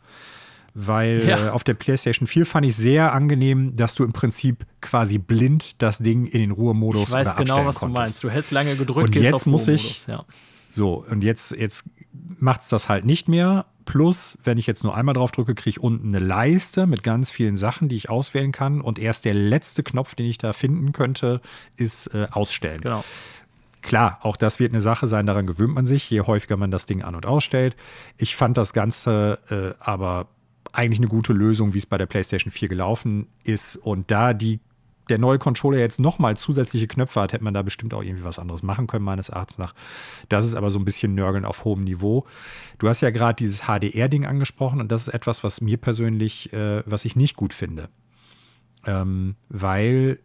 weil 0.79 1.27
ja. 1.27 1.47
äh, 1.47 1.49
auf 1.49 1.65
der 1.65 1.73
PlayStation 1.73 2.27
4 2.27 2.45
fand 2.45 2.67
ich 2.67 2.77
sehr 2.77 3.15
angenehm, 3.15 3.75
dass 3.77 3.95
du 3.95 4.05
im 4.05 4.13
Prinzip 4.13 4.67
quasi 4.83 5.17
blind 5.17 5.81
das 5.81 5.99
Ding 5.99 6.27
in 6.27 6.39
den 6.39 6.51
Ruhemodus 6.51 7.05
Ich 7.05 7.11
weiß 7.11 7.35
genau, 7.37 7.65
was 7.65 7.79
konntest. 7.79 7.83
du 7.83 7.87
meinst. 7.89 8.25
Du 8.25 8.31
hältst 8.31 8.51
lange 8.53 8.77
gedrückt, 8.77 9.17
und 9.17 9.23
jetzt 9.23 9.47
muss 9.47 9.67
ich, 9.69 10.07
ja. 10.07 10.27
So, 10.69 11.03
und 11.09 11.25
jetzt, 11.25 11.53
jetzt 11.53 11.89
macht 12.13 12.61
es 12.61 12.69
das 12.69 12.91
halt 12.91 13.07
nicht 13.07 13.27
mehr. 13.27 13.65
Plus, 13.87 14.37
wenn 14.45 14.59
ich 14.59 14.67
jetzt 14.67 14.85
nur 14.85 14.95
einmal 14.95 15.15
drauf 15.15 15.33
drücke, 15.33 15.55
kriege 15.55 15.71
ich 15.71 15.81
unten 15.81 16.15
eine 16.15 16.25
Leiste 16.25 16.87
mit 16.87 17.03
ganz 17.03 17.31
vielen 17.31 17.57
Sachen, 17.57 17.89
die 17.89 17.97
ich 17.97 18.11
auswählen 18.11 18.53
kann. 18.53 18.81
Und 18.81 18.99
erst 18.99 19.25
der 19.25 19.33
letzte 19.33 19.83
Knopf, 19.83 20.15
den 20.15 20.27
ich 20.27 20.39
da 20.39 20.53
finden 20.53 20.93
könnte, 20.93 21.41
ist 21.77 22.09
äh, 22.09 22.27
Ausstellen. 22.31 22.83
Genau. 22.83 23.05
Klar, 23.83 24.19
auch 24.23 24.37
das 24.37 24.59
wird 24.59 24.73
eine 24.73 24.81
Sache 24.81 25.07
sein, 25.07 25.27
daran 25.27 25.47
gewöhnt 25.47 25.73
man 25.73 25.87
sich, 25.87 26.11
je 26.11 26.23
häufiger 26.23 26.57
man 26.57 26.73
das 26.73 26.87
Ding 26.87 27.03
an- 27.03 27.15
und 27.15 27.25
ausstellt. 27.25 27.77
Ich 28.17 28.35
fand 28.35 28.57
das 28.57 28.73
Ganze 28.73 29.39
äh, 29.49 29.81
aber 29.83 30.27
eigentlich 30.73 30.99
eine 30.99 31.09
gute 31.09 31.33
Lösung, 31.33 31.73
wie 31.73 31.79
es 31.79 31.87
bei 31.87 31.97
der 31.97 32.07
PlayStation 32.07 32.51
4 32.51 32.69
gelaufen 32.69 33.29
ist. 33.45 33.77
Und 33.77 34.11
da 34.11 34.35
die, 34.35 34.59
der 35.09 35.19
neue 35.19 35.39
Controller 35.39 35.79
jetzt 35.79 36.01
nochmal 36.01 36.37
zusätzliche 36.37 36.87
Knöpfe 36.87 37.21
hat, 37.21 37.33
hätte 37.33 37.45
man 37.45 37.55
da 37.55 37.63
bestimmt 37.63 37.95
auch 37.95 38.03
irgendwie 38.03 38.25
was 38.25 38.39
anderes 38.39 38.63
machen 38.63 38.87
können, 38.87 39.05
meines 39.05 39.29
Erachtens 39.29 39.59
nach. 39.59 39.75
Das 40.29 40.45
ist 40.45 40.55
aber 40.55 40.71
so 40.71 40.79
ein 40.79 40.85
bisschen 40.85 41.15
Nörgeln 41.15 41.45
auf 41.45 41.65
hohem 41.65 41.85
Niveau. 41.85 42.27
Du 42.79 42.89
hast 42.89 43.01
ja 43.01 43.11
gerade 43.11 43.37
dieses 43.37 43.63
HDR-Ding 43.63 44.27
angesprochen 44.27 44.81
und 44.81 44.91
das 44.91 45.03
ist 45.03 45.15
etwas, 45.15 45.45
was 45.45 45.61
mir 45.61 45.77
persönlich, 45.77 46.53
äh, 46.53 46.83
was 46.87 47.05
ich 47.05 47.17
nicht 47.17 47.37
gut 47.37 47.55
finde. 47.55 47.89
Ähm, 48.85 49.37
weil 49.49 50.19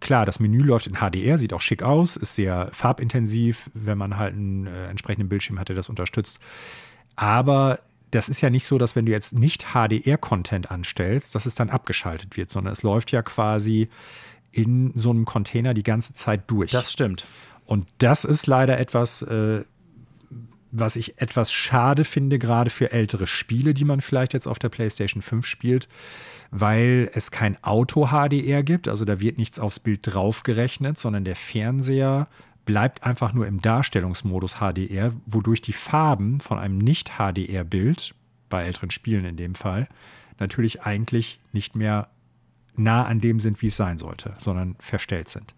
klar, 0.00 0.26
das 0.26 0.40
Menü 0.40 0.62
läuft 0.62 0.86
in 0.86 0.96
HDR, 0.96 1.38
sieht 1.38 1.52
auch 1.52 1.60
schick 1.60 1.82
aus, 1.82 2.16
ist 2.16 2.34
sehr 2.34 2.68
farbintensiv, 2.72 3.70
wenn 3.74 3.98
man 3.98 4.16
halt 4.16 4.34
einen 4.34 4.66
äh, 4.66 4.88
entsprechenden 4.88 5.28
Bildschirm 5.28 5.58
hat, 5.58 5.68
der 5.68 5.76
das 5.76 5.88
unterstützt. 5.88 6.38
Aber 7.16 7.78
das 8.10 8.28
ist 8.28 8.40
ja 8.40 8.50
nicht 8.50 8.64
so, 8.64 8.78
dass 8.78 8.96
wenn 8.96 9.06
du 9.06 9.12
jetzt 9.12 9.34
nicht 9.34 9.68
HDR-Content 9.74 10.70
anstellst, 10.70 11.34
dass 11.34 11.46
es 11.46 11.54
dann 11.54 11.70
abgeschaltet 11.70 12.36
wird, 12.36 12.50
sondern 12.50 12.72
es 12.72 12.82
läuft 12.82 13.12
ja 13.12 13.22
quasi 13.22 13.88
in 14.52 14.92
so 14.94 15.10
einem 15.10 15.24
Container 15.24 15.74
die 15.74 15.82
ganze 15.82 16.14
Zeit 16.14 16.50
durch. 16.50 16.70
Das 16.70 16.92
stimmt. 16.92 17.26
Und 17.66 17.86
das 17.98 18.24
ist 18.24 18.46
leider 18.46 18.78
etwas, 18.78 19.22
äh, 19.22 19.64
was 20.70 20.96
ich 20.96 21.20
etwas 21.20 21.52
schade 21.52 22.04
finde, 22.04 22.38
gerade 22.38 22.70
für 22.70 22.92
ältere 22.92 23.26
Spiele, 23.26 23.74
die 23.74 23.84
man 23.84 24.00
vielleicht 24.00 24.34
jetzt 24.34 24.46
auf 24.46 24.58
der 24.58 24.68
PlayStation 24.68 25.20
5 25.20 25.44
spielt, 25.44 25.88
weil 26.50 27.10
es 27.12 27.30
kein 27.30 27.62
Auto-HDR 27.62 28.62
gibt. 28.62 28.88
Also 28.88 29.04
da 29.04 29.20
wird 29.20 29.36
nichts 29.36 29.58
aufs 29.58 29.80
Bild 29.80 30.00
draufgerechnet, 30.02 30.96
sondern 30.96 31.24
der 31.24 31.36
Fernseher 31.36 32.28
bleibt 32.66 33.04
einfach 33.04 33.32
nur 33.32 33.46
im 33.46 33.62
Darstellungsmodus 33.62 34.56
HDR, 34.56 35.12
wodurch 35.24 35.62
die 35.62 35.72
Farben 35.72 36.40
von 36.40 36.58
einem 36.58 36.76
Nicht-HDR-Bild, 36.76 38.14
bei 38.50 38.64
älteren 38.64 38.90
Spielen 38.90 39.24
in 39.24 39.36
dem 39.36 39.54
Fall, 39.54 39.88
natürlich 40.38 40.82
eigentlich 40.82 41.38
nicht 41.52 41.74
mehr 41.74 42.08
nah 42.78 43.04
an 43.04 43.20
dem 43.20 43.40
sind, 43.40 43.62
wie 43.62 43.68
es 43.68 43.76
sein 43.76 43.98
sollte, 43.98 44.34
sondern 44.38 44.76
verstellt 44.78 45.28
sind. 45.28 45.54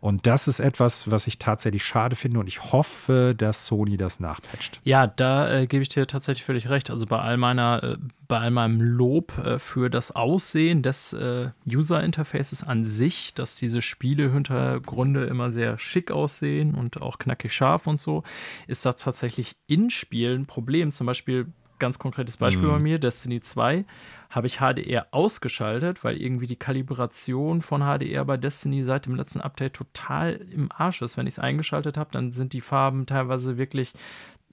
Und 0.00 0.26
das 0.26 0.48
ist 0.48 0.60
etwas, 0.60 1.10
was 1.10 1.26
ich 1.26 1.38
tatsächlich 1.38 1.84
schade 1.84 2.16
finde 2.16 2.40
und 2.40 2.46
ich 2.46 2.72
hoffe, 2.72 3.34
dass 3.36 3.66
Sony 3.66 3.96
das 3.96 4.20
nachpatcht. 4.20 4.80
Ja, 4.84 5.06
da 5.06 5.50
äh, 5.50 5.66
gebe 5.66 5.82
ich 5.82 5.88
dir 5.88 6.06
tatsächlich 6.06 6.44
völlig 6.44 6.68
recht. 6.68 6.90
Also 6.90 7.06
bei 7.06 7.18
all 7.18 7.36
meiner, 7.36 7.82
äh, 7.82 7.96
bei 8.28 8.38
all 8.38 8.50
meinem 8.50 8.80
Lob 8.80 9.38
äh, 9.38 9.58
für 9.58 9.90
das 9.90 10.10
Aussehen 10.10 10.82
des 10.82 11.12
äh, 11.12 11.50
User-Interfaces 11.66 12.62
an 12.62 12.84
sich, 12.84 13.34
dass 13.34 13.56
diese 13.56 13.82
Spiele-Hintergründe 13.82 15.24
immer 15.24 15.52
sehr 15.52 15.78
schick 15.78 16.10
aussehen 16.10 16.74
und 16.74 17.00
auch 17.00 17.18
knackig 17.18 17.52
scharf 17.52 17.86
und 17.86 17.98
so, 17.98 18.22
ist 18.66 18.84
das 18.86 18.96
tatsächlich 18.96 19.56
in 19.66 19.90
Spielen 19.90 20.42
ein 20.42 20.46
Problem. 20.46 20.92
Zum 20.92 21.06
Beispiel 21.06 21.46
ganz 21.78 21.98
konkretes 21.98 22.36
Beispiel 22.36 22.66
mhm. 22.66 22.72
bei 22.72 22.78
mir, 22.78 22.98
Destiny 22.98 23.40
2 23.40 23.84
habe 24.30 24.46
ich 24.46 24.58
HDR 24.58 25.06
ausgeschaltet, 25.10 26.04
weil 26.04 26.20
irgendwie 26.20 26.46
die 26.46 26.56
Kalibration 26.56 27.62
von 27.62 27.82
HDR 27.82 28.24
bei 28.24 28.36
Destiny 28.36 28.82
seit 28.82 29.06
dem 29.06 29.14
letzten 29.14 29.40
Update 29.40 29.74
total 29.74 30.34
im 30.50 30.70
Arsch 30.72 31.02
ist. 31.02 31.16
Wenn 31.16 31.26
ich 31.26 31.34
es 31.34 31.38
eingeschaltet 31.38 31.96
habe, 31.96 32.10
dann 32.12 32.32
sind 32.32 32.52
die 32.52 32.60
Farben 32.60 33.06
teilweise 33.06 33.56
wirklich, 33.56 33.92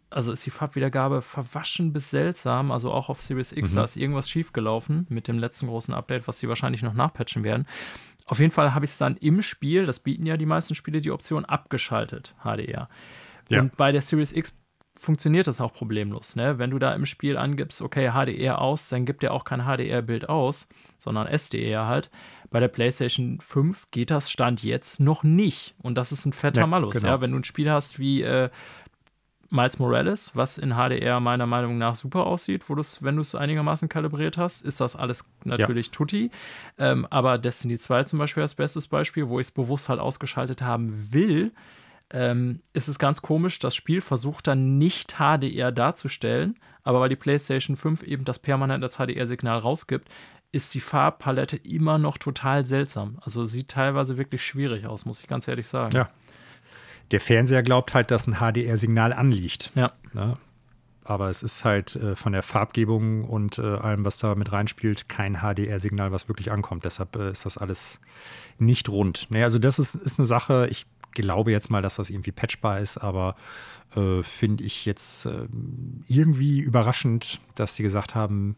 also 0.09 0.31
ist 0.31 0.45
die 0.45 0.51
Farbwiedergabe 0.51 1.21
verwaschen 1.21 1.93
bis 1.93 2.09
seltsam. 2.09 2.71
Also 2.71 2.91
auch 2.91 3.09
auf 3.09 3.21
Series 3.21 3.51
X, 3.53 3.71
mhm. 3.71 3.75
da 3.75 3.83
ist 3.83 3.97
irgendwas 3.97 4.29
schiefgelaufen 4.29 5.07
mit 5.09 5.27
dem 5.27 5.39
letzten 5.39 5.67
großen 5.67 5.93
Update, 5.93 6.27
was 6.27 6.39
sie 6.39 6.47
wahrscheinlich 6.47 6.83
noch 6.83 6.93
nachpatchen 6.93 7.43
werden. 7.43 7.65
Auf 8.27 8.39
jeden 8.39 8.51
Fall 8.51 8.73
habe 8.73 8.85
ich 8.85 8.91
es 8.91 8.97
dann 8.97 9.17
im 9.17 9.41
Spiel, 9.41 9.85
das 9.85 9.99
bieten 9.99 10.25
ja 10.25 10.37
die 10.37 10.45
meisten 10.45 10.75
Spiele, 10.75 11.01
die 11.01 11.11
Option 11.11 11.43
abgeschaltet, 11.43 12.35
HDR. 12.43 12.87
Ja. 13.49 13.59
Und 13.59 13.75
bei 13.75 13.91
der 13.91 14.01
Series 14.01 14.31
X 14.31 14.53
funktioniert 14.99 15.47
das 15.47 15.61
auch 15.61 15.73
problemlos. 15.73 16.35
Ne? 16.35 16.59
Wenn 16.59 16.71
du 16.71 16.79
da 16.79 16.93
im 16.93 17.05
Spiel 17.05 17.37
angibst, 17.37 17.81
okay, 17.81 18.11
HDR 18.11 18.61
aus, 18.61 18.89
dann 18.89 19.05
gibt 19.05 19.23
er 19.23 19.33
auch 19.33 19.45
kein 19.45 19.61
HDR-Bild 19.61 20.29
aus, 20.29 20.67
sondern 20.97 21.27
SDR 21.27 21.87
halt. 21.87 22.09
Bei 22.49 22.59
der 22.59 22.67
PlayStation 22.67 23.39
5 23.39 23.91
geht 23.91 24.11
das 24.11 24.29
Stand 24.29 24.63
jetzt 24.63 24.99
noch 24.99 25.23
nicht. 25.23 25.75
Und 25.81 25.95
das 25.95 26.11
ist 26.11 26.25
ein 26.25 26.33
fetter 26.33 26.61
ja, 26.61 26.67
Malus. 26.67 26.95
Genau. 26.95 27.07
Ja? 27.07 27.21
Wenn 27.21 27.31
du 27.31 27.37
ein 27.37 27.43
Spiel 27.43 27.71
hast 27.71 27.97
wie 27.97 28.21
äh, 28.21 28.49
Miles 29.49 29.79
Morales, 29.79 30.31
was 30.33 30.57
in 30.57 30.75
HDR 30.75 31.19
meiner 31.19 31.45
Meinung 31.45 31.77
nach 31.77 31.95
super 31.95 32.25
aussieht, 32.25 32.69
wo 32.69 32.75
wenn 33.01 33.15
du 33.15 33.21
es 33.21 33.35
einigermaßen 33.35 33.89
kalibriert 33.89 34.37
hast, 34.37 34.61
ist 34.61 34.79
das 34.79 34.95
alles 34.95 35.25
natürlich 35.43 35.87
ja. 35.87 35.91
tutti. 35.91 36.31
Ähm, 36.77 37.05
aber 37.09 37.37
Destiny 37.37 37.77
2 37.77 38.05
zum 38.05 38.19
Beispiel 38.19 38.43
als 38.43 38.55
bestes 38.55 38.87
Beispiel, 38.87 39.27
wo 39.27 39.39
ich 39.39 39.47
es 39.47 39.51
bewusst 39.51 39.89
halt 39.89 39.99
ausgeschaltet 39.99 40.61
haben 40.61 41.11
will, 41.11 41.51
ähm, 42.13 42.61
ist 42.73 42.87
es 42.87 42.99
ganz 42.99 43.21
komisch, 43.21 43.59
das 43.59 43.75
Spiel 43.75 44.01
versucht 44.01 44.47
dann 44.47 44.77
nicht 44.77 45.15
HDR 45.17 45.71
darzustellen, 45.71 46.59
aber 46.83 46.99
weil 46.99 47.09
die 47.09 47.15
PlayStation 47.15 47.75
5 47.75 48.03
eben 48.03 48.25
das 48.25 48.39
permanent 48.39 48.83
als 48.83 48.97
HDR-Signal 48.97 49.59
rausgibt, 49.59 50.09
ist 50.51 50.73
die 50.73 50.81
Farbpalette 50.81 51.55
immer 51.57 51.97
noch 51.97 52.17
total 52.17 52.65
seltsam. 52.65 53.19
Also 53.21 53.45
sieht 53.45 53.69
teilweise 53.69 54.17
wirklich 54.17 54.43
schwierig 54.43 54.85
aus, 54.85 55.05
muss 55.05 55.21
ich 55.21 55.27
ganz 55.27 55.47
ehrlich 55.47 55.67
sagen. 55.67 55.95
Ja. 55.95 56.09
Der 57.11 57.21
Fernseher 57.21 57.63
glaubt 57.63 57.93
halt, 57.93 58.11
dass 58.11 58.27
ein 58.27 58.35
HDR-Signal 58.35 59.13
anliegt. 59.13 59.71
Ja. 59.75 59.91
ja. 60.13 60.37
aber 61.03 61.29
es 61.29 61.43
ist 61.43 61.63
halt 61.63 61.95
äh, 61.95 62.15
von 62.15 62.33
der 62.33 62.43
Farbgebung 62.43 63.23
und 63.23 63.57
äh, 63.57 63.61
allem, 63.61 64.03
was 64.03 64.17
da 64.17 64.35
mit 64.35 64.51
reinspielt, 64.51 65.07
kein 65.07 65.37
HDR-Signal, 65.37 66.11
was 66.11 66.27
wirklich 66.27 66.51
ankommt. 66.51 66.83
Deshalb 66.83 67.15
äh, 67.15 67.31
ist 67.31 67.45
das 67.45 67.57
alles 67.57 67.99
nicht 68.57 68.89
rund. 68.89 69.27
Naja, 69.29 69.45
also 69.45 69.59
das 69.59 69.79
ist, 69.79 69.95
ist 69.95 70.19
eine 70.19 70.25
Sache, 70.25 70.67
ich 70.69 70.85
glaube 71.11 71.51
jetzt 71.51 71.69
mal, 71.69 71.81
dass 71.81 71.95
das 71.95 72.09
irgendwie 72.09 72.31
patchbar 72.31 72.79
ist, 72.79 72.97
aber 72.97 73.35
äh, 73.95 74.23
finde 74.23 74.63
ich 74.63 74.85
jetzt 74.85 75.25
äh, 75.25 75.47
irgendwie 76.07 76.59
überraschend, 76.59 77.39
dass 77.55 77.75
sie 77.75 77.83
gesagt 77.83 78.15
haben, 78.15 78.55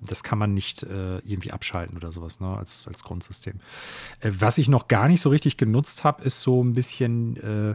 das 0.00 0.24
kann 0.24 0.38
man 0.38 0.52
nicht 0.52 0.82
äh, 0.82 1.18
irgendwie 1.18 1.52
abschalten 1.52 1.96
oder 1.96 2.10
sowas, 2.10 2.40
ne, 2.40 2.56
als, 2.56 2.86
als 2.88 3.04
Grundsystem. 3.04 3.60
Äh, 4.20 4.32
was 4.38 4.58
ich 4.58 4.68
noch 4.68 4.88
gar 4.88 5.08
nicht 5.08 5.20
so 5.20 5.30
richtig 5.30 5.56
genutzt 5.56 6.04
habe, 6.04 6.24
ist 6.24 6.40
so 6.40 6.62
ein 6.62 6.74
bisschen 6.74 7.36
äh, 7.36 7.74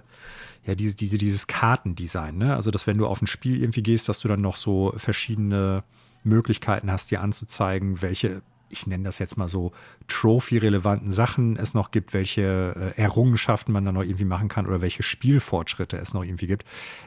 ja, 0.65 0.75
diese, 0.75 0.95
diese, 0.95 1.17
dieses 1.17 1.47
Kartendesign, 1.47 2.37
ne? 2.37 2.55
Also, 2.55 2.71
dass 2.71 2.87
wenn 2.87 2.97
du 2.97 3.07
auf 3.07 3.21
ein 3.21 3.27
Spiel 3.27 3.61
irgendwie 3.61 3.83
gehst, 3.83 4.09
dass 4.09 4.19
du 4.19 4.27
dann 4.27 4.41
noch 4.41 4.57
so 4.57 4.93
verschiedene 4.97 5.83
Möglichkeiten 6.23 6.91
hast, 6.91 7.09
dir 7.09 7.21
anzuzeigen, 7.21 8.01
welche 8.01 8.41
ich 8.69 8.87
nenne 8.87 9.03
das 9.03 9.19
jetzt 9.19 9.37
mal 9.37 9.47
so, 9.47 9.71
Trophy-relevanten 10.07 11.11
Sachen 11.11 11.57
es 11.57 11.73
noch 11.73 11.91
gibt, 11.91 12.13
welche 12.13 12.93
äh, 12.97 13.01
Errungenschaften 13.01 13.71
man 13.71 13.85
da 13.85 13.91
noch 13.91 14.03
irgendwie 14.03 14.25
machen 14.25 14.47
kann 14.47 14.67
oder 14.67 14.81
welche 14.81 15.03
Spielfortschritte 15.03 15.97
es 15.97 16.13
noch 16.13 16.23
irgendwie 16.23 16.47
gibt. 16.47 16.65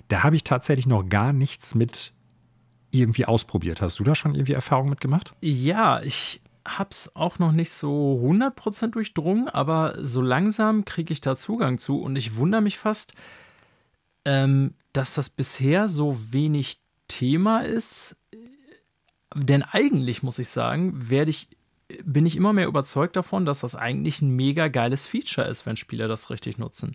Da 0.09 0.23
habe 0.23 0.37
ich 0.37 0.45
tatsächlich 0.45 0.87
noch 0.87 1.09
gar 1.09 1.33
nichts 1.33 1.75
mit 1.75 2.13
irgendwie 2.91 3.27
ausprobiert. 3.27 3.81
Hast 3.81 3.99
du 3.99 4.05
da 4.05 4.15
schon 4.15 4.35
irgendwie 4.35 4.53
Erfahrung 4.53 4.89
mit 4.89 5.01
gemacht? 5.01 5.33
Ja, 5.41 6.03
ich 6.03 6.41
habe 6.67 6.91
es 6.91 7.15
auch 7.15 7.39
noch 7.39 7.53
nicht 7.53 7.71
so 7.71 8.21
100% 8.25 8.89
durchdrungen, 8.89 9.49
aber 9.49 9.97
so 10.01 10.21
langsam 10.21 10.85
kriege 10.85 11.13
ich 11.13 11.21
da 11.21 11.37
Zugang 11.37 11.79
zu 11.79 12.01
und 12.01 12.17
ich 12.17 12.37
wundere 12.37 12.61
mich 12.61 12.79
fast, 12.79 13.15
ähm, 14.25 14.75
dass 14.93 15.15
das 15.15 15.31
bisher 15.31 15.89
so 15.89 16.33
wenig 16.33 16.81
Thema 17.09 17.61
ist 17.61 18.17
denn 19.35 19.63
eigentlich 19.63 20.23
muss 20.23 20.39
ich 20.39 20.49
sagen, 20.49 21.11
werde 21.11 21.31
ich 21.31 21.49
bin 22.05 22.27
ich 22.27 22.37
immer 22.37 22.53
mehr 22.53 22.67
überzeugt 22.67 23.17
davon, 23.17 23.45
dass 23.45 23.61
das 23.61 23.75
eigentlich 23.75 24.23
ein 24.23 24.31
mega 24.31 24.69
geiles 24.69 25.07
Feature 25.07 25.49
ist, 25.49 25.67
wenn 25.67 25.77
Spieler 25.77 26.09
das 26.09 26.31
richtig 26.31 26.59
nutzen. 26.59 26.95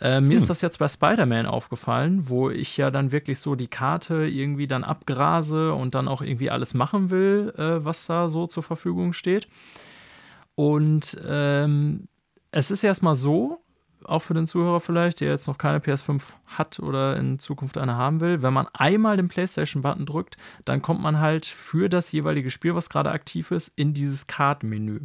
Äh, 0.00 0.20
mir 0.20 0.30
hm. 0.30 0.36
ist 0.36 0.50
das 0.50 0.62
jetzt 0.62 0.78
bei 0.78 0.88
Spider-Man 0.88 1.46
aufgefallen, 1.46 2.28
wo 2.28 2.50
ich 2.50 2.76
ja 2.76 2.90
dann 2.90 3.12
wirklich 3.12 3.38
so 3.40 3.54
die 3.54 3.68
Karte 3.68 4.26
irgendwie 4.26 4.66
dann 4.66 4.84
abgrase 4.84 5.74
und 5.74 5.94
dann 5.94 6.08
auch 6.08 6.22
irgendwie 6.22 6.50
alles 6.50 6.74
machen 6.74 7.10
will, 7.10 7.52
äh, 7.56 7.84
was 7.84 8.06
da 8.06 8.28
so 8.28 8.46
zur 8.46 8.62
Verfügung 8.62 9.12
steht. 9.12 9.48
Und 10.54 11.18
ähm, 11.26 12.08
es 12.50 12.70
ist 12.70 12.84
erstmal 12.84 13.16
so, 13.16 13.62
auch 14.04 14.20
für 14.20 14.34
den 14.34 14.46
Zuhörer 14.46 14.80
vielleicht, 14.80 15.20
der 15.20 15.28
jetzt 15.28 15.46
noch 15.46 15.58
keine 15.58 15.78
PS5 15.78 16.22
hat 16.46 16.80
oder 16.80 17.16
in 17.16 17.38
Zukunft 17.38 17.78
eine 17.78 17.96
haben 17.96 18.20
will, 18.20 18.42
wenn 18.42 18.52
man 18.52 18.68
einmal 18.72 19.16
den 19.16 19.28
PlayStation-Button 19.28 20.06
drückt, 20.06 20.36
dann 20.64 20.82
kommt 20.82 21.00
man 21.00 21.20
halt 21.20 21.46
für 21.46 21.88
das 21.88 22.12
jeweilige 22.12 22.50
Spiel, 22.50 22.74
was 22.74 22.90
gerade 22.90 23.10
aktiv 23.10 23.50
ist, 23.50 23.72
in 23.76 23.94
dieses 23.94 24.26
Kartenmenü. 24.26 25.00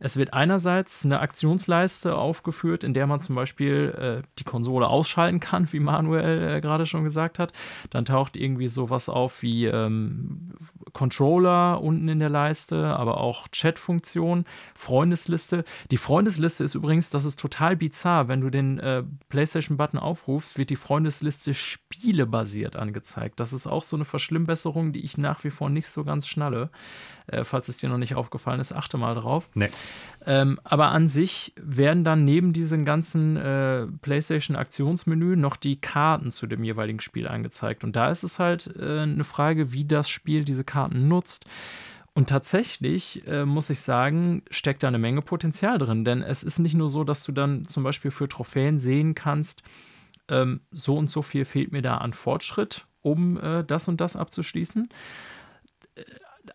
Es 0.00 0.16
wird 0.16 0.34
einerseits 0.34 1.04
eine 1.04 1.20
Aktionsleiste 1.20 2.16
aufgeführt, 2.16 2.84
in 2.84 2.94
der 2.94 3.06
man 3.06 3.20
zum 3.20 3.34
Beispiel 3.34 4.22
äh, 4.22 4.26
die 4.38 4.44
Konsole 4.44 4.86
ausschalten 4.86 5.40
kann, 5.40 5.68
wie 5.72 5.80
Manuel 5.80 6.56
äh, 6.56 6.60
gerade 6.60 6.86
schon 6.86 7.04
gesagt 7.04 7.38
hat. 7.38 7.52
Dann 7.90 8.04
taucht 8.04 8.36
irgendwie 8.36 8.68
sowas 8.68 9.08
auf 9.08 9.42
wie 9.42 9.66
ähm, 9.66 10.54
Controller 10.92 11.82
unten 11.82 12.08
in 12.08 12.20
der 12.20 12.28
Leiste, 12.28 12.96
aber 12.96 13.20
auch 13.20 13.48
Chat-Funktion, 13.48 14.44
Freundesliste. 14.74 15.64
Die 15.90 15.96
Freundesliste 15.96 16.64
ist 16.64 16.74
übrigens, 16.74 17.10
das 17.10 17.24
ist 17.24 17.38
total 17.38 17.76
bizarr. 17.76 18.28
Wenn 18.28 18.40
du 18.40 18.50
den 18.50 18.78
äh, 18.78 19.02
PlayStation-Button 19.28 19.98
aufrufst, 19.98 20.56
wird 20.56 20.70
die 20.70 20.76
Freundesliste 20.76 21.52
spielebasiert 21.52 22.76
angezeigt. 22.76 23.40
Das 23.40 23.52
ist 23.52 23.66
auch 23.66 23.84
so 23.84 23.96
eine 23.96 24.04
Verschlimmbesserung, 24.04 24.92
die 24.92 25.04
ich 25.04 25.18
nach 25.18 25.44
wie 25.44 25.50
vor 25.50 25.68
nicht 25.68 25.88
so 25.88 26.04
ganz 26.04 26.26
schnalle. 26.26 26.70
Äh, 27.26 27.44
falls 27.44 27.68
es 27.68 27.78
dir 27.78 27.88
noch 27.88 27.98
nicht 27.98 28.14
aufgefallen 28.14 28.60
ist, 28.60 28.72
achte 28.72 28.98
mal 28.98 29.14
drauf. 29.14 29.48
Nee. 29.54 29.68
Ähm, 30.26 30.58
aber 30.64 30.88
an 30.88 31.06
sich 31.06 31.52
werden 31.56 32.04
dann 32.04 32.24
neben 32.24 32.52
diesem 32.52 32.84
ganzen 32.84 33.36
äh, 33.36 33.86
PlayStation-Aktionsmenü 34.00 35.36
noch 35.36 35.56
die 35.56 35.80
Karten 35.80 36.30
zu 36.30 36.46
dem 36.46 36.64
jeweiligen 36.64 37.00
Spiel 37.00 37.28
angezeigt. 37.28 37.84
Und 37.84 37.94
da 37.94 38.10
ist 38.10 38.22
es 38.22 38.38
halt 38.38 38.74
äh, 38.78 39.00
eine 39.00 39.24
Frage, 39.24 39.72
wie 39.72 39.84
das 39.84 40.08
Spiel 40.08 40.44
diese 40.44 40.64
Karten 40.64 41.08
nutzt. 41.08 41.44
Und 42.14 42.28
tatsächlich 42.28 43.26
äh, 43.26 43.44
muss 43.44 43.70
ich 43.70 43.80
sagen, 43.80 44.42
steckt 44.50 44.82
da 44.82 44.88
eine 44.88 44.98
Menge 44.98 45.20
Potenzial 45.20 45.78
drin, 45.78 46.04
denn 46.04 46.22
es 46.22 46.42
ist 46.42 46.58
nicht 46.58 46.74
nur 46.74 46.88
so, 46.88 47.04
dass 47.04 47.24
du 47.24 47.32
dann 47.32 47.66
zum 47.66 47.82
Beispiel 47.82 48.12
für 48.12 48.28
Trophäen 48.28 48.78
sehen 48.78 49.14
kannst, 49.14 49.62
ähm, 50.28 50.60
so 50.70 50.96
und 50.96 51.10
so 51.10 51.22
viel 51.22 51.44
fehlt 51.44 51.72
mir 51.72 51.82
da 51.82 51.98
an 51.98 52.12
Fortschritt, 52.12 52.86
um 53.02 53.36
äh, 53.38 53.64
das 53.64 53.88
und 53.88 54.00
das 54.00 54.16
abzuschließen 54.16 54.88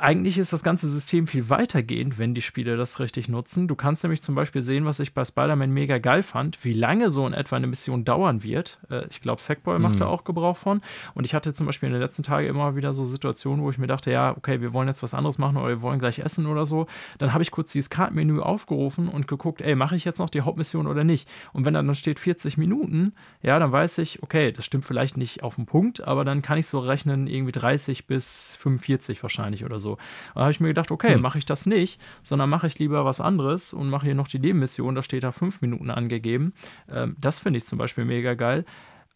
eigentlich 0.01 0.37
ist 0.37 0.53
das 0.53 0.63
ganze 0.63 0.87
System 0.87 1.27
viel 1.27 1.49
weitergehend, 1.49 2.17
wenn 2.17 2.33
die 2.33 2.41
Spieler 2.41 2.77
das 2.77 3.01
richtig 3.01 3.27
nutzen. 3.27 3.67
Du 3.67 3.75
kannst 3.75 4.01
nämlich 4.01 4.21
zum 4.21 4.33
Beispiel 4.33 4.63
sehen, 4.63 4.85
was 4.85 5.01
ich 5.01 5.13
bei 5.13 5.25
Spider-Man 5.25 5.71
mega 5.71 5.97
geil 5.97 6.23
fand, 6.23 6.63
wie 6.63 6.71
lange 6.71 7.11
so 7.11 7.27
in 7.27 7.33
etwa 7.33 7.57
eine 7.57 7.67
Mission 7.67 8.05
dauern 8.05 8.41
wird. 8.41 8.79
Äh, 8.89 9.07
ich 9.09 9.19
glaube, 9.19 9.41
Sackboy 9.41 9.75
mhm. 9.75 9.81
macht 9.81 9.99
da 9.99 10.07
auch 10.07 10.23
Gebrauch 10.23 10.55
von. 10.55 10.79
Und 11.15 11.25
ich 11.25 11.33
hatte 11.35 11.53
zum 11.53 11.65
Beispiel 11.65 11.87
in 11.87 11.93
den 11.93 12.01
letzten 12.01 12.23
Tagen 12.23 12.47
immer 12.47 12.77
wieder 12.77 12.93
so 12.93 13.03
Situationen, 13.03 13.61
wo 13.61 13.69
ich 13.69 13.77
mir 13.77 13.87
dachte, 13.87 14.09
ja, 14.09 14.37
okay, 14.37 14.61
wir 14.61 14.71
wollen 14.71 14.87
jetzt 14.87 15.03
was 15.03 15.13
anderes 15.13 15.37
machen 15.37 15.57
oder 15.57 15.67
wir 15.67 15.81
wollen 15.81 15.99
gleich 15.99 16.19
essen 16.19 16.45
oder 16.45 16.65
so. 16.65 16.87
Dann 17.17 17.33
habe 17.33 17.43
ich 17.43 17.51
kurz 17.51 17.73
dieses 17.73 17.89
Kartenmenü 17.89 18.39
aufgerufen 18.39 19.09
und 19.09 19.27
geguckt, 19.27 19.59
ey, 19.59 19.75
mache 19.75 19.97
ich 19.97 20.05
jetzt 20.05 20.19
noch 20.19 20.29
die 20.29 20.41
Hauptmission 20.41 20.87
oder 20.87 21.03
nicht? 21.03 21.27
Und 21.51 21.65
wenn 21.65 21.73
dann 21.73 21.93
steht 21.93 22.19
40 22.19 22.57
Minuten, 22.57 23.11
ja, 23.41 23.59
dann 23.59 23.73
weiß 23.73 23.97
ich, 23.97 24.23
okay, 24.23 24.53
das 24.53 24.63
stimmt 24.63 24.85
vielleicht 24.85 25.17
nicht 25.17 25.43
auf 25.43 25.55
den 25.55 25.65
Punkt, 25.65 26.07
aber 26.07 26.23
dann 26.23 26.41
kann 26.41 26.57
ich 26.57 26.67
so 26.67 26.79
rechnen, 26.79 27.27
irgendwie 27.27 27.51
30 27.51 28.07
bis 28.07 28.55
45 28.61 29.21
wahrscheinlich 29.23 29.65
oder 29.65 29.81
so 29.81 29.88
so. 29.89 29.97
Da 30.35 30.41
habe 30.41 30.51
ich 30.51 30.59
mir 30.59 30.67
gedacht, 30.67 30.91
okay, 30.91 31.15
hm. 31.15 31.21
mache 31.21 31.37
ich 31.37 31.45
das 31.45 31.65
nicht, 31.65 32.01
sondern 32.21 32.49
mache 32.49 32.67
ich 32.67 32.77
lieber 32.79 33.05
was 33.05 33.21
anderes 33.21 33.73
und 33.73 33.89
mache 33.89 34.05
hier 34.05 34.15
noch 34.15 34.27
die 34.27 34.39
Nebenmission, 34.39 34.95
da 34.95 35.01
steht 35.01 35.23
da 35.23 35.31
fünf 35.31 35.61
Minuten 35.61 35.89
angegeben. 35.89 36.53
Ähm, 36.89 37.15
das 37.19 37.39
finde 37.39 37.57
ich 37.57 37.65
zum 37.65 37.77
Beispiel 37.77 38.05
mega 38.05 38.33
geil. 38.33 38.65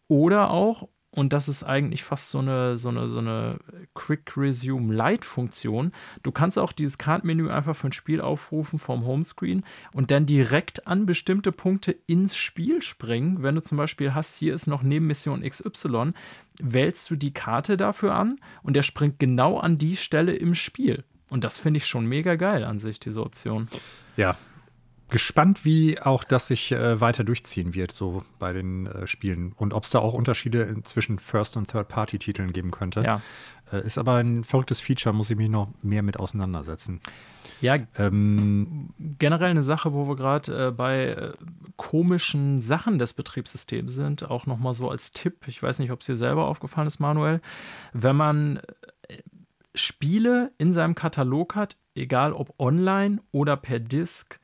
Oder 0.08 0.50
auch, 0.50 0.88
und 1.14 1.32
das 1.32 1.48
ist 1.48 1.62
eigentlich 1.62 2.02
fast 2.02 2.30
so 2.30 2.40
eine, 2.40 2.76
so 2.76 2.88
eine, 2.88 3.08
so 3.08 3.18
eine 3.18 3.58
Quick 3.94 4.36
Resume 4.36 4.92
Light-Funktion. 4.92 5.92
Du 6.24 6.32
kannst 6.32 6.58
auch 6.58 6.72
dieses 6.72 6.98
Kartenmenü 6.98 7.50
einfach 7.50 7.76
für 7.76 7.88
ein 7.88 7.92
Spiel 7.92 8.20
aufrufen 8.20 8.80
vom 8.80 9.06
Homescreen 9.06 9.62
und 9.92 10.10
dann 10.10 10.26
direkt 10.26 10.88
an 10.88 11.06
bestimmte 11.06 11.52
Punkte 11.52 11.92
ins 12.08 12.34
Spiel 12.34 12.82
springen. 12.82 13.44
Wenn 13.44 13.54
du 13.54 13.62
zum 13.62 13.78
Beispiel 13.78 14.12
hast, 14.12 14.36
hier 14.36 14.54
ist 14.54 14.66
noch 14.66 14.82
Nebenmission 14.82 15.48
XY, 15.48 16.14
wählst 16.60 17.08
du 17.10 17.14
die 17.14 17.32
Karte 17.32 17.76
dafür 17.76 18.16
an 18.16 18.40
und 18.64 18.74
der 18.74 18.82
springt 18.82 19.20
genau 19.20 19.58
an 19.58 19.78
die 19.78 19.96
Stelle 19.96 20.34
im 20.34 20.56
Spiel. 20.56 21.04
Und 21.28 21.44
das 21.44 21.60
finde 21.60 21.78
ich 21.78 21.86
schon 21.86 22.06
mega 22.06 22.34
geil 22.34 22.64
an 22.64 22.80
sich, 22.80 22.98
diese 22.98 23.22
Option. 23.22 23.68
Ja, 24.16 24.36
gespannt, 25.10 25.64
wie 25.64 26.00
auch 26.00 26.24
das 26.24 26.46
sich 26.46 26.72
äh, 26.72 27.00
weiter 27.00 27.24
durchziehen 27.24 27.74
wird, 27.74 27.92
so 27.92 28.24
bei 28.38 28.52
den 28.52 28.86
äh, 28.86 29.06
Spielen. 29.06 29.52
Und 29.56 29.74
ob 29.74 29.84
es 29.84 29.90
da 29.90 29.98
auch 29.98 30.14
Unterschiede 30.14 30.76
zwischen 30.82 31.18
First- 31.18 31.56
und 31.56 31.70
Third-Party-Titeln 31.70 32.52
geben 32.52 32.70
könnte. 32.70 33.02
Ja. 33.02 33.22
Äh, 33.70 33.84
ist 33.84 33.98
aber 33.98 34.14
ein 34.16 34.44
verrücktes 34.44 34.80
Feature, 34.80 35.14
muss 35.14 35.30
ich 35.30 35.36
mich 35.36 35.48
noch 35.48 35.68
mehr 35.82 36.02
mit 36.02 36.18
auseinandersetzen. 36.18 37.00
Ja, 37.60 37.78
ähm, 37.96 38.90
generell 39.18 39.50
eine 39.50 39.62
Sache, 39.62 39.92
wo 39.92 40.08
wir 40.08 40.16
gerade 40.16 40.68
äh, 40.68 40.70
bei 40.70 41.08
äh, 41.08 41.32
komischen 41.76 42.60
Sachen 42.60 42.98
des 42.98 43.12
Betriebssystems 43.12 43.92
sind, 43.94 44.30
auch 44.30 44.46
nochmal 44.46 44.74
so 44.74 44.90
als 44.90 45.12
Tipp. 45.12 45.46
Ich 45.46 45.62
weiß 45.62 45.78
nicht, 45.78 45.90
ob 45.90 46.00
es 46.00 46.06
dir 46.06 46.16
selber 46.16 46.46
aufgefallen 46.46 46.86
ist, 46.86 46.98
Manuel. 46.98 47.40
Wenn 47.92 48.16
man 48.16 48.60
äh, 49.08 49.18
Spiele 49.74 50.52
in 50.58 50.72
seinem 50.72 50.94
Katalog 50.94 51.54
hat, 51.54 51.76
egal 51.94 52.32
ob 52.32 52.54
online 52.58 53.20
oder 53.32 53.56
per 53.56 53.80
Disk, 53.80 54.38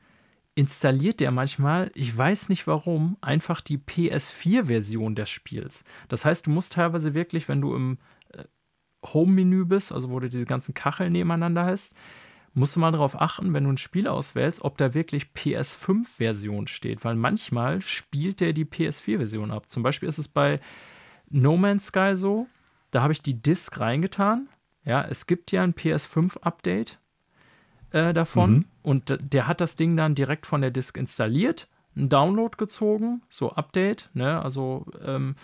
installiert 0.55 1.19
der 1.19 1.31
manchmal, 1.31 1.91
ich 1.95 2.15
weiß 2.15 2.49
nicht 2.49 2.67
warum, 2.67 3.17
einfach 3.21 3.61
die 3.61 3.77
PS4-Version 3.77 5.15
des 5.15 5.29
Spiels. 5.29 5.83
Das 6.09 6.25
heißt, 6.25 6.47
du 6.47 6.51
musst 6.51 6.73
teilweise 6.73 7.13
wirklich, 7.13 7.47
wenn 7.47 7.61
du 7.61 7.75
im 7.75 7.97
äh, 8.29 8.43
Home-Menü 9.05 9.65
bist, 9.65 9.91
also 9.91 10.09
wo 10.09 10.19
du 10.19 10.29
diese 10.29 10.45
ganzen 10.45 10.73
Kacheln 10.73 11.13
nebeneinander 11.13 11.65
hast, 11.65 11.95
musst 12.53 12.75
du 12.75 12.81
mal 12.81 12.91
darauf 12.91 13.19
achten, 13.19 13.53
wenn 13.53 13.63
du 13.63 13.71
ein 13.71 13.77
Spiel 13.77 14.07
auswählst, 14.07 14.61
ob 14.63 14.77
da 14.77 14.93
wirklich 14.93 15.27
PS5-Version 15.35 16.67
steht, 16.67 17.05
weil 17.05 17.15
manchmal 17.15 17.81
spielt 17.81 18.41
der 18.41 18.51
die 18.51 18.65
PS4-Version 18.65 19.51
ab. 19.51 19.69
Zum 19.69 19.83
Beispiel 19.83 20.09
ist 20.09 20.17
es 20.17 20.27
bei 20.27 20.59
No 21.29 21.55
Man's 21.55 21.87
Sky 21.87 22.11
so, 22.15 22.47
da 22.91 23.01
habe 23.01 23.13
ich 23.13 23.21
die 23.21 23.41
Disk 23.41 23.79
reingetan. 23.79 24.49
Ja, 24.83 25.01
es 25.03 25.27
gibt 25.27 25.51
ja 25.53 25.63
ein 25.63 25.73
PS5-Update 25.73 26.99
äh, 27.91 28.13
davon. 28.13 28.51
Mhm. 28.51 28.65
Und 28.83 29.17
der 29.19 29.47
hat 29.47 29.61
das 29.61 29.75
Ding 29.75 29.95
dann 29.95 30.15
direkt 30.15 30.45
von 30.45 30.61
der 30.61 30.71
Disk 30.71 30.97
installiert, 30.97 31.67
einen 31.95 32.09
Download 32.09 32.55
gezogen, 32.57 33.21
so 33.29 33.51
Update, 33.51 34.09
ne? 34.13 34.41
Also, 34.41 34.85
ähm, 35.05 35.35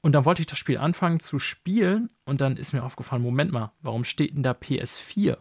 und 0.00 0.12
dann 0.12 0.26
wollte 0.26 0.42
ich 0.42 0.46
das 0.46 0.58
Spiel 0.58 0.76
anfangen 0.76 1.18
zu 1.18 1.38
spielen 1.38 2.10
und 2.26 2.42
dann 2.42 2.58
ist 2.58 2.74
mir 2.74 2.84
aufgefallen, 2.84 3.22
Moment 3.22 3.52
mal, 3.52 3.72
warum 3.80 4.04
steht 4.04 4.34
denn 4.34 4.42
da 4.42 4.52
PS4? 4.52 5.38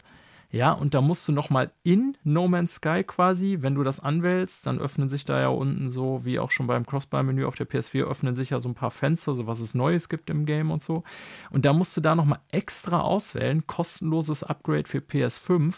Ja, 0.53 0.72
und 0.72 0.94
da 0.94 1.02
musst 1.02 1.27
du 1.27 1.31
nochmal 1.31 1.72
in 1.81 2.15
No 2.23 2.48
Man's 2.48 2.76
Sky 2.76 3.03
quasi, 3.03 3.57
wenn 3.61 3.73
du 3.73 3.84
das 3.84 3.99
anwählst, 3.99 4.68
dann 4.68 4.77
öffnen 4.77 5.07
sich 5.07 5.26
da 5.26 5.41
ja 5.41 5.48
unten 5.48 5.90
so, 5.90 6.26
wie 6.26 6.38
auch 6.38 6.52
schon 6.52 6.68
beim 6.68 6.85
Crossbar-Menü 6.85 7.44
auf 7.44 7.56
der 7.56 7.68
PS4, 7.68 8.03
öffnen 8.03 8.35
sich 8.35 8.52
ja 8.52 8.60
so 8.60 8.69
ein 8.69 8.76
paar 8.76 8.91
Fenster, 8.91 9.34
so 9.34 9.48
was 9.48 9.60
es 9.60 9.73
Neues 9.73 10.10
gibt 10.10 10.30
im 10.30 10.45
Game 10.45 10.69
und 10.69 10.84
so. 10.84 11.03
Und 11.49 11.65
da 11.65 11.73
musst 11.73 11.98
du 11.98 12.02
da 12.02 12.14
nochmal 12.14 12.40
extra 12.52 13.02
auswählen, 13.02 13.65
kostenloses 13.65 14.44
Upgrade 14.44 14.88
für 14.88 14.99
PS5. 14.99 15.73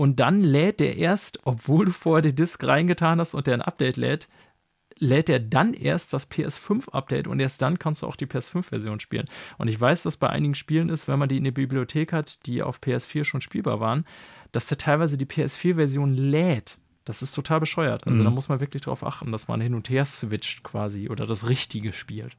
Und 0.00 0.18
dann 0.18 0.40
lädt 0.40 0.80
der 0.80 0.96
erst, 0.96 1.40
obwohl 1.44 1.84
du 1.84 1.92
vorher 1.92 2.22
die 2.22 2.34
Disk 2.34 2.64
reingetan 2.64 3.20
hast 3.20 3.34
und 3.34 3.46
der 3.46 3.52
ein 3.52 3.60
Update 3.60 3.98
lädt, 3.98 4.30
lädt 4.96 5.28
er 5.28 5.40
dann 5.40 5.74
erst 5.74 6.14
das 6.14 6.30
PS5-Update 6.30 7.26
und 7.26 7.38
erst 7.38 7.60
dann 7.60 7.78
kannst 7.78 8.00
du 8.00 8.06
auch 8.06 8.16
die 8.16 8.24
PS5-Version 8.24 9.00
spielen. 9.00 9.28
Und 9.58 9.68
ich 9.68 9.78
weiß, 9.78 10.04
dass 10.04 10.16
bei 10.16 10.30
einigen 10.30 10.54
Spielen 10.54 10.88
ist, 10.88 11.06
wenn 11.06 11.18
man 11.18 11.28
die 11.28 11.36
in 11.36 11.44
der 11.44 11.50
Bibliothek 11.50 12.14
hat, 12.14 12.46
die 12.46 12.62
auf 12.62 12.80
PS4 12.80 13.24
schon 13.24 13.42
spielbar 13.42 13.78
waren, 13.80 14.06
dass 14.52 14.68
der 14.68 14.78
teilweise 14.78 15.18
die 15.18 15.26
PS4-Version 15.26 16.14
lädt. 16.14 16.78
Das 17.04 17.20
ist 17.20 17.34
total 17.34 17.60
bescheuert. 17.60 18.06
Also 18.06 18.20
mhm. 18.20 18.24
da 18.24 18.30
muss 18.30 18.48
man 18.48 18.60
wirklich 18.60 18.80
darauf 18.80 19.04
achten, 19.04 19.32
dass 19.32 19.48
man 19.48 19.60
hin 19.60 19.74
und 19.74 19.90
her 19.90 20.06
switcht 20.06 20.62
quasi 20.62 21.10
oder 21.10 21.26
das 21.26 21.46
Richtige 21.46 21.92
spielt. 21.92 22.38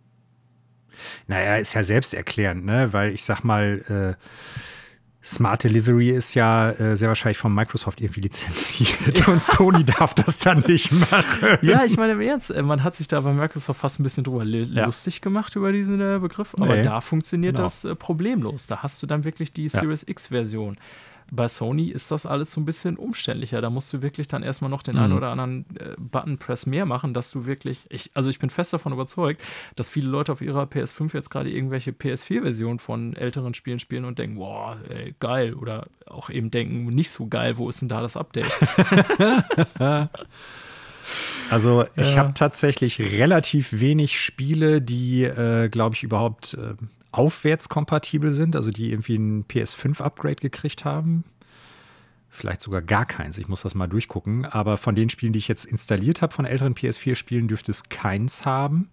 Naja, 1.28 1.58
ist 1.58 1.76
ja 1.76 1.84
selbsterklärend, 1.84 2.66
ne? 2.66 2.92
Weil 2.92 3.12
ich 3.12 3.22
sag 3.24 3.44
mal, 3.44 4.18
äh 4.18 4.26
Smart 5.24 5.64
Delivery 5.64 6.10
ist 6.10 6.34
ja 6.34 6.72
äh, 6.72 6.98
sehr 6.98 7.08
wahrscheinlich 7.08 7.38
von 7.38 7.54
Microsoft 7.54 8.02
irgendwie 8.02 8.22
lizenziert 8.22 9.28
und 9.28 9.42
Sony 9.42 9.84
darf 9.84 10.16
das 10.16 10.40
dann 10.40 10.60
nicht 10.60 10.92
machen. 10.92 11.60
Ja, 11.62 11.86
ich 11.86 11.96
meine 11.96 12.14
im 12.14 12.22
Ernst, 12.22 12.50
äh, 12.50 12.64
man 12.64 12.84
hat 12.84 12.96
sich 12.96 13.08
da 13.08 13.22
bei 13.22 13.32
Microsoft 13.32 13.82
fast 13.82 14.00
ein 14.00 14.04
bisschen 14.04 14.24
drüber 14.24 14.44
ja. 14.44 14.86
lustig 14.86 15.22
gemacht 15.22 15.56
über 15.56 15.72
diesen 15.72 16.02
äh, 16.02 16.18
Begriff, 16.20 16.56
aber 16.60 16.76
nee. 16.76 16.82
da 16.82 17.02
funktioniert 17.02 17.56
genau. 17.56 17.66
das 17.66 17.86
äh, 17.86 17.96
problemlos. 17.96 18.66
Da 18.66 18.82
hast 18.82 19.04
du 19.04 19.08
dann 19.08 19.24
wirklich 19.24 19.54
die 19.54 19.70
Series 19.70 20.02
ja. 20.02 20.10
X-Version. 20.10 20.78
Bei 21.34 21.48
Sony 21.48 21.88
ist 21.88 22.12
das 22.12 22.26
alles 22.26 22.52
so 22.52 22.60
ein 22.60 22.66
bisschen 22.66 22.98
umständlicher. 22.98 23.62
Da 23.62 23.70
musst 23.70 23.92
du 23.94 24.02
wirklich 24.02 24.28
dann 24.28 24.44
erstmal 24.44 24.70
noch 24.70 24.84
den 24.84 24.96
mhm. 24.96 25.02
einen 25.02 25.14
oder 25.14 25.30
anderen 25.30 25.66
äh, 25.78 25.96
Button-Press 25.98 26.66
mehr 26.66 26.86
machen, 26.86 27.14
dass 27.14 27.32
du 27.32 27.46
wirklich, 27.46 27.86
ich, 27.90 28.12
also 28.14 28.30
ich 28.30 28.38
bin 28.38 28.50
fest 28.50 28.74
davon 28.74 28.92
überzeugt, 28.92 29.42
dass 29.76 29.90
viele 29.90 30.10
Leute 30.10 30.34
auf 30.34 30.42
ihrer 30.42 30.64
PS5 30.64 31.14
jetzt 31.14 31.30
gerade 31.30 31.50
irgendwelche 31.50 31.92
PS4-Versionen 31.92 32.80
von 32.80 33.16
älteren 33.16 33.54
Spielen 33.54 33.80
spielen 33.80 34.06
und 34.06 34.20
denken, 34.20 34.36
boah, 34.36 34.78
ey, 34.90 35.16
geil. 35.20 35.54
Oder 35.54 35.88
auch 36.06 36.30
eben 36.30 36.52
denken, 36.52 36.86
nicht 36.88 37.12
so 37.12 37.28
geil, 37.28 37.58
wo 37.58 37.70
ist 37.70 37.82
denn 37.82 37.90
da 37.90 38.02
das 38.02 38.18
Update? 38.18 38.52
Also 41.50 41.86
ich 41.98 42.14
ja. 42.14 42.18
habe 42.18 42.34
tatsächlich 42.34 43.00
relativ 43.00 43.80
wenig 43.80 44.18
Spiele, 44.18 44.82
die, 44.82 45.24
äh, 45.24 45.68
glaube 45.68 45.96
ich, 45.96 46.04
überhaupt 46.04 46.54
äh, 46.54 46.76
aufwärtskompatibel 47.12 48.34
sind, 48.34 48.56
also 48.56 48.72
die 48.72 48.92
irgendwie 48.92 49.16
ein 49.16 49.46
PS5-Upgrade 49.46 50.36
gekriegt 50.36 50.86
haben. 50.86 51.24
Vielleicht 52.34 52.62
sogar 52.62 52.82
gar 52.82 53.06
keins. 53.06 53.38
Ich 53.38 53.50
muss 53.50 53.62
das 53.62 53.76
mal 53.76 53.88
durchgucken. 53.88 54.46
Aber 54.46 54.78
von 54.78 54.96
den 54.96 55.10
Spielen, 55.10 55.34
die 55.34 55.40
ich 55.40 55.50
jetzt 55.50 55.66
installiert 55.66 56.22
habe, 56.22 56.34
von 56.34 56.46
älteren 56.46 56.74
PS4-Spielen, 56.74 57.50
dürfte 57.50 57.72
es 57.72 57.90
keins 57.90 58.46
haben. 58.46 58.90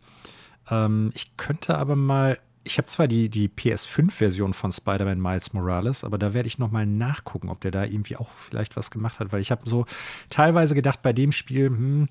Ähm, 0.68 1.10
ich 1.14 1.36
könnte 1.36 1.78
aber 1.78 1.94
mal. 1.94 2.38
Ich 2.64 2.76
habe 2.76 2.86
zwar 2.86 3.06
die, 3.06 3.30
die 3.30 3.48
PS5-Version 3.48 4.52
von 4.52 4.72
Spider-Man 4.72 5.20
Miles 5.20 5.54
Morales, 5.54 6.04
aber 6.04 6.18
da 6.18 6.34
werde 6.34 6.48
ich 6.48 6.58
noch 6.58 6.70
mal 6.70 6.84
nachgucken, 6.84 7.48
ob 7.48 7.60
der 7.62 7.70
da 7.70 7.84
irgendwie 7.84 8.16
auch 8.16 8.28
vielleicht 8.36 8.76
was 8.76 8.90
gemacht 8.90 9.20
hat, 9.20 9.32
weil 9.32 9.40
ich 9.40 9.50
habe 9.50 9.62
so 9.64 9.86
teilweise 10.28 10.74
gedacht 10.74 11.00
bei 11.00 11.14
dem 11.14 11.32
Spiel, 11.32 11.68
hm, 11.68 12.08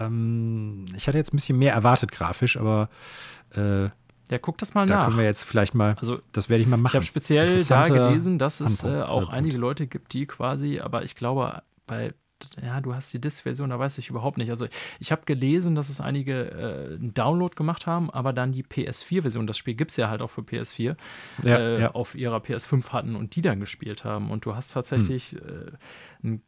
ähm, 0.00 0.86
ich 0.96 1.06
hatte 1.06 1.18
jetzt 1.18 1.34
ein 1.34 1.36
bisschen 1.36 1.58
mehr 1.58 1.74
erwartet 1.74 2.12
grafisch, 2.12 2.56
aber 2.56 2.88
äh, 3.50 3.90
ja, 4.30 4.38
guck 4.38 4.58
das 4.58 4.74
mal 4.74 4.86
da 4.86 4.94
nach. 4.94 5.00
Da 5.00 5.06
können 5.06 5.18
wir 5.18 5.24
jetzt 5.24 5.44
vielleicht 5.44 5.74
mal, 5.74 5.96
also, 6.00 6.20
das 6.32 6.48
werde 6.48 6.62
ich 6.62 6.68
mal 6.68 6.76
machen. 6.76 6.92
Ich 6.92 6.96
habe 6.96 7.04
speziell 7.04 7.62
da 7.64 7.82
gelesen, 7.82 8.38
dass 8.38 8.60
es 8.60 8.84
äh, 8.84 9.02
auch 9.02 9.28
einige 9.28 9.56
Leute 9.56 9.86
gibt, 9.86 10.12
die 10.12 10.26
quasi, 10.26 10.80
aber 10.80 11.04
ich 11.04 11.14
glaube, 11.14 11.62
bei 11.86 12.14
ja, 12.62 12.80
du 12.80 12.94
hast 12.94 13.12
die 13.12 13.20
Disk-Version, 13.20 13.70
da 13.70 13.78
weiß 13.78 13.98
ich 13.98 14.10
überhaupt 14.10 14.38
nicht. 14.38 14.50
Also 14.50 14.66
ich 15.00 15.12
habe 15.12 15.22
gelesen, 15.24 15.74
dass 15.74 15.88
es 15.88 16.00
einige 16.00 16.50
äh, 16.50 16.94
einen 16.96 17.14
Download 17.14 17.54
gemacht 17.54 17.86
haben, 17.86 18.10
aber 18.10 18.32
dann 18.32 18.52
die 18.52 18.62
PS4-Version, 18.62 19.46
das 19.46 19.58
Spiel 19.58 19.74
gibt 19.74 19.90
es 19.90 19.96
ja 19.96 20.08
halt 20.08 20.22
auch 20.22 20.30
für 20.30 20.42
PS4, 20.42 20.96
ja, 21.42 21.56
äh, 21.56 21.80
ja. 21.82 21.90
auf 21.92 22.14
ihrer 22.14 22.38
PS5 22.38 22.90
hatten 22.90 23.16
und 23.16 23.36
die 23.36 23.40
dann 23.40 23.60
gespielt 23.60 24.04
haben. 24.04 24.30
Und 24.30 24.44
du 24.44 24.54
hast 24.54 24.72
tatsächlich, 24.72 25.32
hm. 25.32 25.78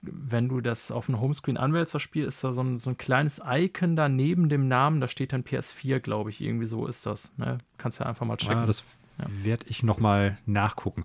Wenn 0.01 0.49
du 0.49 0.61
das 0.61 0.91
auf 0.91 1.07
dem 1.07 1.21
Homescreen 1.21 1.59
anwählst, 1.59 1.95
das 1.95 2.01
Spiel, 2.01 2.25
ist 2.25 2.43
da 2.43 2.53
so 2.53 2.63
ein, 2.63 2.79
so 2.79 2.91
ein 2.91 2.97
kleines 2.97 3.43
Icon 3.47 3.95
da 3.95 4.09
neben 4.09 4.49
dem 4.49 4.69
Namen, 4.69 5.01
da 5.01 5.09
steht 5.09 5.33
dann 5.33 5.45
PS4, 5.45 6.01
glaube 6.01 6.31
ich, 6.31 6.41
irgendwie 6.41 6.67
so 6.67 6.87
ist 6.87 7.05
das. 7.05 7.33
Ne? 7.37 7.59
Kannst 7.77 8.01
ja 8.01 8.07
einfach 8.07 8.25
mal 8.25 8.37
checken. 8.37 8.59
Ah, 8.59 8.67
das 8.67 8.85
ja. 9.19 9.27
Werde 9.45 9.65
ich 9.69 9.83
noch 9.83 9.99
mal 9.99 10.37
nachgucken. 10.45 11.05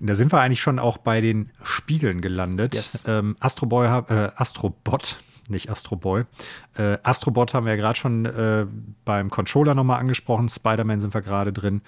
Da 0.00 0.14
sind 0.14 0.32
wir 0.32 0.40
eigentlich 0.40 0.60
schon 0.60 0.78
auch 0.78 0.98
bei 0.98 1.20
den 1.20 1.50
Spielen 1.62 2.20
gelandet. 2.20 2.74
Yes. 2.74 3.04
Ähm, 3.06 3.36
Astro 3.38 3.84
äh, 3.84 4.30
Astrobot, 4.34 5.18
nicht 5.48 5.70
Astroboy. 5.70 6.24
Äh, 6.76 6.98
Astrobot 7.02 7.54
haben 7.54 7.64
wir 7.64 7.74
ja 7.74 7.76
gerade 7.76 7.98
schon 7.98 8.26
äh, 8.26 8.66
beim 9.04 9.30
Controller 9.30 9.74
noch 9.74 9.84
mal 9.84 9.98
angesprochen. 9.98 10.48
Spider-Man 10.48 11.00
sind 11.00 11.14
wir 11.14 11.20
gerade 11.20 11.52
drin. 11.52 11.82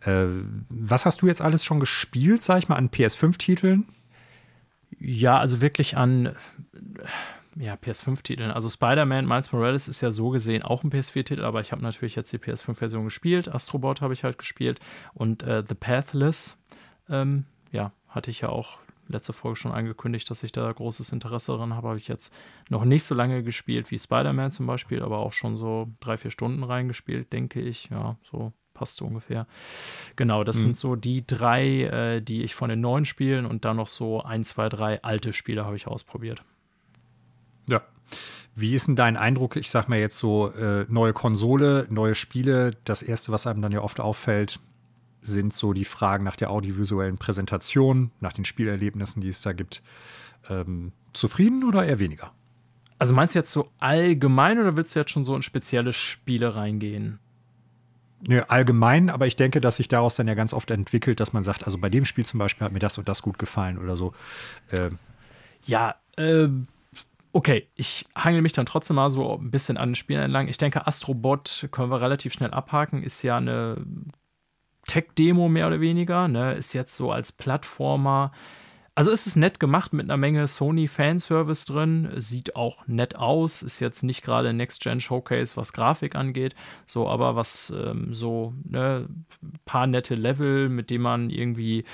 Äh, 0.00 0.26
was 0.68 1.06
hast 1.06 1.22
du 1.22 1.26
jetzt 1.26 1.40
alles 1.40 1.64
schon 1.64 1.78
gespielt, 1.78 2.42
sag 2.42 2.58
ich 2.58 2.68
mal, 2.68 2.76
an 2.76 2.90
PS5-Titeln? 2.90 3.86
Ja, 4.98 5.38
also 5.38 5.60
wirklich 5.60 5.96
an 5.96 6.34
ja, 7.58 7.74
PS5-Titeln. 7.74 8.50
Also 8.50 8.68
Spider-Man 8.68 9.26
Miles 9.26 9.52
Morales 9.52 9.88
ist 9.88 10.00
ja 10.02 10.12
so 10.12 10.30
gesehen 10.30 10.62
auch 10.62 10.84
ein 10.84 10.90
PS4-Titel, 10.90 11.42
aber 11.42 11.60
ich 11.60 11.72
habe 11.72 11.82
natürlich 11.82 12.14
jetzt 12.14 12.32
die 12.32 12.38
PS5-Version 12.38 13.04
gespielt. 13.04 13.52
Astrobot 13.52 14.00
habe 14.00 14.12
ich 14.12 14.24
halt 14.24 14.38
gespielt 14.38 14.78
und 15.14 15.42
äh, 15.42 15.62
The 15.66 15.74
Pathless, 15.74 16.56
ähm, 17.08 17.44
ja, 17.72 17.92
hatte 18.08 18.30
ich 18.30 18.42
ja 18.42 18.50
auch 18.50 18.78
letzte 19.08 19.32
Folge 19.32 19.56
schon 19.56 19.72
angekündigt, 19.72 20.28
dass 20.30 20.42
ich 20.42 20.52
da 20.52 20.70
großes 20.70 21.12
Interesse 21.12 21.52
daran 21.52 21.74
habe. 21.74 21.88
Habe 21.88 21.98
ich 21.98 22.08
jetzt 22.08 22.34
noch 22.68 22.84
nicht 22.84 23.04
so 23.04 23.14
lange 23.14 23.42
gespielt 23.42 23.90
wie 23.90 23.98
Spider-Man 23.98 24.50
zum 24.50 24.66
Beispiel, 24.66 25.02
aber 25.02 25.18
auch 25.18 25.32
schon 25.32 25.56
so 25.56 25.88
drei, 26.00 26.16
vier 26.16 26.30
Stunden 26.30 26.62
reingespielt, 26.62 27.32
denke 27.32 27.60
ich. 27.60 27.88
Ja, 27.90 28.16
so 28.22 28.52
passt 28.76 28.96
so 28.96 29.06
ungefähr. 29.06 29.46
Genau, 30.14 30.44
das 30.44 30.56
mhm. 30.56 30.60
sind 30.60 30.76
so 30.76 30.96
die 30.96 31.26
drei, 31.26 31.82
äh, 31.82 32.20
die 32.20 32.42
ich 32.42 32.54
von 32.54 32.68
den 32.68 32.80
neuen 32.80 33.04
Spielen 33.04 33.46
und 33.46 33.64
dann 33.64 33.76
noch 33.76 33.88
so 33.88 34.22
ein, 34.22 34.44
zwei, 34.44 34.68
drei 34.68 35.02
alte 35.02 35.32
Spiele 35.32 35.64
habe 35.64 35.76
ich 35.76 35.86
ausprobiert. 35.86 36.44
Ja. 37.68 37.82
Wie 38.54 38.74
ist 38.74 38.88
denn 38.88 38.96
dein 38.96 39.16
Eindruck? 39.16 39.56
Ich 39.56 39.70
sag 39.70 39.88
mal 39.88 39.98
jetzt 39.98 40.18
so, 40.18 40.50
äh, 40.50 40.86
neue 40.88 41.12
Konsole, 41.12 41.86
neue 41.90 42.14
Spiele. 42.14 42.72
Das 42.84 43.02
erste, 43.02 43.32
was 43.32 43.46
einem 43.46 43.62
dann 43.62 43.72
ja 43.72 43.80
oft 43.80 44.00
auffällt, 44.00 44.60
sind 45.20 45.52
so 45.52 45.72
die 45.72 45.84
Fragen 45.84 46.24
nach 46.24 46.36
der 46.36 46.50
audiovisuellen 46.50 47.18
Präsentation, 47.18 48.10
nach 48.20 48.32
den 48.32 48.44
Spielerlebnissen, 48.44 49.20
die 49.20 49.28
es 49.28 49.42
da 49.42 49.52
gibt. 49.52 49.82
Ähm, 50.48 50.92
zufrieden 51.12 51.64
oder 51.64 51.84
eher 51.84 51.98
weniger? 51.98 52.32
Also 52.98 53.14
meinst 53.14 53.34
du 53.34 53.38
jetzt 53.38 53.50
so 53.50 53.70
allgemein 53.78 54.58
oder 54.58 54.76
willst 54.76 54.94
du 54.94 55.00
jetzt 55.00 55.10
schon 55.10 55.24
so 55.24 55.36
in 55.36 55.42
spezielle 55.42 55.92
Spiele 55.92 56.54
reingehen? 56.54 57.18
Nö, 58.20 58.42
allgemein, 58.48 59.10
aber 59.10 59.26
ich 59.26 59.36
denke, 59.36 59.60
dass 59.60 59.76
sich 59.76 59.88
daraus 59.88 60.14
dann 60.14 60.26
ja 60.26 60.34
ganz 60.34 60.52
oft 60.52 60.70
entwickelt, 60.70 61.20
dass 61.20 61.32
man 61.32 61.42
sagt, 61.42 61.64
also 61.64 61.78
bei 61.78 61.90
dem 61.90 62.04
Spiel 62.04 62.24
zum 62.24 62.38
Beispiel 62.38 62.64
hat 62.64 62.72
mir 62.72 62.78
das 62.78 62.96
und 62.98 63.08
das 63.08 63.22
gut 63.22 63.38
gefallen 63.38 63.78
oder 63.78 63.96
so. 63.96 64.14
Ähm. 64.72 64.98
Ja, 65.64 65.96
äh, 66.16 66.48
Okay, 67.36 67.68
ich 67.74 68.06
hangel 68.16 68.40
mich 68.40 68.54
dann 68.54 68.64
trotzdem 68.64 68.96
mal 68.96 69.10
so 69.10 69.36
ein 69.36 69.50
bisschen 69.50 69.76
an 69.76 69.90
den 69.90 69.94
Spielen 69.94 70.22
entlang. 70.22 70.48
Ich 70.48 70.56
denke, 70.56 70.86
Astrobot 70.86 71.68
können 71.70 71.90
wir 71.90 72.00
relativ 72.00 72.32
schnell 72.32 72.50
abhaken. 72.50 73.02
Ist 73.02 73.20
ja 73.22 73.36
eine 73.36 73.76
Tech-Demo 74.86 75.46
mehr 75.46 75.66
oder 75.66 75.82
weniger. 75.82 76.28
Ne? 76.28 76.54
Ist 76.54 76.72
jetzt 76.72 76.96
so 76.96 77.12
als 77.12 77.32
Plattformer 77.32 78.32
also 78.96 79.10
ist 79.10 79.26
es 79.26 79.36
nett 79.36 79.60
gemacht 79.60 79.92
mit 79.92 80.06
einer 80.06 80.16
Menge 80.16 80.48
Sony-Fanservice 80.48 81.66
drin, 81.66 82.08
sieht 82.16 82.56
auch 82.56 82.86
nett 82.86 83.14
aus, 83.14 83.60
ist 83.60 83.78
jetzt 83.78 84.02
nicht 84.02 84.22
gerade 84.22 84.54
Next-Gen-Showcase, 84.54 85.54
was 85.58 85.74
Grafik 85.74 86.16
angeht, 86.16 86.54
so 86.86 87.06
aber 87.06 87.36
was 87.36 87.70
ähm, 87.76 88.14
so 88.14 88.54
ne, 88.64 89.06
paar 89.66 89.86
nette 89.86 90.14
Level, 90.14 90.70
mit 90.70 90.88
denen 90.88 91.02
man 91.02 91.28
irgendwie 91.28 91.84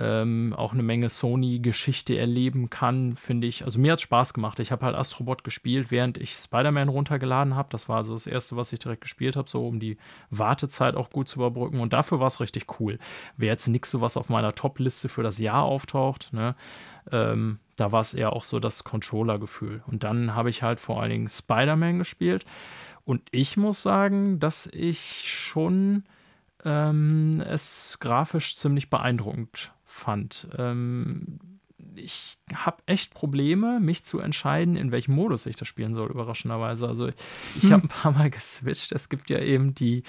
ähm, 0.00 0.54
auch 0.56 0.72
eine 0.72 0.82
Menge 0.82 1.10
Sony-Geschichte 1.10 2.16
erleben 2.16 2.70
kann, 2.70 3.14
finde 3.14 3.46
ich. 3.46 3.64
Also 3.64 3.78
mir 3.78 3.92
hat 3.92 3.98
es 3.98 4.02
Spaß 4.02 4.32
gemacht. 4.32 4.58
Ich 4.58 4.72
habe 4.72 4.86
halt 4.86 4.96
Astrobot 4.96 5.44
gespielt, 5.44 5.90
während 5.90 6.16
ich 6.16 6.32
Spider-Man 6.34 6.88
runtergeladen 6.88 7.54
habe. 7.54 7.68
Das 7.70 7.88
war 7.88 7.98
also 7.98 8.14
das 8.14 8.26
erste, 8.26 8.56
was 8.56 8.72
ich 8.72 8.78
direkt 8.78 9.02
gespielt 9.02 9.36
habe, 9.36 9.50
so 9.50 9.66
um 9.66 9.80
die 9.80 9.98
Wartezeit 10.30 10.94
auch 10.94 11.10
gut 11.10 11.28
zu 11.28 11.40
überbrücken. 11.40 11.80
Und 11.80 11.92
dafür 11.92 12.20
war 12.20 12.26
es 12.26 12.40
richtig 12.40 12.80
cool. 12.80 12.98
Wäre 13.36 13.52
jetzt 13.52 13.68
nichts 13.68 13.90
so 13.90 14.00
was 14.00 14.16
auf 14.16 14.30
meiner 14.30 14.54
Top-Liste 14.54 15.10
für 15.10 15.22
das 15.22 15.38
Jahr 15.38 15.62
auftaucht, 15.62 16.32
ne? 16.32 16.54
Ähm, 17.10 17.58
da 17.76 17.90
war 17.90 18.00
es 18.00 18.14
eher 18.14 18.32
auch 18.32 18.44
so 18.44 18.60
das 18.60 18.84
Controller-Gefühl. 18.84 19.82
Und 19.86 20.04
dann 20.04 20.34
habe 20.34 20.50
ich 20.50 20.62
halt 20.62 20.78
vor 20.78 21.02
allen 21.02 21.10
Dingen 21.10 21.28
Spider-Man 21.28 21.98
gespielt. 21.98 22.46
Und 23.04 23.22
ich 23.30 23.56
muss 23.56 23.82
sagen, 23.82 24.38
dass 24.38 24.68
ich 24.68 25.28
schon 25.28 26.04
ähm, 26.64 27.42
es 27.46 27.98
grafisch 28.00 28.56
ziemlich 28.56 28.88
beeindruckend 28.88 29.72
fand. 29.92 30.48
Ähm, 30.56 31.38
ich 31.94 32.38
habe 32.54 32.82
echt 32.86 33.12
Probleme, 33.12 33.80
mich 33.80 34.04
zu 34.04 34.18
entscheiden, 34.18 34.76
in 34.76 34.92
welchem 34.92 35.14
Modus 35.14 35.46
ich 35.46 35.56
das 35.56 35.68
spielen 35.68 35.94
soll, 35.94 36.10
überraschenderweise. 36.10 36.88
Also 36.88 37.08
ich 37.56 37.64
hm. 37.64 37.72
habe 37.72 37.82
ein 37.84 37.88
paar 37.88 38.12
Mal 38.12 38.30
geswitcht. 38.30 38.92
Es 38.92 39.08
gibt 39.08 39.30
ja 39.30 39.38
eben 39.38 39.74
die 39.74 40.02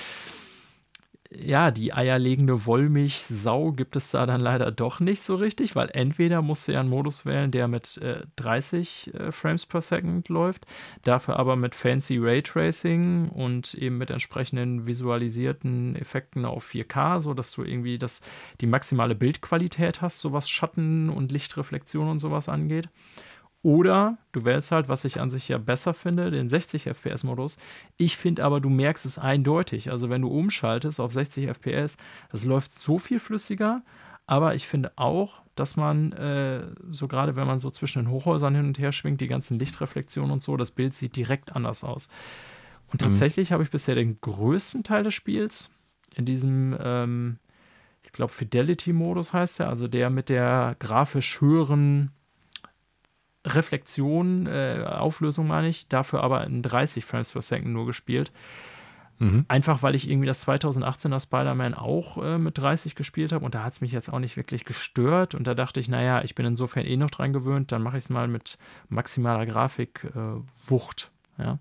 ja, 1.40 1.72
die 1.72 1.94
eierlegende 1.94 2.66
Wollmilchsau 2.66 3.72
gibt 3.72 3.96
es 3.96 4.12
da 4.12 4.26
dann 4.26 4.42
leider 4.42 4.72
doch 4.72 5.00
nicht 5.00 5.22
so 5.22 5.36
richtig, 5.36 5.76
weil 5.76 5.90
entweder 5.94 6.42
musst 6.42 6.68
du 6.68 6.74
ja 6.74 6.80
einen 6.80 6.90
Modus 6.90 7.26
wählen, 7.26 7.52
der 7.52 7.68
mit 7.68 7.98
äh, 7.98 8.22
30 8.36 9.14
äh, 9.14 9.32
Frames 9.32 9.66
per 9.66 9.82
Second 9.82 10.30
läuft, 10.30 10.66
dafür 11.04 11.38
aber 11.38 11.56
mit 11.56 11.76
fancy 11.76 12.18
Raytracing 12.18 13.30
und 13.30 13.74
eben 13.74 13.98
mit 13.98 14.12
entsprechenden 14.12 14.88
visualisierten 14.88 15.96
Effekten 15.96 16.46
auf 16.46 16.70
4K, 16.70 17.22
sodass 17.22 17.52
du 17.54 17.64
irgendwie 17.64 17.98
das, 17.98 18.22
die 18.62 18.68
maximale 18.68 19.16
Bildqualität 19.16 20.02
hast, 20.02 20.20
so 20.20 20.34
was 20.34 20.50
Schatten 20.50 21.10
und 21.10 21.32
Lichtreflexion 21.32 22.10
und 22.10 22.20
sowas 22.20 22.50
angeht. 22.50 22.90
Oder 23.64 24.18
du 24.34 24.44
wählst 24.44 24.72
halt, 24.72 24.90
was 24.90 25.06
ich 25.06 25.22
an 25.22 25.30
sich 25.30 25.48
ja 25.48 25.57
besser 25.57 25.94
finde, 25.94 26.30
den 26.31 26.49
60 26.49 26.85
FPS-Modus. 26.88 27.57
Ich 27.95 28.18
finde 28.18 28.44
aber, 28.44 28.60
du 28.60 28.69
merkst 28.69 29.06
es 29.06 29.18
eindeutig. 29.18 29.90
Also 29.90 30.10
wenn 30.10 30.22
du 30.22 30.27
umschaltest 30.27 30.99
auf 30.99 31.14
60 31.14 31.48
FPS, 31.48 31.95
das 32.30 32.44
läuft 32.44 32.73
so 32.73 32.99
viel 32.99 33.19
flüssiger. 33.19 33.81
Aber 34.26 34.53
ich 34.53 34.68
finde 34.68 34.91
auch, 34.98 35.41
dass 35.56 35.77
man, 35.77 36.11
äh, 36.11 36.65
so 36.90 37.07
gerade 37.07 37.38
wenn 37.38 37.48
man 37.48 37.60
so 37.60 37.69
zwischen 37.69 38.03
den 38.03 38.11
Hochhäusern 38.11 38.53
hin 38.53 38.65
und 38.65 38.80
her 38.80 38.91
schwingt, 38.91 39.22
die 39.22 39.27
ganzen 39.27 39.57
Lichtreflexionen 39.57 40.31
und 40.31 40.44
so, 40.44 40.57
das 40.57 40.72
Bild 40.72 40.94
sieht 40.94 41.15
direkt 41.15 41.56
anders 41.56 41.85
aus. 41.85 42.10
Und 42.88 43.02
mhm. 43.02 43.06
tatsächlich 43.06 43.49
mhm. 43.49 43.53
habe 43.53 43.64
ich 43.64 43.72
bisher 43.72 43.95
den 43.95 44.19
größten 44.19 44.84
Teil 44.84 45.03
des 45.03 45.14
Spiels 45.14 45.69
in 46.15 46.26
diesem, 46.26 46.76
ähm, 46.81 47.40
ich 48.03 48.11
glaube, 48.11 48.34
Fidelity-Modus 48.34 49.31
heißt 49.31 49.61
er, 49.61 49.69
also 49.69 49.88
der 49.88 50.10
mit 50.10 50.27
der 50.27 50.76
grafisch 50.80 51.40
höheren 51.40 52.11
Reflexion, 53.45 54.48
äh, 54.48 54.86
Auflösung 54.88 55.48
meine 55.48 55.68
ich, 55.68 55.90
dafür 55.90 56.24
aber 56.24 56.45
in 56.45 56.61
30 56.61 57.06
Frames 57.06 57.32
per 57.32 57.41
Second 57.41 57.74
nur 57.74 57.86
gespielt. 57.86 58.32
Mhm. 59.20 59.45
Einfach 59.48 59.84
weil 59.84 59.95
ich 59.95 60.10
irgendwie 60.10 60.28
das 60.28 60.48
2018er 60.48 61.22
Spider-Man 61.22 61.74
auch 61.74 62.24
äh, 62.24 62.38
mit 62.38 62.57
30 62.57 62.95
gespielt 62.95 63.32
habe 63.32 63.45
und 63.45 63.53
da 63.56 63.64
hat 63.64 63.74
es 63.74 63.82
mich 63.82 63.91
jetzt 63.91 64.11
auch 64.11 64.20
nicht 64.20 64.38
wirklich 64.38 64.65
gestört. 64.65 65.36
Und 65.36 65.45
da 65.45 65.53
dachte 65.53 65.80
ich, 65.80 65.88
naja, 65.88 66.24
ich 66.24 66.36
bin 66.36 66.45
insofern 66.45 66.86
eh 66.86 66.98
noch 66.98 67.11
dran 67.11 67.34
gewöhnt, 67.34 67.72
dann 67.72 67.84
mache 67.84 67.98
ich 67.98 68.06
es 68.06 68.10
mal 68.10 68.28
mit 68.28 68.57
maximaler 68.90 69.45
Grafikwucht. 69.45 71.11
Äh, 71.38 71.44
ja. 71.44 71.60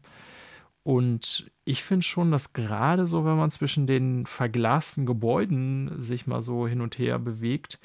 Und 0.85 1.51
ich 1.65 1.85
finde 1.85 2.05
schon, 2.05 2.33
dass 2.33 2.53
gerade 2.55 3.07
so, 3.07 3.25
wenn 3.25 3.37
man 3.37 3.51
zwischen 3.51 3.87
den 3.87 4.27
verglasten 4.27 5.07
Gebäuden 5.07 6.01
sich 6.01 6.27
mal 6.27 6.43
so 6.43 6.67
hin 6.67 6.81
und 6.81 6.99
her 6.99 7.19
bewegt, 7.19 7.79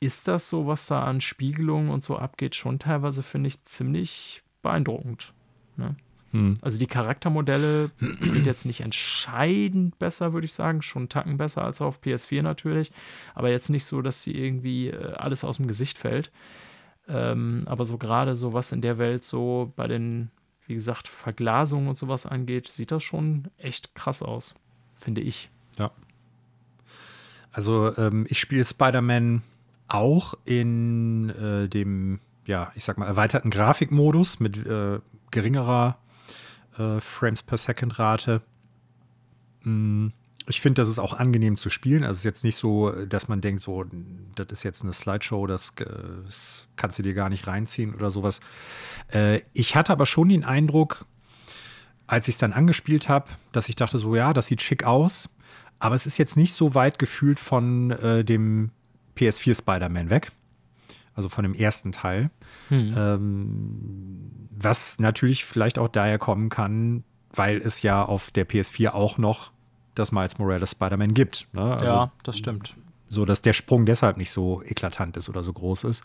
ist 0.00 0.28
das 0.28 0.48
so, 0.48 0.66
was 0.66 0.86
da 0.86 1.04
an 1.04 1.20
Spiegelungen 1.20 1.90
und 1.90 2.02
so 2.02 2.16
abgeht, 2.16 2.54
schon 2.54 2.78
teilweise, 2.78 3.22
finde 3.22 3.48
ich, 3.48 3.62
ziemlich 3.64 4.42
beeindruckend. 4.62 5.32
Ne? 5.76 5.96
Hm. 6.32 6.54
Also 6.62 6.80
die 6.80 6.88
Charaktermodelle 6.88 7.92
sind 8.20 8.44
jetzt 8.44 8.66
nicht 8.66 8.80
entscheidend 8.80 9.98
besser, 10.00 10.32
würde 10.32 10.46
ich 10.46 10.52
sagen, 10.52 10.82
schon 10.82 11.02
einen 11.02 11.08
Tacken 11.08 11.36
besser 11.36 11.62
als 11.62 11.80
auf 11.80 12.02
PS4 12.02 12.42
natürlich, 12.42 12.90
aber 13.34 13.50
jetzt 13.50 13.70
nicht 13.70 13.84
so, 13.84 14.02
dass 14.02 14.22
sie 14.22 14.32
irgendwie 14.32 14.88
äh, 14.88 15.12
alles 15.14 15.44
aus 15.44 15.58
dem 15.58 15.68
Gesicht 15.68 15.96
fällt. 15.96 16.32
Ähm, 17.06 17.60
aber 17.66 17.84
so 17.84 17.98
gerade 17.98 18.34
so 18.34 18.52
was 18.52 18.72
in 18.72 18.80
der 18.80 18.98
Welt 18.98 19.22
so 19.24 19.72
bei 19.76 19.86
den, 19.86 20.30
wie 20.66 20.74
gesagt, 20.74 21.06
Verglasungen 21.06 21.88
und 21.88 21.96
sowas 21.96 22.26
angeht, 22.26 22.66
sieht 22.66 22.90
das 22.90 23.04
schon 23.04 23.44
echt 23.56 23.94
krass 23.94 24.22
aus, 24.22 24.54
finde 24.94 25.20
ich. 25.20 25.50
Ja. 25.78 25.92
Also 27.52 27.96
ähm, 27.96 28.26
ich 28.28 28.40
spiele 28.40 28.64
Spider-Man 28.64 29.42
auch 29.88 30.34
in 30.44 31.30
äh, 31.30 31.68
dem, 31.68 32.20
ja, 32.46 32.72
ich 32.74 32.84
sag 32.84 32.98
mal, 32.98 33.06
erweiterten 33.06 33.50
Grafikmodus 33.50 34.40
mit 34.40 34.56
äh, 34.66 35.00
geringerer 35.30 35.98
äh, 36.78 37.00
Frames 37.00 37.42
per 37.42 37.58
Second 37.58 37.98
Rate. 37.98 38.42
Mm, 39.62 40.08
ich 40.46 40.60
finde, 40.60 40.82
das 40.82 40.88
ist 40.88 40.98
auch 40.98 41.14
angenehm 41.14 41.56
zu 41.56 41.70
spielen. 41.70 42.04
Also 42.04 42.12
es 42.12 42.18
ist 42.18 42.24
jetzt 42.24 42.44
nicht 42.44 42.56
so, 42.56 42.90
dass 43.06 43.28
man 43.28 43.40
denkt, 43.40 43.62
so, 43.62 43.84
das 44.34 44.46
ist 44.50 44.62
jetzt 44.62 44.82
eine 44.82 44.92
Slideshow, 44.92 45.46
das, 45.46 45.70
äh, 45.78 45.84
das 46.24 46.68
kannst 46.76 46.98
du 46.98 47.02
dir 47.02 47.14
gar 47.14 47.28
nicht 47.28 47.46
reinziehen 47.46 47.94
oder 47.94 48.10
sowas. 48.10 48.40
Äh, 49.12 49.40
ich 49.52 49.76
hatte 49.76 49.92
aber 49.92 50.06
schon 50.06 50.28
den 50.28 50.44
Eindruck, 50.44 51.06
als 52.06 52.28
ich 52.28 52.34
es 52.34 52.38
dann 52.38 52.52
angespielt 52.52 53.08
habe, 53.08 53.28
dass 53.52 53.68
ich 53.68 53.76
dachte, 53.76 53.98
so, 53.98 54.14
ja, 54.14 54.32
das 54.32 54.46
sieht 54.46 54.62
schick 54.62 54.84
aus. 54.84 55.30
Aber 55.78 55.94
es 55.94 56.06
ist 56.06 56.18
jetzt 56.18 56.36
nicht 56.36 56.52
so 56.52 56.74
weit 56.74 56.98
gefühlt 56.98 57.40
von 57.40 57.90
äh, 57.90 58.24
dem 58.24 58.70
PS4 59.16 59.56
Spider-Man 59.58 60.10
weg. 60.10 60.32
Also 61.14 61.28
von 61.28 61.44
dem 61.44 61.54
ersten 61.54 61.92
Teil. 61.92 62.30
Hm. 62.68 62.94
Ähm, 62.96 64.48
was 64.50 64.98
natürlich 64.98 65.44
vielleicht 65.44 65.78
auch 65.78 65.88
daher 65.88 66.18
kommen 66.18 66.48
kann, 66.48 67.04
weil 67.32 67.58
es 67.58 67.82
ja 67.82 68.04
auf 68.04 68.30
der 68.30 68.48
PS4 68.48 68.90
auch 68.90 69.18
noch 69.18 69.52
das 69.94 70.12
Miles 70.12 70.38
Morales 70.38 70.72
Spider-Man 70.72 71.14
gibt. 71.14 71.46
Ne? 71.52 71.62
Also, 71.62 71.92
ja, 71.92 72.12
das 72.22 72.38
stimmt. 72.38 72.76
So 73.06 73.24
dass 73.24 73.42
der 73.42 73.52
Sprung 73.52 73.86
deshalb 73.86 74.16
nicht 74.16 74.30
so 74.30 74.62
eklatant 74.62 75.16
ist 75.16 75.28
oder 75.28 75.44
so 75.44 75.52
groß 75.52 75.84
ist. 75.84 76.02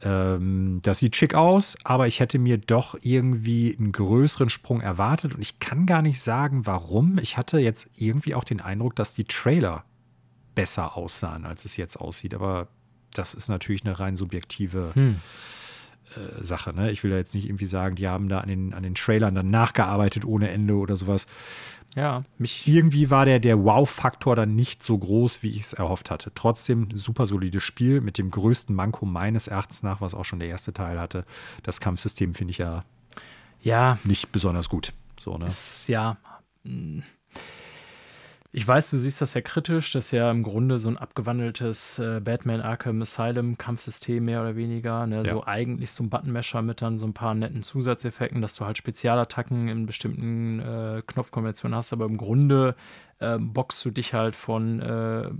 Ähm, 0.00 0.80
das 0.82 1.00
sieht 1.00 1.16
schick 1.16 1.34
aus, 1.34 1.76
aber 1.84 2.06
ich 2.06 2.20
hätte 2.20 2.38
mir 2.38 2.56
doch 2.56 2.96
irgendwie 3.02 3.76
einen 3.78 3.92
größeren 3.92 4.48
Sprung 4.48 4.80
erwartet 4.80 5.34
und 5.34 5.42
ich 5.42 5.58
kann 5.58 5.84
gar 5.84 6.00
nicht 6.00 6.20
sagen, 6.20 6.66
warum. 6.66 7.18
Ich 7.18 7.36
hatte 7.36 7.58
jetzt 7.58 7.90
irgendwie 7.96 8.34
auch 8.34 8.44
den 8.44 8.60
Eindruck, 8.60 8.96
dass 8.96 9.14
die 9.14 9.24
Trailer 9.24 9.84
besser 10.54 10.96
aussahen, 10.96 11.44
als 11.44 11.64
es 11.64 11.76
jetzt 11.76 11.96
aussieht. 11.96 12.34
Aber 12.34 12.68
das 13.12 13.34
ist 13.34 13.48
natürlich 13.48 13.84
eine 13.84 13.98
rein 13.98 14.16
subjektive 14.16 14.90
hm. 14.94 15.20
äh, 16.16 16.42
Sache. 16.42 16.72
Ne? 16.72 16.90
Ich 16.90 17.02
will 17.02 17.10
ja 17.10 17.16
jetzt 17.16 17.34
nicht 17.34 17.46
irgendwie 17.46 17.66
sagen, 17.66 17.96
die 17.96 18.08
haben 18.08 18.28
da 18.28 18.40
an 18.40 18.48
den, 18.48 18.74
an 18.74 18.82
den 18.82 18.94
Trailern 18.94 19.34
dann 19.34 19.50
nachgearbeitet 19.50 20.24
ohne 20.24 20.50
Ende 20.50 20.74
oder 20.74 20.96
sowas. 20.96 21.26
Ja, 21.96 22.22
mich. 22.38 22.68
Irgendwie 22.68 23.10
war 23.10 23.24
der, 23.24 23.40
der 23.40 23.64
Wow-Faktor 23.64 24.36
dann 24.36 24.54
nicht 24.54 24.80
so 24.80 24.96
groß, 24.96 25.42
wie 25.42 25.50
ich 25.50 25.62
es 25.62 25.72
erhofft 25.72 26.08
hatte. 26.10 26.30
Trotzdem 26.36 26.88
super 26.94 27.26
solides 27.26 27.64
Spiel 27.64 28.00
mit 28.00 28.16
dem 28.16 28.30
größten 28.30 28.74
Manko 28.74 29.06
meines 29.06 29.48
Erachtens 29.48 29.82
nach, 29.82 30.00
was 30.00 30.14
auch 30.14 30.24
schon 30.24 30.38
der 30.38 30.48
erste 30.48 30.72
Teil 30.72 31.00
hatte. 31.00 31.24
Das 31.64 31.80
Kampfsystem 31.80 32.34
finde 32.34 32.52
ich 32.52 32.58
ja, 32.58 32.84
ja 33.60 33.98
nicht 34.04 34.30
besonders 34.30 34.68
gut. 34.68 34.92
So, 35.18 35.36
ne? 35.36 35.46
Ist, 35.46 35.88
ja. 35.88 36.16
Mh 36.62 37.02
ich 38.52 38.66
weiß, 38.66 38.90
du 38.90 38.96
siehst 38.96 39.20
das 39.20 39.34
ja 39.34 39.42
kritisch, 39.42 39.92
das 39.92 40.06
ist 40.06 40.10
ja 40.10 40.28
im 40.28 40.42
Grunde 40.42 40.80
so 40.80 40.88
ein 40.88 40.96
abgewandeltes 40.96 42.00
äh, 42.00 42.20
Batman 42.20 42.60
Arkham 42.60 43.00
Asylum 43.00 43.56
Kampfsystem 43.56 44.24
mehr 44.24 44.40
oder 44.40 44.56
weniger. 44.56 45.06
Ne? 45.06 45.18
Ja. 45.18 45.34
So 45.34 45.46
eigentlich 45.46 45.92
so 45.92 46.02
ein 46.02 46.10
Buttonmesher 46.10 46.60
mit 46.62 46.82
dann 46.82 46.98
so 46.98 47.06
ein 47.06 47.14
paar 47.14 47.34
netten 47.34 47.62
Zusatzeffekten, 47.62 48.42
dass 48.42 48.56
du 48.56 48.64
halt 48.64 48.76
Spezialattacken 48.76 49.68
in 49.68 49.86
bestimmten 49.86 50.58
äh, 50.58 51.02
Knopfkombinationen 51.06 51.76
hast, 51.76 51.92
aber 51.92 52.06
im 52.06 52.16
Grunde 52.16 52.74
äh, 53.20 53.38
boxst 53.38 53.84
du 53.84 53.90
dich 53.90 54.14
halt 54.14 54.34
von 54.34 54.80
äh, 54.80 55.30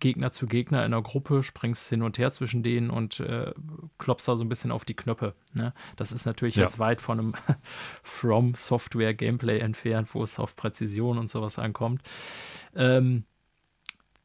Gegner 0.00 0.32
zu 0.32 0.46
Gegner 0.46 0.84
in 0.84 0.92
einer 0.92 1.02
Gruppe, 1.02 1.42
springst 1.42 1.88
hin 1.88 2.02
und 2.02 2.18
her 2.18 2.32
zwischen 2.32 2.62
denen 2.62 2.90
und 2.90 3.20
äh, 3.20 3.52
klopfst 3.98 4.26
da 4.26 4.36
so 4.36 4.44
ein 4.44 4.48
bisschen 4.48 4.72
auf 4.72 4.84
die 4.84 4.94
Knöpfe. 4.94 5.34
Ne? 5.52 5.72
Das 5.96 6.12
ist 6.12 6.26
natürlich 6.26 6.56
ja. 6.56 6.64
jetzt 6.64 6.78
weit 6.78 7.00
von 7.00 7.18
einem 7.18 7.34
From 8.02 8.54
Software 8.54 9.14
Gameplay 9.14 9.60
entfernt, 9.60 10.14
wo 10.14 10.22
es 10.22 10.38
auf 10.38 10.56
Präzision 10.56 11.18
und 11.18 11.30
sowas 11.30 11.58
ankommt. 11.58 12.02
Ähm, 12.74 13.24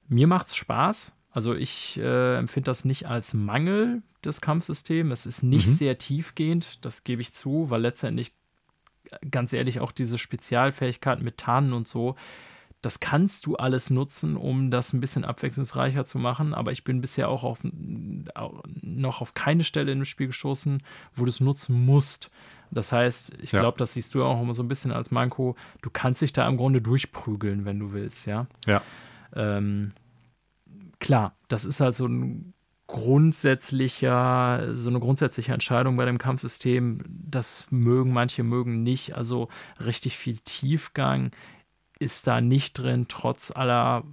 mir 0.08 0.28
macht's 0.28 0.56
Spaß. 0.56 1.16
Also 1.32 1.54
ich 1.54 2.00
äh, 2.00 2.38
empfinde 2.38 2.66
das 2.66 2.86
nicht 2.86 3.08
als 3.08 3.36
Mangel 3.36 4.02
des 4.26 4.42
Kampfsystems. 4.42 5.12
Es 5.12 5.26
ist 5.28 5.44
nicht 5.44 5.68
mhm. 5.68 5.74
sehr 5.74 5.98
tiefgehend, 6.00 6.84
das 6.84 7.04
gebe 7.04 7.22
ich 7.22 7.34
zu, 7.36 7.70
weil 7.70 7.82
letztendlich 7.82 8.34
ganz 9.30 9.54
ehrlich 9.54 9.80
auch 9.80 9.92
diese 9.92 10.18
Spezialfähigkeiten 10.18 11.24
mit 11.24 11.38
Tarnen 11.38 11.74
und 11.74 11.88
so, 11.88 12.16
das 12.82 13.00
kannst 13.02 13.46
du 13.46 13.56
alles 13.58 13.90
nutzen, 13.90 14.38
um 14.38 14.72
das 14.72 14.94
ein 14.94 15.02
bisschen 15.02 15.26
abwechslungsreicher 15.26 16.06
zu 16.06 16.18
machen. 16.18 16.54
Aber 16.54 16.72
ich 16.72 16.84
bin 16.84 17.02
bisher 17.02 17.30
auch 17.30 17.44
auf, 17.44 17.60
noch 17.64 19.22
auf 19.22 19.34
keine 19.34 19.64
Stelle 19.64 19.94
dem 19.94 20.06
Spiel 20.06 20.28
gestoßen, 20.28 20.82
wo 21.14 21.26
du 21.26 21.30
es 21.30 21.42
nutzen 21.42 21.86
musst. 21.86 22.32
Das 22.72 22.92
heißt, 22.92 23.34
ich 23.42 23.52
ja. 23.52 23.60
glaube, 23.60 23.78
das 23.78 23.94
siehst 23.94 24.16
du 24.16 24.24
auch 24.24 24.42
immer 24.42 24.54
so 24.54 24.64
ein 24.64 24.68
bisschen 24.68 24.92
als 24.92 25.12
Manko. 25.12 25.56
Du 25.82 25.90
kannst 25.90 26.22
dich 26.22 26.32
da 26.32 26.48
im 26.48 26.56
Grunde 26.56 26.82
durchprügeln, 26.82 27.66
wenn 27.66 27.80
du 27.80 27.92
willst, 27.92 28.28
ja. 28.28 28.48
Ja. 28.66 28.82
Ähm, 29.36 29.92
klar, 31.00 31.36
das 31.48 31.66
ist 31.66 31.82
halt 31.82 31.96
so 31.96 32.06
ein 32.06 32.54
grundsätzlicher, 32.88 34.70
so 34.74 34.90
eine 34.90 35.00
grundsätzliche 35.00 35.54
Entscheidung 35.54 35.98
bei 35.98 36.06
dem 36.06 36.18
Kampfsystem. 36.18 37.04
Das 37.08 37.68
mögen 37.70 38.14
manche, 38.14 38.44
mögen 38.44 38.84
nicht. 38.84 39.16
Also 39.16 39.50
richtig 39.80 40.18
viel 40.18 40.38
Tiefgang 40.38 41.32
ist 42.00 42.28
da 42.28 42.42
nicht 42.42 42.74
drin, 42.74 43.06
trotz 43.08 43.52
aller 43.52 44.04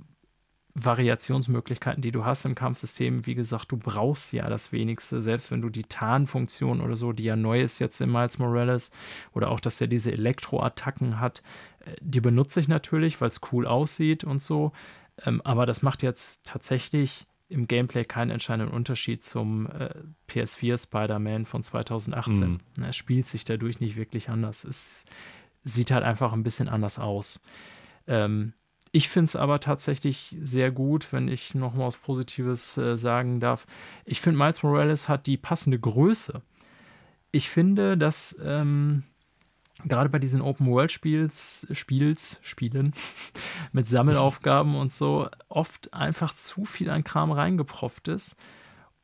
Variationsmöglichkeiten, 0.79 2.03
die 2.03 2.13
du 2.13 2.27
hast 2.27 2.45
im 2.45 2.55
Kampfsystem. 2.55 3.25
Wie 3.25 3.35
gesagt, 3.35 3.73
du 3.73 3.79
brauchst 3.79 4.35
ja 4.35 4.49
das 4.51 4.73
wenigste, 4.73 5.23
selbst 5.23 5.51
wenn 5.51 5.63
du 5.63 5.71
die 5.71 5.85
Tarnfunktion 5.85 6.83
oder 6.83 6.97
so, 6.97 7.13
die 7.13 7.25
ja 7.25 7.35
neu 7.35 7.63
ist 7.63 7.79
jetzt 7.79 8.01
in 8.03 8.13
Miles 8.13 8.39
Morales, 8.39 8.91
oder 9.33 9.51
auch, 9.51 9.61
dass 9.61 9.81
er 9.81 9.87
diese 9.87 10.13
Elektroattacken 10.13 11.19
hat, 11.19 11.43
äh, 11.87 11.95
die 12.03 12.21
benutze 12.21 12.61
ich 12.61 12.69
natürlich, 12.69 13.21
weil 13.21 13.29
es 13.29 13.41
cool 13.53 13.67
aussieht 13.67 14.23
und 14.25 14.43
so. 14.43 14.73
Ähm, 15.25 15.41
aber 15.45 15.65
das 15.65 15.81
macht 15.81 16.03
jetzt 16.03 16.45
tatsächlich 16.45 17.27
im 17.49 17.69
Gameplay 17.69 18.05
keinen 18.05 18.31
entscheidenden 18.31 18.75
Unterschied 18.75 19.25
zum 19.25 19.69
äh, 19.69 19.95
PS4 20.29 20.83
Spider-Man 20.83 21.47
von 21.47 21.63
2018. 21.63 22.61
Mhm. 22.77 22.85
Es 22.85 22.97
spielt 22.97 23.27
sich 23.27 23.45
dadurch 23.45 23.81
nicht 23.81 23.97
wirklich 23.97 24.29
anders. 24.29 24.65
Es 24.65 25.07
sieht 25.65 25.91
halt 25.91 26.05
einfach 26.05 26.33
ein 26.35 26.43
bisschen 26.43 26.69
anders 26.69 26.99
aus. 26.99 27.41
Ähm, 28.07 28.53
Ich 28.93 29.09
finde 29.09 29.25
es 29.27 29.37
aber 29.37 29.61
tatsächlich 29.61 30.37
sehr 30.43 30.71
gut, 30.71 31.13
wenn 31.13 31.29
ich 31.29 31.55
noch 31.55 31.75
mal 31.75 31.87
was 31.87 31.97
Positives 31.99 32.79
äh, 32.79 32.97
sagen 32.97 33.41
darf. 33.41 33.67
Ich 34.07 34.21
finde, 34.21 34.39
Miles 34.39 34.63
Morales 34.63 35.09
hat 35.09 35.27
die 35.27 35.37
passende 35.37 35.79
Größe. 35.79 36.41
Ich 37.33 37.51
finde, 37.51 37.99
dass 37.99 38.35
ähm, 38.43 39.03
gerade 39.85 40.09
bei 40.09 40.19
diesen 40.19 40.41
Open-World-Spiels, 40.41 41.67
Spiels, 41.73 42.39
Spielen 42.43 42.95
mit 43.73 43.89
Sammelaufgaben 43.89 44.77
und 44.77 44.93
so 44.93 45.29
oft 45.49 45.93
einfach 45.93 46.33
zu 46.33 46.65
viel 46.65 46.89
an 46.89 47.05
Kram 47.05 47.33
reingepropft 47.33 48.09
ist. 48.09 48.37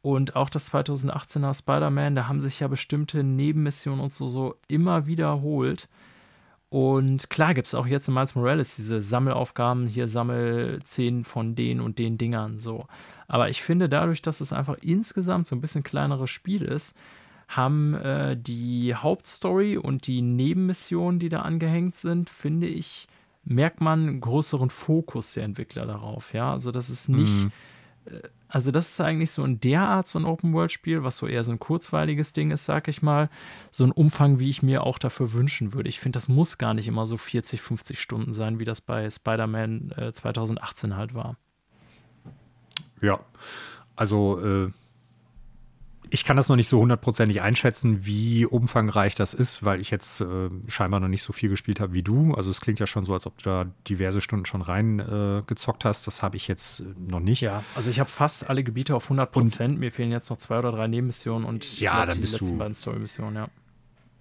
Und 0.00 0.34
auch 0.36 0.48
das 0.50 0.72
2018er 0.72 1.54
Spider-Man, 1.56 2.16
da 2.16 2.26
haben 2.28 2.40
sich 2.40 2.60
ja 2.60 2.68
bestimmte 2.68 3.22
Nebenmissionen 3.22 4.00
und 4.00 4.12
so, 4.12 4.28
so 4.28 4.56
immer 4.68 5.06
wiederholt. 5.06 5.88
Und 6.72 7.28
klar 7.28 7.52
gibt 7.52 7.66
es 7.66 7.74
auch 7.74 7.86
jetzt 7.86 8.08
in 8.08 8.14
Miles 8.14 8.34
Morales 8.34 8.76
diese 8.76 9.02
Sammelaufgaben, 9.02 9.88
hier 9.88 10.08
sammel 10.08 10.80
zehn 10.82 11.22
von 11.22 11.54
den 11.54 11.82
und 11.82 11.98
den 11.98 12.16
Dingern 12.16 12.56
so. 12.56 12.86
Aber 13.28 13.50
ich 13.50 13.60
finde, 13.60 13.90
dadurch, 13.90 14.22
dass 14.22 14.40
es 14.40 14.54
einfach 14.54 14.78
insgesamt 14.80 15.46
so 15.46 15.54
ein 15.54 15.60
bisschen 15.60 15.82
kleineres 15.82 16.30
Spiel 16.30 16.62
ist, 16.62 16.96
haben 17.46 17.92
äh, 17.92 18.38
die 18.38 18.94
Hauptstory 18.94 19.76
und 19.76 20.06
die 20.06 20.22
Nebenmissionen, 20.22 21.18
die 21.18 21.28
da 21.28 21.42
angehängt 21.42 21.94
sind, 21.94 22.30
finde 22.30 22.68
ich, 22.68 23.06
merkt 23.44 23.82
man 23.82 24.08
einen 24.08 24.20
größeren 24.22 24.70
Fokus 24.70 25.34
der 25.34 25.44
Entwickler 25.44 25.84
darauf. 25.84 26.32
Ja, 26.32 26.54
also 26.54 26.70
das 26.70 26.88
ist 26.88 27.10
nicht. 27.10 27.44
Mhm. 27.44 27.52
Äh, 28.06 28.28
also, 28.54 28.70
das 28.70 28.90
ist 28.90 29.00
eigentlich 29.00 29.30
so 29.30 29.46
in 29.46 29.60
der 29.60 29.80
Art 29.80 30.06
so 30.06 30.18
ein 30.18 30.26
Open-World-Spiel, 30.26 31.02
was 31.02 31.16
so 31.16 31.26
eher 31.26 31.42
so 31.42 31.52
ein 31.52 31.58
kurzweiliges 31.58 32.34
Ding 32.34 32.50
ist, 32.50 32.66
sag 32.66 32.86
ich 32.86 33.00
mal. 33.00 33.30
So 33.70 33.82
ein 33.82 33.92
Umfang, 33.92 34.40
wie 34.40 34.50
ich 34.50 34.62
mir 34.62 34.84
auch 34.84 34.98
dafür 34.98 35.32
wünschen 35.32 35.72
würde. 35.72 35.88
Ich 35.88 36.00
finde, 36.00 36.18
das 36.18 36.28
muss 36.28 36.58
gar 36.58 36.74
nicht 36.74 36.86
immer 36.86 37.06
so 37.06 37.16
40, 37.16 37.62
50 37.62 37.98
Stunden 37.98 38.34
sein, 38.34 38.58
wie 38.58 38.66
das 38.66 38.82
bei 38.82 39.08
Spider-Man 39.08 39.92
äh, 39.96 40.12
2018 40.12 40.96
halt 40.96 41.14
war. 41.14 41.38
Ja, 43.00 43.20
also 43.96 44.38
äh, 44.44 44.70
ich 46.12 46.24
kann 46.24 46.36
das 46.36 46.50
noch 46.50 46.56
nicht 46.56 46.68
so 46.68 46.78
hundertprozentig 46.78 47.40
einschätzen, 47.40 48.04
wie 48.04 48.44
umfangreich 48.44 49.14
das 49.14 49.32
ist, 49.32 49.64
weil 49.64 49.80
ich 49.80 49.90
jetzt 49.90 50.20
äh, 50.20 50.50
scheinbar 50.68 51.00
noch 51.00 51.08
nicht 51.08 51.22
so 51.22 51.32
viel 51.32 51.48
gespielt 51.48 51.80
habe 51.80 51.94
wie 51.94 52.02
du. 52.02 52.34
Also 52.34 52.50
es 52.50 52.60
klingt 52.60 52.78
ja 52.78 52.86
schon 52.86 53.06
so, 53.06 53.14
als 53.14 53.26
ob 53.26 53.38
du 53.38 53.44
da 53.44 53.66
diverse 53.88 54.20
Stunden 54.20 54.44
schon 54.44 54.60
reingezockt 54.60 55.86
äh, 55.86 55.88
hast. 55.88 56.06
Das 56.06 56.22
habe 56.22 56.36
ich 56.36 56.48
jetzt 56.48 56.80
äh, 56.80 56.84
noch 56.98 57.20
nicht. 57.20 57.40
Ja, 57.40 57.64
also 57.74 57.88
ich 57.88 57.98
habe 57.98 58.10
fast 58.10 58.50
alle 58.50 58.62
Gebiete 58.62 58.94
auf 58.94 59.04
100 59.04 59.32
Prozent. 59.32 59.80
Mir 59.80 59.90
fehlen 59.90 60.10
jetzt 60.10 60.28
noch 60.28 60.36
zwei 60.36 60.58
oder 60.58 60.70
drei 60.70 60.86
Nebenmissionen 60.86 61.48
und 61.48 61.80
ja, 61.80 62.04
dann 62.04 62.16
die 62.16 62.20
bist 62.20 62.34
letzten 62.34 62.56
du, 62.56 62.58
beiden 62.58 62.74
Story-Missionen, 62.74 63.34
ja. 63.34 63.48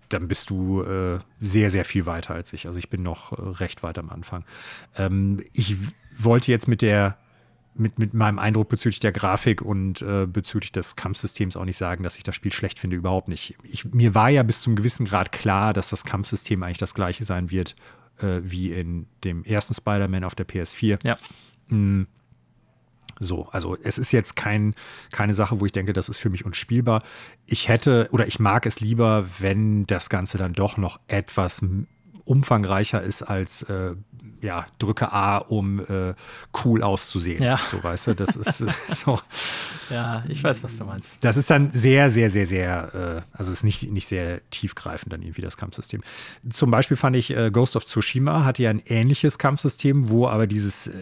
Dann 0.07 0.29
bist 0.29 0.49
du 0.49 0.83
äh, 0.83 1.19
sehr, 1.41 1.69
sehr 1.69 1.83
viel 1.83 2.05
weiter 2.05 2.33
als 2.33 2.53
ich. 2.53 2.67
Also 2.67 2.79
ich 2.79 2.89
bin 2.89 3.03
noch 3.03 3.33
äh, 3.33 3.41
recht 3.41 3.83
weit 3.83 3.97
am 3.97 4.09
Anfang. 4.09 4.45
Ähm, 4.95 5.43
ich 5.51 5.75
wollte 6.17 6.51
jetzt 6.51 6.69
mit 6.69 6.81
der 6.81 7.17
mit, 7.73 7.99
mit 7.99 8.13
meinem 8.13 8.39
Eindruck 8.39 8.69
bezüglich 8.69 8.99
der 8.99 9.11
Grafik 9.11 9.61
und 9.61 10.01
äh, 10.01 10.25
bezüglich 10.25 10.71
des 10.71 10.95
Kampfsystems 10.95 11.55
auch 11.55 11.65
nicht 11.65 11.77
sagen, 11.77 12.03
dass 12.03 12.17
ich 12.17 12.23
das 12.23 12.35
Spiel 12.35 12.51
schlecht 12.51 12.79
finde, 12.79 12.95
überhaupt 12.95 13.27
nicht. 13.27 13.55
Ich, 13.63 13.85
mir 13.85 14.13
war 14.13 14.29
ja 14.29 14.43
bis 14.43 14.61
zum 14.61 14.75
gewissen 14.75 15.05
Grad 15.05 15.31
klar, 15.31 15.73
dass 15.73 15.89
das 15.89 16.03
Kampfsystem 16.03 16.63
eigentlich 16.63 16.77
das 16.77 16.93
gleiche 16.93 17.23
sein 17.23 17.51
wird 17.51 17.75
äh, 18.19 18.41
wie 18.43 18.71
in 18.71 19.07
dem 19.23 19.43
ersten 19.43 19.73
Spider-Man 19.73 20.23
auf 20.23 20.35
der 20.35 20.47
PS4. 20.47 20.99
Ja. 21.03 21.17
Mm. 21.67 22.07
So, 23.23 23.47
also 23.51 23.77
es 23.83 23.99
ist 23.99 24.11
jetzt 24.13 24.35
kein, 24.35 24.73
keine 25.11 25.35
Sache, 25.35 25.59
wo 25.59 25.65
ich 25.67 25.71
denke, 25.71 25.93
das 25.93 26.09
ist 26.09 26.17
für 26.17 26.31
mich 26.31 26.43
unspielbar. 26.43 27.03
Ich 27.45 27.67
hätte 27.67 28.09
oder 28.11 28.25
ich 28.25 28.39
mag 28.39 28.65
es 28.65 28.79
lieber, 28.79 29.27
wenn 29.37 29.85
das 29.85 30.09
Ganze 30.09 30.39
dann 30.39 30.53
doch 30.53 30.77
noch 30.77 30.99
etwas 31.07 31.61
umfangreicher 32.31 33.03
ist 33.03 33.23
als 33.23 33.63
äh, 33.63 33.95
ja, 34.41 34.65
drücke 34.79 35.11
A, 35.11 35.37
um 35.37 35.81
äh, 35.81 36.13
cool 36.63 36.81
auszusehen. 36.81 37.43
Ja. 37.43 37.59
So, 37.69 37.83
weißt 37.83 38.07
du, 38.07 38.15
das 38.15 38.37
ist 38.37 38.57
so. 38.91 39.19
Ja, 39.89 40.23
ich 40.29 40.41
weiß, 40.41 40.63
was 40.63 40.77
du 40.77 40.85
meinst. 40.85 41.17
Das 41.19 41.35
ist 41.35 41.49
dann 41.49 41.71
sehr, 41.71 42.09
sehr, 42.09 42.29
sehr, 42.29 42.47
sehr, 42.47 43.25
äh, 43.33 43.37
also 43.37 43.51
ist 43.51 43.63
nicht, 43.63 43.91
nicht 43.91 44.07
sehr 44.07 44.41
tiefgreifend 44.49 45.11
dann 45.11 45.21
irgendwie 45.21 45.41
das 45.41 45.57
Kampfsystem. 45.57 46.01
Zum 46.49 46.71
Beispiel 46.71 46.95
fand 46.95 47.17
ich, 47.17 47.35
äh, 47.35 47.51
Ghost 47.51 47.75
of 47.75 47.85
Tsushima 47.85 48.45
hatte 48.45 48.63
ja 48.63 48.69
ein 48.69 48.81
ähnliches 48.85 49.37
Kampfsystem, 49.37 50.09
wo 50.09 50.27
aber 50.27 50.47
dieses, 50.47 50.87
äh, 50.87 50.93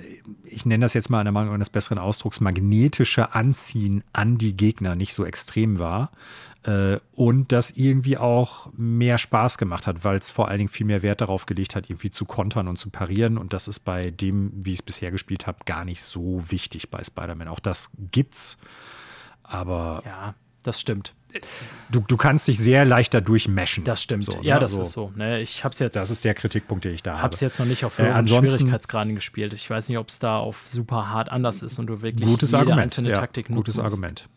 ich 0.44 0.66
nenne 0.66 0.84
das 0.86 0.96
jetzt 0.96 1.12
mal 1.12 1.22
in 1.22 1.26
der 1.26 1.32
Meinung 1.32 1.54
eines 1.54 1.70
besseren 1.70 2.00
Ausdrucks, 2.00 2.40
magnetische 2.40 3.36
Anziehen 3.36 4.04
an 4.14 4.40
die 4.40 4.56
Gegner 4.56 4.96
nicht 4.96 5.14
so 5.14 5.24
extrem 5.24 5.78
war. 5.78 6.12
Äh, 6.64 7.00
und 7.14 7.52
das 7.54 7.72
irgendwie 7.72 8.18
auch 8.18 8.70
mehr 8.76 9.18
Spaß 9.18 9.58
gemacht 9.58 9.88
hat, 9.88 10.04
weil 10.04 10.18
es 10.18 10.30
vor 10.30 10.50
allen 10.50 10.58
Dingen 10.58 10.70
viel 10.70 10.86
mehr 10.86 11.02
Wert 11.02 11.22
darauf 11.22 11.46
gelegt 11.46 11.76
hat, 11.76 11.90
irgendwie 11.90 12.10
zu 12.10 12.26
kontern 12.26 12.68
und 12.68 12.76
zu 12.76 12.90
parieren. 12.90 13.38
Und 13.38 13.54
das 13.54 13.68
ist 13.70 13.80
bei 13.80 14.12
dem, 14.12 14.52
wie 14.54 14.74
ich 14.74 14.80
es 14.80 14.84
bisher 14.84 15.12
gespielt 15.12 15.48
habe, 15.48 15.60
gar 15.66 15.86
nicht 15.86 16.02
so 16.02 16.44
wichtig 16.50 16.90
bei 16.90 17.02
Spider-Man. 17.02 17.48
Auch 17.48 17.62
das 17.62 17.90
gibt's, 18.12 18.58
aber. 19.44 20.04
Ja, 20.06 20.36
das 20.64 20.82
stimmt. 20.82 21.14
Du, 21.92 22.02
du 22.02 22.18
kannst 22.18 22.48
dich 22.48 22.58
sehr 22.58 22.86
leicht 22.86 23.14
dadurch 23.14 23.48
meschen. 23.48 23.84
Das 23.84 24.02
stimmt. 24.02 24.26
So, 24.26 24.40
ne? 24.40 24.46
Ja, 24.46 24.60
das 24.60 24.72
also, 24.72 24.82
ist 24.82 24.92
so. 24.92 25.14
Ne? 25.16 25.40
Ich 25.42 25.64
hab's 25.64 25.80
jetzt. 25.80 25.96
Das 25.96 26.10
ist 26.10 26.26
der 26.26 26.34
Kritikpunkt, 26.34 26.84
den 26.84 26.94
ich 26.94 27.04
da 27.04 27.14
habe. 27.14 27.24
Hab's 27.24 27.40
jetzt 27.40 27.60
noch 27.60 27.68
nicht 27.68 27.86
auf 27.86 28.00
höheren 28.00 28.26
äh, 28.26 28.28
Schwierigkeitsgraden 28.28 29.16
gespielt. 29.16 29.54
Ich 29.54 29.70
weiß 29.70 29.90
nicht, 29.90 29.98
ob 29.98 30.10
es 30.10 30.20
da 30.20 30.40
auf 30.40 30.68
super 30.68 31.10
hart 31.10 31.30
anders 31.30 31.62
ist 31.62 31.78
und 31.80 31.86
du 31.86 32.02
wirklich 32.02 32.28
gutes 32.28 32.52
jede 32.52 32.60
Argument. 32.60 32.82
einzelne 32.82 33.14
Taktik 33.14 33.50
ja, 33.50 33.56
Gutes 33.56 33.78
Argument. 33.78 34.28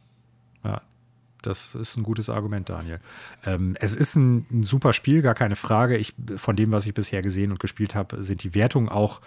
Das 1.42 1.74
ist 1.74 1.96
ein 1.96 2.02
gutes 2.02 2.28
Argument, 2.28 2.68
Daniel. 2.68 3.00
Ähm, 3.44 3.76
es 3.80 3.94
ist 3.96 4.16
ein, 4.16 4.46
ein, 4.50 4.62
super 4.62 4.92
Spiel, 4.92 5.22
gar 5.22 5.34
keine 5.34 5.56
Frage. 5.56 5.96
Ich, 5.96 6.14
von 6.36 6.56
dem, 6.56 6.72
was 6.72 6.86
ich 6.86 6.94
bisher 6.94 7.22
gesehen 7.22 7.50
und 7.50 7.60
gespielt 7.60 7.94
habe, 7.94 8.22
sind 8.22 8.42
die 8.42 8.54
Wertungen 8.54 8.88
auch 8.88 9.20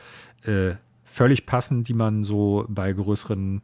äh, 0.43 0.75
völlig 1.03 1.45
passend, 1.45 1.87
die 1.87 1.93
man 1.93 2.23
so 2.23 2.65
bei 2.67 2.91
größeren 2.91 3.61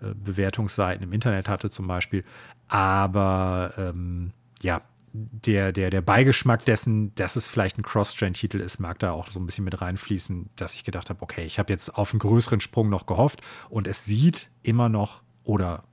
äh, 0.00 0.14
Bewertungsseiten 0.14 1.02
im 1.02 1.12
Internet 1.12 1.48
hatte, 1.48 1.70
zum 1.70 1.86
Beispiel. 1.86 2.24
Aber 2.68 3.72
ähm, 3.76 4.32
ja, 4.62 4.82
der, 5.12 5.72
der, 5.72 5.90
der 5.90 6.00
Beigeschmack 6.00 6.64
dessen, 6.64 7.14
dass 7.14 7.36
es 7.36 7.48
vielleicht 7.48 7.78
ein 7.78 7.82
Cross-Gen-Titel 7.82 8.60
ist, 8.60 8.78
mag 8.78 8.98
da 8.98 9.12
auch 9.12 9.30
so 9.30 9.38
ein 9.38 9.46
bisschen 9.46 9.64
mit 9.64 9.80
reinfließen, 9.80 10.48
dass 10.56 10.74
ich 10.74 10.84
gedacht 10.84 11.10
habe, 11.10 11.20
okay, 11.22 11.44
ich 11.44 11.58
habe 11.58 11.72
jetzt 11.72 11.94
auf 11.94 12.12
einen 12.12 12.20
größeren 12.20 12.60
Sprung 12.60 12.88
noch 12.88 13.06
gehofft 13.06 13.42
und 13.68 13.86
es 13.86 14.04
sieht 14.04 14.50
immer 14.62 14.88
noch 14.88 15.22
oder 15.44 15.84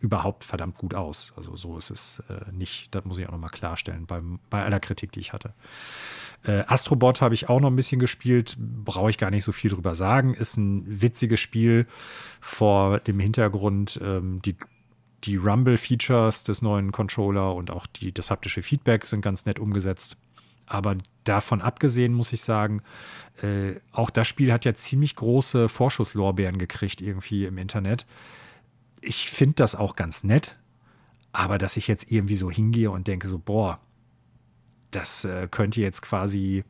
überhaupt 0.00 0.44
verdammt 0.44 0.78
gut 0.78 0.94
aus. 0.94 1.32
Also 1.36 1.56
so 1.56 1.76
ist 1.76 1.90
es 1.90 2.22
äh, 2.28 2.50
nicht, 2.52 2.94
das 2.94 3.04
muss 3.04 3.18
ich 3.18 3.26
auch 3.28 3.32
nochmal 3.32 3.50
klarstellen, 3.50 4.06
beim, 4.06 4.40
bei 4.48 4.64
aller 4.64 4.80
Kritik, 4.80 5.12
die 5.12 5.20
ich 5.20 5.32
hatte. 5.32 5.52
Äh, 6.44 6.64
Astrobot 6.66 7.20
habe 7.20 7.34
ich 7.34 7.48
auch 7.48 7.60
noch 7.60 7.68
ein 7.68 7.76
bisschen 7.76 8.00
gespielt, 8.00 8.56
brauche 8.58 9.10
ich 9.10 9.18
gar 9.18 9.30
nicht 9.30 9.44
so 9.44 9.52
viel 9.52 9.70
drüber 9.70 9.94
sagen. 9.94 10.34
Ist 10.34 10.56
ein 10.56 10.84
witziges 10.86 11.38
Spiel 11.38 11.86
vor 12.40 12.98
dem 13.00 13.20
Hintergrund, 13.20 14.00
ähm, 14.02 14.40
die, 14.42 14.56
die 15.24 15.36
Rumble-Features 15.36 16.44
des 16.44 16.62
neuen 16.62 16.92
Controller 16.92 17.54
und 17.54 17.70
auch 17.70 17.86
die, 17.86 18.12
das 18.12 18.30
haptische 18.30 18.62
Feedback 18.62 19.04
sind 19.04 19.20
ganz 19.20 19.44
nett 19.44 19.58
umgesetzt. 19.58 20.16
Aber 20.64 20.96
davon 21.24 21.60
abgesehen 21.60 22.14
muss 22.14 22.32
ich 22.32 22.40
sagen, 22.40 22.82
äh, 23.42 23.74
auch 23.92 24.08
das 24.08 24.26
Spiel 24.26 24.52
hat 24.52 24.64
ja 24.64 24.72
ziemlich 24.72 25.16
große 25.16 25.68
Vorschusslorbeeren 25.68 26.58
gekriegt 26.58 27.02
irgendwie 27.02 27.44
im 27.44 27.58
Internet 27.58 28.06
ich 29.00 29.30
finde 29.30 29.54
das 29.56 29.74
auch 29.74 29.96
ganz 29.96 30.24
nett, 30.24 30.58
aber 31.32 31.58
dass 31.58 31.76
ich 31.76 31.88
jetzt 31.88 32.10
irgendwie 32.10 32.36
so 32.36 32.50
hingehe 32.50 32.90
und 32.90 33.06
denke 33.06 33.28
so, 33.28 33.38
boah, 33.38 33.80
das 34.90 35.24
äh, 35.24 35.48
könnte 35.50 35.80
jetzt 35.80 36.02
quasi 36.02 36.64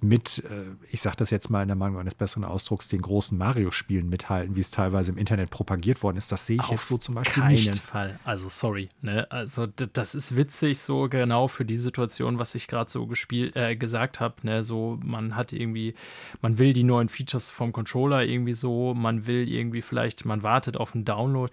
mit, 0.00 0.44
äh, 0.48 0.64
ich 0.90 1.00
sage 1.00 1.16
das 1.16 1.30
jetzt 1.30 1.50
mal 1.50 1.62
in 1.62 1.68
der 1.68 1.76
Meinung 1.76 1.98
eines 1.98 2.14
besseren 2.14 2.44
Ausdrucks, 2.44 2.88
den 2.88 3.02
großen 3.02 3.36
Mario-Spielen 3.36 4.08
mithalten, 4.08 4.54
wie 4.54 4.60
es 4.60 4.70
teilweise 4.70 5.10
im 5.10 5.18
Internet 5.18 5.50
propagiert 5.50 6.02
worden 6.02 6.16
ist. 6.16 6.30
Das 6.30 6.46
sehe 6.46 6.56
ich 6.56 6.62
Auf 6.62 6.70
jetzt 6.70 6.86
so 6.86 6.98
zum 6.98 7.16
Beispiel 7.16 7.42
keinen 7.42 7.52
nicht. 7.52 7.66
keinen 7.66 7.80
Fall. 7.80 8.20
Also 8.24 8.48
sorry. 8.48 8.90
Ne? 9.00 9.30
Also 9.30 9.66
das 9.66 10.14
ist 10.14 10.36
witzig 10.36 10.78
so 10.78 11.08
genau 11.08 11.48
für 11.48 11.64
die 11.64 11.76
Situation, 11.76 12.38
was 12.38 12.54
ich 12.54 12.68
gerade 12.68 12.90
so 12.90 13.06
gespielt, 13.06 13.56
äh, 13.56 13.74
gesagt 13.76 14.20
habe. 14.20 14.34
Ne? 14.42 14.62
So 14.62 14.98
man 15.02 15.34
hat 15.34 15.52
irgendwie, 15.52 15.94
man 16.42 16.58
will 16.58 16.72
die 16.72 16.84
neuen 16.84 17.08
Features 17.08 17.50
vom 17.50 17.72
Controller 17.72 18.24
irgendwie 18.24 18.54
so, 18.54 18.94
man 18.94 19.26
will 19.26 19.48
irgendwie 19.48 19.82
vielleicht, 19.82 20.24
man 20.24 20.42
wartet 20.42 20.76
auf 20.76 20.94
einen 20.94 21.04
Download 21.04 21.52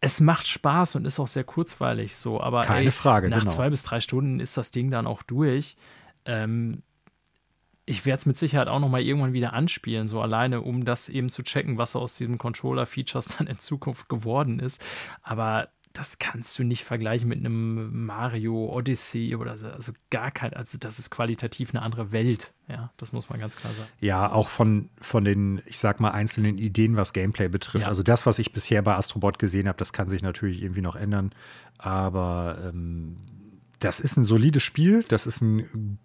es 0.00 0.20
macht 0.20 0.46
Spaß 0.46 0.94
und 0.94 1.06
ist 1.06 1.18
auch 1.18 1.26
sehr 1.26 1.42
kurzweilig 1.42 2.16
so, 2.16 2.40
aber 2.40 2.62
Keine 2.62 2.84
ey, 2.84 2.90
Frage, 2.92 3.28
nach 3.28 3.40
genau. 3.40 3.50
zwei 3.50 3.68
bis 3.68 3.82
drei 3.82 4.00
Stunden 4.00 4.38
ist 4.38 4.56
das 4.56 4.70
Ding 4.70 4.92
dann 4.92 5.08
auch 5.08 5.24
durch. 5.24 5.76
Ähm, 6.24 6.84
ich 7.88 8.04
werde 8.04 8.18
es 8.18 8.26
mit 8.26 8.36
Sicherheit 8.36 8.68
auch 8.68 8.80
noch 8.80 8.88
mal 8.88 9.00
irgendwann 9.00 9.32
wieder 9.32 9.54
anspielen, 9.54 10.08
so 10.08 10.20
alleine, 10.20 10.60
um 10.60 10.84
das 10.84 11.08
eben 11.08 11.30
zu 11.30 11.42
checken, 11.42 11.78
was 11.78 11.96
aus 11.96 12.16
diesen 12.16 12.38
Controller-Features 12.38 13.28
dann 13.38 13.46
in 13.46 13.58
Zukunft 13.58 14.08
geworden 14.08 14.60
ist. 14.60 14.84
Aber 15.22 15.68
das 15.94 16.18
kannst 16.18 16.58
du 16.58 16.64
nicht 16.64 16.84
vergleichen 16.84 17.28
mit 17.28 17.38
einem 17.38 18.06
Mario 18.06 18.66
Odyssey 18.72 19.34
oder 19.34 19.56
so. 19.56 19.68
Also 19.68 19.92
gar 20.10 20.30
kein, 20.30 20.52
also 20.52 20.76
das 20.78 20.98
ist 20.98 21.10
qualitativ 21.10 21.70
eine 21.70 21.82
andere 21.82 22.12
Welt. 22.12 22.52
Ja, 22.68 22.92
das 22.98 23.12
muss 23.12 23.30
man 23.30 23.40
ganz 23.40 23.56
klar 23.56 23.72
sagen. 23.72 23.88
Ja, 24.00 24.30
auch 24.30 24.48
von, 24.48 24.90
von 25.00 25.24
den, 25.24 25.62
ich 25.64 25.78
sag 25.78 25.98
mal, 25.98 26.10
einzelnen 26.10 26.58
Ideen, 26.58 26.96
was 26.96 27.14
Gameplay 27.14 27.48
betrifft. 27.48 27.86
Ja. 27.86 27.88
Also 27.88 28.02
das, 28.02 28.26
was 28.26 28.38
ich 28.38 28.52
bisher 28.52 28.82
bei 28.82 28.96
Astrobot 28.96 29.38
gesehen 29.38 29.66
habe, 29.66 29.78
das 29.78 29.92
kann 29.94 30.08
sich 30.08 30.22
natürlich 30.22 30.62
irgendwie 30.62 30.82
noch 30.82 30.94
ändern. 30.94 31.32
Aber 31.78 32.58
ähm, 32.62 33.16
das 33.78 33.98
ist 33.98 34.18
ein 34.18 34.24
solides 34.24 34.62
Spiel. 34.62 35.04
Das 35.08 35.26
ist 35.26 35.40
ein 35.40 35.98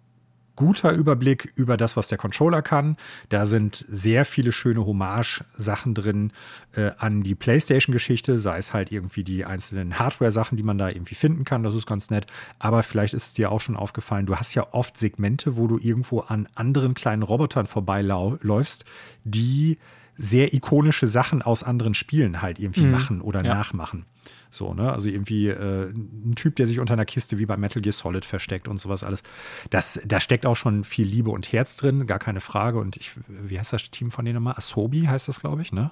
guter 0.56 0.92
Überblick 0.92 1.52
über 1.56 1.76
das, 1.76 1.96
was 1.96 2.08
der 2.08 2.18
Controller 2.18 2.62
kann. 2.62 2.96
Da 3.28 3.46
sind 3.46 3.84
sehr 3.88 4.24
viele 4.24 4.52
schöne 4.52 4.84
Hommage-Sachen 4.86 5.94
drin 5.94 6.32
äh, 6.74 6.92
an 6.98 7.22
die 7.22 7.34
PlayStation-Geschichte, 7.34 8.38
sei 8.38 8.58
es 8.58 8.72
halt 8.72 8.92
irgendwie 8.92 9.24
die 9.24 9.44
einzelnen 9.44 9.98
Hardware-Sachen, 9.98 10.56
die 10.56 10.62
man 10.62 10.78
da 10.78 10.88
irgendwie 10.88 11.14
finden 11.14 11.44
kann. 11.44 11.62
Das 11.62 11.74
ist 11.74 11.86
ganz 11.86 12.10
nett. 12.10 12.26
Aber 12.58 12.82
vielleicht 12.82 13.14
ist 13.14 13.26
es 13.26 13.32
dir 13.32 13.50
auch 13.50 13.60
schon 13.60 13.76
aufgefallen, 13.76 14.26
du 14.26 14.36
hast 14.36 14.54
ja 14.54 14.66
oft 14.72 14.96
Segmente, 14.96 15.56
wo 15.56 15.66
du 15.66 15.78
irgendwo 15.78 16.20
an 16.20 16.48
anderen 16.54 16.94
kleinen 16.94 17.22
Robotern 17.22 17.66
vorbeiläufst, 17.66 18.84
die 19.24 19.78
sehr 20.16 20.54
ikonische 20.54 21.06
Sachen 21.06 21.42
aus 21.42 21.62
anderen 21.62 21.94
Spielen 21.94 22.40
halt 22.40 22.58
irgendwie 22.58 22.84
mhm. 22.84 22.92
machen 22.92 23.20
oder 23.20 23.44
ja. 23.44 23.54
nachmachen. 23.54 24.06
So, 24.54 24.72
ne? 24.72 24.92
Also 24.92 25.08
irgendwie 25.08 25.48
äh, 25.48 25.90
ein 25.90 26.34
Typ, 26.36 26.56
der 26.56 26.66
sich 26.66 26.78
unter 26.78 26.92
einer 26.92 27.04
Kiste 27.04 27.38
wie 27.38 27.46
bei 27.46 27.56
Metal 27.56 27.82
Gear 27.82 27.92
Solid 27.92 28.24
versteckt 28.24 28.68
und 28.68 28.78
sowas 28.78 29.02
alles. 29.02 29.22
Das, 29.70 30.00
da 30.06 30.20
steckt 30.20 30.46
auch 30.46 30.54
schon 30.54 30.84
viel 30.84 31.06
Liebe 31.06 31.30
und 31.30 31.52
Herz 31.52 31.76
drin, 31.76 32.06
gar 32.06 32.20
keine 32.20 32.40
Frage. 32.40 32.78
Und 32.78 32.96
ich, 32.96 33.12
wie 33.26 33.58
heißt 33.58 33.72
das 33.72 33.90
Team 33.90 34.12
von 34.12 34.24
denen 34.24 34.36
nochmal? 34.36 34.54
Asobi 34.56 35.06
heißt 35.06 35.26
das, 35.26 35.40
glaube 35.40 35.62
ich, 35.62 35.72
ne? 35.72 35.90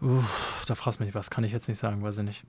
Uff, 0.00 0.64
da 0.66 0.74
fragst 0.76 1.00
du 1.00 1.04
mich 1.04 1.14
was, 1.14 1.28
kann 1.28 1.44
ich 1.44 1.52
jetzt 1.52 1.68
nicht 1.68 1.78
sagen, 1.78 2.02
weiß 2.02 2.18
ich 2.18 2.24
nicht. 2.24 2.44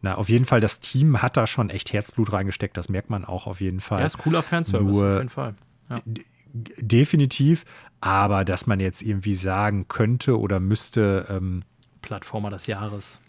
Na, 0.00 0.14
auf 0.14 0.28
jeden 0.28 0.44
Fall, 0.44 0.60
das 0.60 0.80
Team 0.80 1.22
hat 1.22 1.36
da 1.36 1.46
schon 1.46 1.70
echt 1.70 1.92
Herzblut 1.92 2.32
reingesteckt, 2.32 2.76
das 2.76 2.88
merkt 2.88 3.10
man 3.10 3.24
auch 3.24 3.46
auf 3.46 3.60
jeden 3.60 3.80
Fall. 3.80 4.00
Ja, 4.00 4.06
ist 4.06 4.18
cooler 4.18 4.42
Fanservice, 4.42 4.98
Nur, 4.98 5.10
auf 5.10 5.18
jeden 5.18 5.28
Fall. 5.28 5.54
Ja. 5.90 6.00
Definitiv, 6.54 7.64
aber 8.00 8.44
dass 8.44 8.66
man 8.66 8.80
jetzt 8.80 9.02
irgendwie 9.02 9.34
sagen 9.34 9.86
könnte 9.88 10.38
oder 10.38 10.60
müsste. 10.60 11.26
Ähm, 11.28 11.62
Plattformer 12.00 12.50
des 12.50 12.66
Jahres 12.66 13.20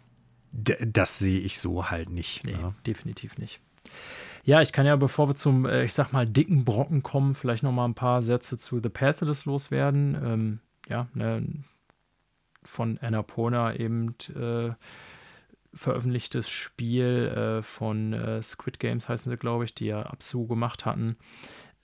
das 0.52 1.20
sehe 1.20 1.40
ich 1.40 1.60
so 1.60 1.90
halt 1.90 2.10
nicht. 2.10 2.44
Nee, 2.44 2.54
ne? 2.54 2.74
definitiv 2.86 3.38
nicht. 3.38 3.62
Ja, 4.44 4.62
ich 4.62 4.72
kann 4.72 4.86
ja, 4.86 4.96
bevor 4.96 5.30
wir 5.30 5.36
zum, 5.36 5.66
äh, 5.66 5.84
ich 5.84 5.94
sag 5.94 6.12
mal, 6.12 6.26
dicken 6.26 6.66
Brocken 6.66 7.04
kommen, 7.04 7.36
vielleicht 7.36 7.64
noch 7.64 7.72
mal 7.72 7.86
ein 7.86 7.96
paar 7.96 8.22
Sätze 8.22 8.58
zu 8.58 8.80
The 8.82 8.90
Pathless 8.90 9.46
loswerden. 9.46 10.18
Ähm, 10.24 10.60
ja, 10.88 11.08
ne, 11.14 11.46
von 12.64 12.98
Annapurna 12.98 13.76
eben 13.76 14.16
äh, 14.36 14.72
veröffentlichtes 15.74 16.50
Spiel 16.50 17.60
äh, 17.60 17.62
von 17.62 18.14
äh, 18.14 18.42
Squid 18.42 18.80
Games 18.80 19.08
heißen 19.08 19.30
sie, 19.30 19.38
glaube 19.38 19.66
ich, 19.66 19.76
die 19.76 19.86
ja 19.86 20.02
Absu 20.02 20.48
gemacht 20.48 20.86
hatten. 20.86 21.16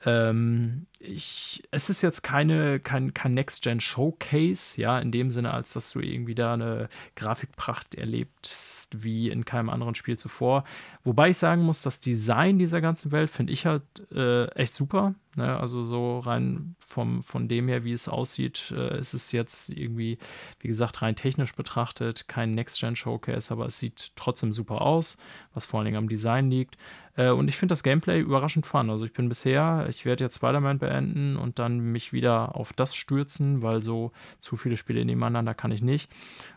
Ähm, 0.05 0.87
ich, 1.07 1.63
es 1.71 1.89
ist 1.89 2.01
jetzt 2.01 2.21
keine, 2.21 2.79
kein, 2.79 3.13
kein 3.13 3.33
Next-Gen-Showcase, 3.33 4.79
ja, 4.81 4.99
in 4.99 5.11
dem 5.11 5.31
Sinne, 5.31 5.53
als 5.53 5.73
dass 5.73 5.91
du 5.91 5.99
irgendwie 5.99 6.35
da 6.35 6.53
eine 6.53 6.89
Grafikpracht 7.15 7.95
erlebst 7.95 9.03
wie 9.03 9.29
in 9.29 9.45
keinem 9.45 9.69
anderen 9.69 9.95
Spiel 9.95 10.17
zuvor. 10.17 10.63
Wobei 11.03 11.29
ich 11.29 11.37
sagen 11.37 11.63
muss, 11.63 11.81
das 11.81 11.99
Design 11.99 12.59
dieser 12.59 12.81
ganzen 12.81 13.11
Welt 13.11 13.29
finde 13.29 13.53
ich 13.53 13.65
halt 13.65 13.83
äh, 14.11 14.45
echt 14.55 14.73
super. 14.73 15.15
Ne? 15.35 15.57
Also 15.59 15.83
so 15.83 16.19
rein 16.19 16.75
vom, 16.79 17.21
von 17.21 17.47
dem 17.47 17.67
her, 17.67 17.83
wie 17.83 17.93
es 17.93 18.07
aussieht, 18.07 18.73
äh, 18.75 18.97
ist 18.99 19.13
es 19.13 19.31
jetzt 19.31 19.69
irgendwie, 19.69 20.17
wie 20.59 20.67
gesagt, 20.67 21.01
rein 21.01 21.15
technisch 21.15 21.53
betrachtet 21.53 22.27
kein 22.27 22.51
Next-Gen-Showcase, 22.51 23.51
aber 23.51 23.65
es 23.67 23.79
sieht 23.79 24.11
trotzdem 24.15 24.53
super 24.53 24.81
aus, 24.81 25.17
was 25.53 25.65
vor 25.65 25.79
allen 25.79 25.85
Dingen 25.85 25.97
am 25.97 26.09
Design 26.09 26.49
liegt. 26.49 26.77
Äh, 27.17 27.29
und 27.29 27.47
ich 27.47 27.57
finde 27.57 27.73
das 27.73 27.83
Gameplay 27.83 28.19
überraschend 28.19 28.65
fun. 28.65 28.89
Also 28.89 29.05
ich 29.05 29.13
bin 29.13 29.29
bisher, 29.29 29.85
ich 29.89 30.05
werde 30.05 30.23
jetzt 30.23 30.37
Spider-Man 30.37 30.79
beenden 30.79 30.94
und 31.37 31.59
dann 31.59 31.79
mich 31.79 32.13
wieder 32.13 32.55
auf 32.55 32.73
das 32.73 32.95
stürzen, 32.95 33.61
weil 33.61 33.81
so 33.81 34.11
zu 34.39 34.57
viele 34.57 34.77
Spiele 34.77 35.03
nebeneinander 35.05 35.53
kann 35.53 35.71
ich 35.71 35.81
nicht. 35.81 36.11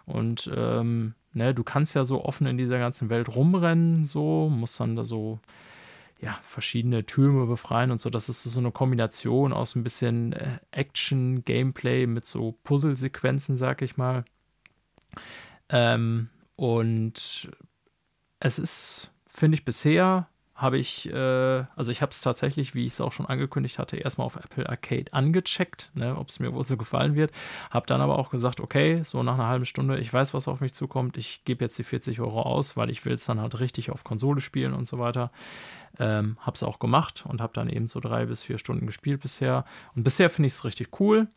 Und 0.07 0.51
ähm, 0.55 1.15
ne, 1.33 1.55
du 1.55 1.65
kannst 1.65 1.95
ja 1.95 2.05
so 2.05 2.25
offen 2.25 2.47
in 2.47 2.59
dieser 2.59 2.79
ganzen 2.79 3.11
Welt 3.11 3.35
rumrennen, 3.35 4.05
so, 4.05 4.49
musst 4.49 4.81
dann 4.81 4.97
da 4.97 5.05
so 5.05 5.41
ja, 6.21 6.39
verschiedene 6.43 7.07
Türme 7.07 7.47
befreien 7.47 7.91
und 7.91 8.01
so. 8.01 8.11
Das 8.11 8.29
ist 8.29 8.43
so 8.43 8.59
eine 8.59 8.73
Kombination 8.73 9.53
aus 9.53 9.77
ein 9.77 9.85
bisschen 9.85 10.33
äh, 10.33 10.59
Action, 10.73 11.45
Gameplay 11.45 12.07
mit 12.07 12.27
so 12.27 12.57
Puzzle-Sequenzen, 12.65 13.57
sag 13.57 13.83
ich 13.83 13.97
mal. 13.97 14.25
Ähm, 15.69 16.29
und 16.57 17.49
es 18.41 18.59
ist, 18.59 19.13
finde 19.27 19.57
ich, 19.57 19.65
bisher 19.65 20.29
habe 20.59 20.77
ich, 20.77 21.09
äh, 21.09 21.65
also 21.77 21.93
ich 21.93 22.03
habe 22.03 22.11
es 22.11 22.21
tatsächlich, 22.21 22.75
wie 22.75 22.85
ich 22.85 22.95
es 22.95 23.01
auch 23.01 23.13
schon 23.13 23.27
angekündigt 23.27 23.79
hatte, 23.79 23.97
erstmal 23.97 24.27
auf 24.27 24.35
Apple 24.35 24.69
Arcade 24.69 25.13
angecheckt, 25.13 25.93
ne, 25.95 26.17
ob 26.19 26.31
es 26.31 26.41
mir 26.41 26.53
wohl 26.53 26.65
so 26.65 26.77
gefallen 26.77 27.15
wird. 27.15 27.31
Habe 27.71 27.87
dann 27.87 28.01
aber 28.01 28.19
auch 28.19 28.31
gesagt, 28.31 28.61
okay, 28.61 29.03
so 29.05 29.23
nach 29.23 29.35
einer 29.35 29.47
halben 29.47 29.65
Stunde, 29.65 29.99
ich 29.99 30.13
weiß, 30.13 30.35
was 30.35 30.49
auf 30.49 30.61
mich 30.61 30.75
zukommt. 30.75 31.17
Ich 31.17 31.45
gebe 31.45 31.65
jetzt 31.65 31.79
die 31.79 31.85
40 31.85 32.21
Euro 32.21 32.43
aus, 32.43 32.77
weil 32.77 32.91
ich 32.91 33.05
will 33.05 33.13
es 33.13 33.25
dann 33.25 33.41
halt 33.41 33.61
richtig 33.61 33.93
auf 33.93 34.03
Konsole 34.03 34.41
spielen 34.41 34.75
und 34.75 34.87
so 34.89 34.99
weiter. 34.99 35.31
Ähm, 36.01 36.37
habe 36.41 36.57
es 36.57 36.65
auch 36.65 36.81
gemacht 36.81 37.25
und 37.27 37.41
habe 37.41 37.53
dann 37.55 37.69
eben 37.69 37.87
so 37.87 38.01
drei 38.01 38.27
bis 38.27 38.43
vier 38.43 38.59
Stunden 38.59 38.87
gespielt 38.87 39.21
bisher. 39.21 39.65
Und 39.95 40.03
bisher 40.03 40.29
finde 40.29 40.49
ich 40.49 40.55
es 40.55 40.65
richtig 40.65 41.01
cool. 41.01 41.29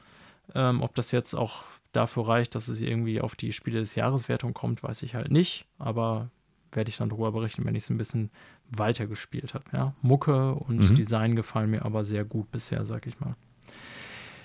Ähm, 0.56 0.81
ob 0.81 0.95
das 0.95 1.11
jetzt 1.11 1.35
auch 1.35 1.61
dafür 1.91 2.27
reicht, 2.27 2.56
dass 2.56 2.68
es 2.69 2.81
irgendwie 2.81 3.22
auf 3.22 3.35
die 3.35 3.53
Spiele 3.53 3.81
des 3.81 3.93
Jahreswertung 3.93 4.56
kommt, 4.56 4.81
weiß 4.81 5.03
ich 5.03 5.14
halt 5.14 5.30
nicht. 5.30 5.68
Aber 5.77 6.31
werde 6.72 6.89
ich 6.89 6.98
dann 6.98 7.10
darüber 7.10 7.31
berichten, 7.31 7.65
wenn 7.65 7.76
ich 7.76 7.84
es 7.84 7.89
ein 7.89 7.98
bisschen 7.98 8.31
weiter 8.69 9.07
gespielt 9.07 9.53
habe. 9.53 9.65
Ja? 9.73 9.93
Mucke 10.02 10.53
und 10.53 10.89
mhm. 10.89 10.95
Design 10.95 11.35
gefallen 11.35 11.69
mir 11.72 11.85
aber 11.85 12.03
sehr 12.03 12.23
gut 12.23 12.52
bisher, 12.52 12.85
sag 12.85 13.07
ich 13.07 13.19
mal. 13.19 13.35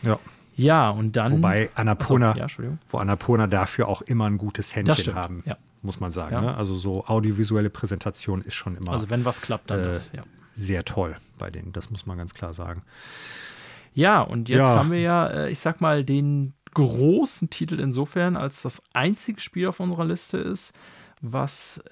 Ja. 0.02 0.18
Ja, 0.58 0.88
und 0.88 1.16
dann. 1.16 1.32
Wobei 1.32 1.68
Annapurna, 1.74 2.32
so, 2.48 2.62
ja, 2.62 2.70
wo 2.88 2.96
Annapurna 2.96 3.46
dafür 3.46 3.88
auch 3.88 4.00
immer 4.00 4.24
ein 4.24 4.38
gutes 4.38 4.74
Händchen 4.74 5.14
haben, 5.14 5.42
ja. 5.44 5.58
muss 5.82 6.00
man 6.00 6.10
sagen. 6.10 6.32
Ja. 6.32 6.40
Ne? 6.40 6.56
Also 6.56 6.76
so 6.76 7.04
audiovisuelle 7.06 7.68
Präsentation 7.68 8.40
ist 8.40 8.54
schon 8.54 8.74
immer. 8.74 8.92
Also 8.92 9.10
wenn 9.10 9.26
was 9.26 9.42
klappt, 9.42 9.70
dann 9.70 9.80
äh, 9.80 9.88
das, 9.88 10.12
ja. 10.12 10.22
Sehr 10.54 10.86
toll 10.86 11.16
bei 11.36 11.50
denen, 11.50 11.74
das 11.74 11.90
muss 11.90 12.06
man 12.06 12.16
ganz 12.16 12.32
klar 12.32 12.54
sagen. 12.54 12.82
Ja, 13.92 14.22
und 14.22 14.48
jetzt 14.48 14.66
haben 14.66 14.90
wir 14.90 15.00
ja, 15.00 15.26
äh, 15.26 15.50
ich 15.50 15.58
sag 15.58 15.82
mal, 15.82 16.04
den 16.04 16.54
großen 16.72 17.48
Titel 17.50 17.80
insofern, 17.80 18.36
als 18.36 18.62
das 18.62 18.82
einzige 18.92 19.40
Spiel 19.40 19.66
auf 19.66 19.80
unserer 19.80 20.04
Liste 20.04 20.38
ist, 20.38 20.74
was 21.20 21.82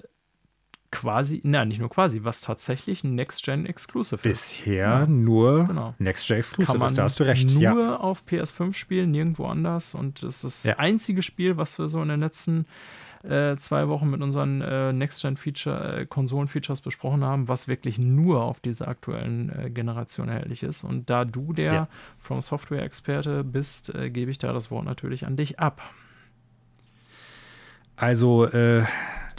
quasi, 0.95 1.41
nein, 1.43 1.67
nicht 1.67 1.79
nur 1.79 1.89
quasi, 1.89 2.23
was 2.23 2.39
tatsächlich 2.39 3.03
ein 3.03 3.15
Next-Gen-Exclusive 3.15 4.15
ist. 4.15 4.21
Bisher 4.61 4.75
ja. 4.75 5.05
nur 5.05 5.65
genau. 5.67 5.93
Next-Gen-Exclusive 5.99 6.85
ist, 6.85 6.97
da 6.97 7.03
hast 7.03 7.19
du 7.19 7.23
recht. 7.23 7.53
Nur 7.53 7.61
ja. 7.61 7.97
auf 7.97 8.23
PS5 8.25 8.73
spielen, 8.73 9.11
nirgendwo 9.11 9.45
anders. 9.47 9.93
Und 9.93 10.23
es 10.23 10.45
ist 10.45 10.65
ja. 10.65 10.71
das 10.71 10.79
einzige 10.79 11.21
Spiel, 11.21 11.57
was 11.57 11.77
wir 11.77 11.89
so 11.89 12.01
in 12.01 12.07
den 12.07 12.21
letzten 12.21 12.65
äh, 13.23 13.57
zwei 13.57 13.89
Wochen 13.89 14.09
mit 14.09 14.21
unseren 14.21 14.61
äh, 14.61 14.93
Next-Gen-Feature, 14.93 16.01
äh, 16.01 16.05
Konsolen-Features 16.05 16.79
besprochen 16.79 17.25
haben, 17.25 17.49
was 17.49 17.67
wirklich 17.67 17.99
nur 17.99 18.43
auf 18.43 18.61
dieser 18.61 18.87
aktuellen 18.87 19.49
äh, 19.49 19.69
Generation 19.69 20.29
erhältlich 20.29 20.63
ist. 20.63 20.85
Und 20.85 21.09
da 21.09 21.25
du 21.25 21.51
der 21.51 21.73
ja. 21.73 21.87
From 22.19 22.39
Software-Experte 22.39 23.43
bist, 23.43 23.93
äh, 23.93 24.09
gebe 24.09 24.31
ich 24.31 24.37
da 24.37 24.53
das 24.53 24.71
Wort 24.71 24.85
natürlich 24.85 25.25
an 25.25 25.35
dich 25.35 25.59
ab. 25.59 25.81
Also, 27.97 28.45
äh, 28.45 28.83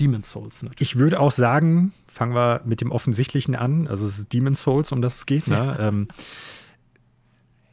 Demon's 0.00 0.30
Souls 0.30 0.62
natürlich. 0.62 0.92
Ich 0.92 0.98
würde 0.98 1.20
auch 1.20 1.30
sagen, 1.30 1.92
fangen 2.06 2.34
wir 2.34 2.62
mit 2.64 2.80
dem 2.80 2.90
Offensichtlichen 2.90 3.54
an. 3.54 3.88
Also 3.88 4.06
es 4.06 4.18
ist 4.18 4.32
Demon's 4.32 4.62
Souls, 4.62 4.92
um 4.92 5.02
das 5.02 5.16
es 5.16 5.26
geht. 5.26 5.48
Ne? 5.48 5.56
Ja. 5.56 5.88
Ähm, 5.88 6.08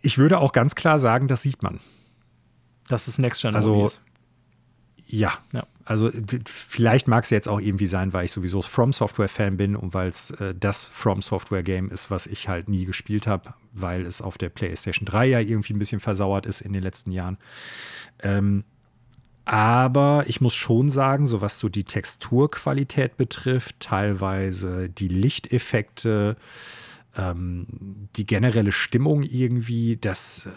ich 0.02 0.18
würde 0.18 0.40
auch 0.40 0.52
ganz 0.52 0.76
klar 0.76 1.00
sagen, 1.00 1.28
das 1.28 1.42
sieht 1.42 1.64
man. 1.64 1.80
Das 2.90 3.08
ist 3.08 3.18
Next 3.20 3.42
Gen 3.42 3.56
also, 3.56 3.90
ja. 5.08 5.34
ja. 5.54 5.66
Also 5.86 6.10
vielleicht 6.46 7.08
mag 7.08 7.24
es 7.26 7.30
jetzt 7.30 7.48
auch 7.48 7.60
irgendwie 7.60 7.88
sein, 7.88 8.14
weil 8.14 8.26
ich 8.26 8.32
sowieso 8.32 8.62
From 8.62 8.94
Software 8.94 9.28
Fan 9.28 9.58
bin 9.58 9.76
und 9.76 9.94
weil 9.94 10.08
es 10.08 10.32
äh, 10.32 10.56
das 10.56 10.86
From 10.86 11.22
Software 11.22 11.64
Game 11.64 11.90
ist, 11.90 12.10
was 12.10 12.26
ich 12.26 12.48
halt 12.48 12.70
nie 12.70 12.86
gespielt 12.86 13.28
habe, 13.28 13.54
weil 13.74 14.06
es 14.06 14.22
auf 14.22 14.38
der 14.38 14.50
PlayStation 14.50 15.06
3 15.06 15.26
ja 15.28 15.40
irgendwie 15.40 15.74
ein 15.74 15.80
bisschen 15.80 16.00
versauert 16.00 16.46
ist 16.46 16.62
in 16.62 16.74
den 16.74 16.84
letzten 16.84 17.12
Jahren. 17.12 17.38
Ähm, 18.22 18.64
aber 19.46 20.24
ich 20.28 20.40
muss 20.40 20.54
schon 20.54 20.90
sagen, 20.90 21.26
so 21.26 21.42
was 21.42 21.60
so 21.60 21.68
die 21.70 21.84
Texturqualität 21.84 23.18
betrifft, 23.18 23.80
teilweise 23.80 24.90
die 24.90 25.10
Lichteffekte, 25.10 26.38
ähm, 27.18 27.68
die 28.16 28.26
generelle 28.26 28.72
Stimmung 28.72 29.24
irgendwie, 29.24 29.98
das, 29.98 30.46
äh, 30.46 30.50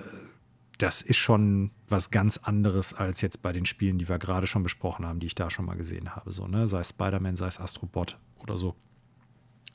das 0.79 1.03
ist 1.03 1.17
schon 1.17 1.71
was 1.89 2.11
ganz 2.11 2.39
anderes 2.39 2.95
als 2.95 3.21
jetzt 3.23 3.43
bei 3.43 3.53
den 3.53 3.67
Spielen, 3.67 3.99
die 3.99 4.09
wir 4.09 4.19
gerade 4.19 4.47
schon 4.47 4.63
besprochen 4.63 5.05
haben, 5.05 5.21
die 5.21 5.27
ich 5.27 5.35
da 5.35 5.51
schon 5.51 5.65
mal 5.65 5.77
gesehen 5.77 6.15
habe. 6.15 6.33
So, 6.33 6.47
ne? 6.47 6.69
Sei 6.69 6.81
es 6.81 6.91
Spider-Man, 6.91 7.37
sei 7.37 7.49
es 7.49 7.59
Astrobot 7.59 8.19
oder 8.39 8.57
so. 8.57 8.77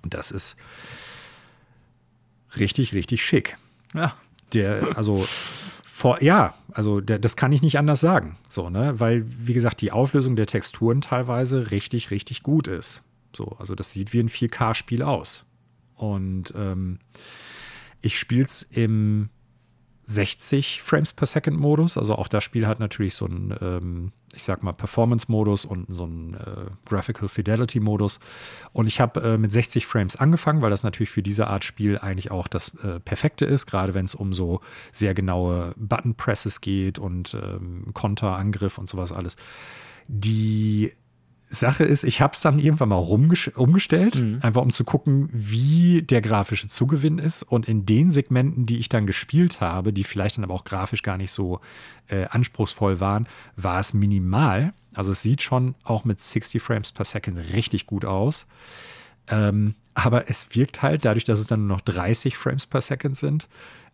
Und 0.04 0.14
das 0.14 0.32
ist 0.32 0.56
richtig, 2.58 2.94
richtig 2.94 3.24
schick. 3.24 3.58
Ja. 3.94 4.16
Der, 4.54 4.96
also 4.98 5.26
vor, 6.02 6.23
ja, 6.23 6.56
also 6.73 6.99
das 6.99 7.36
kann 7.36 7.52
ich 7.52 7.61
nicht 7.61 7.78
anders 7.78 7.99
sagen. 7.99 8.36
So, 8.48 8.72
ne? 8.72 8.99
Weil, 8.99 9.23
wie 9.28 9.53
gesagt, 9.53 9.82
die 9.82 9.91
Auflösung 9.91 10.36
der 10.36 10.48
Texturen 10.48 10.99
teilweise 10.99 11.69
richtig, 11.69 12.10
richtig 12.10 12.41
gut 12.41 12.68
ist. 12.68 13.03
So, 13.36 13.56
also 13.60 13.76
das 13.76 13.94
sieht 13.94 14.11
wie 14.11 14.19
ein 14.19 14.28
4K-Spiel 14.28 15.03
aus. 15.03 15.45
Und 15.95 16.56
ähm, 16.57 16.98
ich 18.02 18.18
spiele 18.18 18.45
es 18.45 18.64
im 18.72 19.30
60 20.12 20.82
Frames 20.82 21.14
per 21.14 21.26
Second 21.26 21.60
Modus. 21.60 21.98
Also 21.98 22.16
auch 22.16 22.28
das 22.28 22.44
Spiel 22.44 22.68
hat 22.68 22.80
natürlich 22.80 23.16
so 23.16 23.26
einen, 23.26 23.56
ähm, 23.62 24.12
ich 24.34 24.44
sag 24.44 24.62
mal, 24.62 24.74
Performance-Modus 24.74 25.66
und 25.66 25.86
so 25.90 26.04
einen 26.04 26.34
äh, 26.34 26.70
Graphical 26.86 27.30
Fidelity-Modus. 27.30 28.20
Und 28.74 28.88
ich 28.88 29.00
habe 29.00 29.22
äh, 29.22 29.38
mit 29.38 29.54
60 29.54 29.86
Frames 29.86 30.18
angefangen, 30.18 30.62
weil 30.62 30.70
das 30.70 30.84
natürlich 30.84 31.10
für 31.10 31.24
diese 31.24 31.48
Art 31.48 31.64
Spiel 31.64 31.98
eigentlich 31.98 32.30
auch 32.30 32.48
das 32.48 32.76
äh, 32.84 33.00
Perfekte 33.00 33.46
ist, 33.46 33.66
gerade 33.66 33.94
wenn 33.94 34.06
es 34.06 34.14
um 34.14 34.34
so 34.34 34.60
sehr 34.92 35.14
genaue 35.14 35.74
Button-Presses 35.78 36.62
geht 36.62 37.00
und 37.00 37.34
ähm, 37.34 37.94
Konter, 37.94 38.36
Angriff 38.36 38.78
und 38.78 38.90
sowas 38.90 39.12
alles. 39.12 39.38
Die 40.08 40.92
Sache 41.53 41.84
ist, 41.84 42.06
ich 42.06 42.22
habe 42.22 42.32
es 42.34 42.40
dann 42.40 42.60
irgendwann 42.60 42.90
mal 42.90 42.95
umgestellt, 42.95 44.15
mhm. 44.15 44.40
einfach 44.41 44.61
um 44.61 44.72
zu 44.72 44.86
gucken, 44.86 45.30
wie 45.34 46.02
der 46.02 46.22
grafische 46.22 46.69
Zugewinn 46.69 47.19
ist. 47.19 47.44
Und 47.44 47.68
in 47.68 47.86
den 47.86 48.10
Segmenten, 48.10 48.65
die 48.65 48.78
ich 48.78 48.88
dann 48.88 49.06
gespielt 49.06 49.60
habe, 49.60 49.91
die 49.91 50.06
vielleicht 50.06 50.38
dann 50.38 50.45
aber 50.45 50.53
auch 50.53 50.64
grafisch 50.64 51.03
gar 51.03 51.18
nicht 51.18 51.32
so 51.32 51.60
äh, 52.07 52.26
anspruchsvoll 52.26 53.02
waren, 53.02 53.28
war 53.57 53.80
es 53.82 53.94
minimal. 53.94 54.73
Also 54.94 55.11
es 55.11 55.22
sieht 55.22 55.41
schon 55.41 55.76
auch 55.84 56.06
mit 56.06 56.22
60 56.22 56.61
Frames 56.61 56.94
per 56.94 57.06
Second 57.06 57.38
richtig 57.53 57.86
gut 57.86 58.06
aus. 58.06 58.48
Ähm, 59.28 59.76
aber 59.94 60.30
es 60.30 60.56
wirkt 60.56 60.82
halt, 60.82 61.03
dadurch, 61.03 61.26
dass 61.26 61.41
es 61.41 61.48
dann 61.48 61.68
nur 61.68 61.78
noch 61.78 61.82
30 61.82 62.38
Frames 62.38 62.65
per 62.65 62.80
Second 62.80 63.18
sind, 63.18 63.49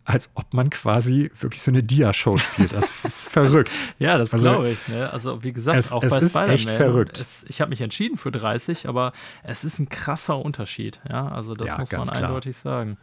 als 0.08 0.32
ob 0.36 0.54
man 0.54 0.70
quasi 0.70 1.30
wirklich 1.38 1.62
so 1.62 1.70
eine 1.70 1.84
Dia-Show 1.84 2.38
spielt. 2.38 2.72
Das 2.72 3.04
ist 3.06 3.30
verrückt. 3.30 3.94
ja, 4.00 4.18
das 4.18 4.32
also, 4.32 4.50
glaube 4.50 4.70
ich. 4.70 4.88
Ne? 4.88 5.12
Also 5.12 5.44
wie 5.44 5.52
gesagt, 5.52 5.78
es, 5.78 5.92
auch 5.92 6.02
es 6.02 6.14
bei 6.14 6.20
ist 6.20 6.36
echt 6.36 6.70
verrückt. 6.70 7.20
Es, 7.20 7.46
ich 7.50 7.60
habe 7.60 7.70
mich 7.70 7.82
entschieden 7.82 8.18
für 8.18 8.32
30, 8.32 8.88
aber 8.88 9.12
es 9.44 9.66
ist 9.66 9.80
ein 9.80 9.90
krasser 9.90 10.40
Unterschied. 10.40 11.02
Ja, 11.10 11.28
also 11.28 11.56
das 11.56 11.70
ja, 11.70 11.78
muss 11.78 11.92
man 11.92 12.08
klar. 12.08 12.24
eindeutig 12.24 12.56
sagen. 12.56 12.98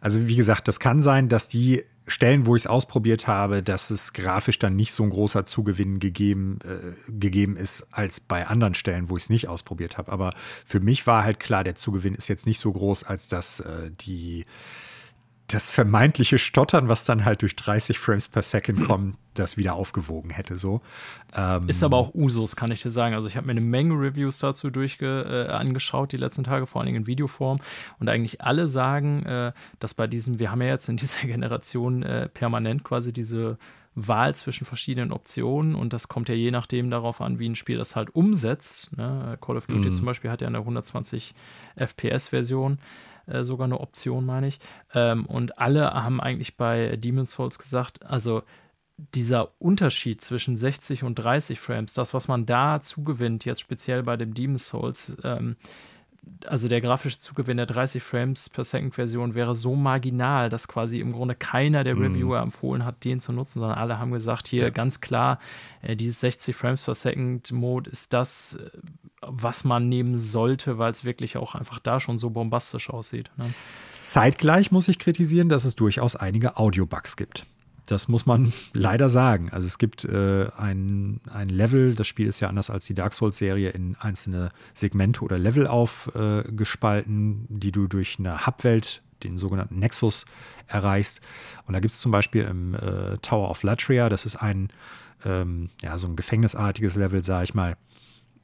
Also 0.00 0.26
wie 0.26 0.36
gesagt, 0.36 0.66
das 0.66 0.80
kann 0.80 1.02
sein, 1.02 1.28
dass 1.28 1.48
die 1.48 1.84
Stellen, 2.06 2.46
wo 2.46 2.56
ich 2.56 2.62
es 2.62 2.66
ausprobiert 2.66 3.26
habe, 3.26 3.62
dass 3.62 3.90
es 3.90 4.14
grafisch 4.14 4.58
dann 4.58 4.76
nicht 4.76 4.92
so 4.92 5.02
ein 5.02 5.10
großer 5.10 5.44
Zugewinn 5.44 5.98
gegeben, 5.98 6.58
äh, 6.64 7.10
gegeben 7.10 7.56
ist 7.58 7.86
als 7.90 8.20
bei 8.20 8.46
anderen 8.46 8.74
Stellen, 8.74 9.10
wo 9.10 9.16
ich 9.18 9.24
es 9.24 9.30
nicht 9.30 9.48
ausprobiert 9.48 9.98
habe. 9.98 10.10
Aber 10.10 10.32
für 10.64 10.80
mich 10.80 11.06
war 11.06 11.24
halt 11.24 11.38
klar, 11.38 11.64
der 11.64 11.74
Zugewinn 11.74 12.14
ist 12.14 12.28
jetzt 12.28 12.46
nicht 12.46 12.60
so 12.60 12.72
groß, 12.72 13.04
als 13.04 13.28
dass 13.28 13.60
äh, 13.60 13.90
die 13.90 14.46
das 15.48 15.70
vermeintliche 15.70 16.38
Stottern, 16.38 16.88
was 16.88 17.04
dann 17.04 17.24
halt 17.24 17.42
durch 17.42 17.54
30 17.54 17.98
Frames 17.98 18.28
per 18.28 18.42
Second 18.42 18.84
kommt, 18.84 19.16
das 19.34 19.56
wieder 19.56 19.74
aufgewogen 19.74 20.30
hätte. 20.30 20.56
So. 20.56 20.80
Ähm 21.34 21.68
ist 21.68 21.84
aber 21.84 21.96
auch 21.96 22.14
Usus, 22.14 22.56
kann 22.56 22.72
ich 22.72 22.82
dir 22.82 22.90
sagen. 22.90 23.14
Also 23.14 23.28
ich 23.28 23.36
habe 23.36 23.46
mir 23.46 23.52
eine 23.52 23.60
Menge 23.60 23.94
Reviews 23.94 24.38
dazu 24.38 24.70
durchge 24.70 25.46
äh, 25.48 25.52
angeschaut, 25.52 26.12
die 26.12 26.16
letzten 26.16 26.42
Tage, 26.42 26.66
vor 26.66 26.80
allen 26.80 26.86
Dingen 26.86 27.02
in 27.02 27.06
Videoform. 27.06 27.60
Und 28.00 28.08
eigentlich 28.08 28.40
alle 28.40 28.66
sagen, 28.66 29.24
äh, 29.24 29.52
dass 29.78 29.94
bei 29.94 30.06
diesem, 30.08 30.38
wir 30.40 30.50
haben 30.50 30.62
ja 30.62 30.68
jetzt 30.68 30.88
in 30.88 30.96
dieser 30.96 31.26
Generation 31.26 32.02
äh, 32.02 32.28
permanent 32.28 32.82
quasi 32.82 33.12
diese 33.12 33.58
Wahl 33.94 34.34
zwischen 34.34 34.66
verschiedenen 34.66 35.10
Optionen 35.10 35.74
und 35.74 35.94
das 35.94 36.06
kommt 36.06 36.28
ja 36.28 36.34
je 36.34 36.50
nachdem 36.50 36.90
darauf 36.90 37.22
an, 37.22 37.38
wie 37.38 37.48
ein 37.48 37.54
Spiel 37.54 37.78
das 37.78 37.96
halt 37.96 38.14
umsetzt. 38.14 38.94
Ne? 38.94 39.38
Call 39.40 39.56
of 39.56 39.66
Duty 39.66 39.88
mm. 39.88 39.94
zum 39.94 40.04
Beispiel 40.04 40.30
hat 40.30 40.42
ja 40.42 40.48
eine 40.48 40.58
120 40.58 41.34
FPS-Version. 41.76 42.78
Äh, 43.26 43.44
sogar 43.44 43.66
eine 43.66 43.80
Option, 43.80 44.24
meine 44.24 44.48
ich. 44.48 44.58
Ähm, 44.94 45.26
und 45.26 45.58
alle 45.58 45.92
haben 45.92 46.20
eigentlich 46.20 46.56
bei 46.56 46.96
Demon's 46.96 47.32
Souls 47.32 47.58
gesagt, 47.58 48.04
also 48.06 48.42
dieser 48.96 49.50
Unterschied 49.60 50.22
zwischen 50.22 50.56
60 50.56 51.04
und 51.04 51.16
30 51.16 51.60
Frames, 51.60 51.92
das, 51.92 52.14
was 52.14 52.28
man 52.28 52.46
da 52.46 52.80
zugewinnt, 52.80 53.44
jetzt 53.44 53.60
speziell 53.60 54.02
bei 54.02 54.16
dem 54.16 54.32
Demon's 54.32 54.68
Souls, 54.68 55.16
ähm, 55.22 55.56
also 56.46 56.68
der 56.68 56.80
grafische 56.80 57.18
Zugewinn 57.18 57.56
der 57.56 57.66
30 57.66 58.02
Frames 58.02 58.48
per 58.48 58.64
Second 58.64 58.94
Version 58.94 59.34
wäre 59.34 59.54
so 59.54 59.74
marginal, 59.74 60.48
dass 60.48 60.68
quasi 60.68 61.00
im 61.00 61.12
Grunde 61.12 61.34
keiner 61.34 61.84
der 61.84 61.94
mhm. 61.94 62.02
Reviewer 62.02 62.40
empfohlen 62.40 62.84
hat, 62.84 63.04
den 63.04 63.20
zu 63.20 63.32
nutzen, 63.32 63.60
sondern 63.60 63.78
alle 63.78 63.98
haben 63.98 64.10
gesagt, 64.10 64.48
hier 64.48 64.62
ja. 64.62 64.70
ganz 64.70 65.00
klar, 65.00 65.38
äh, 65.82 65.96
dieses 65.96 66.20
60 66.20 66.54
Frames 66.54 66.84
per 66.84 66.94
Second 66.94 67.50
Mode 67.52 67.90
ist 67.90 68.12
das, 68.12 68.54
äh, 68.54 68.70
was 69.20 69.64
man 69.64 69.88
nehmen 69.88 70.18
sollte, 70.18 70.78
weil 70.78 70.92
es 70.92 71.04
wirklich 71.04 71.36
auch 71.36 71.54
einfach 71.54 71.78
da 71.78 72.00
schon 72.00 72.18
so 72.18 72.30
bombastisch 72.30 72.90
aussieht. 72.90 73.30
Ne? 73.36 73.52
Zeitgleich 74.02 74.70
muss 74.70 74.88
ich 74.88 74.98
kritisieren, 74.98 75.48
dass 75.48 75.64
es 75.64 75.74
durchaus 75.74 76.16
einige 76.16 76.56
Audio-Bugs 76.56 77.16
gibt. 77.16 77.46
Das 77.86 78.08
muss 78.08 78.26
man 78.26 78.52
leider 78.72 79.08
sagen. 79.08 79.50
Also 79.50 79.66
es 79.66 79.78
gibt 79.78 80.04
äh, 80.04 80.48
ein, 80.56 81.20
ein 81.32 81.48
Level, 81.48 81.94
das 81.94 82.06
Spiel 82.06 82.26
ist 82.26 82.40
ja 82.40 82.48
anders 82.48 82.68
als 82.68 82.84
die 82.86 82.94
Dark 82.94 83.14
Souls-Serie 83.14 83.70
in 83.70 83.96
einzelne 83.96 84.50
Segmente 84.74 85.22
oder 85.22 85.38
Level 85.38 85.66
aufgespalten, 85.66 87.44
äh, 87.44 87.58
die 87.58 87.72
du 87.72 87.86
durch 87.86 88.18
eine 88.18 88.46
Hubwelt, 88.46 89.02
den 89.22 89.38
sogenannten 89.38 89.78
Nexus, 89.78 90.26
erreichst. 90.66 91.20
Und 91.66 91.74
da 91.74 91.80
gibt 91.80 91.92
es 91.92 92.00
zum 92.00 92.12
Beispiel 92.12 92.44
im 92.44 92.74
äh, 92.74 93.16
Tower 93.22 93.48
of 93.50 93.62
Latria, 93.62 94.08
das 94.08 94.26
ist 94.26 94.36
ein, 94.36 94.68
ähm, 95.24 95.70
ja, 95.82 95.96
so 95.96 96.06
ein 96.06 96.16
gefängnisartiges 96.16 96.96
Level, 96.96 97.22
sage 97.22 97.44
ich 97.44 97.54
mal. 97.54 97.76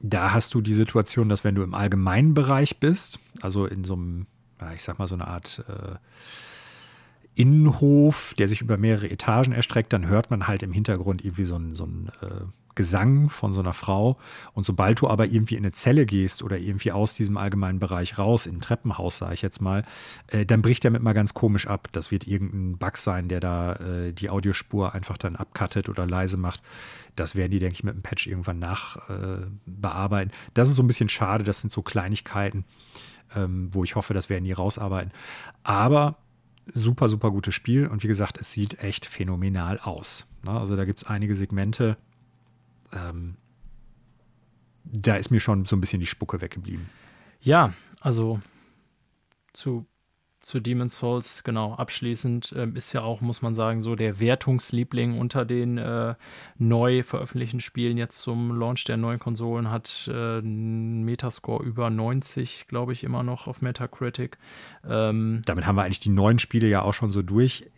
Da 0.00 0.32
hast 0.32 0.54
du 0.54 0.60
die 0.60 0.74
Situation, 0.74 1.28
dass 1.28 1.44
wenn 1.44 1.54
du 1.54 1.62
im 1.62 1.74
allgemeinen 1.74 2.34
Bereich 2.34 2.80
bist, 2.80 3.20
also 3.40 3.66
in 3.66 3.84
so 3.84 3.94
einem, 3.94 4.26
ja, 4.60 4.72
ich 4.72 4.82
sag 4.82 4.98
mal 4.98 5.06
so 5.06 5.14
eine 5.14 5.28
Art 5.28 5.64
äh, 5.68 5.96
Innenhof, 7.34 8.34
der 8.38 8.48
sich 8.48 8.60
über 8.60 8.76
mehrere 8.76 9.10
Etagen 9.10 9.52
erstreckt, 9.52 9.92
dann 9.92 10.06
hört 10.06 10.30
man 10.30 10.46
halt 10.46 10.62
im 10.62 10.72
Hintergrund 10.72 11.24
irgendwie 11.24 11.44
so 11.44 11.56
ein, 11.56 11.74
so 11.74 11.84
ein 11.84 12.10
äh, 12.20 12.44
Gesang 12.74 13.28
von 13.28 13.52
so 13.52 13.60
einer 13.60 13.72
Frau. 13.72 14.18
Und 14.54 14.64
sobald 14.64 15.00
du 15.00 15.08
aber 15.08 15.26
irgendwie 15.26 15.56
in 15.56 15.64
eine 15.64 15.72
Zelle 15.72 16.06
gehst 16.06 16.42
oder 16.42 16.58
irgendwie 16.58 16.92
aus 16.92 17.14
diesem 17.14 17.36
allgemeinen 17.36 17.78
Bereich 17.78 18.18
raus, 18.18 18.46
in 18.46 18.56
ein 18.56 18.60
Treppenhaus, 18.60 19.18
sage 19.18 19.34
ich 19.34 19.42
jetzt 19.42 19.60
mal, 19.60 19.84
äh, 20.28 20.46
dann 20.46 20.62
bricht 20.62 20.84
der 20.84 20.90
mit 20.90 21.02
mal 21.02 21.12
ganz 21.12 21.34
komisch 21.34 21.66
ab. 21.66 21.88
Das 21.92 22.10
wird 22.10 22.26
irgendein 22.26 22.78
Bug 22.78 22.96
sein, 22.96 23.28
der 23.28 23.40
da 23.40 23.74
äh, 23.74 24.12
die 24.12 24.30
Audiospur 24.30 24.94
einfach 24.94 25.18
dann 25.18 25.36
abcuttet 25.36 25.88
oder 25.88 26.06
leise 26.06 26.36
macht. 26.36 26.62
Das 27.14 27.36
werden 27.36 27.50
die, 27.50 27.58
denke 27.58 27.74
ich, 27.74 27.84
mit 27.84 27.94
dem 27.94 28.02
Patch 28.02 28.26
irgendwann 28.26 28.58
nachbearbeiten. 28.58 30.32
Äh, 30.32 30.50
das 30.54 30.68
ist 30.68 30.76
so 30.76 30.82
ein 30.82 30.86
bisschen 30.86 31.10
schade. 31.10 31.44
Das 31.44 31.60
sind 31.60 31.70
so 31.70 31.82
Kleinigkeiten, 31.82 32.64
ähm, 33.36 33.68
wo 33.72 33.84
ich 33.84 33.96
hoffe, 33.96 34.14
das 34.14 34.30
werden 34.30 34.44
die 34.44 34.52
rausarbeiten. 34.52 35.12
Aber 35.62 36.16
super, 36.74 37.08
super 37.08 37.30
gutes 37.30 37.54
Spiel 37.54 37.86
und 37.86 38.02
wie 38.02 38.08
gesagt, 38.08 38.38
es 38.38 38.52
sieht 38.52 38.80
echt 38.80 39.06
phänomenal 39.06 39.78
aus. 39.78 40.26
Ne? 40.42 40.50
Also 40.50 40.76
da 40.76 40.84
gibt 40.84 40.98
es 40.98 41.04
einige 41.04 41.34
Segmente, 41.34 41.96
ähm, 42.92 43.36
da 44.84 45.16
ist 45.16 45.30
mir 45.30 45.40
schon 45.40 45.64
so 45.64 45.76
ein 45.76 45.80
bisschen 45.80 46.00
die 46.00 46.06
Spucke 46.06 46.40
weggeblieben. 46.40 46.88
Ja, 47.40 47.72
also 48.00 48.40
zu 49.52 49.86
zu 50.42 50.58
Demon's 50.58 50.96
Souls, 50.96 51.44
genau, 51.44 51.74
abschließend 51.74 52.52
ähm, 52.56 52.74
ist 52.74 52.92
ja 52.92 53.02
auch, 53.02 53.20
muss 53.20 53.42
man 53.42 53.54
sagen, 53.54 53.80
so 53.80 53.94
der 53.94 54.18
Wertungsliebling 54.18 55.18
unter 55.18 55.44
den 55.44 55.78
äh, 55.78 56.14
neu 56.58 57.04
veröffentlichten 57.04 57.60
Spielen 57.60 57.96
jetzt 57.96 58.20
zum 58.20 58.58
Launch 58.58 58.84
der 58.84 58.96
neuen 58.96 59.20
Konsolen 59.20 59.70
hat 59.70 60.10
äh, 60.12 60.38
einen 60.38 61.04
Metascore 61.04 61.64
über 61.64 61.90
90, 61.90 62.66
glaube 62.66 62.92
ich, 62.92 63.04
immer 63.04 63.22
noch 63.22 63.46
auf 63.46 63.62
Metacritic. 63.62 64.36
Ähm, 64.84 65.42
Damit 65.46 65.66
haben 65.66 65.76
wir 65.76 65.84
eigentlich 65.84 66.00
die 66.00 66.10
neuen 66.10 66.40
Spiele 66.40 66.66
ja 66.66 66.82
auch 66.82 66.94
schon 66.94 67.12
so 67.12 67.22
durch. 67.22 67.70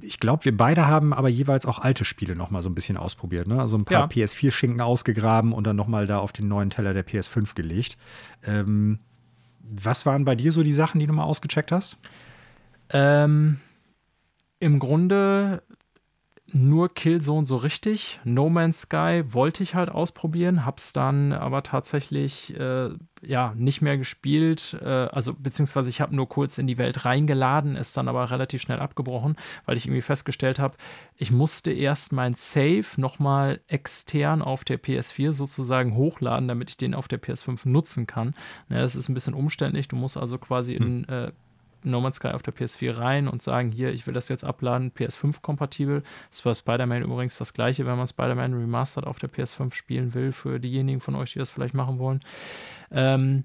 Ich 0.00 0.20
glaube, 0.20 0.44
wir 0.44 0.56
beide 0.56 0.86
haben 0.86 1.12
aber 1.12 1.28
jeweils 1.28 1.66
auch 1.66 1.80
alte 1.80 2.04
Spiele 2.04 2.36
noch 2.36 2.50
mal 2.50 2.62
so 2.62 2.70
ein 2.70 2.74
bisschen 2.74 2.96
ausprobiert, 2.96 3.48
ne? 3.48 3.60
Also 3.60 3.76
ein 3.76 3.84
paar 3.84 4.08
ja. 4.14 4.24
PS4-Schinken 4.24 4.80
ausgegraben 4.80 5.52
und 5.52 5.66
dann 5.66 5.76
noch 5.76 5.88
mal 5.88 6.06
da 6.06 6.18
auf 6.18 6.32
den 6.32 6.46
neuen 6.46 6.70
Teller 6.70 6.94
der 6.94 7.06
PS5 7.06 7.54
gelegt. 7.56 7.96
Ähm, 8.44 9.00
was 9.62 10.06
waren 10.06 10.24
bei 10.24 10.34
dir 10.34 10.52
so 10.52 10.62
die 10.62 10.72
Sachen, 10.72 10.98
die 10.98 11.06
du 11.06 11.12
mal 11.12 11.24
ausgecheckt 11.24 11.72
hast? 11.72 11.96
Ähm, 12.90 13.60
Im 14.58 14.78
Grunde 14.78 15.62
nur 16.52 16.92
Killzone 16.92 17.46
so 17.46 17.56
richtig. 17.56 18.20
No 18.24 18.48
Man's 18.48 18.82
Sky 18.82 19.22
wollte 19.26 19.62
ich 19.62 19.74
halt 19.74 19.90
ausprobieren, 19.90 20.66
hab's 20.66 20.92
dann 20.92 21.32
aber 21.32 21.62
tatsächlich 21.62 22.58
äh, 22.58 22.90
ja 23.22 23.54
nicht 23.56 23.80
mehr 23.80 23.96
gespielt. 23.96 24.76
Äh, 24.82 24.88
also 24.88 25.34
beziehungsweise 25.34 25.88
ich 25.88 26.00
habe 26.00 26.14
nur 26.14 26.28
kurz 26.28 26.58
in 26.58 26.66
die 26.66 26.78
Welt 26.78 27.04
reingeladen, 27.04 27.76
ist 27.76 27.96
dann 27.96 28.08
aber 28.08 28.30
relativ 28.30 28.60
schnell 28.60 28.80
abgebrochen, 28.80 29.36
weil 29.64 29.76
ich 29.76 29.86
irgendwie 29.86 30.02
festgestellt 30.02 30.58
habe, 30.58 30.76
ich 31.16 31.30
musste 31.30 31.72
erst 31.72 32.12
mein 32.12 32.34
Save 32.34 32.84
nochmal 32.96 33.60
extern 33.68 34.42
auf 34.42 34.64
der 34.64 34.80
PS4 34.80 35.32
sozusagen 35.32 35.94
hochladen, 35.94 36.48
damit 36.48 36.70
ich 36.70 36.76
den 36.76 36.94
auf 36.94 37.08
der 37.08 37.22
PS5 37.22 37.68
nutzen 37.68 38.06
kann. 38.06 38.34
Ja, 38.68 38.80
das 38.80 38.96
ist 38.96 39.08
ein 39.08 39.14
bisschen 39.14 39.34
umständlich. 39.34 39.88
Du 39.88 39.96
musst 39.96 40.16
also 40.16 40.38
quasi 40.38 40.74
hm. 40.74 40.86
in 40.86 41.08
äh, 41.08 41.32
No 41.84 42.00
Man's 42.00 42.16
Sky 42.16 42.28
auf 42.28 42.42
der 42.42 42.54
PS4 42.54 42.96
rein 42.96 43.28
und 43.28 43.42
sagen, 43.42 43.70
hier, 43.70 43.92
ich 43.92 44.06
will 44.06 44.14
das 44.14 44.28
jetzt 44.28 44.44
abladen, 44.44 44.92
PS5-kompatibel. 44.92 46.02
Das 46.30 46.44
war 46.44 46.54
Spider-Man 46.54 47.02
übrigens 47.02 47.38
das 47.38 47.54
gleiche, 47.54 47.86
wenn 47.86 47.96
man 47.96 48.06
Spider-Man 48.06 48.54
Remastered 48.54 49.06
auf 49.06 49.18
der 49.18 49.30
PS5 49.30 49.74
spielen 49.74 50.14
will, 50.14 50.32
für 50.32 50.60
diejenigen 50.60 51.00
von 51.00 51.14
euch, 51.14 51.32
die 51.32 51.38
das 51.38 51.50
vielleicht 51.50 51.74
machen 51.74 51.98
wollen. 51.98 52.20
Ähm, 52.90 53.44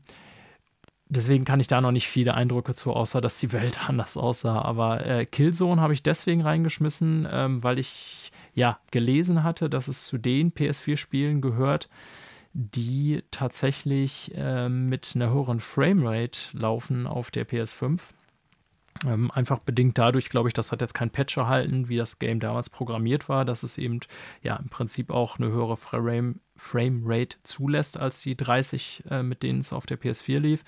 deswegen 1.09 1.45
kann 1.45 1.59
ich 1.59 1.68
da 1.68 1.81
noch 1.81 1.91
nicht 1.91 2.07
viele 2.07 2.34
Eindrücke 2.34 2.73
zu, 2.73 2.93
außer 2.93 3.22
dass 3.22 3.39
die 3.39 3.53
Welt 3.53 3.80
anders 3.89 4.18
aussah. 4.18 4.61
Aber 4.61 5.05
äh, 5.05 5.26
Killzone 5.26 5.81
habe 5.81 5.93
ich 5.93 6.03
deswegen 6.03 6.41
reingeschmissen, 6.41 7.27
ähm, 7.31 7.64
weil 7.64 7.80
ich 7.80 8.31
ja 8.53 8.80
gelesen 8.91 9.43
hatte, 9.43 9.69
dass 9.69 9.88
es 9.88 10.05
zu 10.05 10.18
den 10.18 10.51
PS4-Spielen 10.51 11.41
gehört, 11.41 11.89
die 12.53 13.23
tatsächlich 13.30 14.31
äh, 14.35 14.68
mit 14.68 15.11
einer 15.15 15.30
höheren 15.30 15.59
Framerate 15.59 16.39
laufen 16.53 17.05
auf 17.05 17.30
der 17.30 17.47
PS5. 17.47 17.99
Ähm, 19.06 19.32
einfach 19.32 19.60
bedingt 19.60 19.98
dadurch, 19.98 20.30
glaube 20.30 20.49
ich, 20.49 20.53
das 20.53 20.72
hat 20.72 20.82
jetzt 20.82 20.94
kein 20.94 21.10
Patch 21.10 21.38
erhalten, 21.38 21.90
wie 21.90 21.98
das 21.98 22.19
Game 22.19 22.40
damals 22.40 22.69
programmiert 22.69 23.30
war, 23.30 23.45
dass 23.45 23.64
es 23.64 23.78
eben 23.78 23.99
ja 24.41 24.56
im 24.56 24.69
Prinzip 24.69 25.11
auch 25.11 25.38
eine 25.38 25.49
höhere 25.49 25.78
Frame, 25.78 26.40
Frame 26.56 27.03
Rate 27.06 27.38
zulässt 27.44 27.98
als 27.98 28.22
die 28.22 28.36
30, 28.36 29.03
äh, 29.10 29.24
mit 29.24 29.44
denen 29.44 29.60
es 29.60 29.74
auf 29.74 29.86
der 29.86 29.99
PS4 29.99 30.40
lief. 30.40 30.64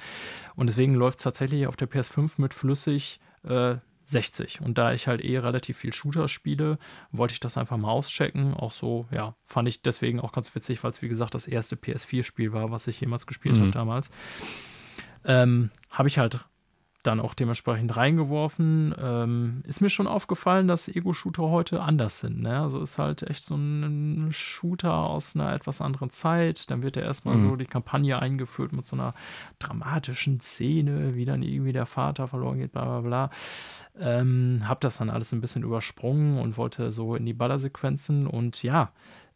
Und 0.56 0.68
deswegen 0.68 0.95
läuft 0.95 1.19
es 1.19 1.23
tatsächlich 1.23 1.68
auf 1.68 1.76
der 1.76 1.89
PS5 1.89 2.39
mit 2.41 2.53
flüssig 2.53 3.19
äh, 3.43 3.77
60. 4.10 4.61
Und 4.61 4.77
da 4.77 4.91
ich 4.93 5.07
halt 5.07 5.23
eh 5.23 5.38
relativ 5.38 5.77
viel 5.77 5.93
Shooter 5.93 6.27
spiele, 6.27 6.80
wollte 7.11 7.34
ich 7.34 7.39
das 7.39 7.57
einfach 7.57 7.77
mal 7.77 7.91
auschecken. 7.91 8.53
Auch 8.53 8.72
so, 8.72 9.07
ja, 9.11 9.35
fand 9.43 9.68
ich 9.68 9.81
deswegen 9.81 10.19
auch 10.19 10.31
ganz 10.31 10.53
witzig, 10.56 10.84
weil 10.84 10.89
es 10.91 11.01
wie 11.01 11.10
gesagt 11.10 11.35
das 11.35 11.47
erste 11.47 11.76
PS4-Spiel 11.76 12.51
war, 12.51 12.72
was 12.72 12.88
ich 12.88 12.99
jemals 12.99 13.27
gespielt 13.27 13.57
mhm. 13.57 13.61
habe 13.61 13.72
damals. 13.72 14.10
Ähm, 15.26 15.69
habe 15.89 16.07
ich 16.07 16.18
halt 16.18 16.45
dann 17.10 17.19
auch 17.19 17.34
dementsprechend 17.34 17.98
reingeworfen. 17.98 18.94
Ähm, 19.02 19.64
ist 19.65 19.81
mir 19.81 19.90
schon 19.90 20.07
aufgefallen, 20.07 20.68
dass 20.68 20.88
Ego-Shooter 20.88 21.49
heute 21.49 21.81
anders 21.81 22.19
sind. 22.19 22.41
Ne? 22.41 22.61
Also 22.61 22.80
ist 22.81 22.99
halt 22.99 23.23
echt 23.23 23.44
so 23.44 23.56
ein 23.56 24.30
Shooter 24.31 24.94
aus 24.94 25.36
einer 25.36 25.53
etwas 25.53 25.81
anderen 25.81 26.11
Zeit. 26.11 26.69
Dann 26.69 26.84
wird 26.84 26.95
ja 26.95 27.02
erstmal 27.02 27.36
mhm. 27.36 27.40
so 27.40 27.56
die 27.56 27.65
Kampagne 27.65 28.19
eingeführt 28.19 28.73
mit 28.73 28.86
so 28.86 28.95
einer 28.95 29.14
dramatischen 29.57 30.40
Szene, 30.40 31.15
wie 31.15 31.26
dann 31.26 31.41
irgendwie 31.41 31.73
der 31.73 31.88
Vater 31.88 32.27
verloren 32.27 32.60
geht, 32.60 32.72
bla 32.72 32.86
bla 32.86 33.02
bla. 33.02 33.30
Ähm, 33.99 34.61
hab 34.65 34.80
das 34.81 34.98
dann 34.98 35.10
alles 35.10 35.34
ein 35.34 35.41
bisschen 35.41 35.64
übersprungen 35.64 36.40
und 36.40 36.57
wollte 36.57 36.91
so 36.91 37.15
in 37.15 37.26
die 37.26 37.34
Ballersequenzen 37.34 38.27
und 38.27 38.61
ja, 38.61 38.91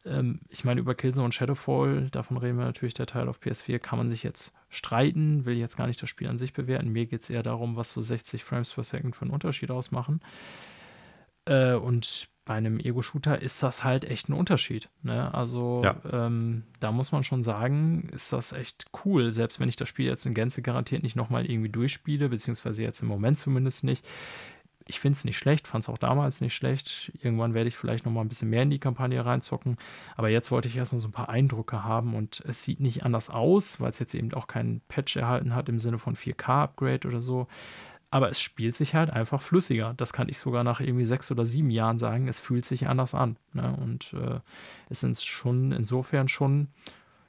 ähm, 0.05 0.41
ich 0.49 0.63
meine, 0.63 0.79
über 0.79 0.95
Killzone 0.95 1.25
und 1.25 1.33
Shadowfall, 1.33 2.09
davon 2.11 2.37
reden 2.37 2.57
wir 2.57 2.65
natürlich, 2.65 2.93
der 2.93 3.05
Teil 3.05 3.27
auf 3.27 3.39
PS4, 3.39 3.79
kann 3.79 3.97
man 3.97 4.09
sich 4.09 4.23
jetzt 4.23 4.53
streiten, 4.69 5.45
will 5.45 5.57
jetzt 5.57 5.77
gar 5.77 5.87
nicht 5.87 6.01
das 6.01 6.09
Spiel 6.09 6.27
an 6.27 6.37
sich 6.37 6.53
bewerten. 6.53 6.89
Mir 6.89 7.05
geht 7.05 7.21
es 7.21 7.29
eher 7.29 7.43
darum, 7.43 7.75
was 7.75 7.91
so 7.91 8.01
60 8.01 8.43
Frames 8.43 8.73
per 8.73 8.83
Second 8.83 9.15
für 9.15 9.23
einen 9.23 9.31
Unterschied 9.31 9.71
ausmachen. 9.71 10.21
Äh, 11.45 11.73
und 11.73 12.27
bei 12.45 12.55
einem 12.55 12.77
Ego-Shooter 12.79 13.41
ist 13.41 13.63
das 13.63 13.85
halt 13.85 14.03
echt 14.03 14.27
ein 14.27 14.33
Unterschied. 14.33 14.89
Ne? 15.01 15.33
Also 15.33 15.81
ja. 15.83 15.95
ähm, 16.11 16.63
da 16.81 16.91
muss 16.91 17.13
man 17.13 17.23
schon 17.23 17.41
sagen, 17.41 18.09
ist 18.11 18.33
das 18.33 18.51
echt 18.51 18.85
cool. 19.05 19.31
Selbst 19.31 19.61
wenn 19.61 19.69
ich 19.69 19.77
das 19.77 19.87
Spiel 19.87 20.07
jetzt 20.07 20.25
in 20.25 20.33
Gänze 20.33 20.61
garantiert 20.61 21.03
nicht 21.03 21.15
nochmal 21.15 21.45
irgendwie 21.45 21.69
durchspiele, 21.69 22.27
beziehungsweise 22.27 22.83
jetzt 22.83 23.01
im 23.01 23.07
Moment 23.07 23.37
zumindest 23.37 23.85
nicht, 23.85 24.05
ich 24.87 24.99
finde 24.99 25.17
es 25.17 25.25
nicht 25.25 25.37
schlecht, 25.37 25.67
fand 25.67 25.83
es 25.83 25.89
auch 25.89 25.97
damals 25.97 26.41
nicht 26.41 26.53
schlecht. 26.53 27.11
Irgendwann 27.21 27.53
werde 27.53 27.67
ich 27.67 27.77
vielleicht 27.77 28.05
noch 28.05 28.11
mal 28.11 28.21
ein 28.21 28.27
bisschen 28.27 28.49
mehr 28.49 28.63
in 28.63 28.69
die 28.69 28.79
Kampagne 28.79 29.25
reinzocken. 29.25 29.77
Aber 30.15 30.29
jetzt 30.29 30.51
wollte 30.51 30.67
ich 30.67 30.77
erstmal 30.77 30.99
so 30.99 31.07
ein 31.07 31.13
paar 31.13 31.29
Eindrücke 31.29 31.83
haben 31.83 32.15
und 32.15 32.43
es 32.47 32.63
sieht 32.63 32.79
nicht 32.79 33.03
anders 33.03 33.29
aus, 33.29 33.79
weil 33.79 33.89
es 33.89 33.99
jetzt 33.99 34.13
eben 34.13 34.33
auch 34.33 34.47
keinen 34.47 34.81
Patch 34.87 35.15
erhalten 35.15 35.55
hat 35.55 35.69
im 35.69 35.79
Sinne 35.79 35.99
von 35.99 36.15
4K-Upgrade 36.15 37.07
oder 37.07 37.21
so. 37.21 37.47
Aber 38.11 38.29
es 38.29 38.39
spielt 38.39 38.75
sich 38.75 38.93
halt 38.93 39.09
einfach 39.09 39.41
flüssiger. 39.41 39.95
Das 39.97 40.13
kann 40.13 40.29
ich 40.29 40.37
sogar 40.37 40.63
nach 40.63 40.79
irgendwie 40.79 41.05
sechs 41.05 41.31
oder 41.31 41.45
sieben 41.45 41.71
Jahren 41.71 41.97
sagen. 41.97 42.27
Es 42.27 42.39
fühlt 42.39 42.63
sich 42.63 42.87
anders 42.87 43.15
an. 43.15 43.37
Ne? 43.53 43.75
Und 43.81 44.13
äh, 44.13 44.39
es 44.89 44.99
sind 44.99 45.19
schon 45.19 45.71
insofern 45.71 46.27
schon 46.27 46.67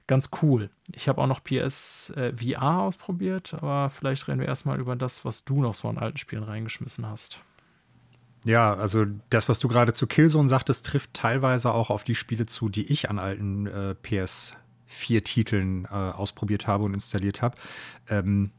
ganz 0.07 0.31
cool. 0.43 0.71
Ich 0.93 1.09
habe 1.09 1.21
auch 1.21 1.27
noch 1.27 1.43
PS 1.43 2.11
äh, 2.11 2.33
VR 2.33 2.81
ausprobiert, 2.81 3.55
aber 3.55 3.91
vielleicht 3.91 4.29
reden 4.29 4.41
wir 4.41 4.47
erstmal 4.47 4.79
über 4.79 4.97
das, 4.97 5.25
was 5.25 5.45
du 5.45 5.61
noch 5.63 5.75
so 5.75 5.89
an 5.89 5.99
alten 5.99 6.19
Spielen 6.19 6.43
reingeschmissen 6.43 7.07
hast. 7.07 7.41
Ja, 8.45 8.75
also 8.75 9.07
das, 9.31 9.49
was 9.49 9.59
du 9.59 9.69
gerade 9.69 9.95
zu 9.95 10.07
Killzone 10.07 10.49
sagtest, 10.49 10.85
trifft 10.85 11.15
teilweise 11.15 11.73
auch 11.73 11.89
auf 11.89 12.05
die 12.05 12.15
Spiele 12.15 12.45
zu, 12.45 12.69
die 12.69 12.93
ich 12.93 13.09
an 13.09 13.19
alten 13.19 13.67
äh, 13.67 13.95
PS4-Titeln 14.03 15.87
äh, 15.87 15.89
ausprobiert 15.89 16.67
habe 16.67 16.85
und 16.85 16.93
installiert 16.93 17.41
habe. 17.41 17.57
Ähm, 18.09 18.51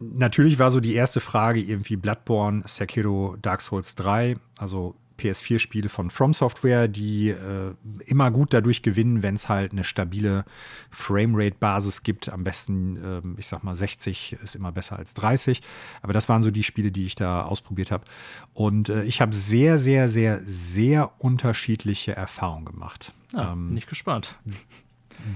natürlich 0.00 0.58
war 0.58 0.70
so 0.70 0.80
die 0.80 0.94
erste 0.94 1.20
Frage 1.20 1.60
irgendwie 1.60 1.96
Bloodborne, 1.96 2.62
Sekiro, 2.66 3.36
Dark 3.42 3.60
Souls 3.60 3.94
3, 3.94 4.36
also 4.56 4.96
PS4-Spiele 5.18 5.88
von 5.88 6.10
From 6.10 6.32
Software, 6.32 6.88
die 6.88 7.30
äh, 7.30 7.74
immer 8.06 8.30
gut 8.30 8.52
dadurch 8.52 8.82
gewinnen, 8.82 9.22
wenn 9.22 9.34
es 9.34 9.48
halt 9.48 9.72
eine 9.72 9.84
stabile 9.84 10.44
Framerate-Basis 10.90 12.02
gibt. 12.02 12.28
Am 12.28 12.44
besten, 12.44 12.96
äh, 13.36 13.40
ich 13.40 13.46
sag 13.46 13.62
mal, 13.64 13.74
60 13.74 14.36
ist 14.42 14.54
immer 14.54 14.72
besser 14.72 14.98
als 14.98 15.14
30. 15.14 15.62
Aber 16.02 16.12
das 16.12 16.28
waren 16.28 16.42
so 16.42 16.50
die 16.50 16.64
Spiele, 16.64 16.90
die 16.90 17.06
ich 17.06 17.14
da 17.14 17.42
ausprobiert 17.42 17.90
habe. 17.90 18.04
Und 18.52 18.88
äh, 18.88 19.04
ich 19.04 19.20
habe 19.20 19.34
sehr, 19.34 19.78
sehr, 19.78 20.08
sehr, 20.08 20.40
sehr 20.46 21.12
unterschiedliche 21.18 22.14
Erfahrungen 22.16 22.64
gemacht. 22.64 23.12
Ja, 23.32 23.52
ähm, 23.52 23.68
bin 23.68 23.76
ich 23.76 23.86
gespannt. 23.86 24.38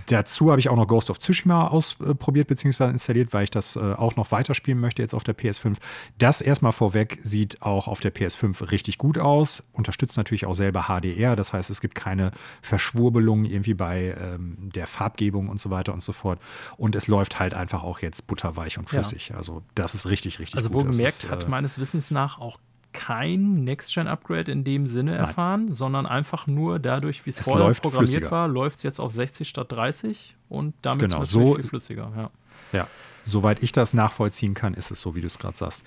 Dazu 0.07 0.51
habe 0.51 0.61
ich 0.61 0.69
auch 0.69 0.77
noch 0.77 0.87
Ghost 0.87 1.11
of 1.11 1.19
Tsushima 1.19 1.69
ausprobiert 1.69 2.49
bzw. 2.49 2.91
installiert, 2.91 3.33
weil 3.33 3.45
ich 3.45 3.51
das 3.51 3.77
äh, 3.77 3.81
auch 3.81 4.17
noch 4.17 4.33
weiterspielen 4.33 4.81
möchte 4.81 5.03
jetzt 5.03 5.15
auf 5.15 5.25
der 5.25 5.37
PS5. 5.37 5.77
Das 6.19 6.41
erstmal 6.41 6.73
vorweg 6.73 7.19
sieht 7.23 7.63
auch 7.63 7.89
auf 7.89 8.01
der 8.01 8.15
PS5 8.15 8.71
richtig 8.71 8.99
gut 8.99 9.19
aus. 9.19 9.63
Unterstützt 9.73 10.17
natürlich 10.17 10.47
auch 10.47 10.55
selber 10.55 10.85
HDR, 10.89 11.37
das 11.37 11.53
heißt, 11.53 11.71
es 11.71 11.81
gibt 11.81 11.95
keine 11.95 12.33
Verschwurbelungen 12.63 13.45
irgendwie 13.45 13.75
bei 13.75 14.17
ähm, 14.21 14.57
der 14.75 14.87
Farbgebung 14.87 15.49
und 15.49 15.61
so 15.61 15.71
weiter 15.71 15.93
und 15.93 16.03
so 16.03 16.13
fort. 16.13 16.39
Und 16.77 16.95
es 16.95 17.07
läuft 17.07 17.39
halt 17.39 17.55
einfach 17.55 17.83
auch 17.83 18.01
jetzt 18.01 18.27
butterweich 18.27 18.79
und 18.79 18.89
flüssig. 18.89 19.29
Ja. 19.31 19.37
Also 19.37 19.63
das 19.75 19.95
ist 19.95 20.07
richtig, 20.07 20.39
richtig 20.39 20.57
also, 20.57 20.71
gut. 20.71 20.87
Also 20.87 20.99
wohlgemerkt 20.99 21.31
hat 21.31 21.45
äh, 21.45 21.49
meines 21.49 21.79
Wissens 21.79 22.11
nach 22.11 22.39
auch 22.39 22.59
kein 22.93 23.65
Next-Gen-Upgrade 23.65 24.51
in 24.51 24.65
dem 24.65 24.87
Sinne 24.87 25.13
Nein. 25.13 25.21
erfahren, 25.21 25.73
sondern 25.73 26.07
einfach 26.07 26.47
nur 26.47 26.79
dadurch, 26.79 27.25
wie 27.27 27.31
es 27.31 27.39
vorher 27.39 27.73
programmiert 27.75 28.11
flüssiger. 28.11 28.31
war, 28.31 28.49
läuft 28.49 28.79
es 28.79 28.83
jetzt 28.83 28.99
auf 28.99 29.13
60 29.13 29.49
statt 29.49 29.71
30 29.71 30.37
und 30.49 30.75
damit 30.83 31.03
genau, 31.03 31.21
natürlich 31.21 31.49
so, 31.49 31.55
viel 31.57 31.65
flüssiger. 31.65 32.13
Ja. 32.17 32.31
ja. 32.73 32.89
Soweit 33.25 33.63
ich 33.63 33.73
das 33.73 33.93
nachvollziehen 33.93 34.55
kann, 34.55 34.75
ist 34.75 34.91
es 34.91 35.01
so, 35.01 35.15
wie 35.15 35.21
du 35.21 35.27
es 35.27 35.39
gerade 35.39 35.57
sagst. 35.57 35.85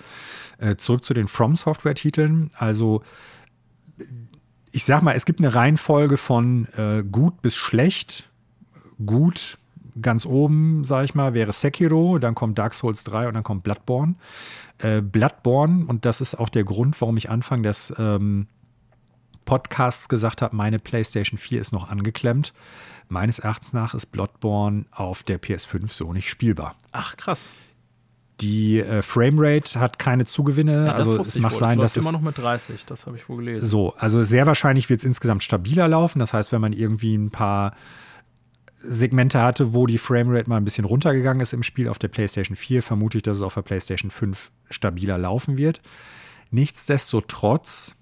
Äh, 0.58 0.76
zurück 0.76 1.02
zu 1.02 1.12
den 1.12 1.26
From 1.26 1.56
Software-Titeln. 1.56 2.52
Also, 2.56 3.02
ich 4.70 4.84
sag 4.84 5.02
mal, 5.02 5.14
es 5.14 5.24
gibt 5.26 5.40
eine 5.40 5.54
Reihenfolge 5.54 6.16
von 6.16 6.66
äh, 6.76 7.02
gut 7.02 7.42
bis 7.42 7.56
schlecht. 7.56 8.30
Gut, 9.04 9.58
ganz 10.00 10.24
oben, 10.24 10.84
sag 10.84 11.04
ich 11.04 11.14
mal, 11.14 11.34
wäre 11.34 11.52
Sekiro, 11.52 12.18
dann 12.18 12.34
kommt 12.34 12.58
Dark 12.58 12.74
Souls 12.74 13.04
3 13.04 13.28
und 13.28 13.34
dann 13.34 13.42
kommt 13.42 13.62
Bloodborne. 13.62 14.14
Äh, 14.78 15.02
Bloodborne, 15.02 15.84
und 15.86 16.04
das 16.04 16.20
ist 16.20 16.34
auch 16.34 16.48
der 16.48 16.64
Grund, 16.64 17.00
warum 17.00 17.16
ich 17.16 17.28
Anfang 17.30 17.62
des 17.62 17.92
ähm, 17.98 18.46
Podcasts 19.44 20.08
gesagt 20.08 20.42
habe, 20.42 20.56
meine 20.56 20.78
PlayStation 20.78 21.38
4 21.38 21.60
ist 21.60 21.72
noch 21.72 21.88
angeklemmt. 21.88 22.52
Meines 23.08 23.38
Erachtens 23.38 23.72
nach 23.72 23.94
ist 23.94 24.06
Bloodborne 24.06 24.86
auf 24.90 25.22
der 25.22 25.40
PS5 25.40 25.92
so 25.92 26.12
nicht 26.12 26.28
spielbar. 26.28 26.76
Ach, 26.92 27.16
krass. 27.16 27.50
Die 28.40 28.80
äh, 28.80 29.02
Framerate 29.02 29.78
hat 29.78 29.98
keine 29.98 30.24
Zugewinne. 30.24 30.86
Ja, 30.86 30.94
also 30.94 31.20
es 31.20 31.38
mag 31.38 31.54
sein, 31.54 31.78
dass 31.78 31.96
es 31.96 32.02
immer 32.02 32.12
noch 32.12 32.22
mit 32.22 32.38
30, 32.38 32.86
das 32.86 33.06
habe 33.06 33.16
ich 33.16 33.28
wohl 33.28 33.38
gelesen. 33.38 33.66
So, 33.66 33.94
also 33.96 34.22
sehr 34.22 34.46
wahrscheinlich 34.46 34.88
wird 34.88 35.00
es 35.00 35.04
insgesamt 35.04 35.42
stabiler 35.42 35.86
laufen. 35.86 36.18
Das 36.18 36.32
heißt, 36.32 36.50
wenn 36.50 36.60
man 36.60 36.72
irgendwie 36.72 37.14
ein 37.14 37.30
paar 37.30 37.74
Segmente 38.84 39.40
hatte, 39.40 39.74
wo 39.74 39.86
die 39.86 39.98
Framerate 39.98 40.48
mal 40.48 40.56
ein 40.56 40.64
bisschen 40.64 40.84
runtergegangen 40.84 41.40
ist 41.40 41.52
im 41.52 41.62
Spiel 41.62 41.88
auf 41.88 41.98
der 41.98 42.08
PlayStation 42.08 42.56
4, 42.56 42.82
vermute 42.82 43.18
ich, 43.18 43.22
dass 43.22 43.38
es 43.38 43.42
auf 43.42 43.54
der 43.54 43.62
PlayStation 43.62 44.10
5 44.10 44.50
stabiler 44.70 45.18
laufen 45.18 45.56
wird. 45.56 45.80
Nichtsdestotrotz 46.50 47.96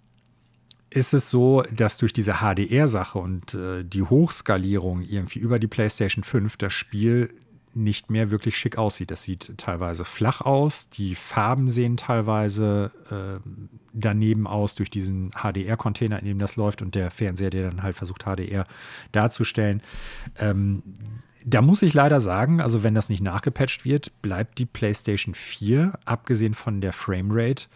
ist 0.90 1.15
es 1.15 1.31
so, 1.31 1.62
dass 1.73 1.98
durch 1.98 2.12
diese 2.12 2.35
HDR-Sache 2.40 3.19
und 3.19 3.55
äh, 3.55 3.85
die 3.85 4.02
Hochskalierung 4.02 5.02
irgendwie 5.02 5.39
über 5.39 5.59
die 5.59 5.69
PlayStation 5.69 6.24
5 6.24 6.57
das 6.57 6.73
Spiel 6.73 7.31
nicht 7.74 8.10
mehr 8.10 8.30
wirklich 8.30 8.56
schick 8.56 8.78
aussieht. 8.78 9.10
Das 9.10 9.22
sieht 9.22 9.52
teilweise 9.56 10.05
flach 10.05 10.40
aus, 10.40 10.88
die 10.88 11.14
Farben 11.14 11.68
sehen 11.68 11.97
teilweise 11.97 12.90
äh, 13.10 13.51
daneben 13.92 14.47
aus 14.47 14.74
durch 14.74 14.90
diesen 14.90 15.30
HDR-Container, 15.30 16.18
in 16.18 16.26
dem 16.26 16.38
das 16.38 16.56
läuft 16.56 16.82
und 16.82 16.94
der 16.94 17.10
Fernseher, 17.10 17.51
der 17.51 17.70
dann 17.70 17.82
halt 17.82 17.97
versucht, 17.97 18.24
HDR 18.24 18.66
darzustellen. 19.12 19.82
Ähm, 20.38 20.82
da 21.44 21.62
muss 21.62 21.82
ich 21.82 21.94
leider 21.94 22.20
sagen, 22.20 22.60
also 22.60 22.82
wenn 22.82 22.94
das 22.94 23.09
nicht 23.09 23.22
nachgepatcht 23.22 23.84
wird, 23.84 24.20
bleibt 24.20 24.59
die 24.59 24.66
PlayStation 24.66 25.34
4, 25.34 25.98
abgesehen 26.05 26.55
von 26.55 26.80
der 26.80 26.92
Framerate, 26.92 27.66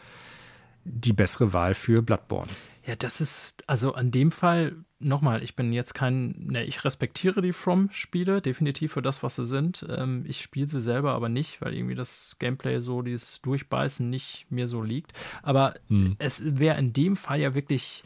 die 0.84 1.12
bessere 1.12 1.52
Wahl 1.52 1.74
für 1.74 2.02
Bloodborne. 2.02 2.50
Ja, 2.86 2.96
das 2.96 3.20
ist, 3.20 3.66
also 3.66 3.94
an 3.94 4.10
dem 4.10 4.30
Fall, 4.30 4.76
nochmal, 5.04 5.42
ich 5.42 5.54
bin 5.54 5.72
jetzt 5.72 5.94
kein, 5.94 6.34
ne, 6.38 6.64
ich 6.64 6.84
respektiere 6.84 7.40
die 7.40 7.52
From-Spiele 7.52 8.40
definitiv 8.40 8.92
für 8.92 9.02
das, 9.02 9.22
was 9.22 9.36
sie 9.36 9.46
sind. 9.46 9.86
Ähm, 9.88 10.24
ich 10.26 10.40
spiele 10.40 10.68
sie 10.68 10.80
selber 10.80 11.12
aber 11.12 11.28
nicht, 11.28 11.60
weil 11.60 11.74
irgendwie 11.74 11.94
das 11.94 12.36
Gameplay 12.38 12.80
so, 12.80 13.02
dieses 13.02 13.40
Durchbeißen 13.42 14.08
nicht 14.08 14.46
mir 14.50 14.68
so 14.68 14.82
liegt. 14.82 15.12
Aber 15.42 15.74
hm. 15.88 16.16
es 16.18 16.42
wäre 16.44 16.78
in 16.78 16.92
dem 16.92 17.16
Fall 17.16 17.40
ja 17.40 17.54
wirklich, 17.54 18.02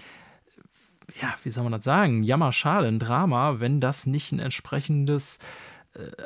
ja, 1.21 1.35
wie 1.43 1.51
soll 1.51 1.65
man 1.65 1.73
das 1.73 1.85
sagen, 1.85 2.23
jammer, 2.23 2.53
schade, 2.53 2.89
ein 2.89 2.99
Drama, 2.99 3.61
wenn 3.61 3.81
das 3.81 4.07
nicht 4.07 4.33
ein 4.33 4.41
entsprechendes 4.41 5.39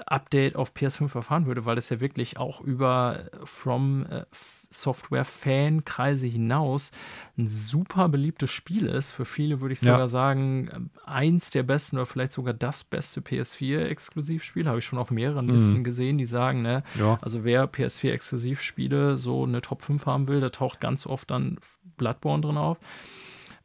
Update 0.07 0.57
auf 0.57 0.73
PS5 0.75 1.15
erfahren 1.15 1.47
würde, 1.47 1.65
weil 1.65 1.79
es 1.79 1.89
ja 1.89 2.01
wirklich 2.01 2.37
auch 2.39 2.61
über 2.61 3.25
From 3.45 4.07
äh, 4.07 4.25
Software-Fan-Kreise 4.71 6.27
hinaus 6.27 6.91
ein 7.39 7.49
super 7.49 8.09
beliebtes 8.09 8.51
Spiel 8.51 8.87
ist. 8.87 9.11
Für 9.11 9.25
viele 9.25 9.61
würde 9.61 9.73
ich 9.73 9.81
sogar 9.81 9.99
ja. 9.99 10.09
sagen, 10.09 10.91
eins 11.05 11.51
der 11.51 11.63
besten 11.63 11.97
oder 11.97 12.07
vielleicht 12.07 12.33
sogar 12.33 12.55
das 12.55 12.85
beste 12.85 13.21
PS4-Exklusivspiel. 13.21 14.67
Habe 14.67 14.79
ich 14.79 14.85
schon 14.85 14.99
auf 14.99 15.11
mehreren 15.11 15.47
mhm. 15.47 15.53
Listen 15.53 15.85
gesehen, 15.85 16.19
die 16.19 16.25
sagen, 16.25 16.63
ne, 16.63 16.83
ja. 16.99 17.19
also 17.23 17.45
wer 17.45 17.71
PS4-Exklusivspiele 17.71 19.19
so 19.19 19.45
eine 19.45 19.61
Top 19.61 19.83
5 19.83 20.07
haben 20.07 20.27
will, 20.27 20.41
da 20.41 20.51
taucht 20.51 20.81
ganz 20.81 21.07
oft 21.07 21.31
dann 21.31 21.59
Bloodborne 21.97 22.43
drin 22.43 22.57
auf. 22.57 22.79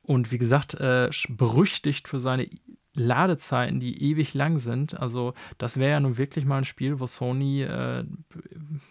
Und 0.03 0.31
wie 0.31 0.37
gesagt, 0.37 0.73
äh, 0.75 1.09
berüchtigt 1.29 2.07
für 2.07 2.21
seine 2.21 2.49
Ladezeiten, 2.97 3.79
die 3.79 4.03
ewig 4.03 4.33
lang 4.33 4.59
sind. 4.59 4.99
Also 4.99 5.33
das 5.57 5.77
wäre 5.77 5.91
ja 5.91 5.99
nun 5.99 6.17
wirklich 6.17 6.45
mal 6.45 6.57
ein 6.57 6.65
Spiel, 6.65 6.99
wo 6.99 7.07
Sony 7.07 7.63
äh, 7.63 8.03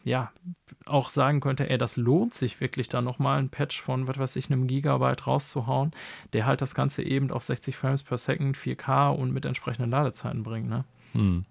ja 0.04 0.32
auch 0.86 1.10
sagen 1.10 1.40
könnte, 1.40 1.68
ey, 1.68 1.78
das 1.78 1.96
lohnt 1.96 2.34
sich 2.34 2.60
wirklich 2.60 2.88
da 2.88 3.02
nochmal 3.02 3.38
ein 3.38 3.48
Patch 3.48 3.80
von, 3.80 4.06
was 4.06 4.18
weiß 4.18 4.36
ich, 4.36 4.50
einem 4.50 4.66
Gigabyte 4.66 5.26
rauszuhauen, 5.26 5.90
der 6.32 6.46
halt 6.46 6.62
das 6.62 6.74
Ganze 6.74 7.02
eben 7.02 7.30
auf 7.30 7.44
60 7.44 7.76
Frames 7.76 8.02
per 8.02 8.18
Second, 8.18 8.56
4K 8.56 9.10
und 9.10 9.32
mit 9.32 9.44
entsprechenden 9.44 9.90
Ladezeiten 9.90 10.42
bringt, 10.42 10.68
ne? 10.68 10.84
Hm. 11.12 11.44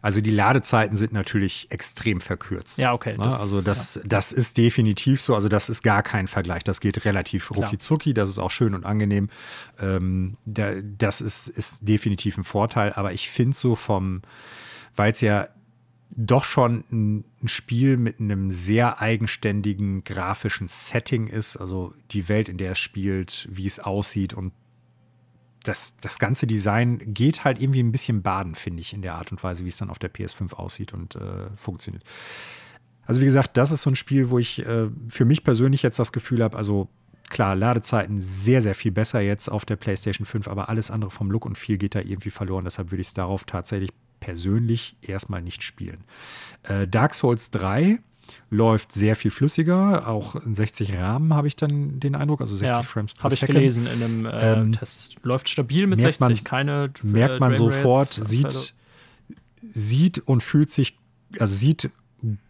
Also 0.00 0.20
die 0.20 0.30
Ladezeiten 0.30 0.96
sind 0.96 1.12
natürlich 1.12 1.68
extrem 1.70 2.20
verkürzt. 2.20 2.78
Ja, 2.78 2.92
okay. 2.92 3.16
Ne? 3.16 3.24
Das, 3.24 3.40
also 3.40 3.62
das, 3.62 3.94
ja. 3.96 4.02
das 4.04 4.32
ist 4.32 4.56
definitiv 4.56 5.20
so. 5.20 5.34
Also 5.34 5.48
das 5.48 5.68
ist 5.68 5.82
gar 5.82 6.02
kein 6.02 6.26
Vergleich. 6.26 6.64
Das 6.64 6.80
geht 6.80 7.04
relativ 7.04 7.50
rucki. 7.50 8.14
Das 8.14 8.28
ist 8.28 8.38
auch 8.38 8.50
schön 8.50 8.74
und 8.74 8.84
angenehm. 8.84 9.28
Ähm, 9.80 10.36
da, 10.44 10.72
das 10.82 11.20
ist, 11.20 11.48
ist 11.48 11.86
definitiv 11.88 12.36
ein 12.36 12.44
Vorteil. 12.44 12.92
Aber 12.94 13.12
ich 13.12 13.30
finde 13.30 13.56
so 13.56 13.74
vom, 13.74 14.22
weil 14.96 15.12
es 15.12 15.20
ja 15.20 15.48
doch 16.14 16.44
schon 16.44 16.84
ein, 16.92 17.24
ein, 17.42 17.48
Spiel 17.48 17.96
mit 17.96 18.20
einem 18.20 18.50
sehr 18.50 19.00
eigenständigen 19.00 20.04
grafischen 20.04 20.68
Setting 20.68 21.26
ist. 21.26 21.56
Also 21.56 21.94
die 22.10 22.28
Welt, 22.28 22.48
in 22.48 22.58
der 22.58 22.72
es 22.72 22.78
spielt, 22.78 23.48
wie 23.50 23.66
es 23.66 23.78
aussieht 23.78 24.34
und 24.34 24.52
das, 25.62 25.94
das 26.00 26.18
ganze 26.18 26.46
Design 26.46 27.00
geht 27.06 27.44
halt 27.44 27.60
irgendwie 27.60 27.82
ein 27.82 27.92
bisschen 27.92 28.22
baden, 28.22 28.54
finde 28.54 28.80
ich, 28.80 28.92
in 28.92 29.02
der 29.02 29.14
Art 29.14 29.32
und 29.32 29.42
Weise, 29.42 29.64
wie 29.64 29.68
es 29.68 29.76
dann 29.76 29.90
auf 29.90 29.98
der 29.98 30.12
PS5 30.12 30.54
aussieht 30.54 30.92
und 30.92 31.16
äh, 31.16 31.48
funktioniert. 31.56 32.04
Also 33.04 33.20
wie 33.20 33.24
gesagt, 33.24 33.56
das 33.56 33.70
ist 33.70 33.82
so 33.82 33.90
ein 33.90 33.96
Spiel, 33.96 34.30
wo 34.30 34.38
ich 34.38 34.64
äh, 34.64 34.88
für 35.08 35.24
mich 35.24 35.44
persönlich 35.44 35.82
jetzt 35.82 35.98
das 35.98 36.12
Gefühl 36.12 36.42
habe, 36.42 36.56
also 36.56 36.88
klar, 37.28 37.56
Ladezeiten 37.56 38.20
sehr, 38.20 38.62
sehr 38.62 38.74
viel 38.74 38.92
besser 38.92 39.20
jetzt 39.20 39.48
auf 39.50 39.64
der 39.64 39.76
PlayStation 39.76 40.26
5, 40.26 40.48
aber 40.48 40.68
alles 40.68 40.90
andere 40.90 41.10
vom 41.10 41.30
Look 41.30 41.46
und 41.46 41.58
viel 41.58 41.78
geht 41.78 41.94
da 41.94 42.00
irgendwie 42.00 42.30
verloren. 42.30 42.64
Deshalb 42.64 42.90
würde 42.90 43.00
ich 43.00 43.08
es 43.08 43.14
darauf 43.14 43.44
tatsächlich 43.44 43.90
persönlich 44.20 44.96
erstmal 45.02 45.42
nicht 45.42 45.62
spielen. 45.62 46.04
Äh, 46.62 46.86
Dark 46.86 47.14
Souls 47.14 47.50
3 47.50 47.98
läuft 48.50 48.92
sehr 48.92 49.16
viel 49.16 49.30
flüssiger. 49.30 50.08
Auch 50.08 50.34
in 50.36 50.54
60 50.54 50.96
Rahmen 50.96 51.34
habe 51.34 51.46
ich 51.46 51.56
dann 51.56 52.00
den 52.00 52.14
Eindruck, 52.14 52.40
also 52.40 52.54
60 52.56 52.76
ja, 52.76 52.82
Frames 52.82 53.14
pro 53.14 53.24
Habe 53.24 53.34
ich 53.34 53.40
gelesen 53.40 53.86
in 53.86 54.02
einem 54.02 54.26
äh, 54.26 54.52
ähm, 54.52 54.72
Test. 54.72 55.16
Läuft 55.22 55.48
stabil 55.48 55.86
mit 55.86 56.00
60, 56.00 56.20
man, 56.20 56.34
keine 56.44 56.84
äh, 57.02 57.06
Merkt 57.06 57.40
man 57.40 57.54
sofort, 57.54 58.12
sieht, 58.12 58.74
sieht 59.60 60.18
und 60.18 60.42
fühlt 60.42 60.70
sich, 60.70 60.98
also 61.38 61.54
sieht 61.54 61.90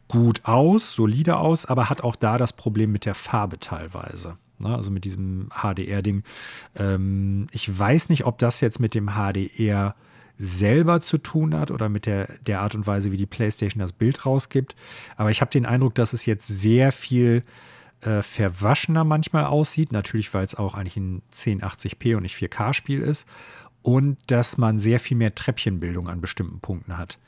gut 0.09 0.44
aus, 0.44 0.92
solide 0.92 1.38
aus, 1.38 1.64
aber 1.64 1.88
hat 1.88 2.02
auch 2.02 2.16
da 2.16 2.36
das 2.36 2.52
Problem 2.52 2.92
mit 2.92 3.06
der 3.06 3.14
Farbe 3.14 3.59
teilweise. 3.59 4.36
Ne? 4.59 4.74
Also 4.74 4.90
mit 4.90 5.04
diesem 5.04 5.48
HDR-Ding. 5.50 6.22
Ähm, 6.76 7.46
ich 7.50 7.78
weiß 7.78 8.09
nicht, 8.10 8.26
ob 8.26 8.38
das 8.38 8.60
jetzt 8.60 8.78
mit 8.78 8.94
dem 8.94 9.10
HDR 9.10 9.94
selber 10.43 11.01
zu 11.01 11.19
tun 11.19 11.55
hat 11.55 11.70
oder 11.70 11.89
mit 11.89 12.05
der, 12.05 12.28
der 12.44 12.60
Art 12.60 12.74
und 12.74 12.86
Weise, 12.86 13.12
wie 13.12 13.16
die 13.16 13.27
PlayStation 13.27 13.78
das 13.78 13.93
Bild 13.93 14.27
rausgibt. 14.27 14.74
Aber 15.16 15.31
ich 15.31 15.40
habe 15.40 15.52
den 15.52 15.64
Eindruck, 15.64 15.94
dass 15.94 16.12
es 16.12 16.27
jetzt 16.27 16.48
sehr 16.48 16.90
viel 16.90 17.44
äh, 18.01 18.23
verwaschener 18.23 19.05
manchmal 19.05 19.44
aussieht. 19.44 19.93
Natürlich, 19.93 20.35
weil 20.35 20.44
es 20.44 20.56
auch 20.56 20.74
eigentlich 20.74 20.97
ein 20.97 21.23
1080p 21.32 22.16
und 22.16 22.23
nicht 22.23 22.36
4K-Spiel 22.36 23.01
ist. 23.01 23.27
Und 23.82 24.19
dass 24.27 24.59
man 24.59 24.81
sehr 24.81 24.98
viel 24.98 25.16
mehr 25.16 25.35
Treppchenbildung 25.35 26.09
an 26.09 26.20
bestimmten 26.20 26.59
Punkten 26.59 26.98
hat. 26.98 27.19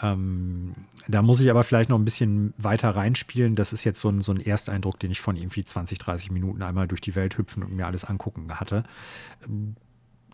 Ähm, 0.00 0.74
da 1.08 1.20
muss 1.20 1.40
ich 1.40 1.50
aber 1.50 1.64
vielleicht 1.64 1.90
noch 1.90 1.98
ein 1.98 2.04
bisschen 2.06 2.54
weiter 2.56 2.90
reinspielen. 2.90 3.54
Das 3.54 3.74
ist 3.74 3.84
jetzt 3.84 4.00
so 4.00 4.08
ein, 4.08 4.22
so 4.22 4.32
ein 4.32 4.40
Ersteindruck, 4.40 4.98
den 4.98 5.10
ich 5.10 5.20
von 5.20 5.36
irgendwie 5.36 5.64
20, 5.64 5.98
30 5.98 6.30
Minuten 6.30 6.62
einmal 6.62 6.88
durch 6.88 7.02
die 7.02 7.14
Welt 7.14 7.36
hüpfen 7.36 7.62
und 7.62 7.76
mir 7.76 7.86
alles 7.86 8.04
angucken 8.04 8.58
hatte. 8.58 8.84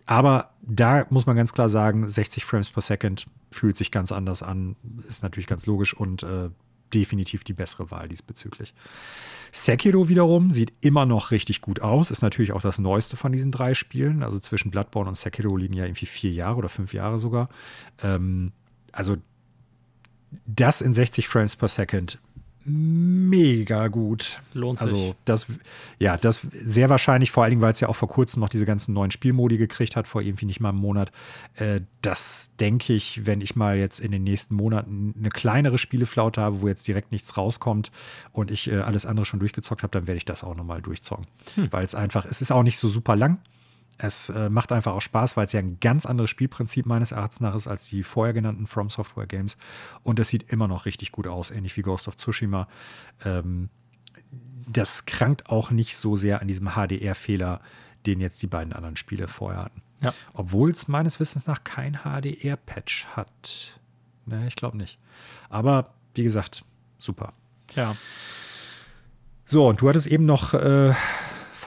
Aber 0.09 0.55
da 0.63 1.07
muss 1.11 1.27
man 1.27 1.37
ganz 1.37 1.53
klar 1.53 1.69
sagen, 1.69 2.09
60 2.09 2.43
Frames 2.47 2.71
per 2.71 2.81
Second 2.81 3.27
fühlt 3.51 3.77
sich 3.77 3.91
ganz 3.91 4.11
anders 4.11 4.43
an, 4.43 4.75
ist 5.07 5.23
natürlich 5.23 5.47
ganz 5.47 5.67
logisch 5.67 5.93
und 5.93 6.23
äh, 6.23 6.49
definitiv 6.95 7.45
die 7.45 7.53
bessere 7.53 7.91
Wahl 7.91 8.09
diesbezüglich. 8.09 8.73
Sekiro 9.53 10.09
wiederum 10.09 10.51
sieht 10.51 10.73
immer 10.81 11.05
noch 11.05 11.31
richtig 11.31 11.61
gut 11.61 11.83
aus, 11.83 12.11
ist 12.11 12.23
natürlich 12.23 12.53
auch 12.53 12.63
das 12.63 12.79
neueste 12.79 13.19
von 13.19 13.33
diesen 13.33 13.53
drei 13.53 13.75
Spielen. 13.75 14.23
Also 14.23 14.39
zwischen 14.39 14.71
Bloodborne 14.71 15.11
und 15.11 15.15
Sekiro 15.15 15.59
liegen 15.59 15.75
ja 15.75 15.85
irgendwie 15.85 16.07
vier 16.07 16.33
Jahre 16.33 16.57
oder 16.57 16.71
fünf 16.71 16.95
Jahre 16.95 17.19
sogar. 17.19 17.51
Ähm, 18.03 18.53
also 18.93 19.19
das 20.47 20.81
in 20.81 20.95
60 20.95 21.29
Frames 21.29 21.55
per 21.55 21.69
Second 21.69 22.19
mega 22.69 23.89
gut. 23.89 24.41
Lohnt 24.55 24.79
sich. 24.79 24.91
Also 24.91 25.15
das, 25.25 25.47
ja, 25.99 26.17
das 26.17 26.41
sehr 26.53 26.91
wahrscheinlich, 26.91 27.31
vor 27.31 27.43
allen 27.43 27.51
Dingen, 27.51 27.63
weil 27.63 27.73
es 27.73 27.81
ja 27.81 27.89
auch 27.89 27.97
vor 27.97 28.09
kurzem 28.09 28.41
noch 28.41 28.49
diese 28.49 28.67
ganzen 28.67 28.95
neuen 28.95 29.11
Spielmodi 29.11 29.59
gekriegt 29.59 29.97
hat, 29.97 30.07
vor 30.07 30.23
irgendwie 30.23 30.47
nicht 30.47 30.61
mal 30.61 30.71
einem 30.71 30.79
Monat. 30.79 31.13
Äh, 31.55 31.81
das 32.03 32.51
denke 32.61 32.93
ich, 32.93 33.27
wenn 33.27 33.41
ich 33.41 33.57
mal 33.57 33.77
jetzt 33.77 34.01
in 34.01 34.13
den 34.13 34.25
nächsten 34.25 34.55
Monaten 34.55 35.15
eine 35.19 35.31
kleinere 35.31 35.79
Spieleflaute 35.79 36.41
habe, 36.41 36.61
wo 36.61 36.69
jetzt 36.69 36.87
direkt 36.87 37.13
nichts 37.13 37.37
rauskommt 37.37 37.91
und 38.33 38.51
ich 38.51 38.71
äh, 38.71 38.77
alles 38.77 39.07
andere 39.07 39.25
schon 39.27 39.41
durchgezockt 39.41 39.83
habe, 39.83 39.91
dann 39.93 40.07
werde 40.07 40.19
ich 40.19 40.25
das 40.25 40.45
auch 40.45 40.55
nochmal 40.55 40.83
durchzocken. 40.83 41.27
Hm. 41.55 41.69
Weil 41.71 41.85
es 41.85 41.95
einfach, 41.95 42.27
es 42.27 42.41
ist 42.41 42.51
auch 42.51 42.63
nicht 42.63 42.79
so 42.79 42.89
super 42.89 43.17
lang. 43.17 43.39
Es 43.99 44.31
äh, 44.31 44.49
macht 44.49 44.71
einfach 44.71 44.93
auch 44.93 45.01
Spaß, 45.01 45.37
weil 45.37 45.47
es 45.47 45.53
ja 45.53 45.59
ein 45.59 45.79
ganz 45.81 46.07
anderes 46.07 46.31
Spielprinzip 46.31 46.87
meines 46.87 47.11
Erachtens 47.11 47.41
nach 47.41 47.55
ist 47.55 47.67
als 47.67 47.89
die 47.89 48.05
vorher 48.05 48.33
genannten 48.33 48.67
From 48.67 48.91
Software 48.91 49.27
Games. 49.27 49.59
Und 50.03 50.21
es 50.21 50.29
sieht 50.29 50.53
immer 50.53 50.69
noch 50.69 50.87
richtig 50.87 51.11
gut 51.11 51.27
aus, 51.27 51.51
ähnlich 51.51 51.77
wie 51.77 51.83
Ghost 51.83 52.07
of 52.07 52.17
Tsushima. 52.17 52.69
Ähm, 53.25 53.71
das 54.69 55.05
krankt 55.05 55.51
auch 55.51 55.71
nicht 55.71 55.97
so 55.97 56.15
sehr 56.15 56.41
an 56.41 56.47
diesem 56.49 56.71
HDR-Fehler, 56.75 57.61
den 58.07 58.21
jetzt 58.21 58.41
die 58.43 58.47
beiden 58.47 58.73
anderen 58.73 58.97
Spiele 58.97 59.27
vorher 59.27 59.65
hatten. 59.65 59.83
Ja. 60.01 60.15
Obwohl 60.33 60.71
es 60.71 60.87
meines 60.87 61.19
Wissens 61.19 61.47
nach 61.47 61.65
kein 61.65 62.01
HDR-Patch 62.05 63.09
hat. 63.17 63.81
Ne, 64.27 64.47
ich 64.47 64.55
glaube 64.55 64.77
nicht. 64.77 64.99
Aber 65.49 65.95
wie 66.15 66.23
gesagt, 66.23 66.65
super. 66.99 67.33
Ja. 67.75 67.97
So, 69.45 69.67
und 69.67 69.81
du 69.81 69.89
hattest 69.89 70.07
eben 70.07 70.27
noch 70.27 70.55
äh, 70.55 70.95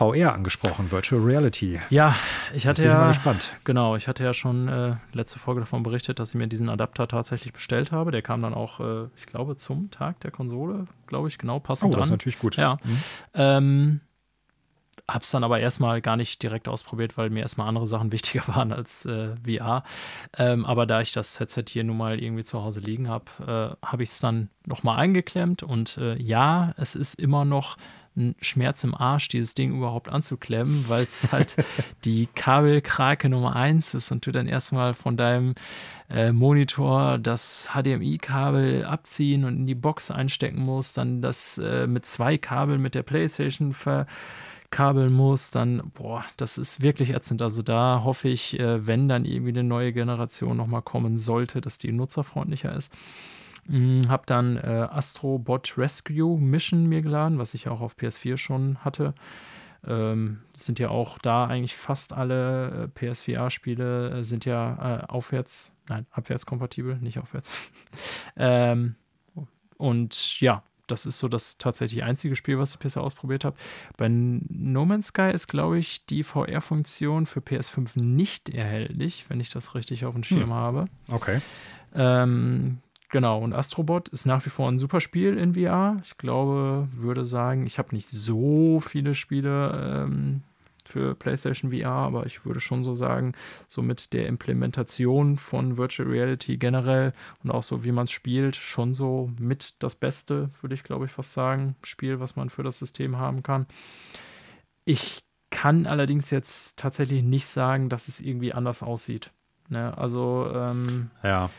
VR 0.02 0.34
angesprochen, 0.34 0.92
Virtual 0.92 1.22
Reality. 1.22 1.80
Ja, 1.92 2.16
ich 2.56 2.66
hatte 2.66 2.84
ja. 2.84 3.08
gespannt. 3.10 3.54
Genau, 3.66 3.96
ich 3.96 4.08
hatte 4.08 4.24
ja 4.24 4.34
schon 4.34 4.68
äh, 4.68 4.96
letzte 5.14 5.38
Folge 5.38 5.60
davon 5.60 5.84
berichtet, 5.84 6.18
dass 6.18 6.30
ich 6.30 6.36
mir 6.36 6.48
diesen 6.48 6.70
Adapter 6.70 7.08
tatsächlich 7.08 7.54
bestellt 7.54 7.92
habe. 7.92 8.10
Der 8.10 8.24
kam 8.24 8.42
dann 8.42 8.56
auch, 8.56 8.80
äh, 8.80 9.10
ich 9.16 9.28
glaube, 9.28 9.58
zum 9.58 9.92
Tag 9.92 10.20
der 10.22 10.32
Konsole, 10.32 10.86
glaube 11.06 11.28
ich, 11.28 11.38
genau 11.38 11.60
passend. 11.60 11.94
Oh, 11.94 11.98
das 11.98 12.08
ist 12.08 12.12
natürlich 12.12 12.40
gut. 12.40 12.58
Ja. 12.58 12.78
Mhm. 12.84 13.00
Ähm, 13.36 14.02
Hab's 15.08 15.32
dann 15.32 15.44
aber 15.44 15.60
erstmal 15.60 16.02
gar 16.02 16.16
nicht 16.16 16.42
direkt 16.42 16.68
ausprobiert, 16.68 17.18
weil 17.18 17.30
mir 17.30 17.42
erstmal 17.42 17.68
andere 17.68 17.88
Sachen 17.88 18.12
wichtiger 18.12 18.48
waren 18.48 18.72
als 18.72 19.06
äh, 19.06 19.36
VR. 19.46 19.84
Ähm, 20.38 20.66
aber 20.66 20.86
da 20.86 21.02
ich 21.02 21.12
das 21.12 21.40
Headset 21.40 21.66
hier 21.68 21.84
nun 21.84 21.98
mal 21.98 22.20
irgendwie 22.20 22.44
zu 22.44 22.64
Hause 22.64 22.80
liegen 22.80 23.08
habe, 23.08 23.78
äh, 23.84 23.86
habe 23.86 24.04
ich 24.04 24.10
es 24.10 24.20
dann 24.20 24.50
nochmal 24.66 24.98
eingeklemmt. 25.00 25.64
Und 25.64 25.98
äh, 25.98 26.16
ja, 26.16 26.74
es 26.78 26.96
ist 26.96 27.20
immer 27.20 27.46
noch 27.46 27.78
ein 28.16 28.36
Schmerz 28.42 28.84
im 28.84 28.94
Arsch, 28.94 29.30
dieses 29.30 29.54
Ding 29.54 29.76
überhaupt 29.76 30.10
anzuklemmen, 30.10 30.86
weil 30.88 31.04
es 31.04 31.32
halt 31.32 31.56
die 32.04 32.28
Kabelkrake 32.28 33.30
Nummer 33.30 33.56
1 33.56 33.94
ist 33.94 34.12
und 34.12 34.26
du 34.26 34.32
dann 34.32 34.48
erstmal 34.48 34.94
von 34.94 35.16
deinem 35.18 35.56
äh, 36.10 36.32
Monitor 36.32 37.18
das 37.18 37.70
HDMI-Kabel 37.74 38.86
abziehen 38.86 39.46
und 39.46 39.56
in 39.56 39.68
die 39.68 39.76
Box 39.76 40.12
einstecken 40.12 40.62
musst, 40.62 40.98
dann 40.98 41.22
das 41.22 41.58
äh, 41.58 41.88
mit 41.88 42.06
zwei 42.06 42.38
Kabeln 42.38 42.82
mit 42.82 42.96
der 42.96 43.04
PlayStation 43.04 43.74
verkabeln 43.74 45.14
musst, 45.14 45.56
dann, 45.56 45.82
boah, 45.94 46.26
das 46.36 46.58
ist 46.58 46.82
wirklich 46.82 47.12
ätzend. 47.12 47.42
Also 47.42 47.62
da 47.62 48.02
hoffe 48.04 48.28
ich, 48.28 48.60
äh, 48.60 48.86
wenn 48.86 49.08
dann 49.08 49.24
irgendwie 49.24 49.52
eine 49.52 49.64
neue 49.64 49.94
Generation 49.94 50.58
nochmal 50.58 50.82
kommen 50.82 51.16
sollte, 51.16 51.62
dass 51.62 51.78
die 51.78 51.94
nutzerfreundlicher 51.94 52.76
ist. 52.76 52.94
Mhm, 53.72 54.10
habe 54.10 54.24
dann 54.26 54.58
äh, 54.58 54.88
Bot 55.22 55.78
Rescue 55.78 56.38
Mission 56.38 56.88
mir 56.88 57.02
geladen, 57.02 57.40
was 57.40 57.54
ich 57.54 57.70
auch 57.70 57.80
auf 57.80 57.96
PS4 57.96 58.36
schon 58.36 58.78
hatte. 58.84 59.14
Ähm, 59.88 60.42
sind 60.56 60.78
ja 60.78 60.90
auch 60.90 61.18
da 61.18 61.46
eigentlich 61.48 61.76
fast 61.76 62.12
alle 62.12 62.84
äh, 62.84 62.88
PSVR-Spiele 62.90 64.20
äh, 64.20 64.24
sind 64.24 64.44
ja 64.44 65.00
äh, 65.00 65.06
aufwärts, 65.08 65.72
nein, 65.88 66.06
abwärts 66.12 66.46
kompatibel, 66.46 66.98
nicht 66.98 67.18
aufwärts. 67.18 67.72
ähm, 68.36 68.96
und 69.78 70.42
ja, 70.42 70.64
das 70.88 71.06
ist 71.06 71.20
so 71.20 71.30
das 71.30 71.58
tatsächlich 71.58 72.04
einzige 72.04 72.36
Spiel, 72.36 72.60
was 72.60 72.74
ich 72.74 72.80
bisher 72.80 73.02
ausprobiert 73.02 73.46
habe. 73.46 73.56
Bei 73.96 74.10
No 74.10 74.86
Man's 74.86 75.08
Sky 75.08 75.32
ist, 75.34 75.48
glaube 75.48 75.80
ich, 75.80 76.06
die 76.06 76.24
VR-Funktion 76.24 77.26
für 77.26 77.40
PS5 77.40 78.02
nicht 78.02 78.50
erhältlich, 78.50 79.26
wenn 79.30 79.40
ich 79.40 79.50
das 79.50 79.76
richtig 79.76 80.06
auf 80.06 80.14
dem 80.14 80.24
Schirm 80.24 80.50
hm. 80.50 80.54
habe. 80.54 80.86
Okay. 81.10 81.40
Ähm, 81.96 82.80
genau, 83.12 83.40
und 83.40 83.54
Astrobot 83.54 84.10
ist 84.10 84.26
nach 84.26 84.46
wie 84.46 84.50
vor 84.50 84.70
ein 84.70 84.80
super 84.80 85.02
Spiel 85.02 85.38
in 85.38 85.54
VR. 85.54 85.98
Ich 86.04 86.18
glaube, 86.18 86.88
würde 86.94 87.26
sagen, 87.26 87.66
ich 87.66 87.78
habe 87.78 87.94
nicht 87.94 88.08
so 88.08 88.80
viele 88.80 89.14
Spiele 89.14 90.06
ähm, 90.08 90.44
für 90.86 91.16
PlayStation 91.16 91.72
VR, 91.72 91.90
aber 91.90 92.26
ich 92.26 92.46
würde 92.46 92.60
schon 92.60 92.84
so 92.84 92.94
sagen, 92.94 93.34
so 93.68 93.82
mit 93.82 94.14
der 94.14 94.28
Implementation 94.28 95.38
von 95.38 95.78
Virtual 95.78 96.10
Reality 96.10 96.58
generell 96.58 97.14
und 97.44 97.52
auch 97.52 97.64
so, 97.64 97.84
wie 97.84 97.92
man 97.92 98.06
es 98.06 98.12
spielt, 98.12 98.56
schon 98.56 98.94
so 98.94 99.32
mit 99.40 99.82
das 99.84 99.96
Beste, 99.96 100.50
würde 100.62 100.76
ich 100.76 100.84
glaube 100.84 101.06
ich 101.06 101.12
fast 101.12 101.34
sagen, 101.34 101.76
Spiel, 101.84 102.20
was 102.20 102.36
man 102.36 102.50
für 102.50 102.64
das 102.64 102.80
System 102.80 103.18
haben 103.18 103.44
kann. 103.44 103.68
Ich 104.86 105.24
kann 105.52 105.86
allerdings 105.86 106.32
jetzt 106.32 106.80
tatsächlich 106.80 107.24
nicht 107.24 107.46
sagen, 107.46 107.90
dass 107.90 108.08
es 108.08 108.20
irgendwie 108.20 108.54
anders 108.54 108.84
aussieht. 108.84 109.32
Ne? 109.72 109.98
Also 109.98 110.52
ähm, 110.54 111.10
ja. 111.24 111.50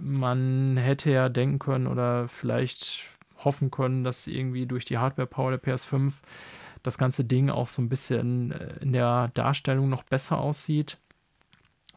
man 0.00 0.76
hätte 0.76 1.10
ja 1.10 1.28
denken 1.28 1.58
können 1.58 1.86
oder 1.86 2.28
vielleicht 2.28 3.04
hoffen 3.38 3.70
können, 3.70 4.04
dass 4.04 4.26
irgendwie 4.26 4.66
durch 4.66 4.84
die 4.84 4.98
Hardware-Power 4.98 5.52
der 5.52 5.62
PS5 5.62 6.14
das 6.82 6.98
ganze 6.98 7.24
Ding 7.24 7.50
auch 7.50 7.68
so 7.68 7.82
ein 7.82 7.88
bisschen 7.88 8.52
äh, 8.52 8.76
in 8.80 8.92
der 8.92 9.30
Darstellung 9.34 9.88
noch 9.88 10.04
besser 10.04 10.38
aussieht. 10.38 10.98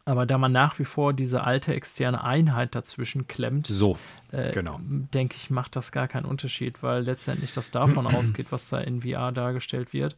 Aber 0.10 0.26
da 0.26 0.40
man 0.40 0.52
nach 0.52 0.80
wie 0.80 0.86
vor 0.86 1.14
diese 1.14 1.44
alte 1.44 1.72
externe 1.76 2.24
Einheit 2.24 2.74
dazwischen 2.74 3.28
klemmt, 3.28 3.68
so, 3.68 3.96
äh, 4.32 4.52
genau. 4.52 4.80
denke 4.82 5.36
ich, 5.36 5.52
macht 5.52 5.76
das 5.76 5.92
gar 5.92 6.08
keinen 6.08 6.26
Unterschied, 6.26 6.82
weil 6.82 7.04
letztendlich 7.04 7.52
das 7.52 7.70
davon 7.70 8.08
ausgeht, 8.16 8.52
was 8.52 8.70
da 8.70 8.80
in 8.80 9.04
VR 9.04 9.32
dargestellt 9.32 9.94
wird. 9.94 10.16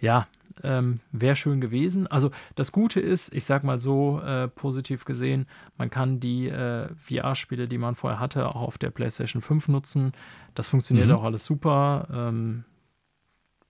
Ja, 0.00 0.26
ähm, 0.62 1.00
wäre 1.12 1.36
schön 1.36 1.60
gewesen. 1.60 2.06
Also 2.06 2.30
das 2.54 2.72
Gute 2.72 2.98
ist, 2.98 3.34
ich 3.34 3.44
sag 3.44 3.62
mal 3.62 3.78
so 3.78 4.22
äh, 4.22 4.48
positiv 4.48 5.04
gesehen, 5.04 5.44
man 5.76 5.90
kann 5.90 6.18
die 6.18 6.48
äh, 6.48 6.88
VR-Spiele, 6.96 7.68
die 7.68 7.76
man 7.76 7.96
vorher 7.96 8.20
hatte, 8.20 8.48
auch 8.48 8.62
auf 8.62 8.78
der 8.78 8.88
PlayStation 8.88 9.42
5 9.42 9.68
nutzen. 9.68 10.12
Das 10.54 10.70
funktioniert 10.70 11.08
mhm. 11.08 11.16
auch 11.16 11.24
alles 11.24 11.44
super. 11.44 12.08
Ähm, 12.10 12.64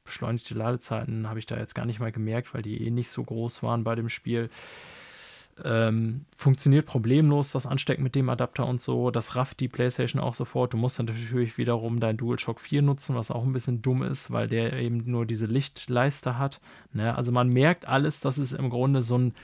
beschleunigte 0.05 0.55
Ladezeiten 0.55 1.29
habe 1.29 1.41
ich 1.41 1.47
da 1.47 1.57
jetzt 1.57 1.75
gar 1.75 1.87
nicht 1.87 1.99
mal 1.99 2.13
gemerkt, 2.13 2.55
weil 2.55 2.63
die 2.63 2.87
eh 2.87 2.93
nicht 2.93 3.11
so 3.11 3.25
groß 3.25 3.65
waren 3.65 3.83
bei 3.83 3.97
dem 3.97 4.09
Spiel. 4.09 4.49
Ähm, 5.65 6.25
funktioniert 6.37 6.87
problemlos, 6.87 7.53
das 7.53 7.67
Anstecken 7.67 8.03
mit 8.03 8.15
dem 8.15 8.29
Adapter 8.29 8.67
und 8.67 8.81
so. 8.81 9.11
Das 9.11 9.37
rafft 9.37 9.61
die 9.61 9.69
PlayStation 9.69 10.21
auch 10.21 10.35
sofort. 10.35 10.73
Du 10.73 10.77
musst 10.77 10.99
dann 10.99 11.07
natürlich 11.07 11.59
wiederum 11.59 12.01
dein 12.01 12.17
DualShock 12.17 12.61
4 12.61 12.83
nutzen, 12.83 13.15
was 13.15 13.31
auch 13.31 13.45
ein 13.45 13.53
bisschen 13.53 13.83
dumm 13.83 14.03
ist, 14.03 14.31
weil 14.31 14.49
der 14.49 14.73
eben 14.75 15.03
nur 15.11 15.27
diese 15.27 15.47
Lichtleiste 15.47 16.39
hat. 16.39 16.61
Ne? 16.93 17.15
Also 17.15 17.33
man 17.33 17.49
merkt 17.49 17.87
alles, 17.87 18.21
dass 18.21 18.39
es 18.39 18.53
im 18.53 18.71
Grunde 18.71 19.03
so 19.03 19.19
ein 19.19 19.35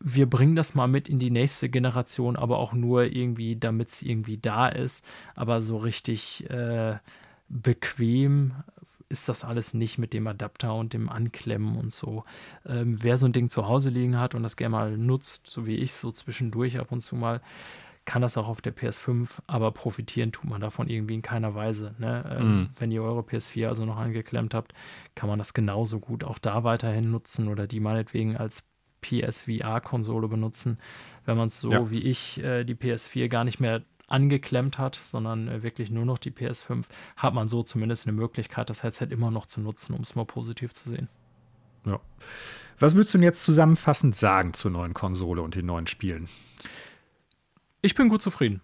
wir 0.00 0.30
bringen 0.30 0.54
das 0.54 0.76
mal 0.76 0.86
mit 0.86 1.08
in 1.08 1.18
die 1.18 1.30
nächste 1.30 1.68
Generation, 1.68 2.36
aber 2.36 2.58
auch 2.58 2.72
nur 2.72 3.04
irgendwie, 3.04 3.56
damit 3.56 3.88
es 3.88 4.02
irgendwie 4.02 4.38
da 4.38 4.68
ist. 4.68 5.04
Aber 5.34 5.60
so 5.60 5.76
richtig 5.78 6.48
äh, 6.50 6.98
bequem 7.48 8.52
ist 9.08 9.28
das 9.28 9.44
alles 9.44 9.74
nicht 9.74 9.98
mit 9.98 10.12
dem 10.12 10.26
Adapter 10.26 10.74
und 10.74 10.92
dem 10.92 11.08
Anklemmen 11.08 11.76
und 11.76 11.92
so. 11.92 12.24
Ähm, 12.66 13.02
wer 13.02 13.16
so 13.16 13.26
ein 13.26 13.32
Ding 13.32 13.48
zu 13.48 13.66
Hause 13.66 13.90
liegen 13.90 14.18
hat 14.18 14.34
und 14.34 14.42
das 14.42 14.56
gerne 14.56 14.72
mal 14.72 14.96
nutzt, 14.96 15.46
so 15.46 15.66
wie 15.66 15.76
ich, 15.76 15.94
so 15.94 16.10
zwischendurch 16.10 16.78
ab 16.78 16.92
und 16.92 17.00
zu 17.00 17.16
mal, 17.16 17.40
kann 18.04 18.22
das 18.22 18.38
auch 18.38 18.48
auf 18.48 18.62
der 18.62 18.74
PS5, 18.74 19.28
aber 19.46 19.70
profitieren 19.70 20.32
tut 20.32 20.48
man 20.48 20.62
davon 20.62 20.88
irgendwie 20.88 21.14
in 21.14 21.22
keiner 21.22 21.54
Weise. 21.54 21.94
Ne? 21.98 22.38
Ähm, 22.38 22.62
mm. 22.62 22.70
Wenn 22.78 22.90
ihr 22.90 23.02
eure 23.02 23.20
PS4 23.20 23.68
also 23.68 23.84
noch 23.84 23.98
angeklemmt 23.98 24.54
habt, 24.54 24.72
kann 25.14 25.28
man 25.28 25.38
das 25.38 25.52
genauso 25.52 26.00
gut 26.00 26.24
auch 26.24 26.38
da 26.38 26.64
weiterhin 26.64 27.10
nutzen 27.10 27.48
oder 27.48 27.66
die 27.66 27.80
meinetwegen 27.80 28.36
als 28.36 28.64
PSVR-Konsole 29.02 30.26
benutzen, 30.26 30.78
wenn 31.26 31.36
man 31.36 31.48
es 31.48 31.60
so 31.60 31.70
ja. 31.70 31.90
wie 31.90 32.00
ich 32.00 32.42
äh, 32.42 32.64
die 32.64 32.74
PS4 32.74 33.28
gar 33.28 33.44
nicht 33.44 33.60
mehr 33.60 33.82
angeklemmt 34.08 34.78
hat, 34.78 34.96
sondern 34.96 35.48
äh, 35.48 35.62
wirklich 35.62 35.90
nur 35.90 36.04
noch 36.04 36.18
die 36.18 36.30
PS5, 36.30 36.84
hat 37.16 37.34
man 37.34 37.46
so 37.46 37.62
zumindest 37.62 38.06
eine 38.06 38.16
Möglichkeit, 38.16 38.70
das 38.70 38.82
Headset 38.82 39.08
immer 39.10 39.30
noch 39.30 39.46
zu 39.46 39.60
nutzen, 39.60 39.94
um 39.94 40.02
es 40.02 40.14
mal 40.14 40.24
positiv 40.24 40.72
zu 40.72 40.90
sehen. 40.90 41.08
Ja. 41.84 42.00
Was 42.78 42.94
würdest 42.94 43.14
du 43.14 43.18
denn 43.18 43.24
jetzt 43.24 43.42
zusammenfassend 43.42 44.16
sagen 44.16 44.52
zur 44.52 44.70
neuen 44.70 44.94
Konsole 44.94 45.42
und 45.42 45.54
den 45.54 45.66
neuen 45.66 45.86
Spielen? 45.86 46.28
Ich 47.82 47.94
bin 47.94 48.08
gut 48.08 48.22
zufrieden. 48.22 48.60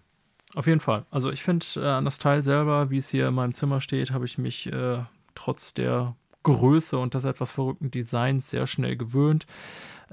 Auf 0.53 0.67
jeden 0.67 0.79
Fall. 0.79 1.05
Also 1.11 1.31
ich 1.31 1.43
finde 1.43 1.65
äh, 1.75 1.85
an 1.85 2.05
das 2.05 2.17
Teil 2.17 2.41
selber, 2.41 2.89
wie 2.89 2.97
es 2.97 3.09
hier 3.09 3.27
in 3.27 3.33
meinem 3.33 3.53
Zimmer 3.53 3.81
steht, 3.81 4.11
habe 4.11 4.25
ich 4.25 4.37
mich 4.37 4.71
äh, 4.71 4.99
trotz 5.35 5.73
der 5.73 6.15
Größe 6.43 6.97
und 6.97 7.13
des 7.13 7.25
etwas 7.25 7.51
verrückten 7.51 7.91
Designs 7.91 8.49
sehr 8.49 8.67
schnell 8.67 8.95
gewöhnt. 8.95 9.45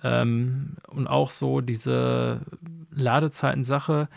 Ähm, 0.03 0.77
und 0.89 1.07
auch 1.07 1.31
so 1.31 1.61
diese 1.61 2.41
Ladezeiten-Sache 2.91 4.09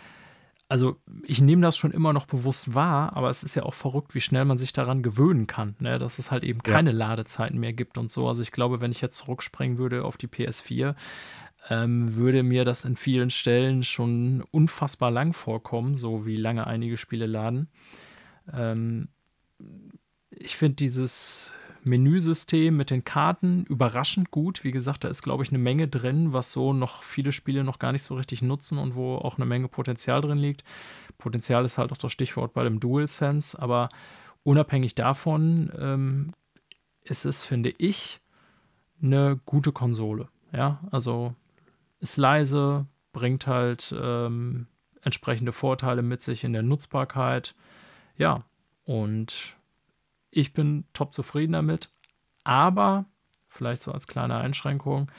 also 0.68 0.96
ich 1.24 1.40
nehme 1.40 1.62
das 1.62 1.76
schon 1.76 1.92
immer 1.92 2.12
noch 2.12 2.26
bewusst 2.26 2.74
wahr, 2.74 3.16
aber 3.16 3.30
es 3.30 3.42
ist 3.44 3.54
ja 3.54 3.62
auch 3.62 3.74
verrückt, 3.74 4.14
wie 4.14 4.20
schnell 4.20 4.44
man 4.44 4.58
sich 4.58 4.72
daran 4.72 5.02
gewöhnen 5.02 5.46
kann, 5.46 5.76
ne? 5.78 5.98
dass 5.98 6.18
es 6.18 6.30
halt 6.30 6.42
eben 6.42 6.62
keine 6.62 6.90
ja. 6.90 6.96
Ladezeiten 6.96 7.58
mehr 7.58 7.72
gibt 7.72 7.98
und 7.98 8.10
so. 8.10 8.28
Also 8.28 8.42
ich 8.42 8.50
glaube, 8.50 8.80
wenn 8.80 8.90
ich 8.90 9.00
jetzt 9.00 9.18
zurückspringen 9.18 9.78
würde 9.78 10.04
auf 10.04 10.16
die 10.16 10.26
PS4, 10.26 10.96
ähm, 11.68 12.16
würde 12.16 12.42
mir 12.42 12.64
das 12.64 12.84
in 12.84 12.96
vielen 12.96 13.30
Stellen 13.30 13.84
schon 13.84 14.44
unfassbar 14.50 15.10
lang 15.10 15.32
vorkommen, 15.32 15.96
so 15.96 16.26
wie 16.26 16.36
lange 16.36 16.66
einige 16.66 16.96
Spiele 16.96 17.26
laden. 17.26 17.68
Ähm, 18.52 19.08
ich 20.30 20.56
finde 20.56 20.76
dieses 20.76 21.52
Menüsystem 21.86 22.76
mit 22.76 22.90
den 22.90 23.04
Karten 23.04 23.64
überraschend 23.64 24.30
gut. 24.30 24.64
Wie 24.64 24.72
gesagt, 24.72 25.04
da 25.04 25.08
ist, 25.08 25.22
glaube 25.22 25.42
ich, 25.42 25.50
eine 25.50 25.58
Menge 25.58 25.88
drin, 25.88 26.32
was 26.32 26.52
so 26.52 26.72
noch 26.72 27.02
viele 27.02 27.32
Spiele 27.32 27.64
noch 27.64 27.78
gar 27.78 27.92
nicht 27.92 28.02
so 28.02 28.14
richtig 28.16 28.42
nutzen 28.42 28.78
und 28.78 28.94
wo 28.94 29.14
auch 29.16 29.36
eine 29.36 29.46
Menge 29.46 29.68
Potenzial 29.68 30.20
drin 30.20 30.38
liegt. 30.38 30.64
Potenzial 31.18 31.64
ist 31.64 31.78
halt 31.78 31.92
auch 31.92 31.96
das 31.96 32.12
Stichwort 32.12 32.52
bei 32.52 32.64
dem 32.64 32.80
DualSense, 32.80 33.60
aber 33.60 33.88
unabhängig 34.42 34.94
davon 34.94 35.72
ähm, 35.78 36.32
ist 37.02 37.24
es, 37.24 37.42
finde 37.42 37.72
ich, 37.78 38.20
eine 39.02 39.40
gute 39.46 39.72
Konsole. 39.72 40.28
Ja, 40.52 40.80
also 40.90 41.34
ist 42.00 42.16
leise, 42.16 42.86
bringt 43.12 43.46
halt 43.46 43.94
ähm, 43.98 44.66
entsprechende 45.02 45.52
Vorteile 45.52 46.02
mit 46.02 46.20
sich 46.20 46.44
in 46.44 46.52
der 46.52 46.62
Nutzbarkeit. 46.62 47.54
Ja, 48.18 48.44
und 48.84 49.55
ich 50.30 50.52
bin 50.52 50.84
top 50.92 51.14
zufrieden 51.14 51.52
damit, 51.52 51.90
aber 52.44 53.06
vielleicht 53.48 53.82
so 53.82 53.92
als 53.92 54.06
kleine 54.06 54.36
Einschränkung, 54.36 55.10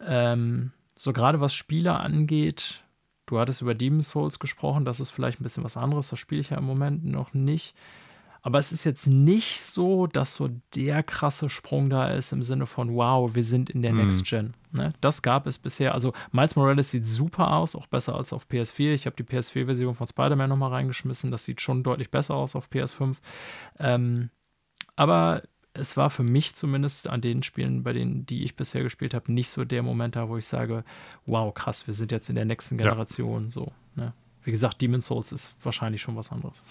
ähm, 0.00 0.72
so 0.96 1.12
gerade 1.12 1.40
was 1.40 1.54
Spiele 1.54 1.98
angeht, 1.98 2.82
du 3.26 3.38
hattest 3.38 3.62
über 3.62 3.74
Demon's 3.74 4.10
Souls 4.10 4.38
gesprochen, 4.38 4.84
das 4.84 5.00
ist 5.00 5.10
vielleicht 5.10 5.40
ein 5.40 5.42
bisschen 5.44 5.64
was 5.64 5.76
anderes, 5.76 6.08
das 6.08 6.18
spiele 6.18 6.40
ich 6.40 6.50
ja 6.50 6.58
im 6.58 6.64
Moment 6.64 7.04
noch 7.04 7.34
nicht. 7.34 7.74
Aber 8.42 8.60
es 8.60 8.70
ist 8.70 8.84
jetzt 8.84 9.08
nicht 9.08 9.60
so, 9.60 10.06
dass 10.06 10.34
so 10.34 10.48
der 10.76 11.02
krasse 11.02 11.48
Sprung 11.48 11.90
da 11.90 12.10
ist 12.12 12.30
im 12.30 12.44
Sinne 12.44 12.66
von, 12.66 12.94
wow, 12.94 13.34
wir 13.34 13.42
sind 13.42 13.70
in 13.70 13.82
der 13.82 13.92
mhm. 13.92 14.02
Next 14.02 14.24
Gen. 14.24 14.54
Ne? 14.76 14.92
Das 15.00 15.22
gab 15.22 15.46
es 15.46 15.58
bisher. 15.58 15.94
Also 15.94 16.12
Miles 16.32 16.56
Morales 16.56 16.90
sieht 16.90 17.06
super 17.06 17.52
aus, 17.52 17.74
auch 17.74 17.86
besser 17.86 18.14
als 18.14 18.32
auf 18.32 18.46
PS4. 18.48 18.92
Ich 18.92 19.06
habe 19.06 19.16
die 19.16 19.24
PS4-Version 19.24 19.94
von 19.94 20.06
Spider-Man 20.06 20.48
nochmal 20.48 20.70
reingeschmissen. 20.70 21.30
Das 21.30 21.44
sieht 21.44 21.60
schon 21.60 21.82
deutlich 21.82 22.10
besser 22.10 22.34
aus 22.34 22.54
auf 22.54 22.68
PS5. 22.70 23.16
Ähm, 23.78 24.30
aber 24.94 25.42
es 25.72 25.96
war 25.96 26.10
für 26.10 26.22
mich 26.22 26.54
zumindest 26.54 27.08
an 27.08 27.20
den 27.20 27.42
Spielen, 27.42 27.82
bei 27.82 27.92
denen, 27.92 28.26
die 28.26 28.44
ich 28.44 28.56
bisher 28.56 28.82
gespielt 28.82 29.14
habe, 29.14 29.32
nicht 29.32 29.50
so 29.50 29.64
der 29.64 29.82
Moment 29.82 30.16
da, 30.16 30.28
wo 30.28 30.36
ich 30.36 30.46
sage, 30.46 30.84
wow, 31.26 31.52
krass, 31.52 31.86
wir 31.86 31.94
sind 31.94 32.12
jetzt 32.12 32.28
in 32.28 32.34
der 32.34 32.44
nächsten 32.44 32.78
Generation. 32.78 33.44
Ja. 33.44 33.50
So, 33.50 33.72
ne? 33.94 34.12
Wie 34.44 34.50
gesagt, 34.52 34.80
Demon's 34.80 35.06
Souls 35.06 35.32
ist 35.32 35.54
wahrscheinlich 35.60 36.00
schon 36.00 36.16
was 36.16 36.30
anderes. 36.30 36.62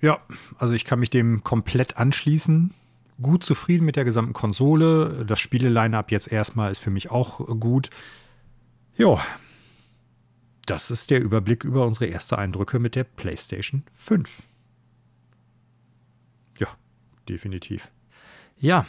Ja, 0.00 0.20
also 0.58 0.74
ich 0.74 0.84
kann 0.84 1.00
mich 1.00 1.10
dem 1.10 1.44
komplett 1.44 1.96
anschließen. 1.96 2.72
Gut 3.20 3.42
zufrieden 3.42 3.84
mit 3.84 3.96
der 3.96 4.04
gesamten 4.04 4.32
Konsole. 4.32 5.24
Das 5.26 5.40
Spiele-Line-Up 5.40 6.10
jetzt 6.12 6.30
erstmal 6.30 6.70
ist 6.70 6.78
für 6.78 6.90
mich 6.90 7.10
auch 7.10 7.38
gut. 7.60 7.90
Ja, 8.96 9.20
das 10.66 10.90
ist 10.90 11.10
der 11.10 11.20
Überblick 11.20 11.64
über 11.64 11.86
unsere 11.86 12.10
ersten 12.10 12.34
Eindrücke 12.34 12.78
mit 12.78 12.94
der 12.94 13.04
PlayStation 13.04 13.82
5. 13.94 14.42
Ja, 16.58 16.68
definitiv. 17.28 17.88
Ja, 18.58 18.86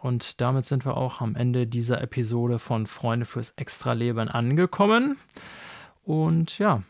und 0.00 0.40
damit 0.40 0.66
sind 0.66 0.84
wir 0.84 0.96
auch 0.96 1.20
am 1.20 1.34
Ende 1.34 1.66
dieser 1.66 2.00
Episode 2.00 2.58
von 2.58 2.86
Freunde 2.86 3.24
fürs 3.24 3.50
Extraleben 3.56 4.28
angekommen. 4.28 5.16
Und 6.04 6.58
ja, 6.58 6.82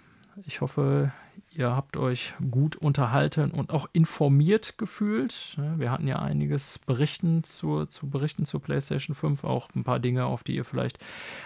ich 0.44 0.60
hoffe, 0.60 1.12
Ihr 1.54 1.76
habt 1.76 1.98
euch 1.98 2.32
gut 2.50 2.76
unterhalten 2.76 3.50
und 3.50 3.72
auch 3.72 3.86
informiert 3.92 4.78
gefühlt. 4.78 5.58
Wir 5.76 5.90
hatten 5.90 6.08
ja 6.08 6.18
einiges 6.18 6.78
berichten 6.78 7.44
zu, 7.44 7.84
zu 7.84 8.08
berichten 8.08 8.46
zur 8.46 8.62
PlayStation 8.62 9.14
5, 9.14 9.44
auch 9.44 9.68
ein 9.74 9.84
paar 9.84 9.98
Dinge, 9.98 10.24
auf 10.24 10.44
die 10.44 10.56
ihr 10.56 10.64
vielleicht 10.64 10.98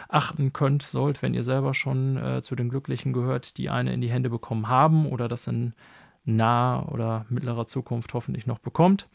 achten 0.09 0.53
könnt, 0.53 0.83
sollt, 0.83 1.23
wenn 1.23 1.35
ihr 1.35 1.43
selber 1.43 1.75
schon 1.75 2.17
äh, 2.19 2.41
zu 2.41 2.55
den 2.55 2.69
Glücklichen 2.69 3.13
gehört, 3.13 3.59
die 3.59 3.69
eine 3.69 3.93
in 3.93 4.01
die 4.01 4.11
Hände 4.11 4.31
bekommen 4.31 4.69
haben 4.69 5.07
oder 5.07 5.27
das 5.27 5.49
in 5.49 5.75
naher 6.25 6.93
oder 6.93 7.27
mittlerer 7.29 7.67
Zukunft 7.67 8.15
hoffentlich 8.15 8.47
noch 8.47 8.59
bekommt. 8.59 9.09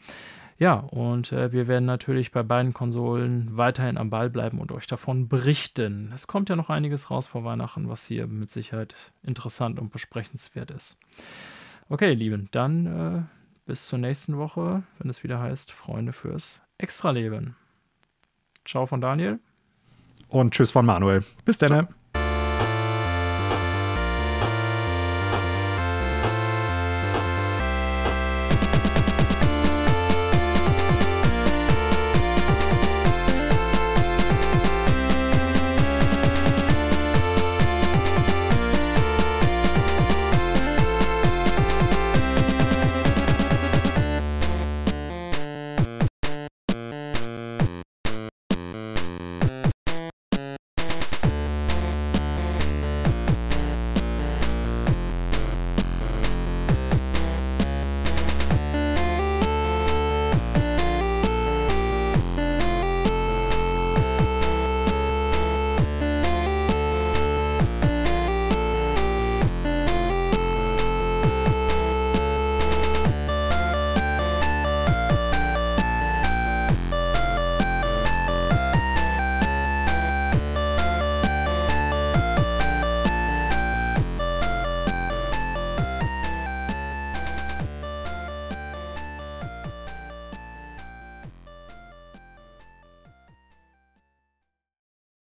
Ja, 0.62 0.74
und 0.74 1.32
äh, 1.32 1.50
wir 1.50 1.66
werden 1.66 1.86
natürlich 1.86 2.30
bei 2.30 2.44
beiden 2.44 2.72
Konsolen 2.72 3.48
weiterhin 3.56 3.98
am 3.98 4.10
Ball 4.10 4.30
bleiben 4.30 4.60
und 4.60 4.70
euch 4.70 4.86
davon 4.86 5.26
berichten. 5.26 6.12
Es 6.14 6.28
kommt 6.28 6.48
ja 6.50 6.54
noch 6.54 6.70
einiges 6.70 7.10
raus 7.10 7.26
vor 7.26 7.42
Weihnachten, 7.42 7.88
was 7.88 8.06
hier 8.06 8.28
mit 8.28 8.48
Sicherheit 8.48 8.94
interessant 9.24 9.80
und 9.80 9.90
besprechenswert 9.90 10.70
ist. 10.70 10.98
Okay, 11.88 12.14
Lieben, 12.14 12.46
dann 12.52 12.86
äh, 12.86 13.22
bis 13.66 13.88
zur 13.88 13.98
nächsten 13.98 14.38
Woche, 14.38 14.84
wenn 15.00 15.10
es 15.10 15.24
wieder 15.24 15.40
heißt 15.40 15.72
Freunde 15.72 16.12
fürs 16.12 16.62
Extraleben. 16.78 17.56
Ciao 18.64 18.86
von 18.86 19.00
Daniel. 19.00 19.40
Und 20.28 20.54
tschüss 20.54 20.70
von 20.70 20.86
Manuel. 20.86 21.24
Bis 21.44 21.58
dann. 21.58 21.88